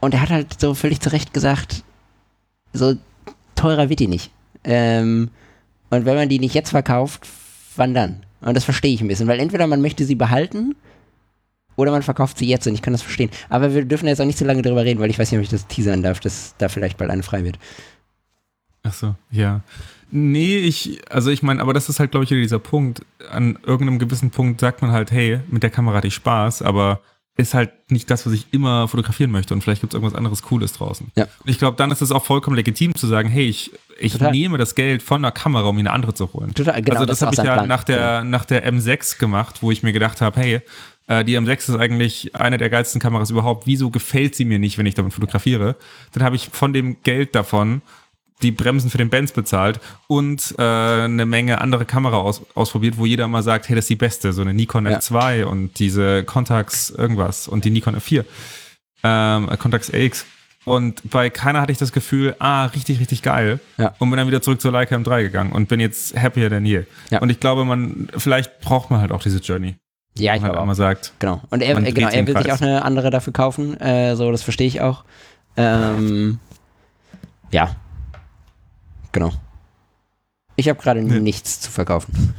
und 0.00 0.14
er 0.14 0.22
hat 0.22 0.30
halt 0.30 0.60
so 0.60 0.74
völlig 0.74 1.00
zu 1.00 1.12
Recht 1.12 1.32
gesagt, 1.32 1.84
so 2.72 2.96
teurer 3.54 3.88
wird 3.88 4.00
die 4.00 4.08
nicht. 4.08 4.30
Ähm, 4.64 5.30
und 5.90 6.04
wenn 6.04 6.16
man 6.16 6.28
die 6.28 6.38
nicht 6.38 6.54
jetzt 6.54 6.70
verkauft, 6.70 7.26
wann 7.76 7.94
dann? 7.94 8.24
Und 8.40 8.56
das 8.56 8.64
verstehe 8.64 8.94
ich 8.94 9.00
ein 9.00 9.08
bisschen, 9.08 9.28
weil 9.28 9.40
entweder 9.40 9.66
man 9.66 9.82
möchte 9.82 10.04
sie 10.04 10.14
behalten 10.14 10.74
oder 11.76 11.90
man 11.90 12.02
verkauft 12.02 12.38
sie 12.38 12.46
jetzt 12.46 12.66
und 12.66 12.74
ich 12.74 12.82
kann 12.82 12.92
das 12.92 13.02
verstehen. 13.02 13.30
Aber 13.48 13.74
wir 13.74 13.84
dürfen 13.84 14.06
jetzt 14.06 14.20
auch 14.20 14.26
nicht 14.26 14.38
so 14.38 14.44
lange 14.44 14.62
darüber 14.62 14.84
reden, 14.84 15.00
weil 15.00 15.10
ich 15.10 15.18
weiß 15.18 15.30
nicht, 15.30 15.38
ob 15.38 15.44
ich 15.44 15.50
das 15.50 15.66
teasern 15.66 16.02
darf, 16.02 16.20
dass 16.20 16.54
da 16.58 16.68
vielleicht 16.68 16.96
bald 16.96 17.10
eine 17.10 17.22
frei 17.22 17.44
wird. 17.44 17.58
Ach 18.82 18.92
so, 18.92 19.14
ja. 19.30 19.60
Nee, 20.10 20.58
ich, 20.58 21.00
also 21.10 21.30
ich 21.30 21.42
meine, 21.42 21.60
aber 21.60 21.72
das 21.72 21.88
ist 21.88 22.00
halt, 22.00 22.10
glaube 22.10 22.24
ich, 22.24 22.30
dieser 22.30 22.58
Punkt. 22.58 23.02
An 23.30 23.58
irgendeinem 23.64 23.98
gewissen 23.98 24.30
Punkt 24.30 24.60
sagt 24.60 24.82
man 24.82 24.90
halt, 24.90 25.12
hey, 25.12 25.40
mit 25.48 25.62
der 25.62 25.70
Kamera 25.70 25.96
hatte 25.96 26.08
ich 26.08 26.14
Spaß, 26.14 26.62
aber 26.62 27.00
ist 27.40 27.54
halt 27.54 27.70
nicht 27.90 28.10
das, 28.10 28.26
was 28.26 28.32
ich 28.32 28.46
immer 28.52 28.86
fotografieren 28.88 29.30
möchte 29.30 29.54
und 29.54 29.62
vielleicht 29.62 29.80
gibt 29.80 29.92
es 29.92 29.96
irgendwas 29.96 30.16
anderes 30.16 30.42
Cooles 30.42 30.72
draußen. 30.72 31.10
Ja. 31.16 31.24
Und 31.24 31.50
ich 31.50 31.58
glaube, 31.58 31.76
dann 31.76 31.90
ist 31.90 32.02
es 32.02 32.12
auch 32.12 32.24
vollkommen 32.24 32.56
legitim 32.56 32.94
zu 32.94 33.06
sagen, 33.06 33.28
hey, 33.28 33.46
ich, 33.46 33.72
ich 33.98 34.12
Total. 34.12 34.30
nehme 34.32 34.58
das 34.58 34.74
Geld 34.74 35.02
von 35.02 35.22
der 35.22 35.32
Kamera, 35.32 35.68
um 35.68 35.76
mir 35.76 35.80
eine 35.80 35.92
andere 35.92 36.14
zu 36.14 36.32
holen. 36.32 36.54
Total, 36.54 36.80
genau, 36.82 37.00
also 37.00 37.06
das, 37.06 37.22
auch 37.22 37.26
habe 37.26 37.34
ich 37.34 37.42
ja 37.42 37.54
Plan. 37.54 37.68
nach 37.68 37.84
der, 37.84 38.24
nach 38.24 38.44
der 38.44 38.70
M6 38.70 39.18
gemacht, 39.18 39.62
wo 39.62 39.70
ich 39.70 39.82
mir 39.82 39.92
gedacht 39.92 40.20
habe, 40.20 40.40
hey, 40.40 40.60
äh, 41.06 41.24
die 41.24 41.38
M6 41.38 41.52
ist 41.52 41.76
eigentlich 41.76 42.34
eine 42.36 42.58
der 42.58 42.70
geilsten 42.70 43.00
Kameras 43.00 43.30
überhaupt. 43.30 43.66
Wieso 43.66 43.90
gefällt 43.90 44.34
sie 44.34 44.44
mir 44.44 44.58
nicht, 44.58 44.78
wenn 44.78 44.86
ich 44.86 44.94
damit 44.94 45.12
fotografiere? 45.12 45.76
Dann 46.12 46.22
habe 46.22 46.36
ich 46.36 46.48
von 46.52 46.72
dem 46.72 47.02
Geld 47.02 47.34
davon 47.34 47.82
die 48.42 48.50
Bremsen 48.52 48.90
für 48.90 48.98
den 48.98 49.10
Benz 49.10 49.32
bezahlt 49.32 49.80
und 50.06 50.54
äh, 50.58 50.62
eine 50.62 51.26
Menge 51.26 51.60
andere 51.60 51.84
Kamera 51.84 52.16
aus, 52.18 52.42
ausprobiert, 52.54 52.98
wo 52.98 53.06
jeder 53.06 53.28
mal 53.28 53.42
sagt, 53.42 53.68
hey, 53.68 53.76
das 53.76 53.84
ist 53.84 53.90
die 53.90 53.96
beste, 53.96 54.32
so 54.32 54.42
eine 54.42 54.54
Nikon 54.54 54.86
Ja. 54.86 54.98
F2 54.98 55.44
und 55.44 55.78
diese 55.78 56.24
Contax 56.24 56.90
irgendwas 56.90 57.48
und 57.48 57.64
die 57.64 57.70
Nikon 57.70 57.96
F4, 57.96 58.24
ähm, 59.02 59.48
Contax 59.58 59.92
AX. 59.92 60.26
Und 60.66 61.00
bei 61.10 61.30
keiner 61.30 61.62
hatte 61.62 61.72
ich 61.72 61.78
das 61.78 61.90
Gefühl, 61.92 62.36
ah, 62.38 62.66
richtig, 62.66 63.00
richtig 63.00 63.22
geil. 63.22 63.60
Ja. 63.78 63.94
Und 63.98 64.10
bin 64.10 64.18
dann 64.18 64.26
wieder 64.26 64.42
zurück 64.42 64.60
zur 64.60 64.72
Leica 64.72 64.94
M3 64.94 65.22
gegangen 65.22 65.52
und 65.52 65.68
bin 65.68 65.80
jetzt 65.80 66.14
happier 66.14 66.50
than 66.50 66.66
je. 66.66 66.82
Ja. 67.10 67.20
Und 67.20 67.30
ich 67.30 67.40
glaube, 67.40 67.64
man, 67.64 68.08
vielleicht 68.16 68.60
braucht 68.60 68.90
man 68.90 69.00
halt 69.00 69.10
auch 69.10 69.22
diese 69.22 69.38
Journey. 69.38 69.76
Ja, 70.18 70.34
ich 70.34 70.40
glaube 70.40 70.48
halt 70.48 70.58
auch. 70.58 70.62
auch 70.62 70.66
mal 70.66 70.74
sagt, 70.74 71.14
Genau. 71.18 71.40
Und 71.50 71.62
er, 71.62 71.78
äh, 71.78 71.92
genau, 71.92 72.08
er 72.08 72.26
will 72.26 72.36
sich 72.36 72.52
auch 72.52 72.60
eine 72.60 72.84
andere 72.84 73.10
dafür 73.10 73.32
kaufen. 73.32 73.80
Äh, 73.80 74.16
so, 74.16 74.30
das 74.30 74.42
verstehe 74.42 74.66
ich 74.66 74.80
auch. 74.82 75.04
Ähm, 75.56 76.38
ja. 77.50 77.74
Genau. 79.12 79.32
Ich 80.56 80.68
habe 80.68 80.80
gerade 80.80 81.02
Nee. 81.02 81.20
nichts 81.20 81.60
zu 81.60 81.70
verkaufen. 81.70 82.34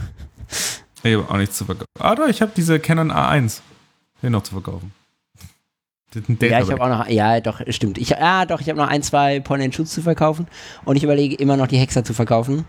ich 1.03 1.15
habe 1.15 1.27
auch 1.29 1.37
nichts 1.37 1.57
zu 1.57 1.65
verkaufen. 1.65 1.87
Ah, 1.99 2.15
doch, 2.15 2.27
ich 2.27 2.41
habe 2.41 2.51
diese 2.55 2.79
Canon 2.79 3.11
A1. 3.11 3.59
Den 4.21 4.33
noch 4.33 4.43
zu 4.43 4.51
verkaufen. 4.53 4.91
Ja, 6.41 6.59
ich 6.59 6.69
habe 6.69 6.81
auch 6.83 6.89
noch, 6.89 7.07
ja, 7.07 7.39
doch, 7.39 7.61
stimmt. 7.69 7.97
Ich, 7.97 8.09
ja, 8.09 8.45
doch, 8.45 8.59
ich 8.59 8.67
habe 8.67 8.77
noch 8.77 8.89
ein, 8.89 9.01
zwei 9.01 9.39
Point-and-Shoots 9.39 9.93
zu 9.93 10.01
verkaufen 10.01 10.45
und 10.83 10.97
ich 10.97 11.03
überlege 11.03 11.35
immer 11.35 11.55
noch 11.55 11.67
die 11.67 11.77
Hexer 11.77 12.03
zu 12.03 12.13
verkaufen. 12.13 12.65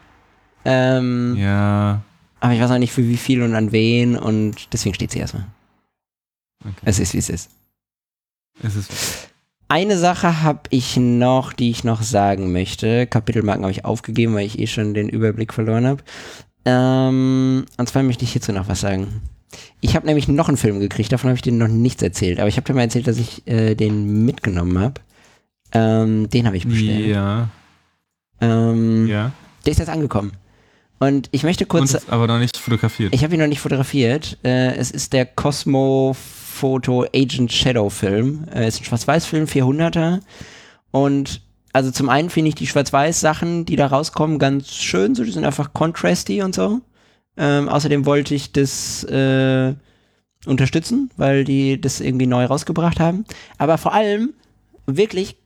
Ähm, 0.65 1.35
Ja, 1.37 2.03
Aber 2.39 2.53
ich 2.55 2.61
weiß 2.61 2.71
noch 2.71 2.79
nicht 2.79 2.93
für 2.93 3.03
wie 3.03 3.17
viel 3.17 3.43
und 3.43 3.55
an 3.57 3.73
wen 3.73 4.17
und 4.17 4.73
deswegen 4.73 4.95
steht 4.95 5.11
sie 5.11 5.19
erstmal. 5.19 5.47
Okay. 6.65 6.73
Es 6.85 7.01
ist, 7.01 7.15
wie 7.15 7.19
es 7.19 7.29
ist. 7.29 7.51
es 8.63 8.77
ist. 8.77 9.29
Eine 9.73 9.97
Sache 9.97 10.43
habe 10.43 10.61
ich 10.69 10.99
noch, 10.99 11.55
die 11.55 11.71
ich 11.71 11.83
noch 11.83 12.03
sagen 12.03 12.53
möchte. 12.53 13.07
Kapitelmarken 13.07 13.65
habe 13.65 13.73
ich 13.73 13.87
aufgegeben, 13.87 14.35
weil 14.35 14.45
ich 14.45 14.59
eh 14.59 14.67
schon 14.67 14.93
den 14.93 15.09
Überblick 15.09 15.55
verloren 15.55 15.87
habe. 15.87 16.03
Ähm, 16.67 17.65
und 17.79 17.89
zwar 17.89 18.03
möchte 18.03 18.23
ich 18.23 18.33
hierzu 18.33 18.53
noch 18.53 18.69
was 18.69 18.81
sagen. 18.81 19.23
Ich 19.81 19.97
habe 19.97 20.07
nämlich 20.07 20.29
noch 20.29 20.49
einen 20.49 20.59
Film 20.59 20.79
gekriegt, 20.79 21.11
davon 21.11 21.31
habe 21.31 21.37
ich 21.37 21.43
dir 21.43 21.53
noch 21.53 21.69
nichts 21.69 22.03
erzählt. 22.03 22.39
Aber 22.39 22.49
ich 22.49 22.59
habe 22.59 22.67
dir 22.67 22.75
mal 22.75 22.83
erzählt, 22.83 23.07
dass 23.07 23.17
ich 23.17 23.47
äh, 23.47 23.75
den 23.75 24.27
mitgenommen 24.27 24.79
habe. 24.79 25.01
Ähm, 25.73 26.29
den 26.29 26.47
habe 26.47 26.59
ich 26.59 26.69
bestellt. 26.69 27.07
Ja. 27.07 27.49
Ähm, 28.43 29.07
Ja. 29.07 29.33
Der 29.65 29.71
ist 29.71 29.79
jetzt 29.79 29.89
angekommen. 29.89 30.33
Und 30.99 31.31
ich 31.33 31.45
möchte 31.45 31.65
kurz. 31.65 31.97
Aber 32.09 32.27
noch 32.27 32.39
nicht 32.39 32.59
fotografiert. 32.59 33.15
Ich 33.15 33.25
habe 33.25 33.33
ihn 33.35 33.41
noch 33.41 33.47
nicht 33.47 33.61
fotografiert. 33.61 34.37
Äh, 34.45 34.75
es 34.77 34.91
ist 34.91 35.15
der 35.15 35.25
Cosmo 35.25 36.15
Photo 36.53 37.05
Agent 37.15 37.53
Shadow 37.53 37.89
Film. 37.89 38.45
Äh, 38.55 38.69
ist 38.69 38.81
ein 38.81 38.85
Schwarz-Weiß-Film, 38.85 39.47
400er. 39.47 40.21
Und 40.91 41.41
also 41.73 41.91
zum 41.91 42.09
einen 42.09 42.31
finde 42.31 42.51
ich 42.51 42.55
die 42.55 42.67
Schwarz-Weiß-Sachen, 42.67 43.65
die 43.65 43.77
da 43.77 43.87
rauskommen, 43.87 44.39
ganz 44.39 44.73
schön. 44.75 45.15
So, 45.15 45.25
die 45.25 45.33
sind 45.33 45.45
einfach 45.45 45.73
contrasty 45.73 46.43
und 46.43 46.55
so. 46.55 46.81
Ähm, 47.37 47.69
außerdem 47.69 48.05
wollte 48.05 48.35
ich 48.35 48.53
das 48.53 49.05
äh, 49.05 49.75
unterstützen, 50.47 51.11
weil 51.17 51.45
die 51.45 51.81
das 51.81 52.01
irgendwie 52.01 52.27
neu 52.27 52.45
rausgebracht 52.45 53.01
haben. 53.01 53.25
Aber 53.57 53.79
vor 53.79 53.95
allem, 53.95 54.35
wirklich, 54.87 55.37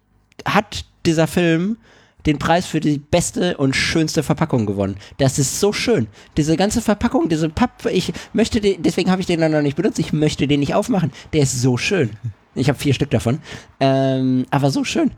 hat 0.45 0.85
dieser 1.07 1.29
Film 1.29 1.79
den 2.27 2.39
Preis 2.39 2.67
für 2.67 2.81
die 2.81 2.99
beste 2.99 3.57
und 3.57 3.75
schönste 3.75 4.23
Verpackung 4.23 4.67
gewonnen. 4.67 4.97
Das 5.19 5.39
ist 5.39 5.61
so 5.61 5.73
schön. 5.73 6.09
Diese 6.37 6.57
ganze 6.57 6.83
Verpackung, 6.83 7.29
diese 7.29 7.49
Papp, 7.49 7.87
ich 7.87 8.13
möchte 8.33 8.61
den, 8.61 8.83
deswegen 8.83 9.11
habe 9.11 9.21
ich 9.21 9.27
den 9.27 9.41
dann 9.41 9.53
noch 9.53 9.63
nicht 9.63 9.77
benutzt, 9.77 9.99
ich 9.99 10.13
möchte 10.13 10.47
den 10.47 10.61
nicht 10.61 10.75
aufmachen. 10.75 11.13
Der 11.33 11.43
ist 11.43 11.61
so 11.63 11.77
schön. 11.77 12.11
Ich 12.55 12.69
habe 12.69 12.79
vier 12.79 12.95
Stück 12.95 13.11
davon. 13.11 13.39
Ähm, 13.81 14.47
aber 14.51 14.71
so 14.71 14.83
schön. 14.85 15.13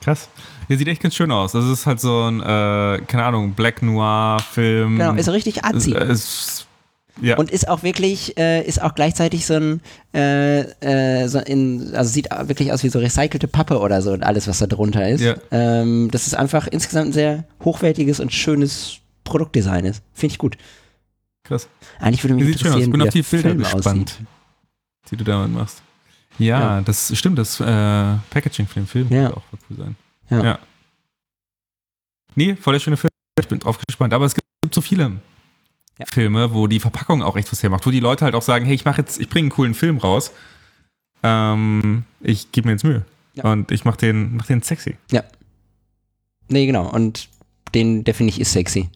Krass. 0.00 0.28
Der 0.68 0.78
sieht 0.78 0.86
echt 0.86 1.02
ganz 1.02 1.16
schön 1.16 1.32
aus. 1.32 1.52
Das 1.52 1.64
ist 1.64 1.86
halt 1.86 1.98
so 1.98 2.30
ein, 2.30 2.40
äh, 2.40 3.00
keine 3.06 3.24
Ahnung, 3.24 3.54
Black 3.54 3.82
Noir-Film. 3.82 4.98
Genau, 4.98 5.14
ist 5.14 5.28
richtig 5.28 5.64
arzi. 5.64 5.92
Es, 5.92 6.08
es, 6.08 6.66
ja. 7.22 7.36
Und 7.36 7.50
ist 7.50 7.68
auch 7.68 7.82
wirklich, 7.82 8.36
äh, 8.38 8.62
ist 8.66 8.80
auch 8.82 8.94
gleichzeitig 8.94 9.46
so 9.46 9.54
ein, 9.54 9.80
äh, 10.14 10.60
äh, 11.22 11.28
so 11.28 11.38
in, 11.38 11.94
also 11.94 12.10
sieht 12.10 12.28
wirklich 12.30 12.72
aus 12.72 12.82
wie 12.84 12.88
so 12.88 12.98
recycelte 12.98 13.48
Pappe 13.48 13.78
oder 13.80 14.02
so 14.02 14.12
und 14.12 14.22
alles, 14.22 14.46
was 14.48 14.58
da 14.58 14.66
drunter 14.66 15.08
ist. 15.08 15.20
Ja. 15.20 15.36
Ähm, 15.50 16.08
das 16.12 16.26
ist 16.26 16.34
einfach 16.34 16.66
insgesamt 16.66 17.08
ein 17.08 17.12
sehr 17.12 17.44
hochwertiges 17.64 18.20
und 18.20 18.32
schönes 18.32 18.98
Produktdesign 19.24 19.84
ist. 19.84 20.02
Finde 20.14 20.32
ich 20.32 20.38
gut. 20.38 20.56
Krass. 21.44 21.68
Eigentlich 22.00 22.22
würde 22.24 22.34
mich 22.34 22.44
Der 22.44 22.52
sieht 22.52 22.60
schön 22.60 22.72
aus. 22.72 22.78
Ich 22.78 22.84
interessieren, 22.86 22.92
bin 22.92 23.00
wie 23.00 23.08
auf 23.08 23.12
die 23.14 23.22
Bilder 23.22 23.48
Film 23.48 23.58
gespannt, 23.58 24.10
aussieht. 24.10 24.26
die 25.10 25.16
du 25.16 25.24
damit 25.24 25.52
machst. 25.52 25.82
Ja, 26.38 26.60
Ja. 26.76 26.80
das 26.82 27.16
stimmt. 27.16 27.38
Das 27.38 27.58
äh, 27.60 27.64
Packaging 28.30 28.66
für 28.66 28.80
den 28.80 28.86
Film 28.86 29.08
Ja. 29.10 29.24
wird 29.24 29.36
auch 29.36 29.42
cool 29.70 29.76
sein. 29.76 29.96
Ja. 30.30 30.58
Nee, 32.34 32.54
voll 32.56 32.74
der 32.74 32.80
schöne 32.80 32.96
Film. 32.96 33.10
Ich 33.40 33.48
bin 33.48 33.58
drauf 33.58 33.78
gespannt. 33.86 34.12
Aber 34.14 34.24
es 34.26 34.34
gibt 34.34 34.74
so 34.74 34.80
viele 34.80 35.12
Ja. 35.98 36.06
Filme, 36.06 36.54
wo 36.54 36.66
die 36.68 36.80
Verpackung 36.80 37.22
auch 37.22 37.36
echt 37.36 37.50
was 37.50 37.62
hermacht. 37.62 37.84
Wo 37.86 37.90
die 37.90 38.00
Leute 38.00 38.24
halt 38.24 38.34
auch 38.34 38.42
sagen, 38.42 38.64
hey, 38.64 38.74
ich 38.74 38.84
mache 38.84 39.00
jetzt, 39.00 39.20
ich 39.20 39.28
bringe 39.28 39.44
einen 39.46 39.50
coolen 39.50 39.74
Film 39.74 39.98
raus. 39.98 40.30
Ähm, 41.22 42.04
ich 42.20 42.52
gebe 42.52 42.68
mir 42.68 42.72
jetzt 42.72 42.84
Mühe. 42.84 43.04
Ja. 43.34 43.50
Und 43.52 43.70
ich 43.72 43.84
mache 43.84 43.98
den, 43.98 44.36
mach 44.36 44.46
den 44.46 44.62
sexy. 44.62 44.96
Nee, 46.50 46.66
genau. 46.66 46.88
Und 46.90 47.28
den, 47.74 48.04
der 48.04 48.14
finde 48.14 48.30
ich 48.30 48.40
ist 48.40 48.52
sexy. 48.52 48.88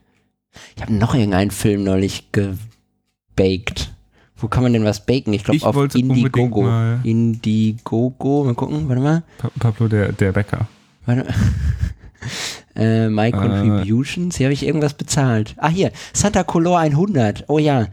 Ich 0.77 0.83
habe 0.83 0.93
noch 0.95 1.15
irgendeinen 1.15 1.51
Film 1.51 1.85
neulich 1.85 2.31
gebaked. 2.33 3.93
Wo 4.37 4.49
kann 4.49 4.63
man 4.63 4.73
denn 4.73 4.85
was 4.85 5.05
baken? 5.05 5.33
Ich 5.35 5.45
glaube 5.45 5.65
auf 5.67 5.95
Indiegogo. 5.95 6.63
mal- 6.63 7.01
Indiegogo. 7.05 8.45
Mal 8.45 8.55
gucken, 8.55 8.89
warte 8.89 9.03
mal. 9.03 9.23
Pa 9.39 9.51
Pablo, 9.59 9.89
der, 9.89 10.13
der 10.13 10.33
Bäcker. 10.33 10.67
Warte. 11.07 11.27
äh, 12.77 13.09
my 13.09 13.29
Äh. 13.29 13.33
Contributions. 13.33 14.37
Hier 14.37 14.47
habe 14.47 14.55
ich 14.55 14.65
irgendwas 14.67 14.95
bezahlt. 14.95 15.55
Ah, 15.59 15.69
hier. 15.69 15.93
Santa 16.13 16.43
Color 16.45 16.79
100. 16.81 17.45
Oh 17.49 17.59
ja. 17.59 17.89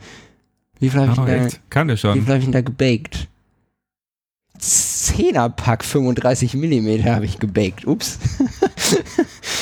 Wie 0.80 0.90
viel 0.90 1.00
habe 1.02 1.12
ich, 1.12 1.20
Oh, 1.20 1.26
da-? 1.26 1.48
Kann 1.70 1.88
der 1.88 1.98
wie 1.98 2.00
schon. 2.00 2.14
viel 2.24 2.32
hab 2.34 2.38
ich 2.40 2.46
denn 2.46 2.54
da 2.54 2.62
gebaked? 2.62 3.28
10er 4.60 5.50
Pack 5.50 5.84
35 5.86 6.54
mm 6.54 7.06
habe 7.06 7.26
ich 7.26 7.40
gebaked. 7.40 7.86
Ups. 7.88 8.20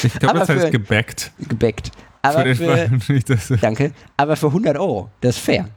Ich 0.03 0.13
glaube, 0.13 0.39
das 0.39 0.49
heißt 0.49 0.65
für- 0.65 0.71
gebackt. 0.71 1.31
gebackt. 1.49 1.87
Für 1.87 2.29
Aber 2.29 2.55
für, 2.55 3.19
dass 3.19 3.47
du- 3.47 3.57
Danke. 3.57 3.91
Aber 4.15 4.35
für 4.35 4.47
100 4.53 4.77
Euro, 4.77 5.09
das 5.21 5.37
ist 5.37 5.43
fair. 5.43 5.69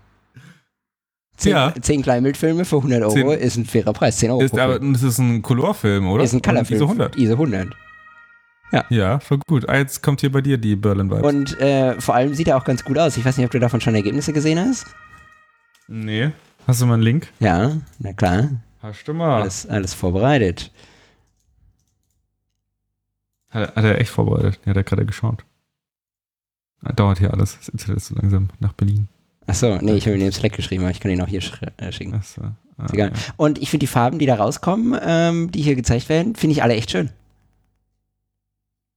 Zehn, 1.38 1.52
Ja. 1.52 1.72
zehn 1.80 2.02
Kleinbildfilme 2.02 2.66
für 2.66 2.76
100 2.82 3.02
Euro 3.02 3.12
Zehn- 3.14 3.28
ist 3.30 3.56
ein 3.56 3.64
fairer 3.64 3.94
Preis. 3.94 4.18
10 4.18 4.30
Euro. 4.30 4.42
Ist, 4.42 4.58
aber 4.58 4.78
das 4.78 5.02
ist 5.02 5.18
ein 5.18 5.40
Colorfilm, 5.40 6.06
oder? 6.06 6.22
ist 6.22 6.34
ein 6.34 6.42
Colorfilm. 6.42 6.76
ISO 6.76 6.84
100. 6.86 7.16
ISO 7.16 7.32
100. 7.32 7.68
Ja, 8.88 9.18
voll 9.18 9.38
gut. 9.48 9.68
Ah, 9.68 9.76
jetzt 9.78 10.02
kommt 10.02 10.20
hier 10.20 10.30
bei 10.30 10.40
dir 10.40 10.56
die 10.58 10.76
Berlin 10.76 11.10
Vibes. 11.10 11.22
Und 11.22 11.58
äh, 11.60 12.00
vor 12.00 12.14
allem 12.14 12.34
sieht 12.34 12.46
er 12.48 12.56
auch 12.56 12.64
ganz 12.64 12.84
gut 12.84 12.98
aus. 12.98 13.16
Ich 13.16 13.24
weiß 13.24 13.36
nicht, 13.36 13.44
ob 13.46 13.50
du 13.50 13.58
davon 13.58 13.80
schon 13.80 13.94
Ergebnisse 13.94 14.32
gesehen 14.32 14.58
hast. 14.58 14.86
nee. 15.88 16.30
Hast 16.66 16.80
du 16.82 16.86
mal 16.86 16.94
einen 16.94 17.02
Link? 17.02 17.28
Ja, 17.40 17.78
na 17.98 18.12
klar. 18.12 18.50
Hast 18.82 19.08
du 19.08 19.14
mal. 19.14 19.40
Alles, 19.40 19.66
alles 19.66 19.94
vorbereitet. 19.94 20.70
Hat, 23.48 23.74
hat 23.74 23.84
er 23.84 23.98
echt 23.98 24.10
vorbereitet. 24.10 24.60
Ja, 24.64 24.70
hat 24.70 24.76
er 24.76 24.84
gerade 24.84 25.06
geschaut. 25.06 25.44
Ah, 26.82 26.92
Dauert 26.92 27.18
hier 27.18 27.32
alles. 27.32 27.56
Das 27.58 27.68
Internet 27.68 27.96
ist 27.96 28.06
so 28.08 28.14
langsam 28.14 28.50
nach 28.60 28.74
Berlin. 28.74 29.08
Achso, 29.46 29.78
nee, 29.80 29.94
ich 29.94 30.06
habe 30.06 30.16
ihn 30.16 30.24
im 30.26 30.32
Slack 30.32 30.52
geschrieben, 30.52 30.84
aber 30.84 30.92
ich 30.92 31.00
kann 31.00 31.10
ihn 31.10 31.20
auch 31.22 31.28
hier 31.28 31.40
sch 31.40 31.60
äh, 31.78 31.90
schicken. 31.90 32.14
Achso. 32.14 32.42
Ah, 32.78 32.86
egal. 32.92 33.08
ja. 33.12 33.32
Und 33.36 33.58
ich 33.58 33.70
finde 33.70 33.80
die 33.84 33.88
Farben, 33.88 34.18
die 34.18 34.26
da 34.26 34.36
rauskommen, 34.36 34.98
ähm, 35.02 35.50
die 35.50 35.62
hier 35.62 35.74
gezeigt 35.74 36.08
werden, 36.08 36.36
finde 36.36 36.52
ich 36.52 36.62
alle 36.62 36.74
echt 36.74 36.90
schön. 36.90 37.10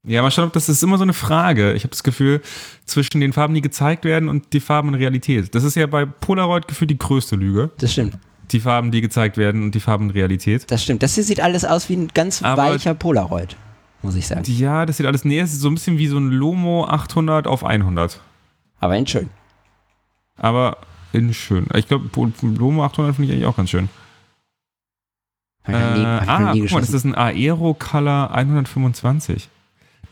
Ja, 0.05 0.21
mal 0.21 0.31
schauen, 0.31 0.47
ob 0.47 0.53
das 0.53 0.67
ist 0.67 0.83
immer 0.83 0.97
so 0.97 1.03
eine 1.03 1.13
Frage. 1.13 1.73
Ich 1.73 1.83
habe 1.83 1.91
das 1.91 2.03
Gefühl, 2.03 2.41
zwischen 2.85 3.21
den 3.21 3.31
Farben, 3.31 3.53
die 3.53 3.61
gezeigt 3.61 4.03
werden 4.03 4.27
und 4.27 4.51
die 4.51 4.59
Farben 4.59 4.89
in 4.89 4.95
Realität. 4.95 5.55
Das 5.55 5.63
ist 5.63 5.75
ja 5.75 5.87
bei 5.87 6.05
Polaroid 6.05 6.67
gefühlt 6.67 6.89
die 6.91 6.97
größte 6.97 7.37
Lüge. 7.37 7.71
Das 7.77 7.93
stimmt. 7.93 8.17
Die 8.51 8.59
Farben, 8.59 8.91
die 8.91 8.99
gezeigt 8.99 9.37
werden 9.37 9.63
und 9.63 9.75
die 9.75 9.79
Farben 9.79 10.05
in 10.05 10.11
Realität. 10.11 10.69
Das 10.69 10.83
stimmt. 10.83 11.03
Das 11.03 11.15
hier 11.15 11.23
sieht 11.23 11.39
alles 11.39 11.63
aus 11.63 11.87
wie 11.87 11.95
ein 11.95 12.09
ganz 12.13 12.43
Aber- 12.43 12.63
weicher 12.63 12.93
Polaroid, 12.93 13.55
muss 14.01 14.15
ich 14.15 14.27
sagen. 14.27 14.43
Ja, 14.45 14.85
das 14.85 14.97
sieht 14.97 15.05
alles 15.05 15.23
näher. 15.23 15.45
Es 15.45 15.53
ist 15.53 15.61
so 15.61 15.69
ein 15.69 15.75
bisschen 15.75 15.97
wie 15.97 16.07
so 16.07 16.17
ein 16.17 16.29
Lomo 16.29 16.85
800 16.85 17.47
auf 17.47 17.63
100. 17.63 18.19
Aber 18.81 18.97
in 18.97 19.07
schön. 19.07 19.29
Aber 20.35 20.77
in 21.13 21.33
schön. 21.33 21.67
Ich 21.75 21.87
glaube, 21.87 22.09
Lomo 22.41 22.83
800 22.83 23.15
finde 23.15 23.29
ich 23.29 23.35
eigentlich 23.37 23.47
auch 23.47 23.55
ganz 23.55 23.69
schön. 23.69 23.87
Nie, 25.65 25.73
Äh, 25.73 25.77
ah, 26.27 26.51
nie 26.53 26.59
guck 26.63 26.71
mal, 26.71 26.79
das 26.81 26.89
ist 26.89 27.05
ein 27.05 27.15
Aero 27.15 27.73
Color 27.73 28.31
125. 28.35 29.47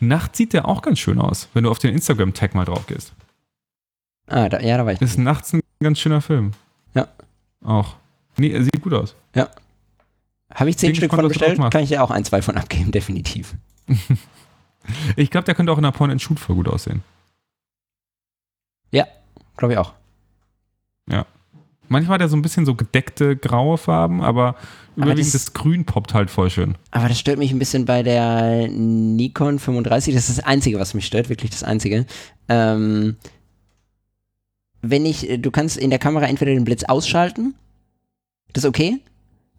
Nachts 0.02 0.38
sieht 0.38 0.52
der 0.52 0.66
auch 0.66 0.82
ganz 0.82 0.98
schön 0.98 1.18
aus, 1.20 1.48
wenn 1.54 1.64
du 1.64 1.70
auf 1.70 1.78
den 1.78 1.94
Instagram-Tag 1.94 2.54
mal 2.54 2.64
drauf 2.64 2.86
gehst. 2.86 3.12
ah, 4.26 4.48
da, 4.48 4.60
ja, 4.60 4.76
da 4.76 4.84
war 4.84 4.92
ich. 4.92 5.00
Ist 5.00 5.18
nachts 5.18 5.52
ein 5.52 5.60
ganz 5.80 5.98
schöner 6.00 6.20
Film. 6.20 6.52
Ja. 6.94 7.08
Auch. 7.64 7.96
Nee, 8.36 8.50
er 8.50 8.64
sieht 8.64 8.82
gut 8.82 8.94
aus. 8.94 9.14
Habe 10.52 10.70
ich 10.70 10.76
zehn 10.78 10.94
Stück 10.94 11.12
von 11.14 11.28
bestellt? 11.28 11.58
Kann 11.70 11.82
ich 11.82 11.90
dir 11.90 12.02
auch 12.02 12.10
ein, 12.10 12.24
zwei 12.24 12.42
von 12.42 12.56
abgeben, 12.56 12.90
definitiv. 12.92 13.54
Ich 15.14 15.30
glaube, 15.30 15.44
der 15.44 15.54
könnte 15.54 15.70
auch 15.70 15.76
in 15.76 15.84
der 15.84 15.92
Point-and-Shoot 15.92 16.40
voll 16.40 16.56
gut 16.56 16.66
aussehen. 16.66 17.04
Glaube 19.56 19.74
ich 19.74 19.78
auch. 19.78 19.92
Manchmal 21.92 22.14
hat 22.14 22.20
er 22.22 22.28
so 22.28 22.36
ein 22.36 22.42
bisschen 22.42 22.66
so 22.66 22.74
gedeckte 22.74 23.36
graue 23.36 23.78
Farben, 23.78 24.20
aber 24.22 24.56
überwiegend 24.96 25.32
das- 25.34 25.44
das, 25.44 25.52
Grün 25.52 25.84
poppt 25.84 26.12
halt 26.14 26.30
voll 26.30 26.50
schön. 26.50 26.74
Aber 26.90 27.08
das 27.08 27.18
stört 27.20 27.38
mich 27.38 27.52
ein 27.52 27.58
bisschen 27.60 27.84
bei 27.84 28.02
der 28.02 28.66
Nikon 28.68 29.58
35. 29.60 30.14
Das 30.14 30.28
ist 30.28 30.38
das 30.38 30.44
Einzige, 30.44 30.80
was 30.80 30.94
mich 30.94 31.06
stört, 31.06 31.28
wirklich 31.28 31.50
das 31.52 31.62
Einzige. 31.62 32.06
Ähm, 32.48 33.16
wenn 34.80 35.06
ich, 35.06 35.28
du 35.40 35.50
kannst 35.50 35.76
in 35.76 35.90
der 35.90 35.98
Kamera 36.00 36.26
entweder 36.26 36.52
den 36.52 36.64
Blitz 36.64 36.82
ausschalten, 36.84 37.54
das 38.52 38.64
ist 38.64 38.68
okay, 38.68 38.98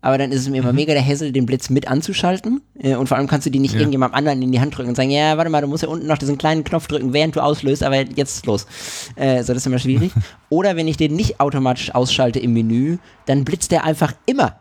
aber 0.03 0.17
dann 0.19 0.31
ist 0.31 0.41
es 0.41 0.49
mir 0.49 0.57
immer 0.59 0.69
Mhm. 0.71 0.75
mega 0.75 0.93
der 0.93 1.03
Hassel, 1.05 1.31
den 1.31 1.45
Blitz 1.45 1.69
mit 1.71 1.87
anzuschalten. 1.87 2.61
Äh, 2.77 2.95
und 2.95 3.07
vor 3.07 3.17
allem 3.17 3.25
kannst 3.27 3.45
du 3.47 3.49
die 3.49 3.59
nicht 3.59 3.73
Ja. 3.73 3.79
irgendjemandem 3.79 4.15
anderen 4.17 4.41
in 4.41 4.51
die 4.51 4.59
Hand 4.59 4.77
drücken 4.77 4.89
und 4.89 4.95
sagen, 4.95 5.09
ja, 5.09 5.37
warte 5.37 5.49
mal, 5.49 5.61
du 5.61 5.67
musst 5.67 5.81
ja 5.83 5.89
unten 5.89 6.05
noch 6.07 6.17
diesen 6.17 6.37
kleinen 6.37 6.63
Knopf 6.63 6.87
drücken, 6.87 7.13
während 7.13 7.35
du 7.35 7.39
auslöst, 7.41 7.81
aber 7.83 7.95
jetzt 8.01 8.45
los. 8.45 8.67
Äh, 9.15 9.43
so, 9.43 9.53
das 9.53 9.63
ist 9.63 9.67
immer 9.67 9.79
schwierig. 9.79 10.11
Oder 10.49 10.75
wenn 10.75 10.87
ich 10.87 10.97
den 10.97 11.15
nicht 11.15 11.39
automatisch 11.39 11.95
ausschalte 11.95 12.39
im 12.39 12.53
Menü, 12.53 12.97
dann 13.25 13.45
blitzt 13.45 13.71
der 13.71 13.85
einfach 13.85 14.13
immer. 14.25 14.57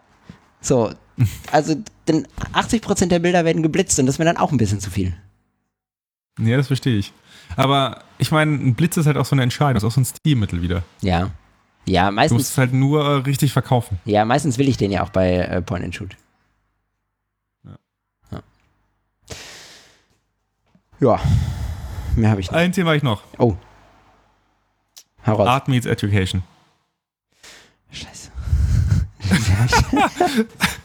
So, 0.61 0.93
also 1.51 1.75
denn 2.09 2.27
80% 2.55 3.07
der 3.11 3.19
Bilder 3.19 3.45
werden 3.45 3.63
geblitzt 3.63 3.99
und 3.99 4.07
das 4.07 4.15
ist 4.15 4.19
mir 4.21 4.25
dann 4.25 4.37
auch 4.37 4.53
ein 4.53 4.59
bisschen 4.59 4.81
zu 4.81 4.91
viel. 4.91 5.13
Ja, 6.41 6.57
das 6.57 6.69
verstehe 6.69 6.97
ich. 6.99 7.13
Aber 7.57 8.03
ich 8.19 8.31
meine, 8.31 8.53
ein 8.55 8.75
Blitz 8.75 8.97
ist 8.97 9.07
halt 9.07 9.17
auch 9.19 9.27
so 9.27 9.35
eine 9.35 9.43
Entscheidung, 9.43 9.75
das 9.75 9.83
ist 9.83 9.89
auch 9.89 9.93
so 9.93 10.01
ein 10.01 10.05
Stilmittel 10.07 10.63
wieder. 10.63 10.83
Ja. 11.03 11.31
Ja, 11.85 12.07
Du 12.07 12.13
meistens, 12.13 12.39
musst 12.39 12.51
es 12.53 12.59
halt 12.59 12.73
nur 12.73 13.05
äh, 13.05 13.15
richtig 13.23 13.53
verkaufen. 13.53 13.99
ja, 14.05 14.25
meistens 14.25 14.57
will 14.59 14.69
ich 14.69 14.77
den 14.77 14.91
ja 14.93 15.03
auch 15.03 15.11
bei 15.11 15.35
äh, 15.37 15.63
Point 15.63 15.85
and 15.85 15.95
Shoot. 15.95 16.17
Ja. 17.65 17.77
Ja. 18.31 18.43
Ja. 21.01 21.21
Mehr 22.17 22.31
habe 22.31 22.41
ich 22.41 22.51
nicht. 22.51 22.57
Ein 22.57 22.73
Thema 22.73 22.89
habe 22.91 22.97
ich 22.99 23.03
noch. 23.03 23.23
Oh. 23.39 23.57
Hau 25.27 25.35
raus. 25.35 25.49
Art 25.49 25.69
meets 25.69 25.87
Education. 25.87 26.43
Scheiße. 27.91 28.31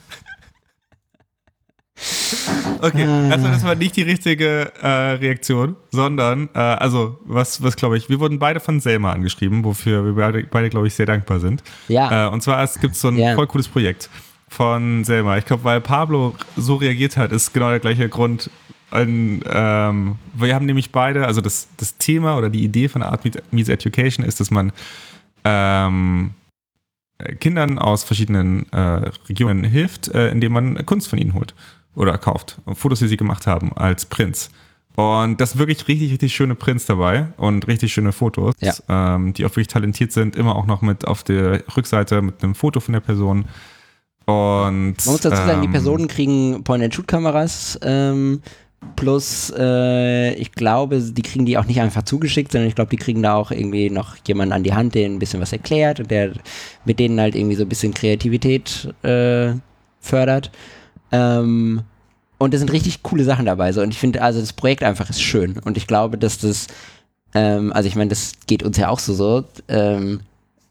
Okay, 2.81 3.05
also 3.31 3.47
das 3.47 3.63
war 3.63 3.75
nicht 3.75 3.95
die 3.95 4.03
richtige 4.03 4.71
äh, 4.81 4.87
Reaktion, 4.87 5.75
sondern, 5.91 6.49
äh, 6.53 6.59
also, 6.59 7.19
was, 7.25 7.63
was 7.63 7.75
glaube 7.75 7.97
ich, 7.97 8.09
wir 8.09 8.19
wurden 8.19 8.39
beide 8.39 8.59
von 8.59 8.79
Selma 8.79 9.11
angeschrieben, 9.11 9.63
wofür 9.63 10.05
wir 10.05 10.13
beide, 10.13 10.43
beide 10.43 10.69
glaube 10.69 10.87
ich, 10.87 10.93
sehr 10.93 11.05
dankbar 11.05 11.39
sind. 11.39 11.63
Ja. 11.87 12.27
Äh, 12.27 12.29
und 12.29 12.41
zwar, 12.43 12.63
es 12.63 12.79
gibt 12.79 12.95
so 12.95 13.07
ein 13.09 13.17
Ja. 13.17 13.35
voll 13.35 13.47
cooles 13.47 13.67
Projekt 13.67 14.09
von 14.49 15.03
Selma. 15.03 15.37
Ich 15.37 15.45
glaube, 15.45 15.63
weil 15.63 15.81
Pablo 15.81 16.35
so 16.55 16.75
reagiert 16.75 17.17
hat, 17.17 17.31
ist 17.31 17.53
genau 17.53 17.69
der 17.69 17.79
gleiche 17.79 18.07
Grund. 18.09 18.49
Ein, 18.91 19.41
ähm, 19.51 20.15
wir 20.33 20.55
haben 20.55 20.65
nämlich 20.65 20.91
beide, 20.91 21.25
also 21.27 21.41
das, 21.41 21.67
das 21.77 21.97
Thema 21.97 22.37
oder 22.37 22.49
die 22.49 22.63
Idee 22.63 22.87
von 22.87 23.03
Art 23.03 23.25
Meets- 23.25 23.41
Meets 23.51 23.67
Education 23.69 24.25
ist, 24.25 24.39
dass 24.39 24.49
man 24.49 24.71
ähm, 25.43 26.31
Kindern 27.39 27.79
aus 27.79 28.03
verschiedenen 28.03 28.71
äh, 28.71 29.09
Regionen 29.27 29.63
hilft, 29.63 30.07
äh, 30.09 30.29
indem 30.29 30.53
man 30.53 30.85
Kunst 30.85 31.09
von 31.09 31.19
ihnen 31.19 31.33
holt 31.33 31.53
oder 31.97 32.17
kauft. 32.17 32.57
Fotos, 32.73 32.99
die 32.99 33.07
sie 33.07 33.17
gemacht 33.17 33.47
haben 33.47 33.73
als 33.75 34.05
Prints. 34.05 34.49
Und 34.95 35.39
das 35.39 35.51
sind 35.51 35.59
wirklich 35.59 35.87
richtig, 35.87 36.11
richtig 36.11 36.33
schöne 36.33 36.55
Prints 36.55 36.85
dabei 36.87 37.27
und 37.37 37.67
richtig 37.67 37.93
schöne 37.93 38.11
Fotos, 38.11 38.55
Ja. 38.61 38.73
ähm, 38.89 39.33
die 39.33 39.45
auch 39.45 39.49
wirklich 39.51 39.67
talentiert 39.67 40.11
sind. 40.11 40.35
Immer 40.35 40.55
auch 40.55 40.65
noch 40.65 40.81
mit 40.81 41.05
auf 41.05 41.23
der 41.23 41.63
Rückseite 41.75 42.21
mit 42.21 42.43
einem 42.43 42.55
Foto 42.55 42.79
von 42.79 42.93
der 42.93 43.01
Person. 43.01 43.45
Und 44.25 44.33
Man 44.33 44.95
muss 45.05 45.21
dazu 45.21 45.35
sagen, 45.37 45.61
die 45.61 45.67
ähm, 45.67 45.71
Personen 45.71 46.07
kriegen 46.07 46.63
Point-and-Shoot-Kameras 46.63 47.79
ähm, 47.83 48.41
plus, 48.95 49.53
äh, 49.57 50.33
ich 50.33 50.51
glaube, 50.51 50.99
die 50.99 51.21
kriegen 51.21 51.45
die 51.45 51.57
auch 51.57 51.65
nicht 51.65 51.79
einfach 51.79 52.03
zugeschickt, 52.03 52.51
sondern 52.51 52.67
ich 52.67 52.75
glaube, 52.75 52.89
die 52.89 52.97
kriegen 52.97 53.21
da 53.21 53.35
auch 53.35 53.51
irgendwie 53.51 53.89
noch 53.89 54.15
jemanden 54.27 54.53
an 54.53 54.63
die 54.63 54.73
Hand, 54.73 54.95
der 54.95 55.05
ein 55.05 55.19
bisschen 55.19 55.39
was 55.41 55.53
erklärt 55.53 55.99
und 55.99 56.11
der 56.11 56.31
mit 56.85 56.99
denen 56.99 57.19
halt 57.19 57.35
irgendwie 57.35 57.55
so 57.55 57.63
ein 57.63 57.69
bisschen 57.69 57.93
Kreativität 57.93 58.93
äh, 59.03 59.53
fördert. 60.01 60.51
Ähm, 61.11 61.81
und 62.37 62.53
da 62.53 62.57
sind 62.57 62.71
richtig 62.71 63.03
coole 63.03 63.23
Sachen 63.23 63.45
dabei. 63.45 63.71
So. 63.71 63.81
Und 63.81 63.89
ich 63.89 63.99
finde, 63.99 64.21
also 64.21 64.39
das 64.39 64.53
Projekt 64.53 64.83
einfach 64.83 65.09
ist 65.09 65.21
schön. 65.21 65.57
Und 65.59 65.77
ich 65.77 65.87
glaube, 65.87 66.17
dass 66.17 66.37
das, 66.37 66.67
ähm, 67.33 67.73
also 67.73 67.87
ich 67.87 67.95
meine, 67.95 68.09
das 68.09 68.33
geht 68.45 68.63
uns 68.63 68.77
ja 68.77 68.89
auch 68.89 68.99
so 68.99 69.13
so. 69.13 69.43
Ähm, 69.67 70.21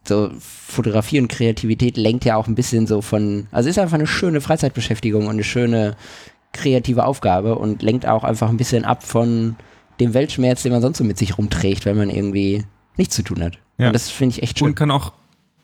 so 0.06 0.30
Fotografie 0.38 1.20
und 1.20 1.26
Kreativität 1.26 1.96
lenkt 1.96 2.24
ja 2.24 2.36
auch 2.36 2.46
ein 2.46 2.54
bisschen 2.54 2.86
so 2.86 3.02
von, 3.02 3.48
also 3.50 3.68
ist 3.68 3.78
einfach 3.78 3.96
eine 3.96 4.06
schöne 4.06 4.40
Freizeitbeschäftigung 4.40 5.24
und 5.24 5.32
eine 5.32 5.42
schöne 5.42 5.96
kreative 6.52 7.04
Aufgabe 7.04 7.56
und 7.56 7.82
lenkt 7.82 8.06
auch 8.06 8.24
einfach 8.24 8.48
ein 8.48 8.56
bisschen 8.56 8.84
ab 8.84 9.02
von 9.02 9.56
dem 9.98 10.14
Weltschmerz, 10.14 10.62
den 10.62 10.72
man 10.72 10.82
sonst 10.82 10.98
so 10.98 11.04
mit 11.04 11.18
sich 11.18 11.38
rumträgt, 11.38 11.84
wenn 11.86 11.96
man 11.96 12.10
irgendwie 12.10 12.64
nichts 12.96 13.16
zu 13.16 13.22
tun 13.22 13.42
hat. 13.42 13.58
Ja. 13.78 13.88
Und 13.88 13.92
das 13.92 14.10
finde 14.10 14.36
ich 14.36 14.42
echt 14.42 14.58
schön. 14.58 14.68
und 14.68 14.74
kann 14.74 14.90
auch 14.90 15.12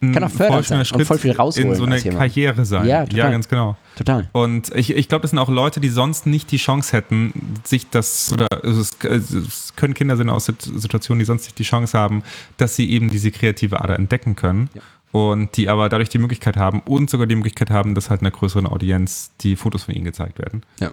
Kann 0.03 0.25
auch 0.25 0.31
fördernd 0.31 0.67
sein 0.67 0.81
und 0.81 1.05
voll 1.05 1.19
viel 1.19 1.31
rausholen 1.31 1.71
in 1.71 1.77
so 1.77 1.85
eine. 1.85 2.03
Karriere 2.03 2.65
sein. 2.65 2.89
Ja, 2.89 3.07
total. 3.07 3.31
ganz 3.31 3.49
genau. 3.49 3.77
Total. 3.95 4.29
Und 4.33 4.75
ich, 4.75 4.91
ich 4.97 5.09
glaube, 5.09 5.23
das 5.23 5.31
sind 5.31 5.39
auch 5.39 5.49
Leute, 5.49 5.79
die 5.79 5.91
sonst 5.91 6.27
nicht 6.27 6.51
die 6.51 6.57
Chance 6.57 6.97
hätten, 6.97 7.33
sich 7.63 7.89
das, 7.89 8.33
oder 8.33 8.49
also 8.51 8.81
es, 8.81 8.97
es 9.05 9.75
können 9.77 9.95
Kinder 9.95 10.17
sein 10.17 10.29
aus 10.29 10.47
Sit- 10.47 10.63
Situationen, 10.63 11.21
die 11.21 11.25
sonst 11.25 11.45
nicht 11.45 11.59
die 11.59 11.63
Chance 11.63 11.97
haben, 11.97 12.25
dass 12.57 12.75
sie 12.75 12.91
eben 12.91 13.11
diese 13.11 13.31
kreative 13.31 13.81
Ader 13.81 13.97
entdecken 13.97 14.35
können. 14.35 14.71
Ja. 14.75 14.83
Und 15.13 15.57
die 15.57 15.69
aber 15.69 15.89
dadurch 15.89 16.09
die 16.09 16.19
Möglichkeit 16.19 16.57
haben 16.57 16.81
und 16.81 17.11
sogar 17.11 17.27
die 17.27 17.37
Möglichkeit 17.37 17.71
haben, 17.71 17.95
dass 17.95 18.11
halt 18.11 18.23
einer 18.23 18.31
größeren 18.31 18.67
Audienz 18.67 19.31
die 19.43 19.57
Fotos 19.57 19.85
von 19.85 19.95
ihnen 19.95 20.07
gezeigt 20.07 20.39
werden. 20.39 20.63
Ja. 20.81 20.91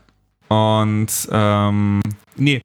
Und 0.50 1.08
ähm, 1.32 2.02
nee, 2.36 2.62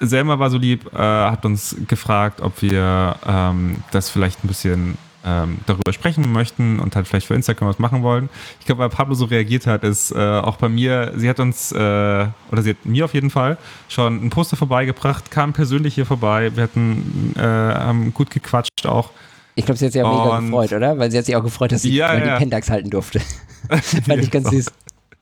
Selma 0.00 0.38
war 0.38 0.50
so 0.50 0.58
lieb, 0.58 0.92
äh, 0.92 0.98
hat 0.98 1.44
uns 1.44 1.74
gefragt, 1.88 2.40
ob 2.40 2.60
wir 2.62 3.16
ähm, 3.26 3.76
das 3.90 4.10
vielleicht 4.10 4.44
ein 4.44 4.48
bisschen 4.48 4.98
ähm, 5.24 5.58
darüber 5.66 5.92
sprechen 5.92 6.30
möchten 6.32 6.78
und 6.80 6.94
halt 6.96 7.06
vielleicht 7.06 7.26
für 7.26 7.34
Instagram 7.34 7.68
was 7.68 7.78
machen 7.78 8.02
wollen. 8.02 8.28
Ich 8.60 8.66
glaube, 8.66 8.80
weil 8.80 8.88
Pablo 8.88 9.14
so 9.14 9.24
reagiert 9.24 9.66
hat, 9.66 9.84
ist 9.84 10.12
äh, 10.12 10.18
auch 10.18 10.56
bei 10.56 10.68
mir, 10.68 11.12
sie 11.16 11.28
hat 11.28 11.40
uns, 11.40 11.72
äh, 11.72 11.76
oder 11.76 12.62
sie 12.62 12.70
hat 12.70 12.84
mir 12.84 13.04
auf 13.04 13.14
jeden 13.14 13.30
Fall 13.30 13.58
schon 13.88 14.24
ein 14.26 14.30
Poster 14.30 14.56
vorbeigebracht, 14.56 15.30
kam 15.30 15.52
persönlich 15.52 15.94
hier 15.94 16.06
vorbei, 16.06 16.54
wir 16.54 16.62
hatten, 16.62 17.34
äh, 17.36 17.40
haben 17.40 18.14
gut 18.14 18.30
gequatscht 18.30 18.86
auch. 18.86 19.10
Ich 19.54 19.64
glaube, 19.64 19.78
sie 19.78 19.86
hat 19.86 19.92
sich 19.92 20.02
auch 20.02 20.24
mega 20.24 20.38
gefreut, 20.38 20.72
oder? 20.72 20.98
Weil 20.98 21.10
sie 21.10 21.18
hat 21.18 21.24
sich 21.24 21.34
auch 21.34 21.42
gefreut, 21.42 21.72
dass 21.72 21.82
sie 21.82 21.92
Ja, 21.92 22.14
ja. 22.14 22.34
die 22.34 22.38
Pentax 22.38 22.70
halten 22.70 22.90
durfte. 22.90 23.20
Fand 23.68 24.22
ich 24.22 24.30
ganz 24.30 24.50
süß. 24.50 24.66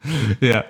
Ja. 0.40 0.64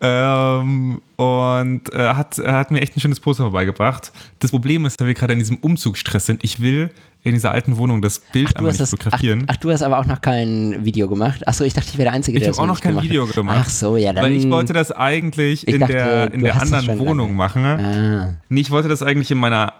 Ähm, 0.00 1.00
und 1.16 1.92
äh, 1.92 2.14
hat, 2.14 2.38
er 2.38 2.54
hat 2.54 2.70
mir 2.70 2.80
echt 2.80 2.96
ein 2.96 3.00
schönes 3.00 3.20
Poster 3.20 3.44
vorbeigebracht. 3.44 4.12
Das 4.40 4.50
Problem 4.50 4.84
ist, 4.86 5.00
dass 5.00 5.06
wir 5.06 5.14
gerade 5.14 5.32
in 5.32 5.38
diesem 5.38 5.58
Umzugsstress 5.58 6.26
sind. 6.26 6.42
Ich 6.42 6.60
will 6.60 6.90
in 7.22 7.32
dieser 7.32 7.52
alten 7.52 7.76
Wohnung 7.78 8.02
das 8.02 8.18
Bild 8.18 8.50
Du 8.50 8.56
einmal 8.56 8.72
nicht 8.72 8.80
das, 8.80 8.92
ach, 8.92 8.98
fotografieren. 8.98 9.44
ach, 9.46 9.56
du 9.56 9.70
hast 9.70 9.82
aber 9.82 9.98
auch 9.98 10.06
noch 10.06 10.20
kein 10.20 10.84
Video 10.84 11.08
gemacht. 11.08 11.46
Achso, 11.48 11.64
ich 11.64 11.72
dachte, 11.72 11.88
ich 11.90 11.98
wäre 11.98 12.06
der 12.06 12.12
Einzige, 12.12 12.36
ich 12.36 12.42
der 12.42 12.48
habe 12.48 12.56
das 12.56 12.62
auch 12.62 12.66
noch 12.66 12.80
kein 12.80 12.92
gemacht 12.92 13.04
Video 13.04 13.26
gemacht. 13.26 13.58
Ach 13.60 13.68
so, 13.70 13.96
ja, 13.96 14.12
dann. 14.12 14.24
weil 14.24 14.32
ich 14.32 14.50
wollte 14.50 14.72
das 14.72 14.92
eigentlich 14.92 15.66
Ich 15.66 15.74
in 15.74 15.80
dachte, 15.80 15.92
der, 15.94 16.32
in 16.34 16.40
der 16.40 16.60
anderen 16.60 16.98
Wohnung 16.98 17.34
machen. 17.34 17.64
Ah. 17.64 18.34
Nee, 18.48 18.60
ich 18.60 18.70
wollte 18.70 18.88
das 18.88 19.02
eigentlich 19.02 19.30
in 19.30 19.38
meiner, 19.38 19.72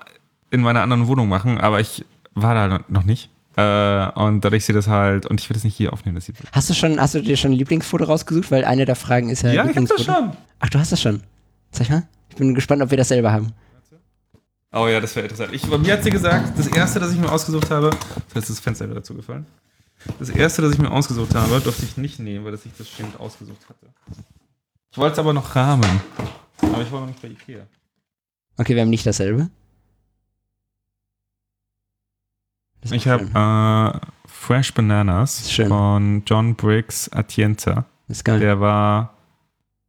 in 0.51 0.62
meiner 0.62 0.82
anderen 0.82 1.06
Wohnung 1.06 1.28
machen, 1.28 1.59
aber 1.59 1.81
ich 1.81 2.05
war 2.35 2.55
da 2.55 2.81
noch 2.89 3.05
nicht. 3.05 3.28
Äh, 3.57 4.11
und 4.21 4.45
dadurch 4.45 4.65
sehe 4.65 4.75
das 4.75 4.89
halt, 4.89 5.27
und 5.27 5.41
ich 5.41 5.49
will 5.49 5.55
das 5.55 5.65
nicht 5.65 5.77
hier 5.77 5.93
aufnehmen. 5.93 6.17
Das 6.17 6.25
sieht 6.27 6.37
Hast 6.53 6.71
du 6.71 6.75
schon, 6.75 7.01
hast 7.01 7.15
du 7.15 7.23
dir 7.23 7.37
schon 7.37 7.53
ein 7.53 7.59
Lieblingsfoto 7.59 8.05
rausgesucht? 8.05 8.51
Weil 8.51 8.65
eine 8.65 8.85
der 8.85 8.97
Fragen 8.97 9.31
ist 9.31 9.43
ja. 9.43 9.53
ja, 9.53 9.69
ich 9.69 9.77
hab 9.77 9.87
das 9.87 10.05
schon. 10.05 10.33
Ach, 10.59 10.69
du 10.69 10.79
hast 10.79 10.93
das 10.93 11.01
schon. 11.01 11.23
Sag 11.71 11.83
ich 11.83 11.91
mal. 11.91 12.09
Ich 12.31 12.37
bin 12.37 12.55
gespannt, 12.55 12.83
ob 12.83 12.91
wir 12.91 12.99
das 12.99 13.09
selber 13.09 13.33
haben. 13.33 13.53
Oh 14.73 14.89
ja, 14.89 15.01
das 15.01 15.15
wäre 15.15 15.27
interessant. 15.27 15.55
Ich, 15.55 15.63
bei 15.63 15.79
mir 15.79 15.93
hat 15.93 16.03
sie 16.03 16.11
gesagt, 16.11 16.59
das 16.59 16.67
erste, 16.67 16.99
das 16.99 17.13
ich 17.13 17.19
mir 17.19 17.31
ausgesucht 17.31 17.71
habe, 17.71 17.91
das 17.91 18.35
heißt, 18.35 18.51
das 18.51 18.59
Fenster 18.59 18.87
wieder 18.87 18.97
dazu 18.97 19.15
gefallen. 19.15 19.47
Das 20.19 20.31
erste, 20.31 20.63
das 20.63 20.73
ich 20.73 20.79
mir 20.79 20.91
ausgesucht 20.91 21.35
habe, 21.37 21.61
durfte 21.61 21.85
ich 21.85 21.97
nicht 21.97 22.19
nehmen, 22.19 22.45
weil 22.45 22.53
das 22.53 22.67
ich 22.67 22.73
das 22.77 22.89
bestimmt 22.89 23.19
ausgesucht 23.21 23.69
hatte. 23.69 23.87
Ich 24.91 24.99
wollte 24.99 25.13
es 25.13 25.19
aber 25.21 25.33
noch 25.33 25.55
rahmen. 25.55 26.01
Aber 26.61 26.83
ich 26.83 26.91
war 26.91 27.01
noch 27.01 27.07
nicht 27.07 27.23
bei 27.23 27.29
Ikea. 27.29 27.67
Okay, 28.57 28.75
wir 28.75 28.83
haben 28.83 28.91
nicht 28.91 29.07
dasselbe. 29.07 29.49
Ich 32.90 33.09
habe 33.09 33.24
äh, 34.02 34.06
Fresh 34.28 34.74
Bananas 34.74 35.51
von 35.51 36.23
John 36.27 36.55
Briggs 36.55 37.11
Atienza. 37.12 37.86
Ist 38.09 38.24
geil. 38.24 38.40
Der 38.40 38.61
war 38.61 39.15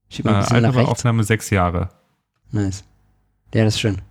Schieb 0.09 0.25
äh, 0.25 0.31
mal 0.31 0.39
bisschen 0.41 0.61
nach. 0.61 0.75
Aufnahme 0.87 1.23
sechs 1.23 1.49
Jahre. 1.49 1.89
Nice. 2.51 2.83
Ja, 3.53 3.65
das 3.65 3.75
ist 3.75 3.79
schön. 3.81 4.01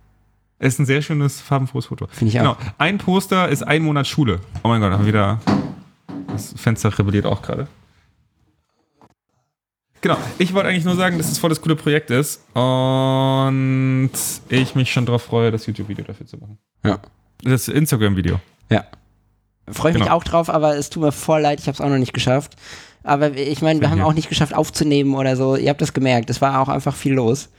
Ist 0.59 0.79
ein 0.79 0.85
sehr 0.85 1.01
schönes, 1.01 1.41
farbenfrohes 1.41 1.87
Foto. 1.87 2.07
Finde 2.07 2.27
ich 2.31 2.37
Genau. 2.37 2.51
auch. 2.51 2.57
Ein 2.77 2.97
Poster 2.97 3.49
ist 3.49 3.63
ein 3.63 3.83
Monat 3.83 4.07
Schule. 4.07 4.39
Oh 4.63 4.67
mein 4.69 4.81
Gott, 4.81 4.91
haben 4.91 5.05
wieder. 5.05 5.39
Das 6.27 6.53
Fenster 6.55 6.97
rebelliert 6.97 7.25
auch 7.25 7.41
gerade. 7.41 7.67
Genau. 10.01 10.17
Ich 10.37 10.53
wollte 10.53 10.69
eigentlich 10.69 10.85
nur 10.85 10.95
sagen, 10.95 11.17
dass 11.17 11.31
es 11.31 11.39
voll 11.39 11.49
das 11.49 11.61
coole 11.61 11.75
Projekt 11.75 12.11
ist. 12.11 12.41
Und 12.53 14.11
ich 14.49 14.75
mich 14.75 14.91
schon 14.91 15.05
darauf 15.05 15.23
freue, 15.23 15.51
das 15.51 15.65
YouTube-Video 15.65 16.05
dafür 16.05 16.27
zu 16.27 16.37
machen. 16.37 16.57
Ja. 16.83 16.99
Das 17.43 17.67
Instagram-Video. 17.67 18.39
Ja. 18.69 18.85
Freue 19.67 19.93
mich 19.93 20.03
Genau. 20.03 20.15
auch 20.15 20.23
drauf, 20.23 20.49
aber 20.49 20.77
es 20.77 20.89
tut 20.89 21.03
mir 21.03 21.11
voll 21.11 21.41
leid, 21.41 21.59
ich 21.59 21.67
habe 21.67 21.73
es 21.73 21.81
auch 21.81 21.89
noch 21.89 21.97
nicht 21.97 22.13
geschafft. 22.13 22.55
Aber 23.03 23.35
ich 23.35 23.61
meine, 23.61 23.81
wir 23.81 23.89
haben 23.91 24.01
auch 24.01 24.13
nicht 24.13 24.29
geschafft 24.29 24.55
aufzunehmen 24.55 25.13
oder 25.13 25.35
so. 25.35 25.55
Ihr 25.55 25.69
habt 25.69 25.81
das 25.81 25.93
gemerkt, 25.93 26.29
es 26.29 26.41
war 26.41 26.59
auch 26.59 26.69
einfach 26.69 26.95
viel 26.95 27.13
los. 27.13 27.49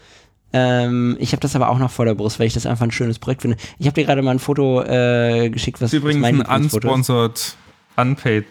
Ähm, 0.53 1.17
ich 1.21 1.33
habe 1.33 1.41
das 1.41 1.55
aber 1.55 1.69
auch 1.69 1.79
noch 1.79 1.91
vor 1.91 2.05
der 2.05 2.15
Brust, 2.15 2.39
weil 2.39 2.47
ich 2.47 2.55
das 2.55 2.67
einfach 2.67 2.85
ein 2.85 2.91
schönes 2.91 3.19
Projekt 3.19 3.43
finde. 3.43 3.57
Ich 3.79 3.87
habe 3.87 3.95
dir 3.95 4.05
gerade 4.07 4.23
mal 4.23 4.31
ein 4.33 4.39
Foto 4.39 4.83
äh, 4.83 5.51
geschickt, 5.51 5.81
was 5.81 5.93
übrigens 5.93 6.21
mein 6.21 6.43
ein 6.43 6.63
unsponsored, 6.63 7.57
unpaid. 7.97 8.45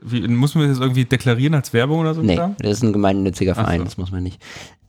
Wie, 0.00 0.26
muss 0.28 0.54
man 0.54 0.68
das 0.68 0.78
irgendwie 0.78 1.04
deklarieren 1.04 1.54
als 1.54 1.72
Werbung 1.72 2.00
oder 2.00 2.14
so? 2.14 2.22
Nee, 2.22 2.36
das 2.58 2.72
ist 2.72 2.82
ein 2.84 2.92
gemeinnütziger 2.92 3.54
Verein, 3.56 3.78
so. 3.80 3.84
das 3.84 3.96
muss 3.98 4.12
man 4.12 4.22
nicht. 4.22 4.40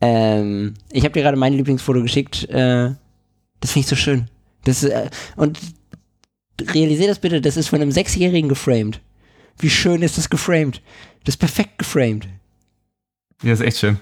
Ähm, 0.01 0.75
ich 0.91 1.03
habe 1.03 1.13
dir 1.13 1.23
gerade 1.23 1.37
mein 1.37 1.53
Lieblingsfoto 1.53 2.01
geschickt. 2.01 2.47
Äh, 2.49 2.91
das 3.59 3.71
finde 3.71 3.85
ich 3.85 3.87
so 3.87 3.95
schön. 3.95 4.29
Das, 4.65 4.83
äh, 4.83 5.09
und 5.35 5.59
realisier 6.73 7.07
das 7.07 7.19
bitte, 7.19 7.41
das 7.41 7.57
ist 7.57 7.67
von 7.67 7.81
einem 7.81 7.91
Sechsjährigen 7.91 8.49
geframed. 8.49 8.99
Wie 9.59 9.69
schön 9.69 10.01
ist 10.01 10.17
das 10.17 10.29
geframed? 10.29 10.81
Das 11.23 11.35
ist 11.35 11.39
perfekt 11.39 11.77
geframed. 11.77 12.27
Ja, 13.43 13.53
ist 13.53 13.61
echt 13.61 13.77
schön. 13.77 13.99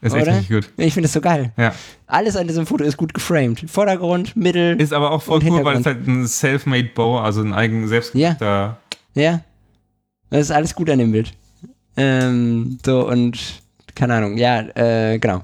Ist 0.00 0.14
echt 0.14 0.22
Oder? 0.22 0.38
richtig 0.38 0.48
gut. 0.48 0.70
Ich 0.76 0.94
finde 0.94 1.06
das 1.08 1.12
so 1.12 1.20
geil. 1.20 1.52
Ja. 1.56 1.74
Alles 2.06 2.36
an 2.36 2.46
diesem 2.46 2.66
Foto 2.66 2.84
ist 2.84 2.96
gut 2.96 3.14
geframed. 3.14 3.68
Vordergrund, 3.68 4.36
Mittel. 4.36 4.80
Ist 4.80 4.92
aber 4.92 5.10
auch 5.10 5.22
voll 5.22 5.42
cool, 5.44 5.64
weil 5.64 5.78
es 5.78 5.86
halt 5.86 6.06
ein 6.06 6.26
self-made 6.26 6.90
Bow, 6.94 7.18
also 7.18 7.40
ein 7.40 7.52
eigen 7.52 7.88
selbstgemachter. 7.88 8.78
ja. 9.14 9.40
Das 10.30 10.42
ist 10.42 10.50
alles 10.50 10.74
gut 10.74 10.90
an 10.90 10.98
dem 10.98 11.10
Bild. 11.10 11.32
Ähm, 11.96 12.78
so 12.84 13.08
und 13.08 13.38
keine 13.94 14.14
Ahnung. 14.14 14.36
Ja, 14.36 14.60
äh, 14.60 15.18
genau. 15.18 15.42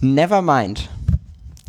Never 0.00 0.42
mind. 0.42 0.88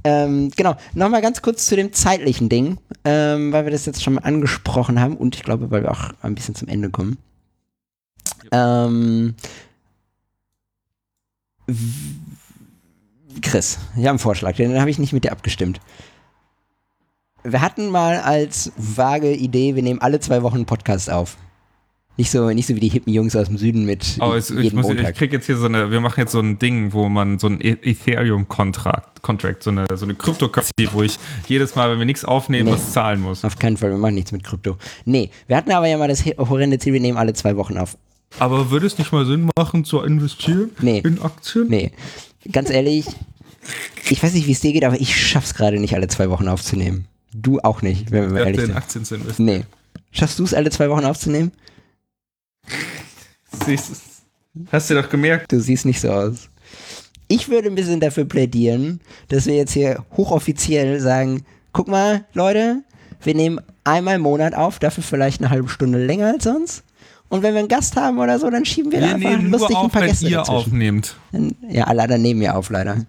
Ähm, 0.07 0.52
genau, 0.56 0.76
nochmal 0.94 1.22
ganz 1.23 1.41
kurz 1.41 1.65
zu 1.65 1.76
dem 1.76 1.91
zeitlichen 1.91 2.48
Ding, 2.48 2.77
ähm, 3.03 3.52
weil 3.52 3.65
wir 3.65 3.72
das 3.72 3.88
jetzt 3.88 4.03
schon 4.03 4.14
mal 4.14 4.22
angesprochen 4.22 5.02
haben 5.02 5.18
und 5.18 5.36
ich 5.36 5.41
glaube, 5.41 5.72
weil 5.72 5.82
wir 5.82 5.91
auch 5.91 6.11
ein 6.22 6.36
bisschen 6.36 6.53
zum 6.53 6.68
Ende 6.68 6.91
kommen. 6.91 7.18
Ähm, 8.52 9.34
w- 11.65 13.40
Chris, 13.41 13.80
ich 13.95 14.02
habe 14.02 14.10
einen 14.10 14.19
Vorschlag, 14.19 14.56
den 14.56 14.80
habe 14.80 14.91
ich 14.91 14.99
nicht 14.99 15.11
mit 15.11 15.23
dir 15.23 15.32
abgestimmt. 15.32 15.82
Wir 17.44 17.61
hatten 17.61 17.90
mal 17.90 18.19
als 18.19 18.72
vage 18.77 19.34
Idee, 19.34 19.76
wir 19.76 19.84
nehmen 19.84 20.02
alle 20.02 20.19
zwei 20.19 20.44
Wochen 20.44 20.57
einen 20.57 20.65
Podcast 20.65 21.10
auf. 21.10 21.38
Nicht 22.17 22.31
so, 22.31 22.49
nicht 22.49 22.65
so 22.65 22.75
wie 22.75 22.79
die 22.79 22.87
hippen 22.87 23.11
Jungs 23.13 23.35
aus 23.35 23.47
dem 23.47 23.57
Süden 23.57 23.85
mit 23.85 24.17
Oh, 24.21 24.33
ich, 24.35 24.49
jeden 24.49 24.79
muss, 24.79 24.89
ich 24.89 25.13
krieg 25.15 25.33
jetzt 25.33 25.47
hier 25.47 25.57
so 25.57 25.65
eine, 25.65 25.91
wir 25.91 25.99
machen 25.99 26.21
jetzt 26.21 26.31
so 26.31 26.39
ein 26.39 26.57
Ding, 26.59 26.93
wo 26.93 27.09
man 27.09 27.39
so 27.39 27.47
ein 27.47 27.59
E- 27.59 27.75
Ethereum-Contract, 27.81 29.21
Contract, 29.21 29.63
so 29.63 29.69
eine, 29.71 29.85
so 29.95 30.05
eine 30.05 30.15
Kryptocurrency, 30.15 30.89
wo 30.93 31.01
ich 31.03 31.17
jedes 31.47 31.75
Mal, 31.75 31.91
wenn 31.91 31.99
wir 31.99 32.05
nichts 32.05 32.23
aufnehmen, 32.23 32.67
Nee. 32.69 32.71
was 32.73 32.93
zahlen 32.93 33.19
muss. 33.21 33.43
Auf 33.43 33.59
keinen 33.59 33.75
Fall, 33.77 33.91
wir 33.91 33.97
machen 33.97 34.15
nichts 34.15 34.31
mit 34.31 34.43
Krypto. 34.45 34.77
Nee, 35.03 35.29
wir 35.47 35.57
hatten 35.57 35.71
aber 35.71 35.87
ja 35.87 35.97
mal 35.97 36.07
das 36.07 36.23
horrende 36.25 36.79
Ziel, 36.79 36.93
wir 36.93 37.01
nehmen 37.01 37.17
alle 37.17 37.33
zwei 37.33 37.57
Wochen 37.57 37.77
auf. 37.77 37.97
Aber 38.39 38.71
würde 38.71 38.87
es 38.87 38.97
nicht 38.97 39.11
mal 39.11 39.25
Sinn 39.25 39.49
machen, 39.57 39.83
zu 39.83 40.01
investieren 40.01 40.71
Nee. 40.81 40.99
in 41.05 41.21
Aktien? 41.21 41.67
Nee, 41.67 41.91
ganz 42.51 42.69
ehrlich, 42.69 43.05
ich 44.09 44.21
weiß 44.23 44.33
nicht, 44.33 44.47
wie 44.47 44.51
es 44.53 44.61
dir 44.61 44.71
geht, 44.73 44.85
aber 44.85 44.99
ich 44.99 45.15
schaff's 45.19 45.53
gerade 45.53 45.79
nicht, 45.79 45.95
alle 45.95 46.07
zwei 46.07 46.29
Wochen 46.29 46.47
aufzunehmen. 46.47 47.07
Du 47.33 47.59
auch 47.59 47.81
nicht, 47.81 48.11
wenn 48.11 48.23
wir 48.23 48.29
mal 48.29 48.39
Ich 48.39 48.45
ehrlich 48.45 48.55
dachte, 48.57 48.61
in 48.61 48.67
sind. 48.67 48.77
Aktien 48.77 49.05
zu 49.05 49.15
investieren. 49.15 49.45
Nee. 49.45 49.63
Schaffst 50.11 50.39
du 50.39 50.43
es, 50.45 50.53
alle 50.53 50.69
zwei 50.69 50.89
Wochen 50.89 51.03
aufzunehmen? 51.03 51.51
Siehst 53.65 53.91
Hast 54.71 54.89
du 54.89 54.93
doch 54.95 55.09
gemerkt. 55.09 55.51
Du 55.51 55.59
siehst 55.59 55.85
nicht 55.85 55.99
so 55.99 56.09
aus. 56.11 56.49
Ich 57.27 57.49
würde 57.49 57.67
ein 57.67 57.75
bisschen 57.75 57.99
dafür 57.99 58.25
plädieren, 58.25 59.01
dass 59.27 59.47
wir 59.47 59.55
jetzt 59.55 59.73
hier 59.73 60.05
hochoffiziell 60.15 60.99
sagen, 61.01 61.43
guck 61.73 61.87
mal, 61.87 62.23
Leute, 62.33 62.83
wir 63.21 63.35
nehmen 63.35 63.59
einmal 63.83 64.15
im 64.15 64.21
Monat 64.21 64.53
auf, 64.53 64.79
dafür 64.79 65.03
vielleicht 65.03 65.41
eine 65.41 65.49
halbe 65.49 65.67
Stunde 65.69 66.05
länger 66.05 66.27
als 66.27 66.43
sonst. 66.43 66.83
Und 67.27 67.41
wenn 67.41 67.53
wir 67.53 67.59
einen 67.59 67.67
Gast 67.67 67.95
haben 67.95 68.19
oder 68.19 68.37
so, 68.39 68.49
dann 68.49 68.63
schieben 68.65 68.91
wir, 68.91 69.01
da 69.01 69.07
Wir 69.07 69.15
einfach 69.15 69.29
nehmen 69.29 69.49
nur 69.49 69.59
lustig 69.59 69.75
ein 69.75 69.85
auf, 69.85 69.91
paar 69.91 70.01
wenn 70.03 70.09
Gäste 70.09 70.25
ihr 70.27 70.37
dazwischen. 70.37 70.55
aufnehmt. 70.57 71.15
Ja, 71.67 71.85
anderen 71.85 72.21
nehmen 72.21 72.41
ja 72.41 72.53
auf, 72.53 72.69
leider. 72.69 73.05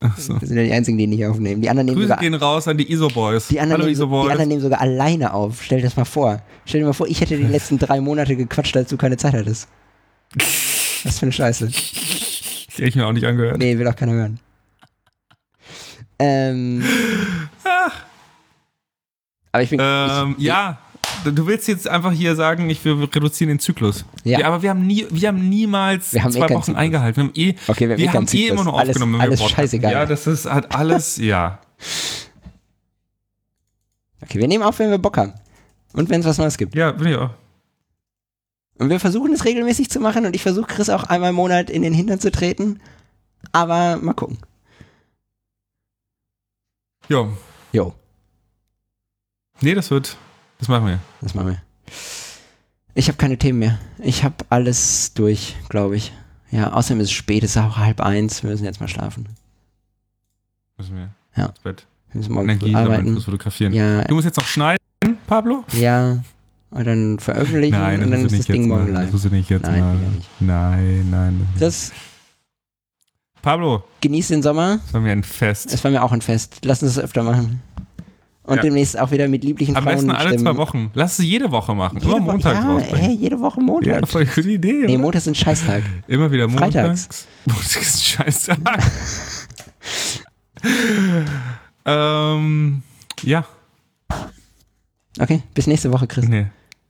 Achso. 0.00 0.40
Wir 0.40 0.46
sind 0.46 0.56
ja 0.56 0.64
die 0.64 0.72
Einzigen, 0.72 0.98
die 0.98 1.06
nicht 1.06 1.26
aufnehmen. 1.26 1.60
Die 1.60 1.68
anderen 1.68 1.86
nehmen, 1.86 1.96
Grüße 1.96 2.08
sogar, 2.08 2.22
gehen 2.22 2.34
raus 2.34 2.68
an 2.68 2.76
die 2.78 2.90
ISO-Boys. 2.92 3.48
die 3.48 3.60
anderen, 3.60 3.82
Hallo 3.82 3.90
nehmen, 3.90 3.96
so, 3.96 4.06
die 4.06 4.30
anderen 4.30 4.48
nehmen 4.48 4.60
sogar 4.62 4.80
alleine 4.80 5.34
auf. 5.34 5.62
Stell 5.62 5.78
dir 5.78 5.84
das 5.84 5.96
mal 5.96 6.04
vor. 6.04 6.40
Stell 6.64 6.80
dir 6.80 6.86
mal 6.86 6.92
vor, 6.92 7.08
ich 7.08 7.20
hätte 7.20 7.36
die 7.36 7.42
letzten 7.50 7.78
drei 7.78 8.00
Monate 8.00 8.36
gequatscht, 8.36 8.76
als 8.76 8.90
du 8.90 8.96
keine 8.96 9.16
Zeit 9.16 9.34
hattest. 9.34 9.68
Was 11.04 11.18
für 11.18 11.26
eine 11.26 11.32
Scheiße. 11.32 11.68
Die 12.78 12.84
hätte 12.84 12.90
ich 12.90 12.96
mir 12.96 13.06
auch 13.08 13.12
nicht 13.12 13.26
angehört. 13.26 13.58
Nee, 13.58 13.76
will 13.76 13.88
auch 13.88 13.96
keiner 13.96 14.12
hören. 14.12 14.38
Ähm. 16.20 16.84
Aber 19.52 19.62
ich 19.62 19.70
bin. 19.70 19.80
Ähm, 19.82 20.36
ich, 20.38 20.44
ja, 20.44 20.78
du 21.24 21.46
willst 21.46 21.68
jetzt 21.68 21.86
einfach 21.88 22.12
hier 22.12 22.34
sagen, 22.36 22.68
ich, 22.70 22.84
wir 22.84 23.00
reduzieren 23.00 23.48
den 23.48 23.58
Zyklus. 23.58 24.04
Ja. 24.24 24.40
Ja, 24.40 24.46
aber 24.48 24.62
wir 24.62 24.70
haben 24.70 24.86
nie, 24.86 25.06
wir 25.10 25.28
haben 25.28 25.48
niemals 25.48 26.12
Wir 26.12 26.22
haben 26.24 26.30
eh 26.30 26.38
zwei 26.38 26.46
keinen 26.46 26.56
Wochen 26.56 26.64
Zyklus. 26.64 26.80
eingehalten. 26.80 27.16
Wir 27.16 27.24
haben 27.24 27.32
eh, 27.34 27.54
Okay, 27.68 27.88
wir 27.88 27.94
haben 27.94 27.98
eh 28.00 28.02
wir 28.02 28.06
keinen 28.12 28.26
haben 28.26 28.36
eh 28.36 28.46
immer 28.48 28.64
nur 28.64 28.78
Alles- 28.78 28.88
aufgenommen, 28.96 29.20
alles 29.20 29.38
wir 29.40 29.44
Podcast 29.44 29.56
scheißegal. 29.56 29.92
Ja, 29.92 30.06
das 30.06 30.26
ist 30.26 30.46
halt 30.46 30.72
alles, 30.74 31.16
ja. 31.18 31.60
Okay, 34.22 34.38
wir 34.38 34.48
nehmen 34.48 34.64
auf, 34.64 34.78
wenn 34.78 34.90
wir 34.90 34.98
Bock 34.98 35.16
haben. 35.16 35.32
Und 35.92 36.10
wenn 36.10 36.20
es 36.20 36.26
was 36.26 36.38
Neues 36.38 36.58
gibt. 36.58 36.74
Ja, 36.74 36.92
bin 36.92 37.08
ich 37.08 37.16
auch. 37.16 37.30
Und 38.78 38.90
wir 38.90 39.00
versuchen 39.00 39.32
es 39.32 39.44
regelmäßig 39.44 39.90
zu 39.90 40.00
machen 40.00 40.24
und 40.26 40.34
ich 40.36 40.42
versuche 40.42 40.66
Chris 40.66 40.88
auch 40.90 41.04
einmal 41.04 41.30
im 41.30 41.36
Monat 41.36 41.70
in 41.70 41.82
den 41.82 41.92
Hintern 41.94 42.20
zu 42.20 42.30
treten. 42.30 42.80
Aber 43.52 43.96
mal 43.96 44.12
gucken. 44.14 44.38
Jo. 47.08 47.32
Jo, 47.72 47.94
Nee, 49.60 49.74
das 49.74 49.90
wird, 49.90 50.16
das 50.58 50.68
machen 50.68 50.86
wir. 50.86 50.98
das 51.20 51.34
machen 51.34 51.48
wir. 51.48 51.62
Ich 52.94 53.08
habe 53.08 53.16
keine 53.18 53.38
Themen 53.38 53.60
mehr. 53.60 53.78
Ich 53.98 54.24
habe 54.24 54.34
alles 54.50 55.12
durch, 55.14 55.56
glaube 55.68 55.96
ich. 55.96 56.12
Ja, 56.50 56.72
außerdem 56.72 57.00
ist 57.00 57.08
es 57.08 57.12
spät, 57.12 57.44
es 57.44 57.50
ist 57.50 57.56
auch 57.58 57.76
halb 57.76 58.00
eins. 58.00 58.42
Wir 58.42 58.50
müssen 58.50 58.64
jetzt 58.64 58.80
mal 58.80 58.88
schlafen. 58.88 59.28
Müssen 60.76 60.96
wir. 60.96 61.08
Ja. 61.36 61.46
Ins 61.46 61.58
Bett. 61.60 61.86
Wir 62.12 62.18
müssen 62.18 62.32
morgen 62.32 62.48
Energie 62.48 62.74
arbeiten. 62.74 63.12
fürs 63.12 63.24
Fotografieren. 63.24 63.72
Ja, 63.72 64.02
Du 64.04 64.14
musst 64.14 64.24
jetzt 64.24 64.38
noch 64.38 64.46
schneiden, 64.46 64.78
Pablo? 65.26 65.64
ja. 65.72 66.18
Und 66.70 66.86
dann 66.86 67.18
veröffentlichen 67.18 67.78
Nein, 67.78 68.02
und 68.04 68.10
dann 68.10 68.26
ist 68.26 68.38
das 68.40 68.44
Ding 68.46 68.68
morgen 68.68 68.92
live. 68.92 69.04
Das 69.04 69.12
musst 69.12 69.24
du 69.24 69.30
nicht 69.30 69.48
jetzt 69.48 69.62
Nein, 69.62 70.12
nicht. 70.16 70.28
Nein, 70.38 71.08
nein. 71.10 71.48
Das 71.58 71.92
Pablo, 73.40 73.84
genießt 74.02 74.28
den 74.30 74.42
Sommer. 74.42 74.78
das 74.84 74.92
war 74.92 75.00
mir 75.00 75.12
ein 75.12 75.22
Fest. 75.22 75.72
Es 75.72 75.82
war 75.82 75.90
mir 75.90 76.02
auch 76.02 76.12
ein 76.12 76.20
Fest. 76.20 76.58
Lass 76.64 76.82
uns 76.82 76.96
das 76.96 77.04
öfter 77.04 77.22
machen. 77.22 77.62
Und 78.48 78.56
Ja. 78.56 78.62
demnächst 78.62 78.98
auch 78.98 79.10
wieder 79.10 79.28
mit 79.28 79.44
lieblichen 79.44 79.76
Am 79.76 79.84
besten 79.84 80.10
alle 80.10 80.20
Frauenstimmen. 80.30 80.54
zwei 80.54 80.58
Wochen. 80.58 80.90
Lass 80.94 81.18
es 81.18 81.24
jede 81.26 81.50
Woche 81.50 81.74
machen. 81.74 81.98
Jede 81.98 82.06
Immer 82.16 82.26
Woche- 82.26 82.32
montags 82.32 82.90
ja, 82.90 82.96
hey, 82.96 83.14
jede 83.14 83.38
Woche 83.40 83.60
Montag. 83.60 84.00
Ja, 84.00 84.06
voll 84.06 84.24
gute 84.24 84.50
Idee. 84.50 84.84
nee? 84.86 84.96
Montag 84.96 85.18
ist 85.18 85.28
ein 85.28 85.34
Scheißtag. 85.34 85.82
Immer 86.06 86.30
wieder 86.32 86.48
montags. 86.48 86.72
Freitags. 86.74 87.26
Montags 87.44 87.76
ist 87.76 88.04
scheiße. 88.04 88.56
ähm, 91.84 92.82
ja, 93.22 93.44
Okay, 95.20 95.42
bis 95.52 95.66
nächste 95.66 95.90
Woche, 95.92 96.06
Chris. 96.06 96.28
nee. 96.28 96.46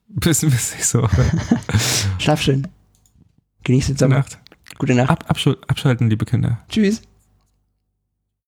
Bis, 0.09 0.40
bis 0.43 0.74
nächste 0.74 1.02
Woche. 1.02 1.24
Schlaf 2.18 2.43
schön. 2.43 2.68
Genieß 3.64 3.86
den 3.86 3.94
Gute 3.94 4.05
Sommer. 4.05 4.16
Nacht. 4.18 4.39
Gute 4.78 4.94
Nacht. 4.94 5.09
Ab, 5.10 5.24
abschal- 5.28 5.56
abschalten, 5.66 6.10
liebe 6.10 6.26
Kinder. 6.26 6.59
Tschüss. 6.68 7.01